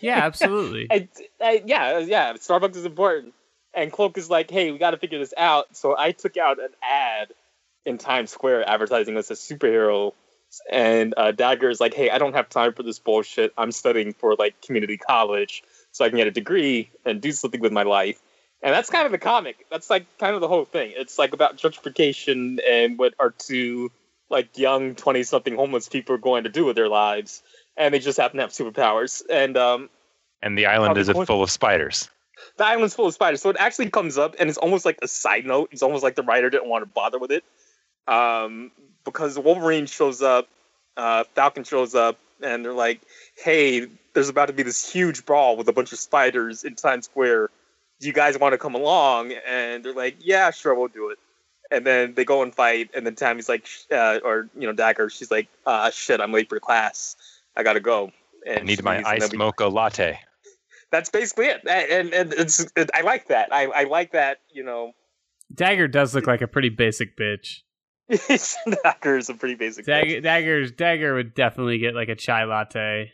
Yeah, 0.00 0.16
absolutely. 0.24 0.88
I, 0.90 1.08
I, 1.40 1.62
yeah, 1.66 1.98
yeah. 1.98 2.32
Starbucks 2.34 2.76
is 2.76 2.86
important. 2.86 3.34
And 3.74 3.92
Cloak 3.92 4.16
is 4.16 4.30
like, 4.30 4.50
hey, 4.50 4.70
we 4.70 4.78
got 4.78 4.92
to 4.92 4.96
figure 4.96 5.18
this 5.18 5.34
out. 5.36 5.76
So 5.76 5.96
I 5.98 6.12
took 6.12 6.36
out 6.36 6.58
an 6.58 6.70
ad 6.82 7.32
in 7.84 7.98
Times 7.98 8.30
Square 8.30 8.68
advertising 8.68 9.16
us 9.16 9.30
as 9.30 9.40
superhero. 9.40 10.12
And 10.70 11.12
uh, 11.16 11.32
Dagger 11.32 11.68
is 11.68 11.80
like, 11.80 11.92
hey, 11.92 12.10
I 12.10 12.18
don't 12.18 12.34
have 12.34 12.48
time 12.48 12.72
for 12.72 12.82
this 12.82 12.98
bullshit. 12.98 13.52
I'm 13.58 13.72
studying 13.72 14.12
for 14.12 14.36
like 14.36 14.62
community 14.62 14.96
college 14.96 15.64
so 15.94 16.04
I 16.04 16.08
can 16.08 16.18
get 16.18 16.26
a 16.26 16.32
degree 16.32 16.90
and 17.04 17.20
do 17.20 17.30
something 17.30 17.60
with 17.60 17.72
my 17.72 17.84
life. 17.84 18.20
And 18.62 18.74
that's 18.74 18.90
kind 18.90 19.06
of 19.06 19.12
the 19.12 19.18
comic. 19.18 19.64
That's 19.70 19.88
like 19.88 20.06
kind 20.18 20.34
of 20.34 20.40
the 20.40 20.48
whole 20.48 20.64
thing. 20.64 20.92
It's 20.96 21.18
like 21.18 21.32
about 21.32 21.56
gentrification 21.56 22.58
and 22.68 22.98
what 22.98 23.14
are 23.20 23.30
two 23.30 23.92
like 24.28 24.58
young 24.58 24.96
20 24.96 25.22
something 25.22 25.54
homeless 25.54 25.88
people 25.88 26.18
going 26.18 26.44
to 26.44 26.50
do 26.50 26.64
with 26.64 26.74
their 26.74 26.88
lives. 26.88 27.42
And 27.76 27.94
they 27.94 28.00
just 28.00 28.18
happen 28.18 28.38
to 28.38 28.42
have 28.42 28.50
superpowers. 28.50 29.22
And 29.30 29.56
um, 29.56 29.88
And 30.42 30.58
the 30.58 30.66
island 30.66 30.98
is 30.98 31.08
full 31.08 31.44
of 31.44 31.50
spiders. 31.50 32.10
the 32.56 32.66
island's 32.66 32.94
full 32.94 33.06
of 33.06 33.14
spiders. 33.14 33.40
So 33.40 33.50
it 33.50 33.56
actually 33.60 33.90
comes 33.90 34.18
up 34.18 34.34
and 34.40 34.48
it's 34.48 34.58
almost 34.58 34.84
like 34.84 34.98
a 35.00 35.06
side 35.06 35.46
note. 35.46 35.68
It's 35.70 35.82
almost 35.82 36.02
like 36.02 36.16
the 36.16 36.24
writer 36.24 36.50
didn't 36.50 36.68
want 36.68 36.82
to 36.82 36.90
bother 36.92 37.20
with 37.20 37.30
it. 37.30 37.44
Um, 38.08 38.72
because 39.04 39.38
Wolverine 39.38 39.86
shows 39.86 40.22
up, 40.22 40.48
uh, 40.96 41.22
Falcon 41.34 41.62
shows 41.62 41.94
up, 41.94 42.18
and 42.42 42.64
they're 42.64 42.72
like, 42.72 43.00
hey, 43.36 43.86
there's 44.14 44.28
about 44.28 44.46
to 44.46 44.52
be 44.52 44.62
this 44.62 44.90
huge 44.90 45.26
brawl 45.26 45.56
with 45.56 45.68
a 45.68 45.72
bunch 45.72 45.92
of 45.92 45.98
spiders 45.98 46.64
in 46.64 46.74
Times 46.74 47.06
Square. 47.06 47.50
Do 48.00 48.06
you 48.06 48.12
guys 48.12 48.38
want 48.38 48.52
to 48.52 48.58
come 48.58 48.74
along? 48.74 49.32
And 49.46 49.84
they're 49.84 49.94
like, 49.94 50.16
yeah, 50.20 50.50
sure, 50.50 50.74
we'll 50.74 50.88
do 50.88 51.10
it. 51.10 51.18
And 51.70 51.84
then 51.84 52.14
they 52.14 52.24
go 52.24 52.42
and 52.42 52.54
fight, 52.54 52.90
and 52.94 53.06
then 53.06 53.14
Tandy's 53.14 53.48
like, 53.48 53.66
uh, 53.90 54.20
or, 54.24 54.48
you 54.56 54.66
know, 54.66 54.72
Dagger, 54.72 55.10
she's 55.10 55.30
like, 55.30 55.48
uh, 55.66 55.90
shit, 55.90 56.20
I'm 56.20 56.30
late 56.32 56.48
for 56.48 56.60
class. 56.60 57.16
I 57.56 57.62
gotta 57.62 57.80
go. 57.80 58.12
And 58.46 58.60
I 58.60 58.62
need 58.62 58.84
my 58.84 58.98
leaves, 58.98 59.08
and 59.08 59.22
iced 59.22 59.32
we- 59.32 59.38
mocha 59.38 59.66
latte. 59.66 60.18
that's 60.92 61.08
basically 61.10 61.46
it. 61.46 61.66
And, 61.66 62.12
and 62.12 62.32
it's 62.34 62.60
it, 62.76 62.90
I 62.94 63.00
like 63.00 63.28
that. 63.28 63.52
I, 63.52 63.64
I 63.66 63.84
like 63.84 64.12
that. 64.12 64.40
You 64.52 64.62
know, 64.62 64.92
Dagger 65.52 65.88
does 65.88 66.14
look 66.14 66.26
like 66.26 66.42
a 66.42 66.46
pretty 66.46 66.68
basic 66.68 67.16
bitch. 67.16 67.60
Dagger 68.84 69.16
is 69.16 69.30
a 69.30 69.34
pretty 69.34 69.54
basic. 69.54 69.86
Dagger, 69.86 70.20
Dagger's 70.20 70.70
Dagger 70.70 71.14
would 71.14 71.34
definitely 71.34 71.78
get 71.78 71.94
like 71.94 72.10
a 72.10 72.14
chai 72.14 72.44
latte 72.44 73.10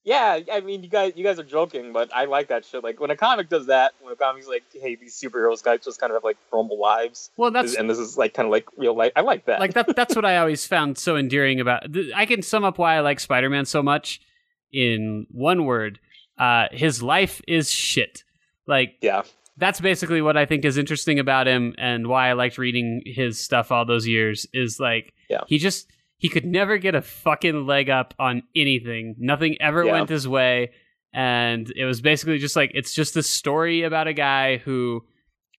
yeah. 0.03 0.39
I 0.51 0.61
mean, 0.61 0.81
you 0.81 0.89
guys, 0.89 1.13
you 1.15 1.23
guys 1.23 1.39
are 1.39 1.43
joking, 1.43 1.93
but 1.93 2.09
I 2.15 2.25
like 2.25 2.47
that 2.47 2.65
shit. 2.65 2.83
Like 2.83 2.99
when 2.99 3.11
a 3.11 3.15
comic 3.15 3.49
does 3.49 3.67
that, 3.67 3.93
when 4.01 4.13
a 4.13 4.15
comic's 4.15 4.47
like, 4.47 4.63
hey, 4.73 4.95
these 4.95 5.19
superheroes 5.19 5.63
guys 5.63 5.81
just 5.83 5.99
kind 5.99 6.11
of 6.11 6.15
have 6.15 6.23
like 6.23 6.37
normal 6.51 6.79
lives, 6.79 7.29
well, 7.37 7.51
that's 7.51 7.75
and 7.75 7.89
this 7.89 7.99
is 7.99 8.17
like 8.17 8.33
kind 8.33 8.45
of 8.47 8.51
like 8.51 8.65
real 8.77 8.95
life. 8.95 9.11
I 9.15 9.21
like 9.21 9.45
that. 9.45 9.59
like 9.59 9.73
that. 9.73 9.95
That's 9.95 10.15
what 10.15 10.25
I 10.25 10.37
always 10.37 10.65
found 10.65 10.97
so 10.97 11.15
endearing 11.15 11.59
about. 11.59 11.93
th- 11.93 12.11
I 12.15 12.25
can 12.25 12.41
sum 12.41 12.63
up 12.63 12.77
why 12.77 12.95
I 12.95 12.99
like 13.01 13.19
Spider-Man 13.19 13.65
so 13.65 13.83
much 13.83 14.21
in 14.71 15.27
one 15.31 15.65
word. 15.65 15.99
Uh, 16.37 16.67
his 16.71 17.03
life 17.03 17.41
is 17.47 17.69
shit. 17.69 18.23
Like 18.65 18.95
yeah. 19.01 19.23
that's 19.57 19.81
basically 19.81 20.21
what 20.21 20.37
I 20.37 20.45
think 20.45 20.63
is 20.63 20.77
interesting 20.77 21.19
about 21.19 21.47
him 21.47 21.75
and 21.77 22.07
why 22.07 22.29
I 22.29 22.33
liked 22.33 22.57
reading 22.57 23.01
his 23.05 23.39
stuff 23.43 23.71
all 23.71 23.83
those 23.85 24.07
years 24.07 24.47
is 24.53 24.79
like 24.79 25.13
Yeah. 25.29 25.41
he 25.47 25.57
just 25.57 25.89
he 26.19 26.29
could 26.29 26.45
never 26.45 26.77
get 26.77 26.93
a 26.93 27.01
fucking 27.01 27.65
leg 27.65 27.89
up 27.89 28.13
on 28.19 28.43
anything. 28.55 29.15
Nothing 29.17 29.57
ever 29.59 29.83
Yeah. 29.83 29.93
went 29.93 30.09
his 30.09 30.27
way 30.27 30.71
and 31.13 31.71
it 31.75 31.85
was 31.85 32.01
basically 32.01 32.37
just 32.37 32.55
like 32.55 32.71
it's 32.73 32.93
just 32.93 33.17
a 33.17 33.23
story 33.23 33.83
about 33.83 34.07
a 34.07 34.13
guy 34.13 34.57
who 34.57 35.03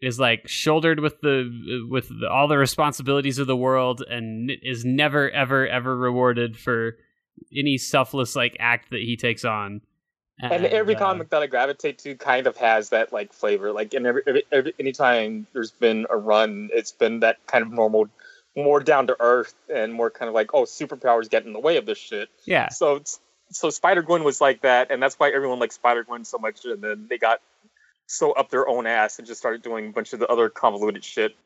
is 0.00 0.18
like 0.18 0.46
shouldered 0.46 1.00
with 1.00 1.20
the 1.20 1.86
with 1.90 2.08
the, 2.08 2.28
all 2.30 2.48
the 2.48 2.56
responsibilities 2.56 3.38
of 3.38 3.46
the 3.46 3.56
world 3.56 4.02
and 4.08 4.50
is 4.62 4.84
never 4.84 5.30
ever 5.30 5.66
ever 5.66 5.96
rewarded 5.96 6.56
for 6.56 6.96
any 7.54 7.76
selfless 7.78 8.36
like 8.36 8.56
act 8.60 8.90
that 8.90 9.00
he 9.00 9.16
takes 9.16 9.44
on. 9.44 9.80
And 10.42 10.64
every 10.64 10.96
uh, 10.96 10.98
comic 10.98 11.28
that 11.30 11.42
I 11.42 11.46
gravitate 11.48 11.98
to 11.98 12.14
kind 12.14 12.46
of 12.46 12.56
has 12.56 12.90
that 12.90 13.12
like 13.12 13.30
flavor. 13.34 13.72
Like, 13.72 13.92
in 13.92 14.06
every, 14.06 14.22
every, 14.26 14.42
every 14.50 14.74
anytime 14.80 15.46
there's 15.52 15.70
been 15.70 16.06
a 16.08 16.16
run, 16.16 16.70
it's 16.72 16.92
been 16.92 17.20
that 17.20 17.46
kind 17.46 17.62
of 17.62 17.70
normal, 17.70 18.08
more 18.56 18.80
down 18.80 19.06
to 19.08 19.16
earth, 19.20 19.54
and 19.72 19.92
more 19.92 20.10
kind 20.10 20.28
of 20.28 20.34
like, 20.34 20.52
oh, 20.54 20.64
superpowers 20.64 21.30
get 21.30 21.46
in 21.46 21.52
the 21.52 21.60
way 21.60 21.76
of 21.76 21.86
this 21.86 21.98
shit. 21.98 22.28
yeah, 22.44 22.68
So, 22.68 23.02
so 23.50 23.70
Spider 23.70 24.02
Gwen 24.02 24.24
was 24.24 24.40
like 24.40 24.62
that, 24.62 24.90
and 24.90 25.02
that's 25.02 25.14
why 25.18 25.30
everyone 25.30 25.58
liked 25.58 25.72
Spider 25.72 26.04
Gwen 26.04 26.24
so 26.24 26.38
much. 26.38 26.64
And 26.64 26.82
then 26.82 27.06
they 27.08 27.18
got 27.18 27.40
so 28.06 28.32
up 28.32 28.50
their 28.50 28.68
own 28.68 28.86
ass 28.86 29.18
and 29.18 29.26
just 29.26 29.40
started 29.40 29.62
doing 29.62 29.88
a 29.88 29.92
bunch 29.92 30.12
of 30.12 30.18
the 30.20 30.26
other 30.28 30.48
convoluted 30.48 31.04
shit, 31.04 31.36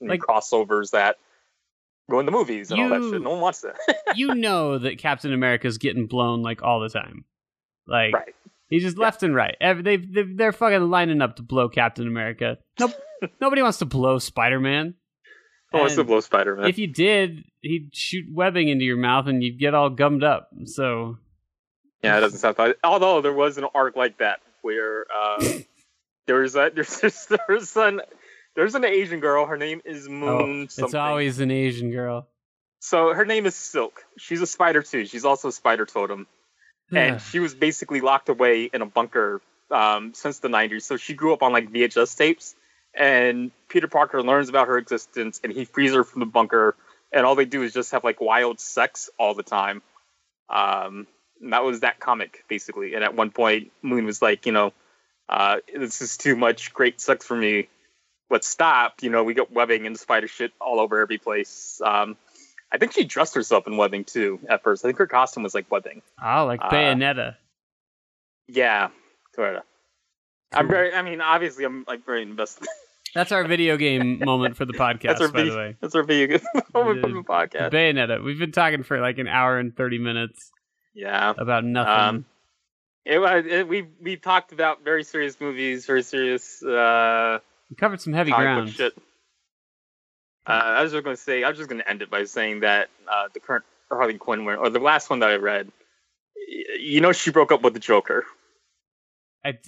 and 0.00 0.08
Like- 0.10 0.20
crossovers 0.20 0.90
that 0.92 1.16
go 2.10 2.20
in 2.20 2.26
the 2.26 2.32
movies 2.32 2.70
and 2.70 2.80
all 2.80 2.88
that 2.90 3.00
You- 3.00 3.12
shit. 3.12 3.22
No 3.22 3.30
one 3.30 3.40
wants 3.40 3.60
that. 3.62 3.76
you 4.14 4.34
know 4.34 4.78
that 4.78 4.98
Captain 4.98 5.32
America's 5.32 5.78
getting 5.78 6.06
blown 6.06 6.42
like 6.42 6.62
all 6.62 6.80
the 6.80 6.88
time. 6.88 7.24
Like 7.86 8.14
right. 8.14 8.34
he's 8.68 8.82
just 8.82 8.96
left 8.98 9.22
and 9.22 9.34
right. 9.34 9.56
Every, 9.60 9.82
they 9.82 9.96
they 9.96 10.22
they're 10.22 10.52
fucking 10.52 10.88
lining 10.90 11.20
up 11.22 11.36
to 11.36 11.42
blow 11.42 11.68
Captain 11.68 12.06
America. 12.06 12.58
Nope. 12.78 12.92
nobody 13.40 13.62
wants 13.62 13.78
to 13.78 13.84
blow 13.86 14.18
Spider 14.18 14.60
Man. 14.60 14.94
Who 15.74 15.80
wants 15.80 15.94
to 15.96 16.04
blow 16.04 16.20
Spider 16.20 16.56
Man? 16.56 16.66
If 16.68 16.78
you 16.78 16.86
did, 16.86 17.44
he'd 17.60 17.94
shoot 17.94 18.26
webbing 18.32 18.68
into 18.68 18.84
your 18.84 18.96
mouth 18.96 19.26
and 19.26 19.42
you'd 19.42 19.58
get 19.58 19.74
all 19.74 19.90
gummed 19.90 20.24
up. 20.24 20.48
So 20.64 21.18
Yeah, 22.02 22.16
it 22.18 22.20
doesn't 22.20 22.38
sound 22.38 22.56
fun. 22.56 22.74
Although 22.82 23.20
there 23.20 23.32
was 23.32 23.58
an 23.58 23.66
arc 23.74 23.96
like 23.96 24.18
that 24.18 24.40
where 24.62 25.06
uh, 25.14 25.44
there 26.26 26.40
was 26.40 26.56
a 26.56 26.70
there's 26.74 27.00
there's 27.00 27.26
there's 27.48 27.76
an 27.76 28.00
there's 28.56 28.74
an 28.74 28.84
Asian 28.84 29.20
girl. 29.20 29.46
Her 29.46 29.56
name 29.56 29.82
is 29.84 30.08
Moon. 30.08 30.68
oh, 30.78 30.84
it's 30.84 30.94
always 30.94 31.40
an 31.40 31.50
Asian 31.50 31.90
girl. 31.90 32.28
so 32.78 33.12
her 33.12 33.24
name 33.24 33.46
is 33.46 33.54
Silk. 33.56 34.04
She's 34.16 34.40
a 34.40 34.46
spider 34.46 34.82
too. 34.82 35.06
She's 35.06 35.24
also 35.24 35.48
a 35.48 35.52
spider 35.52 35.86
totem, 35.86 36.26
and 36.92 37.20
she 37.20 37.40
was 37.40 37.54
basically 37.54 38.00
locked 38.00 38.28
away 38.28 38.70
in 38.72 38.80
a 38.80 38.86
bunker 38.86 39.40
um, 39.70 40.14
since 40.14 40.38
the 40.38 40.48
'90s. 40.48 40.82
So 40.82 40.96
she 40.96 41.14
grew 41.14 41.32
up 41.32 41.42
on 41.42 41.52
like 41.52 41.72
VHS 41.72 42.16
tapes, 42.16 42.54
and 42.96 43.50
Peter 43.68 43.88
Parker 43.88 44.22
learns 44.22 44.48
about 44.48 44.68
her 44.68 44.78
existence, 44.78 45.40
and 45.42 45.52
he 45.52 45.64
frees 45.64 45.94
her 45.94 46.04
from 46.04 46.20
the 46.20 46.26
bunker. 46.26 46.76
And 47.12 47.24
all 47.24 47.34
they 47.34 47.44
do 47.44 47.62
is 47.62 47.72
just 47.72 47.92
have 47.92 48.02
like 48.02 48.20
wild 48.20 48.58
sex 48.58 49.08
all 49.18 49.34
the 49.34 49.42
time. 49.42 49.82
Um, 50.48 51.06
and 51.40 51.52
that 51.52 51.64
was 51.64 51.80
that 51.80 52.00
comic 52.00 52.44
basically. 52.48 52.94
And 52.94 53.04
at 53.04 53.14
one 53.14 53.30
point, 53.30 53.70
Moon 53.82 54.04
was 54.04 54.20
like, 54.20 54.46
you 54.46 54.52
know, 54.52 54.72
uh, 55.28 55.56
this 55.74 56.02
is 56.02 56.16
too 56.16 56.36
much 56.36 56.72
great 56.72 57.00
sex 57.00 57.24
for 57.24 57.36
me. 57.36 57.68
Let's 58.30 58.48
stop. 58.48 59.02
You 59.02 59.10
know, 59.10 59.22
we 59.22 59.34
got 59.34 59.52
webbing 59.52 59.86
and 59.86 59.98
spider 59.98 60.26
shit 60.26 60.52
all 60.60 60.80
over 60.80 61.00
every 61.00 61.18
place. 61.18 61.80
Um, 61.84 62.16
I 62.72 62.78
think 62.78 62.92
she 62.92 63.04
dressed 63.04 63.34
herself 63.34 63.66
in 63.66 63.76
webbing 63.76 64.04
too 64.04 64.40
at 64.48 64.62
first. 64.62 64.84
I 64.84 64.88
think 64.88 64.98
her 64.98 65.06
costume 65.06 65.44
was 65.44 65.54
like 65.54 65.70
webbing. 65.70 66.02
oh, 66.22 66.46
like 66.46 66.60
uh, 66.60 66.70
Yeah, 68.48 68.88
sort 69.34 69.56
of. 69.56 69.62
I'm 70.52 70.68
very. 70.68 70.94
I 70.94 71.02
mean, 71.02 71.20
obviously, 71.20 71.64
I'm 71.64 71.84
like 71.86 72.04
very 72.04 72.22
invested. 72.22 72.66
That's 73.14 73.32
our 73.32 73.46
video 73.46 73.76
game 73.76 74.18
moment 74.24 74.56
for 74.56 74.64
the 74.64 74.72
podcast, 74.84 75.02
That's 75.02 75.20
our 75.20 75.28
by 75.28 75.38
the 75.40 75.44
video. 75.44 75.56
way. 75.58 75.76
That's 75.80 75.94
our 75.94 76.02
video 76.02 76.26
game 76.38 76.46
moment 76.74 77.00
for 77.00 77.08
the 77.08 77.14
The 77.14 77.22
podcast. 77.22 77.70
Bayonetta. 77.70 78.22
We've 78.24 78.38
been 78.38 78.52
talking 78.52 78.82
for 78.82 79.00
like 79.00 79.18
an 79.18 79.28
hour 79.28 79.58
and 79.58 79.74
thirty 79.76 79.98
minutes 79.98 80.50
Yeah. 80.94 81.32
about 81.36 81.64
nothing. 81.64 81.92
Um, 81.94 82.24
It, 83.04 83.18
it, 83.46 83.68
we 83.68 83.86
we 84.00 84.16
talked 84.16 84.52
about 84.52 84.82
very 84.84 85.04
serious 85.04 85.40
movies, 85.40 85.86
very 85.86 86.02
serious 86.02 86.62
uh, 86.62 87.38
we 87.70 87.76
covered 87.76 88.00
some 88.00 88.12
heavy 88.12 88.30
ground. 88.32 88.70
shit. 88.70 88.94
Uh, 90.46 90.50
I 90.52 90.82
was 90.82 90.92
just 90.92 91.04
going 91.04 91.16
to 91.16 91.22
say, 91.22 91.42
I 91.42 91.48
was 91.48 91.56
just 91.56 91.70
going 91.70 91.80
to 91.80 91.88
end 91.88 92.02
it 92.02 92.10
by 92.10 92.24
saying 92.24 92.60
that 92.60 92.90
uh, 93.08 93.28
the 93.32 93.40
current 93.40 93.64
Harley 93.90 94.18
Quinn 94.18 94.40
or 94.46 94.68
the 94.68 94.78
last 94.78 95.08
one 95.08 95.20
that 95.20 95.30
I 95.30 95.36
read, 95.36 95.70
you 96.78 97.00
know, 97.00 97.12
she 97.12 97.30
broke 97.30 97.50
up 97.50 97.62
with 97.62 97.72
the 97.72 97.80
Joker. 97.80 98.24
I, 99.44 99.58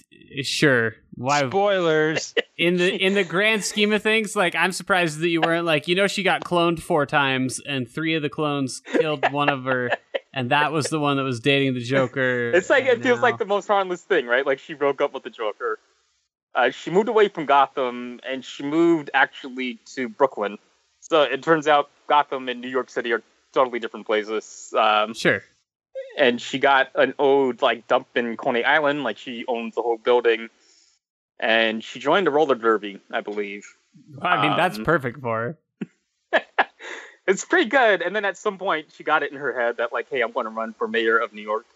sure. 0.41 0.95
Why? 1.13 1.47
Spoilers. 1.47 2.33
in 2.57 2.77
the 2.77 2.93
in 2.95 3.13
the 3.13 3.23
grand 3.23 3.63
scheme 3.63 3.93
of 3.93 4.01
things, 4.01 4.35
like 4.35 4.55
I'm 4.55 4.71
surprised 4.71 5.19
that 5.19 5.29
you 5.29 5.41
weren't 5.41 5.65
like, 5.65 5.87
you 5.87 5.95
know, 5.95 6.07
she 6.07 6.23
got 6.23 6.43
cloned 6.43 6.79
four 6.79 7.05
times, 7.05 7.59
and 7.59 7.89
three 7.89 8.15
of 8.15 8.21
the 8.21 8.29
clones 8.29 8.81
killed 8.99 9.31
one 9.31 9.49
of 9.49 9.65
her, 9.65 9.91
and 10.33 10.51
that 10.51 10.71
was 10.71 10.87
the 10.87 10.99
one 10.99 11.17
that 11.17 11.23
was 11.23 11.39
dating 11.39 11.75
the 11.75 11.79
Joker. 11.79 12.51
It's 12.51 12.69
like 12.69 12.85
it 12.85 12.95
and 12.95 13.03
feels 13.03 13.21
like 13.21 13.37
the 13.37 13.45
most 13.45 13.67
harmless 13.67 14.01
thing, 14.01 14.25
right? 14.25 14.45
Like 14.45 14.59
she 14.59 14.73
broke 14.73 15.01
up 15.01 15.13
with 15.13 15.23
the 15.23 15.29
Joker. 15.29 15.79
Uh, 16.55 16.71
she 16.71 16.89
moved 16.89 17.07
away 17.07 17.27
from 17.27 17.45
Gotham, 17.45 18.19
and 18.27 18.43
she 18.43 18.63
moved 18.63 19.11
actually 19.13 19.75
to 19.95 20.09
Brooklyn. 20.09 20.57
So 21.01 21.21
it 21.21 21.43
turns 21.43 21.67
out 21.67 21.89
Gotham 22.07 22.49
and 22.49 22.61
New 22.61 22.69
York 22.69 22.89
City 22.89 23.13
are 23.13 23.21
totally 23.53 23.79
different 23.79 24.07
places. 24.07 24.73
Um, 24.77 25.13
sure. 25.13 25.43
And 26.17 26.41
she 26.41 26.57
got 26.59 26.89
an 26.95 27.13
old 27.19 27.61
like 27.61 27.87
dump 27.87 28.07
in 28.15 28.35
Coney 28.35 28.63
Island, 28.63 29.03
like 29.03 29.17
she 29.17 29.45
owns 29.47 29.75
the 29.75 29.81
whole 29.81 29.97
building. 29.97 30.49
And 31.39 31.83
she 31.83 31.99
joined 31.99 32.25
the 32.25 32.31
roller 32.31 32.55
derby, 32.55 32.99
I 33.11 33.21
believe. 33.21 33.67
I 34.21 34.41
mean, 34.41 34.57
that's 34.57 34.79
Um, 34.79 34.83
perfect 34.85 35.21
for 35.21 35.55
her. 36.33 36.41
it's 37.27 37.45
pretty 37.45 37.69
good. 37.69 38.01
And 38.01 38.15
then 38.15 38.25
at 38.25 38.37
some 38.37 38.57
point, 38.57 38.87
she 38.91 39.03
got 39.03 39.21
it 39.21 39.31
in 39.31 39.37
her 39.37 39.57
head 39.59 39.77
that 39.77 39.93
like, 39.93 40.09
hey, 40.09 40.21
I'm 40.21 40.31
going 40.31 40.45
to 40.45 40.49
run 40.49 40.73
for 40.73 40.87
mayor 40.87 41.17
of 41.19 41.33
New 41.33 41.43
York, 41.43 41.67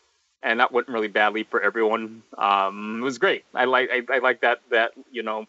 and 0.41 0.59
that 0.59 0.71
went 0.71 0.87
really 0.87 1.09
badly 1.09 1.43
for 1.43 1.61
everyone. 1.61 2.23
Um, 2.37 3.01
it 3.01 3.03
was 3.03 3.19
great. 3.19 3.45
I 3.53 3.65
like 3.65 3.89
I, 3.91 4.15
I 4.15 4.17
like 4.17 4.41
that 4.41 4.61
that 4.71 4.93
you 5.11 5.21
know 5.21 5.45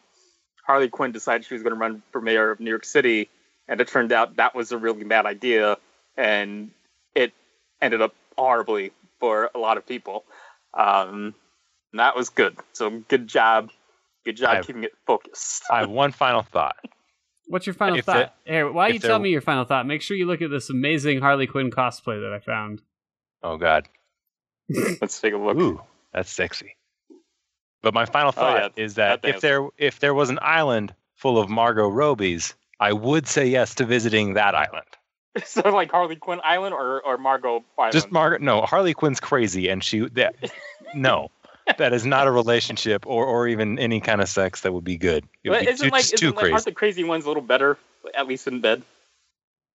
Harley 0.66 0.90
Quinn 0.90 1.12
decided 1.12 1.47
she 1.47 1.55
was 1.55 1.62
going 1.62 1.74
to 1.74 1.81
run 1.81 2.02
for 2.12 2.20
mayor 2.20 2.51
of 2.51 2.60
New 2.60 2.70
York 2.70 2.85
City, 2.85 3.31
and 3.66 3.81
it 3.81 3.89
turned 3.89 4.12
out 4.12 4.36
that 4.36 4.55
was 4.55 4.73
a 4.73 4.78
really 4.78 5.05
bad 5.05 5.24
idea, 5.24 5.78
and 6.19 6.70
it 7.14 7.32
ended 7.81 8.02
up 8.02 8.14
horribly 8.37 8.93
for 9.21 9.51
a 9.55 9.59
lot 9.59 9.77
of 9.77 9.87
people. 9.87 10.25
Um, 10.75 11.35
and 11.93 12.01
that 12.01 12.17
was 12.17 12.29
good. 12.31 12.57
So 12.73 12.91
good 13.09 13.27
job, 13.29 13.71
good 14.25 14.37
job 14.37 14.57
I've- 14.59 14.67
keeping 14.67 14.85
it 14.85 14.93
focused. 15.07 15.65
I 15.71 15.81
have 15.81 15.91
one 15.91 16.13
final 16.13 16.43
thought. 16.43 16.77
What's 17.49 17.67
your 17.67 17.75
final 17.75 17.99
if 17.99 18.05
thought? 18.07 18.35
Here, 18.47 18.71
while 18.73 18.89
if 18.89 18.95
you 18.95 18.99
there- 19.01 19.11
tell 19.11 19.19
me 19.19 19.31
your 19.31 19.41
final 19.43 19.65
thought, 19.65 19.87
make 19.87 20.01
sure 20.01 20.17
you 20.17 20.27
look 20.27 20.41
at 20.43 20.51
this 20.51 20.71
amazing 20.71 21.21
Harley 21.21 21.47
Quinn 21.47 21.71
cosplay 21.71 22.21
that 22.23 22.33
I 22.33 22.39
found. 22.39 22.81
Oh 23.43 23.57
God. 23.57 23.89
Let's 25.01 25.21
take 25.21 25.35
a 25.35 25.37
look. 25.37 25.57
Ooh, 25.59 25.81
that's 26.15 26.31
sexy. 26.31 26.77
But 27.83 27.93
my 27.95 28.05
final 28.07 28.29
Oh, 28.29 28.33
thought 28.33 28.73
yeah, 28.77 28.83
is 28.85 28.95
that 28.95 29.23
that 29.23 29.29
if 29.29 29.41
there 29.41 29.69
if 29.77 29.99
there 29.99 30.15
was 30.15 30.31
an 30.31 30.39
island 30.41 30.95
full 31.17 31.39
of 31.39 31.51
Margot 31.51 31.91
Robies, 31.91 32.55
I 32.81 32.93
would 32.93 33.27
say 33.27 33.47
yes 33.47 33.75
to 33.75 33.85
visiting 33.85 34.35
that 34.35 34.55
island. 34.55 34.87
So 35.45 35.63
like 35.71 35.91
Harley 35.91 36.17
Quinn 36.17 36.41
Island 36.45 36.75
or 36.75 37.01
or 37.03 37.17
Margot 37.19 37.65
Island? 37.79 37.93
Just 37.93 38.13
Margot. 38.13 38.39
No, 38.45 38.63
Harley 38.63 38.93
Quinn's 38.95 39.21
crazy, 39.21 39.69
and 39.69 39.83
she 39.83 40.01
that 40.11 40.35
no, 40.95 41.31
that 41.79 41.93
is 41.95 42.05
not 42.05 42.27
a 42.27 42.31
relationship 42.31 43.07
or 43.07 43.25
or 43.25 43.49
even 43.49 43.79
any 43.79 44.01
kind 44.01 44.21
of 44.21 44.29
sex 44.29 44.61
that 44.61 44.73
would 44.75 44.85
be 44.85 44.97
good. 44.99 45.25
It 45.43 45.51
would 45.51 45.57
But 45.61 45.65
be 45.67 45.71
isn't 45.73 45.87
too, 45.89 45.91
like 45.93 46.01
just 46.03 46.15
isn't 46.15 46.29
too 46.29 46.35
like, 46.35 46.39
crazy. 46.41 46.53
aren't 46.53 46.65
the 46.67 46.73
crazy 46.73 47.05
ones 47.05 47.25
a 47.25 47.29
little 47.29 47.43
better, 47.43 47.79
at 48.15 48.27
least 48.27 48.47
in 48.47 48.61
bed? 48.61 48.83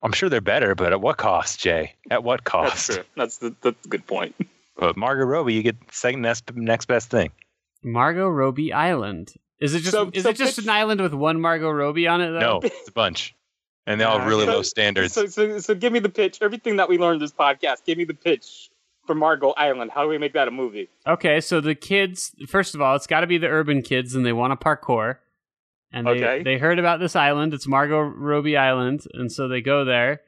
I'm 0.04 0.12
sure 0.12 0.30
they're 0.30 0.42
better, 0.42 0.76
but 0.76 0.92
at 0.94 1.02
what 1.02 1.18
cost, 1.18 1.60
Jay? 1.60 1.96
At 2.12 2.24
what 2.24 2.44
cost? 2.44 2.70
That's 2.70 2.86
cost? 2.88 2.98
true. 3.00 3.06
That's 3.16 3.38
the 3.40 3.56
that's 3.62 3.86
a 3.86 3.90
good 3.90 4.06
point. 4.06 4.36
But 4.80 4.96
Margot 4.96 5.26
Robbie, 5.26 5.56
you 5.56 5.64
get 5.64 5.76
second 5.90 6.22
next 6.22 6.54
next 6.56 6.86
best 6.86 7.10
thing. 7.10 7.32
Margot 7.84 8.28
Robbie 8.30 8.72
Island. 8.74 9.34
Is 9.60 9.74
it 9.74 9.80
just 9.80 9.92
So- 9.92 10.12
is 10.14 10.22
so 10.22 10.30
it 10.30 10.36
just 10.36 10.58
pitch- 10.58 10.66
an 10.66 10.70
island 10.70 11.02
with 11.02 11.16
one 11.16 11.42
Margot 11.42 11.72
Robbie 11.72 12.06
on 12.08 12.22
it 12.22 12.30
though? 12.30 12.40
No, 12.40 12.60
it's 12.62 12.88
a 12.88 12.92
bunch, 12.92 13.34
and 13.88 14.00
they 14.00 14.06
all 14.06 14.20
have 14.20 14.28
really 14.28 14.46
so- 14.46 14.52
low 14.54 14.62
standards. 14.62 15.14
So, 15.14 15.26
so 15.26 15.58
so 15.60 15.74
give 15.74 15.92
me 15.92 15.98
the 16.00 16.10
pitch. 16.10 16.38
Everything 16.42 16.76
that 16.76 16.88
we 16.88 17.00
learned 17.00 17.22
this 17.22 17.32
podcast. 17.34 17.84
Give 17.86 17.98
me 17.98 18.04
the 18.04 18.14
pitch 18.14 18.70
for 19.08 19.16
Margot 19.16 19.52
Island. 19.58 19.90
How 19.92 20.04
do 20.04 20.10
we 20.10 20.18
make 20.20 20.34
that 20.34 20.48
a 20.48 20.52
movie? 20.52 20.90
Okay, 21.08 21.42
so 21.42 21.60
the 21.62 21.74
kids 21.74 22.36
first 22.48 22.76
of 22.76 22.82
all, 22.82 22.96
it's 22.96 23.08
got 23.08 23.22
to 23.22 23.28
be 23.28 23.38
the 23.40 23.48
urban 23.48 23.82
kids 23.82 24.14
and 24.14 24.24
they 24.26 24.34
want 24.34 24.52
to 24.60 24.64
parkour. 24.64 25.18
And 25.92 26.06
they 26.06 26.12
Okay. 26.12 26.44
they 26.44 26.58
heard 26.58 26.78
about 26.80 27.00
this 27.00 27.16
island. 27.16 27.54
It's 27.54 27.66
Margot 27.66 28.02
Robbie 28.02 28.58
Island, 28.58 29.06
and 29.14 29.32
so 29.32 29.48
they 29.48 29.62
go 29.62 29.86
there. 29.86 30.20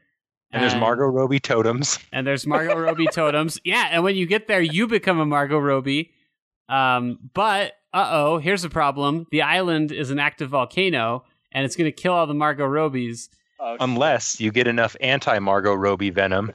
and 0.51 0.63
there's 0.63 0.73
Margot 0.75 1.05
Robbie 1.05 1.39
totems. 1.41 1.99
and 2.13 2.25
there's 2.25 2.47
Margot 2.47 2.75
Robbie 2.79 3.07
totems. 3.13 3.59
Yeah, 3.65 3.89
and 3.91 4.03
when 4.03 4.15
you 4.15 4.25
get 4.25 4.47
there, 4.47 4.61
you 4.61 4.87
become 4.87 5.19
a 5.19 5.25
Margot 5.25 5.59
Robbie. 5.59 6.11
Um, 6.69 7.19
but 7.33 7.73
uh 7.93 8.07
oh, 8.11 8.37
here's 8.37 8.63
a 8.63 8.69
problem: 8.69 9.27
the 9.31 9.41
island 9.41 9.91
is 9.91 10.11
an 10.11 10.19
active 10.19 10.49
volcano, 10.49 11.25
and 11.51 11.65
it's 11.65 11.75
going 11.75 11.91
to 11.91 11.91
kill 11.91 12.13
all 12.13 12.25
the 12.25 12.33
Margot 12.33 12.65
Robbies. 12.67 13.27
Oh, 13.59 13.77
Unless 13.79 14.39
you 14.39 14.51
get 14.51 14.67
enough 14.67 14.95
anti 15.01 15.37
Margot 15.39 15.73
Robbie 15.73 16.11
venom. 16.11 16.53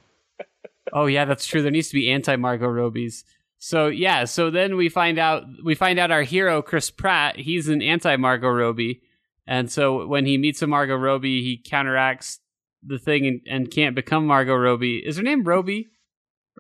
Oh 0.93 1.07
yeah, 1.07 1.25
that's 1.25 1.47
true. 1.47 1.63
There 1.63 1.71
needs 1.71 1.89
to 1.89 1.95
be 1.95 2.11
anti 2.11 2.37
Margot 2.37 2.69
Robbies. 2.69 3.25
So 3.59 3.89
yeah, 3.89 4.25
so 4.25 4.51
then 4.51 4.77
we 4.77 4.89
find 4.89 5.19
out 5.19 5.45
we 5.65 5.75
find 5.75 5.99
out 5.99 6.11
our 6.11 6.23
hero 6.23 6.63
Chris 6.63 6.91
Pratt, 6.91 7.37
he's 7.37 7.69
an 7.69 7.83
anti 7.83 8.17
Margot 8.17 8.51
Robbie, 8.51 9.03
and 9.47 9.71
so 9.71 10.07
when 10.07 10.27
he 10.27 10.39
meets 10.39 10.63
a 10.63 10.67
Margot 10.67 10.97
Robbie, 10.97 11.43
he 11.43 11.57
counteracts 11.57 12.41
the 12.83 12.99
thing 12.99 13.27
and, 13.27 13.41
and 13.49 13.71
can't 13.71 13.95
become 13.95 14.27
Margot 14.27 14.55
Robbie. 14.55 14.99
Is 14.99 15.17
her 15.17 15.23
name 15.23 15.45
Robbie 15.45 15.89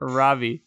or 0.00 0.08
Robbie? 0.08 0.64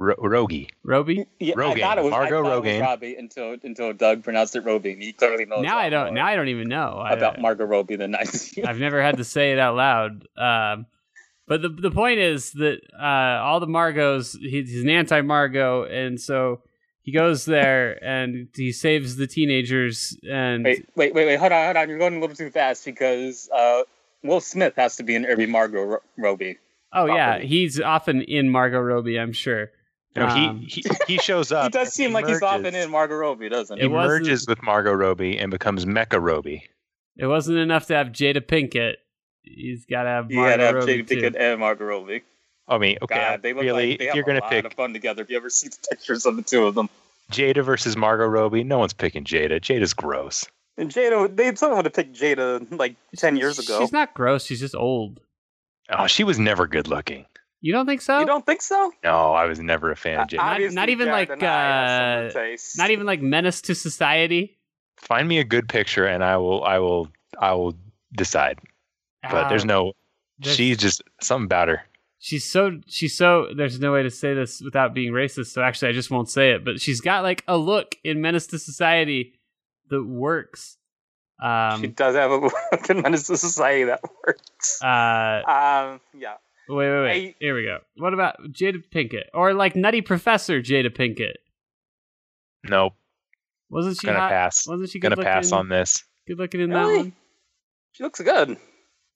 Ro- 0.00 0.14
Rogie. 0.18 0.70
Robbie? 0.82 1.26
yeah, 1.38 1.54
Rogaine. 1.54 1.76
I 1.76 1.80
thought 1.80 1.98
it 1.98 2.04
was 2.04 2.10
Margot 2.10 2.40
I 2.40 2.42
thought 2.42 2.64
it 2.66 2.72
was 2.72 2.80
Robbie 2.80 3.14
until 3.16 3.56
until 3.62 3.92
Doug 3.92 4.24
pronounced 4.24 4.56
it 4.56 4.60
Robbie. 4.64 4.92
and 4.92 5.02
He 5.02 5.12
clearly 5.12 5.44
knows. 5.44 5.62
now 5.62 5.78
I 5.78 5.90
don't. 5.90 6.14
Now 6.14 6.26
I 6.26 6.34
don't 6.36 6.48
even 6.48 6.68
know 6.68 6.94
I- 7.04 7.12
about 7.12 7.40
Margot 7.40 7.64
Robbie 7.66 7.96
than 7.96 8.14
I 8.14 8.24
do. 8.24 8.64
I've 8.66 8.78
never 8.78 9.02
had 9.02 9.18
to 9.18 9.24
say 9.24 9.52
it 9.52 9.58
out 9.58 9.76
loud. 9.76 10.26
Um, 10.38 10.86
but 11.46 11.62
the 11.62 11.68
the 11.68 11.90
point 11.90 12.18
is 12.20 12.52
that 12.52 12.80
uh, 12.98 13.42
all 13.44 13.60
the 13.60 13.66
Margos, 13.66 14.32
he, 14.32 14.62
he's 14.62 14.82
an 14.82 14.88
anti 14.88 15.20
Margot, 15.20 15.84
and 15.84 16.20
so 16.20 16.62
he 17.02 17.12
goes 17.12 17.44
there 17.44 18.02
and 18.04 18.48
he 18.54 18.72
saves 18.72 19.16
the 19.16 19.26
teenagers. 19.26 20.16
And 20.30 20.64
Wait, 20.64 20.88
wait, 20.94 21.14
wait, 21.14 21.26
wait. 21.26 21.36
Hold 21.38 21.52
on, 21.52 21.64
hold 21.64 21.76
on. 21.76 21.88
You're 21.88 21.98
going 21.98 22.16
a 22.16 22.20
little 22.20 22.36
too 22.36 22.50
fast 22.50 22.84
because 22.84 23.48
uh, 23.54 23.82
Will 24.22 24.40
Smith 24.40 24.74
has 24.76 24.96
to 24.96 25.02
be 25.02 25.14
in 25.14 25.24
every 25.26 25.46
Margot 25.46 25.82
Ro- 25.82 26.02
Robbie. 26.16 26.58
oh 26.92 27.06
yeah, 27.06 27.38
he's 27.38 27.80
often 27.80 28.22
in 28.22 28.48
Margot 28.48 28.80
Robbie, 28.80 29.18
I'm 29.18 29.32
sure. 29.32 29.70
You 30.16 30.22
know, 30.22 30.28
Um, 30.28 30.58
he, 30.60 30.82
he 30.82 30.84
he 31.14 31.18
shows 31.18 31.52
up. 31.52 31.64
he 31.64 31.70
does 31.70 31.88
and 31.88 31.92
seem 31.92 32.12
like 32.12 32.26
he's 32.26 32.42
often 32.42 32.74
in 32.74 32.90
Margot 32.90 33.14
Robbie, 33.16 33.48
doesn't 33.48 33.76
He 33.76 33.82
he? 33.82 33.86
It 33.86 33.92
wasn't- 33.92 34.22
merges 34.24 34.46
with 34.48 34.62
Margot 34.62 34.92
Robbie 34.92 35.38
and 35.38 35.50
becomes 35.50 35.84
Mecha 35.84 36.20
Robbie. 36.20 36.64
It 37.16 37.26
wasn't 37.26 37.58
enough 37.58 37.86
to 37.86 37.94
have 37.94 38.08
Jada 38.08 38.40
Pinkett. 38.40 38.94
He's 39.42 39.84
got 39.86 40.02
to 40.04 40.08
have 40.08 40.30
You 40.30 40.38
Margot 40.38 40.50
gotta 40.52 40.62
have 40.64 40.74
Robbie 40.76 41.02
Jada 41.02 41.08
too. 41.08 41.16
Pinkett 41.16 41.36
and 41.38 41.60
Margot 41.60 41.84
Robbie. 41.84 42.22
I 42.68 42.78
mean, 42.78 42.98
okay, 43.02 43.14
God, 43.16 43.42
they 43.42 43.52
look 43.52 43.62
really, 43.64 43.90
like 43.90 43.98
they 43.98 44.04
if 44.04 44.08
have 44.10 44.16
you're 44.16 44.24
gonna 44.24 44.40
lot 44.40 44.50
pick 44.50 44.64
of 44.64 44.72
fun 44.74 44.92
together. 44.92 45.22
If 45.22 45.30
you 45.30 45.36
ever 45.36 45.50
see 45.50 45.68
the 45.68 45.76
pictures 45.90 46.24
of 46.26 46.36
the 46.36 46.42
two 46.42 46.66
of 46.66 46.74
them, 46.74 46.88
Jada 47.32 47.64
versus 47.64 47.96
Margot 47.96 48.26
Robbie, 48.26 48.62
no 48.64 48.78
one's 48.78 48.92
picking 48.92 49.24
Jada. 49.24 49.60
Jada's 49.60 49.92
gross. 49.94 50.46
and 50.76 50.90
Jada, 50.90 51.34
they 51.34 51.54
someone 51.56 51.78
would 51.78 51.86
have 51.86 51.94
picked 51.94 52.14
Jada 52.16 52.66
like 52.78 52.94
ten 53.16 53.36
years 53.36 53.58
ago. 53.58 53.80
She's 53.80 53.92
not 53.92 54.14
gross. 54.14 54.44
She's 54.44 54.60
just 54.60 54.74
old. 54.76 55.20
Oh, 55.88 56.06
she 56.06 56.22
was 56.24 56.38
never 56.38 56.66
good 56.68 56.86
looking. 56.86 57.26
You 57.60 57.72
don't 57.72 57.86
think 57.86 58.00
so? 58.00 58.20
You 58.20 58.26
don't 58.26 58.46
think 58.46 58.62
so? 58.62 58.92
No, 59.04 59.32
I 59.32 59.44
was 59.46 59.60
never 59.60 59.90
a 59.90 59.96
fan 59.96 60.20
of 60.20 60.28
Jada. 60.28 60.36
Not- 60.36 60.72
not 60.72 60.88
even 60.88 61.06
Jared 61.08 61.28
like, 61.28 61.30
and 61.30 61.42
I 61.42 62.22
have 62.24 62.36
uh. 62.36 62.56
Not 62.76 62.90
even 62.90 63.06
like 63.06 63.20
Menace 63.20 63.60
to 63.62 63.74
Society. 63.74 64.56
Find 64.96 65.28
me 65.28 65.38
a 65.38 65.44
good 65.44 65.68
picture, 65.68 66.06
and 66.06 66.22
I 66.24 66.36
will, 66.38 66.64
I 66.64 66.78
will, 66.78 67.08
I 67.38 67.52
will 67.52 67.74
decide. 68.12 68.58
But 69.22 69.48
there's 69.48 69.64
Ah, 69.64 69.66
no. 69.66 69.92
there's- 70.38 70.56
She's 70.56 70.76
just 70.78 71.02
something 71.20 71.44
about 71.46 71.68
her. 71.68 71.82
she's 72.18 72.44
so 72.44 72.78
she's 72.86 73.16
so 73.16 73.48
there's 73.56 73.78
no 73.80 73.92
way 73.92 74.02
to 74.02 74.10
say 74.10 74.34
this 74.34 74.60
without 74.62 74.92
being 74.94 75.10
racist 75.12 75.46
so 75.52 75.62
actually 75.62 75.88
i 75.88 75.92
just 75.92 76.10
won't 76.10 76.28
say 76.28 76.50
it 76.50 76.62
but 76.62 76.78
she's 76.78 77.00
got 77.00 77.22
like 77.22 77.42
a 77.48 77.56
look 77.56 77.94
in 78.04 78.20
menace 78.20 78.46
to 78.46 78.58
society 78.58 79.32
that 79.88 80.04
works 80.04 80.76
she 81.40 81.46
um 81.46 81.92
does 81.92 82.14
have 82.14 82.30
a 82.30 82.36
look 82.72 82.90
in 82.90 83.00
Menace 83.00 83.26
to 83.28 83.36
Society 83.38 83.84
that 83.84 84.00
works. 84.26 84.82
uh 84.82 85.40
Um, 85.46 86.00
yeah. 86.18 86.34
Wait 86.76 86.90
wait 86.90 87.02
wait 87.02 87.28
I- 87.28 87.34
here 87.40 87.54
we 87.54 87.64
go 87.64 87.78
what 87.96 88.14
about 88.14 88.36
jada 88.52 88.82
pinkett 88.94 89.24
or 89.34 89.54
like 89.54 89.74
nutty 89.76 90.00
professor 90.02 90.60
jada 90.60 90.88
pinkett 90.94 91.34
Nope, 92.68 92.92
wasn't 93.70 93.98
she 94.00 94.06
gonna 94.06 94.18
hot? 94.20 94.30
pass. 94.30 94.66
wasn't 94.68 94.90
she 94.90 94.98
Gonna 94.98 95.16
pass 95.16 95.50
on 95.52 95.68
this. 95.68 96.04
good 96.28 96.38
looking 96.38 96.60
in 96.60 96.70
Really? 96.70 96.92
that 96.96 96.98
one 96.98 97.12
She 97.92 98.02
looks 98.04 98.20
good. 98.20 98.56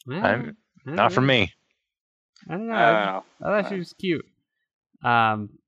Yeah, 0.06 0.26
I'm- 0.26 0.56
don't 0.86 0.96
Not 0.96 1.12
for 1.12 1.20
me. 1.20 1.52
i 2.48 2.52
don't 2.52 2.66
know 2.68 2.74
I 2.74 2.92
don't 2.92 3.04
know. 3.06 3.24
I 3.42 3.62
thought 3.62 3.68
she 3.70 3.78
was 3.78 3.92
cute. 3.94 4.26
Um, 5.02 5.58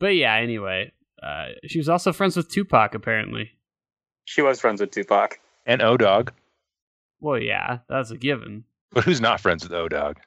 but 0.00 0.14
yeah. 0.14 0.34
Anyway, 0.36 0.92
uh, 1.22 1.48
she 1.66 1.78
was 1.78 1.88
also 1.88 2.12
friends 2.12 2.36
with 2.36 2.50
Tupac. 2.50 2.94
Apparently. 2.94 3.50
She 4.26 4.40
was 4.42 4.60
friends 4.60 4.80
with 4.80 4.90
Tupac. 4.90 5.38
And 5.66 5.80
O 5.82 5.96
Dog, 5.96 6.32
Well, 7.20 7.38
yeah, 7.38 7.78
that's 7.88 8.10
a 8.10 8.16
given. 8.18 8.64
but 8.92 9.04
who's 9.04 9.20
not 9.20 9.40
friends 9.40 9.64
with 9.64 9.72
O 9.72 9.88
Dog? 9.88 10.18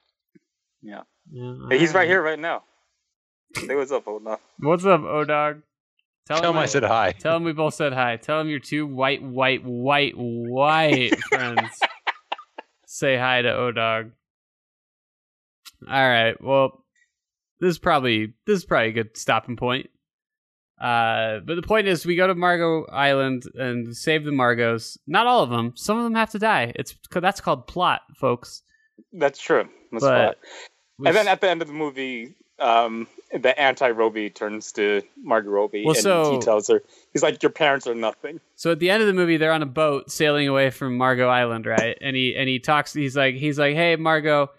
Yeah, 0.82 1.02
Hey, 1.70 1.80
he's 1.80 1.94
right 1.94 2.08
here 2.08 2.22
right 2.22 2.40
now. 2.40 2.64
Say 3.56 3.76
what's 3.76 3.92
up, 3.92 4.08
old 4.08 4.22
enough. 4.22 4.40
What's 4.60 4.86
up, 4.86 5.02
O 5.02 5.24
Dog? 5.24 5.62
Tell 6.28 6.44
him 6.52 6.58
I 6.58 6.66
said 6.66 6.84
hi. 6.84 7.14
Tell 7.14 7.38
him 7.38 7.44
we 7.46 7.54
both 7.54 7.74
said 7.74 7.94
hi. 7.94 8.18
Tell 8.18 8.42
him 8.42 8.50
your 8.50 8.60
two 8.60 8.86
white, 8.86 9.24
white, 9.24 9.64
white, 9.64 10.14
white 10.16 11.18
friends 11.30 11.80
say 12.86 13.18
hi 13.18 13.42
to 13.42 13.54
O 13.54 13.72
Dog. 13.72 14.12
All 15.88 16.10
right. 16.10 16.36
Well, 16.42 16.84
this 17.60 17.72
is 17.72 17.80
probably 17.80 18.34
this 18.46 18.60
is 18.60 18.66
probably 18.66 18.90
a 18.90 18.94
good 18.94 19.16
stopping 19.18 19.56
point. 19.56 19.90
Uh, 20.80 21.40
but 21.46 21.56
the 21.56 21.64
point 21.64 21.88
is, 21.88 22.06
we 22.06 22.16
go 22.16 22.28
to 22.28 22.36
Margot 22.36 22.86
Island 22.92 23.44
and 23.56 23.96
save 23.96 24.26
the 24.26 24.32
Margos. 24.32 24.98
Not 25.08 25.26
all 25.26 25.42
of 25.44 25.50
them. 25.50 25.74
Some 25.76 25.98
of 25.98 26.04
them 26.04 26.16
have 26.16 26.32
to 26.32 26.40
die. 26.40 26.74
It's 26.76 26.96
that's 27.10 27.42
called 27.42 27.68
plot, 27.68 28.02
folks. 28.18 28.62
That's 29.14 29.40
true. 29.40 29.68
That's 29.92 30.04
But 30.04 30.38
And 31.06 31.16
then 31.16 31.28
at 31.28 31.42
the 31.42 31.50
end 31.50 31.62
of 31.62 31.68
the 31.68 31.74
movie, 31.74 32.36
um, 32.60 33.08
the 33.32 33.60
anti-Roby 33.60 34.30
turns 34.30 34.72
to 34.74 35.02
Margot 35.22 35.50
Roby 35.50 35.84
Well, 35.86 35.96
and 35.96 36.04
so- 36.04 36.32
he 36.32 36.40
tells 36.40 36.68
her, 36.70 36.82
he's 37.14 37.24
like, 37.24 37.42
your 37.44 37.52
parents 37.52 37.86
are 37.88 37.96
nothing. 37.96 38.40
So 38.56 38.72
at 38.72 38.80
the 38.80 38.90
end 38.90 39.02
of 39.02 39.08
the 39.08 39.14
movie, 39.14 39.38
they're 39.38 39.52
on 39.52 39.62
a 39.62 39.68
boat 39.68 40.12
sailing 40.12 40.48
away 40.48 40.70
from 40.72 40.98
Margot 40.98 41.28
Island, 41.28 41.66
right? 41.66 41.98
And 42.02 42.16
he 42.16 42.36
and 42.36 42.50
he 42.50 42.60
talks. 42.60 42.94
He's 42.94 43.16
like, 43.16 43.36
he's 43.36 43.60
like, 43.60 43.76
hey 43.76 43.96
Margot, 43.96 44.50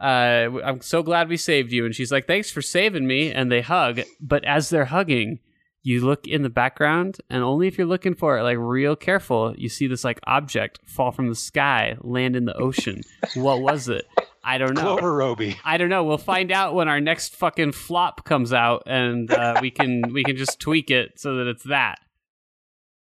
uh, 0.00 0.48
I'm 0.64 0.80
so 0.80 1.02
glad 1.02 1.28
we 1.28 1.36
saved 1.36 1.72
you. 1.72 1.84
And 1.84 1.94
she's 1.94 2.10
like, 2.10 2.26
thanks 2.26 2.50
for 2.50 2.62
saving 2.62 3.06
me. 3.06 3.30
And 3.32 3.50
they 3.52 3.60
hug. 3.60 4.00
But 4.20 4.44
as 4.44 4.70
they're 4.70 4.86
hugging, 4.86 5.40
you 5.84 6.04
look 6.04 6.26
in 6.26 6.42
the 6.42 6.48
background, 6.50 7.18
and 7.30 7.44
only 7.44 7.68
if 7.68 7.76
you're 7.76 7.86
looking 7.86 8.14
for 8.14 8.38
it, 8.38 8.42
like 8.42 8.56
real 8.58 8.96
careful, 8.96 9.54
you 9.56 9.68
see 9.68 9.86
this 9.86 10.02
like 10.02 10.18
object 10.26 10.80
fall 10.86 11.12
from 11.12 11.28
the 11.28 11.34
sky, 11.34 11.96
land 12.00 12.34
in 12.34 12.46
the 12.46 12.56
ocean. 12.56 13.02
what 13.34 13.60
was 13.60 13.88
it? 13.88 14.06
I 14.42 14.58
don't 14.58 14.74
know. 14.74 14.80
Clover 14.80 15.14
Roby. 15.14 15.58
I 15.64 15.76
don't 15.76 15.90
know. 15.90 16.02
We'll 16.04 16.18
find 16.18 16.50
out 16.50 16.74
when 16.74 16.88
our 16.88 17.00
next 17.00 17.36
fucking 17.36 17.72
flop 17.72 18.24
comes 18.24 18.52
out, 18.52 18.84
and 18.86 19.30
uh, 19.30 19.58
we 19.60 19.70
can 19.70 20.12
we 20.12 20.24
can 20.24 20.36
just 20.36 20.58
tweak 20.58 20.90
it 20.90 21.20
so 21.20 21.36
that 21.36 21.46
it's 21.48 21.64
that. 21.64 21.98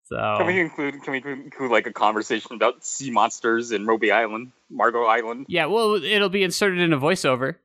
So 0.05 0.17
Can 0.39 0.47
we 0.47 0.61
include, 0.61 1.03
can 1.05 1.13
we 1.13 1.19
include 1.25 1.71
like 1.71 1.87
a 1.87 1.93
conversation 1.93 2.57
about 2.57 2.85
sea 2.85 3.13
monsters 3.13 3.71
in 3.71 3.87
Roby 3.87 4.11
Island, 4.11 4.51
Margot 4.69 5.05
Island? 5.05 5.47
Yeah, 5.49 5.67
well, 5.67 5.95
it'll 6.03 6.29
be 6.29 6.43
inserted 6.43 6.81
in 6.81 6.93
a 6.93 6.99
voiceover 6.99 7.57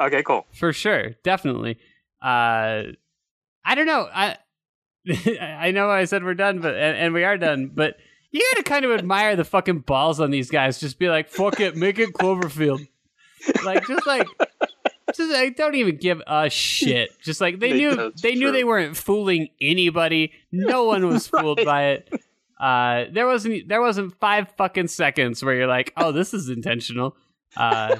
Okay, 0.00 0.22
cool. 0.22 0.46
for 0.52 0.72
sure, 0.72 1.16
definitely. 1.24 1.78
Uh, 2.22 2.82
I 3.66 3.74
don't 3.74 3.86
know. 3.86 4.08
I 4.14 4.36
I 5.40 5.70
know 5.72 5.90
I 5.90 6.04
said 6.04 6.24
we're 6.24 6.34
done, 6.34 6.60
but 6.60 6.74
and, 6.74 6.96
and 6.96 7.14
we 7.14 7.24
are 7.24 7.36
done, 7.36 7.70
but 7.74 7.96
you 8.30 8.40
gotta 8.52 8.62
kind 8.64 8.84
of 8.84 8.92
admire 8.92 9.36
the 9.36 9.44
fucking 9.44 9.80
balls 9.80 10.20
on 10.20 10.30
these 10.30 10.50
guys. 10.50 10.78
Just 10.80 10.98
be 10.98 11.08
like, 11.08 11.28
fuck 11.28 11.60
it, 11.60 11.76
make 11.76 11.98
it 11.98 12.12
Cloverfield. 12.12 12.86
Like, 13.64 13.86
just 13.86 14.06
like, 14.06 14.26
just 15.14 15.30
like, 15.32 15.56
don't 15.56 15.74
even 15.76 15.96
give 15.96 16.20
a 16.26 16.50
shit. 16.50 17.10
Just 17.22 17.40
like 17.40 17.60
they 17.60 17.72
They- 17.72 17.78
knew 17.78 18.12
they 18.22 18.34
knew 18.34 18.52
they 18.52 18.64
weren't 18.64 18.96
fooling 18.96 19.48
anybody. 19.60 20.32
No 20.52 20.84
one 20.84 21.06
was 21.06 21.26
fooled 21.28 21.64
by 21.64 21.84
it. 21.90 22.08
Uh, 22.58 23.04
there 23.12 23.26
wasn't 23.26 23.68
there 23.68 23.80
wasn't 23.82 24.18
five 24.18 24.48
fucking 24.56 24.88
seconds 24.88 25.44
where 25.44 25.54
you're 25.54 25.66
like, 25.66 25.92
oh, 25.96 26.10
this 26.12 26.32
is 26.34 26.48
intentional. 26.48 27.16
Uh, 27.56 27.96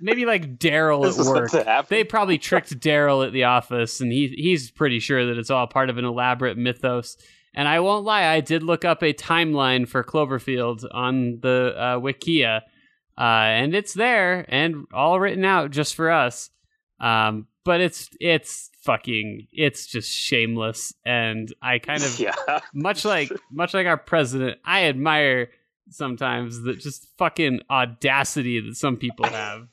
maybe 0.00 0.24
like 0.24 0.58
Daryl 0.58 1.06
at 1.06 1.26
work. 1.26 1.88
They 1.88 2.04
probably 2.04 2.38
tricked 2.38 2.78
Daryl 2.78 3.26
at 3.26 3.32
the 3.32 3.44
office, 3.44 4.00
and 4.00 4.12
he 4.12 4.28
he's 4.28 4.70
pretty 4.70 5.00
sure 5.00 5.26
that 5.26 5.38
it's 5.38 5.50
all 5.50 5.66
part 5.66 5.90
of 5.90 5.98
an 5.98 6.04
elaborate 6.04 6.56
mythos. 6.56 7.16
And 7.52 7.66
I 7.66 7.80
won't 7.80 8.04
lie, 8.04 8.26
I 8.26 8.40
did 8.40 8.62
look 8.62 8.84
up 8.84 9.02
a 9.02 9.12
timeline 9.12 9.88
for 9.88 10.04
Cloverfield 10.04 10.84
on 10.92 11.40
the 11.40 11.74
uh, 11.76 11.98
Wikia, 11.98 12.60
uh, 13.18 13.20
and 13.20 13.74
it's 13.74 13.92
there 13.92 14.46
and 14.48 14.84
all 14.94 15.18
written 15.18 15.44
out 15.44 15.72
just 15.72 15.96
for 15.96 16.10
us. 16.10 16.50
Um, 17.00 17.48
but 17.64 17.80
it's 17.80 18.08
it's 18.20 18.70
fucking 18.82 19.48
it's 19.52 19.86
just 19.86 20.10
shameless, 20.10 20.94
and 21.04 21.52
I 21.60 21.78
kind 21.78 22.02
of 22.02 22.18
yeah. 22.18 22.34
much 22.74 23.04
like 23.04 23.30
much 23.50 23.74
like 23.74 23.86
our 23.86 23.96
president, 23.96 24.58
I 24.64 24.84
admire 24.84 25.50
sometimes 25.90 26.62
the 26.62 26.74
just 26.74 27.08
fucking 27.18 27.60
audacity 27.70 28.60
that 28.60 28.76
some 28.76 28.96
people 28.96 29.26
have. 29.26 29.68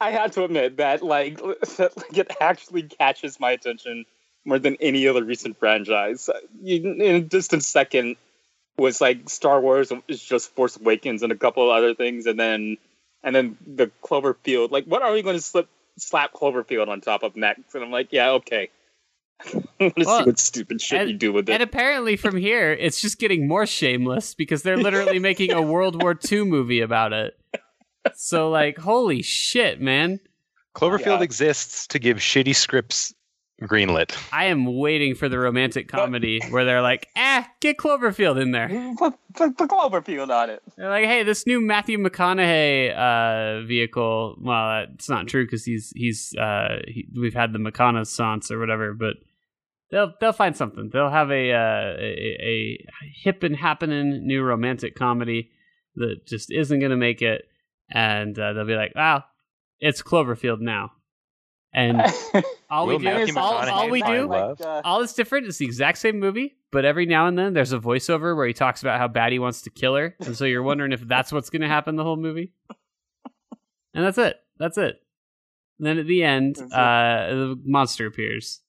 I 0.00 0.10
had 0.10 0.32
to 0.32 0.44
admit 0.44 0.76
that 0.76 1.02
like, 1.02 1.38
that, 1.76 1.92
like 1.96 2.16
it 2.18 2.30
actually 2.40 2.84
catches 2.84 3.38
my 3.40 3.50
attention 3.52 4.04
more 4.44 4.58
than 4.58 4.76
any 4.80 5.06
other 5.08 5.24
recent 5.24 5.58
franchise. 5.58 6.30
In 6.64 7.00
a 7.00 7.20
distant 7.20 7.64
second 7.64 8.16
was 8.78 9.00
like 9.00 9.28
Star 9.28 9.60
Wars 9.60 9.92
is 10.06 10.22
just 10.22 10.54
Force 10.54 10.76
Awakens 10.76 11.22
and 11.22 11.32
a 11.32 11.36
couple 11.36 11.68
of 11.68 11.76
other 11.76 11.94
things, 11.94 12.26
and 12.26 12.38
then 12.38 12.76
and 13.24 13.34
then 13.34 13.56
the 13.66 13.90
Cloverfield. 14.04 14.70
Like, 14.70 14.84
what 14.84 15.02
are 15.02 15.12
we 15.12 15.22
going 15.22 15.36
to 15.36 15.42
slip 15.42 15.68
slap 15.98 16.32
Cloverfield 16.32 16.86
on 16.88 17.00
top 17.00 17.24
of 17.24 17.34
next? 17.34 17.74
And 17.74 17.82
I'm 17.82 17.90
like, 17.90 18.12
yeah, 18.12 18.30
okay. 18.32 18.70
I 19.44 19.56
want 19.80 19.96
to 19.96 20.04
Well, 20.06 20.18
see 20.20 20.24
what 20.26 20.38
stupid 20.38 20.80
shit 20.80 21.00
and- 21.02 21.10
you 21.10 21.16
do 21.16 21.32
with 21.32 21.48
it. 21.48 21.52
And 21.52 21.62
apparently 21.62 22.16
from 22.16 22.36
here, 22.36 22.72
it's 22.72 23.00
just 23.00 23.18
getting 23.18 23.48
more 23.48 23.66
shameless 23.66 24.34
because 24.34 24.62
they're 24.62 24.76
literally 24.76 25.18
making 25.18 25.52
a 25.52 25.60
World 25.62 26.00
War 26.00 26.16
II 26.30 26.44
movie 26.44 26.80
about 26.80 27.12
it. 27.12 27.36
So 28.16 28.50
like, 28.50 28.78
holy 28.78 29.22
shit, 29.22 29.80
man. 29.80 30.20
Cloverfield 30.74 31.18
Yeah. 31.18 31.22
exists 31.22 31.86
to 31.88 31.98
give 31.98 32.18
shitty 32.18 32.54
scripts 32.54 33.12
greenlit. 33.62 34.16
I 34.32 34.44
am 34.46 34.64
waiting 34.78 35.16
for 35.16 35.28
the 35.28 35.36
romantic 35.38 35.88
comedy 35.88 36.40
where 36.50 36.64
they're 36.64 36.82
like, 36.82 37.08
eh, 37.16 37.42
get 37.60 37.76
Cloverfield 37.76 38.40
in 38.40 38.52
there. 38.52 38.68
Put, 38.98 39.14
put, 39.34 39.58
put 39.58 39.68
Cloverfield 39.70 40.28
on 40.30 40.50
it. 40.50 40.62
They're 40.76 40.88
like, 40.90 41.06
hey, 41.06 41.24
this 41.24 41.44
new 41.46 41.60
Matthew 41.60 41.98
McConaughey 41.98 42.94
uh, 42.96 43.66
vehicle. 43.66 44.36
Well, 44.40 44.86
it's 44.94 45.08
not 45.08 45.26
true 45.26 45.44
because 45.44 45.64
he's 45.64 45.92
he's 45.96 46.32
uh, 46.36 46.78
he, 46.86 47.08
we've 47.20 47.34
had 47.34 47.52
the 47.52 47.58
McConaissance 47.58 48.50
or 48.52 48.60
whatever, 48.60 48.94
but 48.94 49.14
they'll 49.90 50.12
they'll 50.20 50.32
find 50.32 50.56
something. 50.56 50.90
They'll 50.92 51.10
have 51.10 51.30
a 51.32 51.52
uh, 51.52 51.96
a, 51.98 52.38
a 52.42 52.86
hip 53.22 53.42
and 53.42 53.56
happening 53.56 54.24
new 54.26 54.42
romantic 54.42 54.94
comedy 54.94 55.50
that 55.96 56.26
just 56.26 56.52
isn't 56.52 56.78
going 56.78 56.90
to 56.90 56.96
make 56.96 57.22
it, 57.22 57.42
and 57.90 58.38
uh, 58.38 58.52
they'll 58.52 58.64
be 58.66 58.74
like, 58.76 58.94
wow, 58.94 59.24
it's 59.80 60.02
Cloverfield 60.02 60.60
now, 60.60 60.92
and 61.72 62.00
all 62.70 62.86
we 62.86 62.98
do, 62.98 63.04
Matthew 63.04 63.36
all, 63.38 63.54
all 63.68 63.88
we 63.90 64.02
do, 64.02 64.26
love? 64.28 64.60
uh, 64.60 64.82
all 64.84 65.00
that's 65.00 65.14
different 65.14 65.46
is 65.46 65.58
the 65.58 65.64
exact 65.66 65.98
same 65.98 66.18
movie, 66.18 66.56
but 66.72 66.84
every 66.84 67.06
now 67.06 67.26
and 67.26 67.38
then 67.38 67.52
there's 67.54 67.72
a 67.72 67.78
voiceover 67.78 68.34
where 68.36 68.46
he 68.46 68.52
talks 68.52 68.82
about 68.82 68.98
how 68.98 69.08
bad 69.08 69.32
he 69.32 69.38
wants 69.38 69.62
to 69.62 69.70
kill 69.70 69.94
her, 69.96 70.14
and 70.20 70.36
so 70.36 70.44
you're 70.44 70.62
wondering 70.62 70.92
if 70.92 71.00
that's 71.06 71.32
what's 71.32 71.50
going 71.50 71.62
to 71.62 71.68
happen 71.68 71.96
the 71.96 72.04
whole 72.04 72.16
movie. 72.16 72.52
And 73.94 74.04
that's 74.04 74.18
it. 74.18 74.36
That's 74.58 74.78
it. 74.78 75.00
And 75.78 75.86
then 75.86 75.98
at 75.98 76.06
the 76.06 76.22
end, 76.22 76.56
uh, 76.72 77.28
the 77.30 77.60
monster 77.64 78.06
appears. 78.06 78.60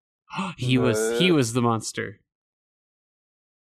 he 0.56 0.78
was 0.78 1.18
he 1.18 1.30
Uh. 1.30 1.34
was 1.34 1.52
the 1.52 1.60
monster. 1.60 2.20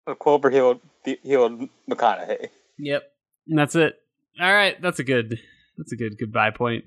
Cloverfield 0.07 0.81
healed 1.23 1.69
McConaughey. 1.89 2.49
Yep. 2.77 3.03
And 3.47 3.57
that's 3.57 3.75
it. 3.75 3.95
All 4.39 4.51
right, 4.51 4.81
that's 4.81 4.99
a 4.99 5.03
good 5.03 5.39
that's 5.77 5.91
a 5.91 5.95
good 5.95 6.17
goodbye 6.17 6.51
point. 6.51 6.85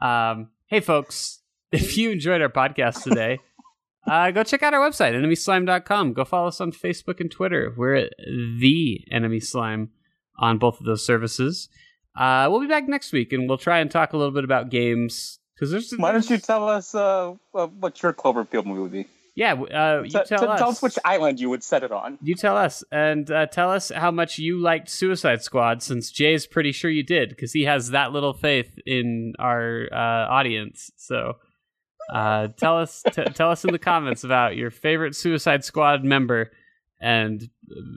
Um, 0.00 0.48
hey 0.66 0.80
folks, 0.80 1.40
if 1.72 1.96
you 1.96 2.10
enjoyed 2.10 2.40
our 2.40 2.48
podcast 2.48 3.02
today, 3.02 3.38
uh, 4.10 4.30
go 4.30 4.42
check 4.42 4.62
out 4.62 4.72
our 4.74 4.80
website, 4.80 5.12
enemyslime.com. 5.12 6.14
Go 6.14 6.24
follow 6.24 6.48
us 6.48 6.60
on 6.60 6.72
Facebook 6.72 7.20
and 7.20 7.30
Twitter. 7.30 7.74
We're 7.76 7.94
at 7.96 8.12
the 8.18 9.04
enemy 9.10 9.40
slime 9.40 9.90
on 10.38 10.58
both 10.58 10.80
of 10.80 10.86
those 10.86 11.04
services. 11.04 11.68
Uh, 12.16 12.48
we'll 12.50 12.60
be 12.60 12.66
back 12.66 12.88
next 12.88 13.12
week 13.12 13.32
and 13.32 13.48
we'll 13.48 13.58
try 13.58 13.78
and 13.78 13.90
talk 13.90 14.12
a 14.12 14.16
little 14.16 14.32
bit 14.32 14.44
about 14.44 14.70
games 14.70 15.38
because 15.54 15.70
there's 15.70 15.92
Why 15.92 16.12
don't 16.12 16.28
you 16.28 16.38
tell 16.38 16.68
us 16.68 16.94
uh, 16.94 17.34
uh, 17.54 17.66
what's 17.66 18.02
your 18.02 18.12
Cloverfield 18.12 18.66
movie? 18.66 19.06
Yeah 19.34 19.54
uh, 19.54 20.02
you 20.02 20.10
T- 20.10 20.24
tell 20.26 20.40
t- 20.40 20.46
us 20.46 20.58
tell 20.58 20.68
us 20.70 20.82
which 20.82 20.98
island 21.04 21.40
you 21.40 21.48
would 21.50 21.62
set 21.62 21.82
it 21.82 21.92
on. 21.92 22.18
You 22.22 22.34
tell 22.34 22.56
us, 22.56 22.84
and 22.92 23.30
uh, 23.30 23.46
tell 23.46 23.70
us 23.70 23.90
how 23.94 24.10
much 24.10 24.38
you 24.38 24.60
liked 24.60 24.88
Suicide 24.88 25.42
Squad, 25.42 25.82
since 25.82 26.10
Jay's 26.10 26.46
pretty 26.46 26.72
sure 26.72 26.90
you 26.90 27.02
did, 27.02 27.30
because 27.30 27.52
he 27.52 27.64
has 27.64 27.90
that 27.90 28.12
little 28.12 28.32
faith 28.32 28.78
in 28.86 29.34
our 29.38 29.88
uh, 29.92 29.96
audience. 30.28 30.90
So, 30.96 31.36
uh, 32.12 32.48
tell 32.56 32.78
us, 32.78 33.02
t- 33.10 33.24
tell 33.24 33.50
us 33.50 33.64
in 33.64 33.72
the 33.72 33.78
comments 33.78 34.24
about 34.24 34.56
your 34.56 34.70
favorite 34.70 35.14
Suicide 35.14 35.64
Squad 35.64 36.04
member, 36.04 36.50
and 37.00 37.48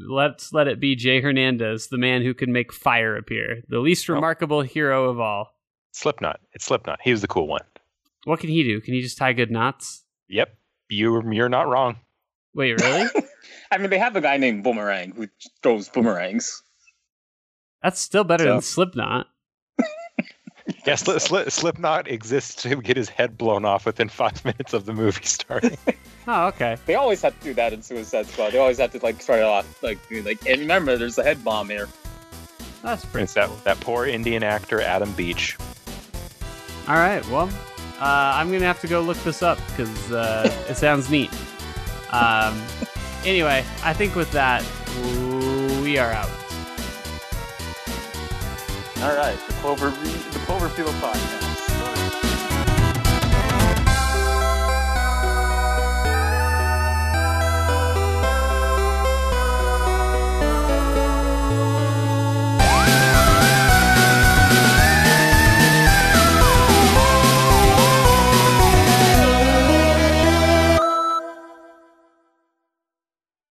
let's 0.10 0.54
let 0.54 0.68
it 0.68 0.80
be 0.80 0.96
Jay 0.96 1.22
Hernandez, 1.22 1.88
the 1.88 1.98
man 1.98 2.22
who 2.22 2.34
can 2.34 2.52
make 2.52 2.72
fire 2.72 3.16
appear, 3.18 3.62
the 3.68 3.80
least 3.80 4.10
remarkable 4.10 4.62
hero 4.62 5.10
of 5.10 5.20
all. 5.20 5.54
Slipknot. 5.92 6.40
It's 6.54 6.66
Slipknot. 6.66 7.00
He 7.04 7.12
was 7.12 7.22
the 7.22 7.28
cool 7.28 7.48
one. 7.48 7.62
What 8.26 8.40
can 8.40 8.50
he 8.50 8.64
do? 8.64 8.82
Can 8.82 8.94
he 8.94 9.02
just 9.02 9.18
tie 9.18 9.34
good 9.34 9.52
knots? 9.52 10.04
Yep. 10.28 10.50
You 10.90 11.32
you're 11.32 11.50
not 11.50 11.68
wrong. 11.68 11.98
Wait, 12.54 12.80
really? 12.82 13.08
I 13.72 13.78
mean, 13.78 13.90
they 13.90 13.98
have 13.98 14.16
a 14.16 14.22
guy 14.22 14.38
named 14.38 14.64
Boomerang 14.64 15.12
who 15.12 15.28
throws 15.64 15.90
boomerangs. 15.90 16.62
That's 17.84 18.00
still 18.00 18.24
better 18.24 18.46
So- 18.46 18.52
than 18.54 18.62
Slipknot. 18.62 19.28
Yeah, 20.88 20.94
Sli- 20.96 21.18
Sli- 21.18 21.52
Slipknot 21.52 22.08
exists 22.08 22.60
to 22.64 22.76
get 22.78 22.98
his 22.98 23.08
head 23.08 23.38
blown 23.38 23.66
off 23.66 23.86
within 23.86 24.10
five 24.10 24.44
minutes 24.46 24.74
of 24.74 24.86
the 24.86 24.94
movie 24.94 25.24
starting. 25.26 25.78
Oh, 26.28 26.48
okay. 26.48 26.78
They 26.88 26.96
always 26.96 27.22
have 27.22 27.38
to 27.40 27.44
do 27.44 27.54
that 27.54 27.72
in 27.72 27.84
Suicide 27.84 28.26
Squad. 28.26 28.52
They 28.52 28.58
always 28.58 28.80
have 28.80 28.92
to 28.94 29.00
like 29.00 29.22
start 29.22 29.40
it 29.40 29.46
off 29.46 29.84
like 29.84 30.00
like, 30.24 30.44
and 30.48 30.60
remember, 30.62 30.98
there's 30.98 31.20
a 31.20 31.24
head 31.24 31.44
bomb 31.44 31.70
here. 31.70 31.88
That's 32.82 33.06
pretty. 33.06 33.26
it's 33.26 33.34
that 33.36 33.50
that 33.64 33.80
poor 33.80 34.08
Indian 34.08 34.42
actor 34.42 34.82
Adam 34.82 35.12
Beach. 35.14 35.56
All 36.88 36.96
right. 36.96 37.24
Well, 37.30 37.48
uh, 38.00 38.34
I'm 38.36 38.52
gonna 38.52 38.66
have 38.66 38.82
to 38.82 38.88
go 38.88 39.02
look 39.02 39.18
this 39.18 39.42
up 39.42 39.60
because 39.70 40.12
uh, 40.12 40.50
it 40.70 40.76
sounds 40.76 41.10
neat. 41.10 41.32
Um, 42.12 42.62
anyway, 43.26 43.66
I 43.84 43.94
think 43.94 44.16
with 44.16 44.32
that, 44.32 44.64
we 45.82 45.98
are 45.98 46.12
out. 46.12 46.30
All 49.04 49.16
right, 49.16 49.38
the 49.48 49.54
Clover 49.56 49.90
the 49.90 50.40
Cloverfield 50.46 51.00
podcast. 51.00 51.55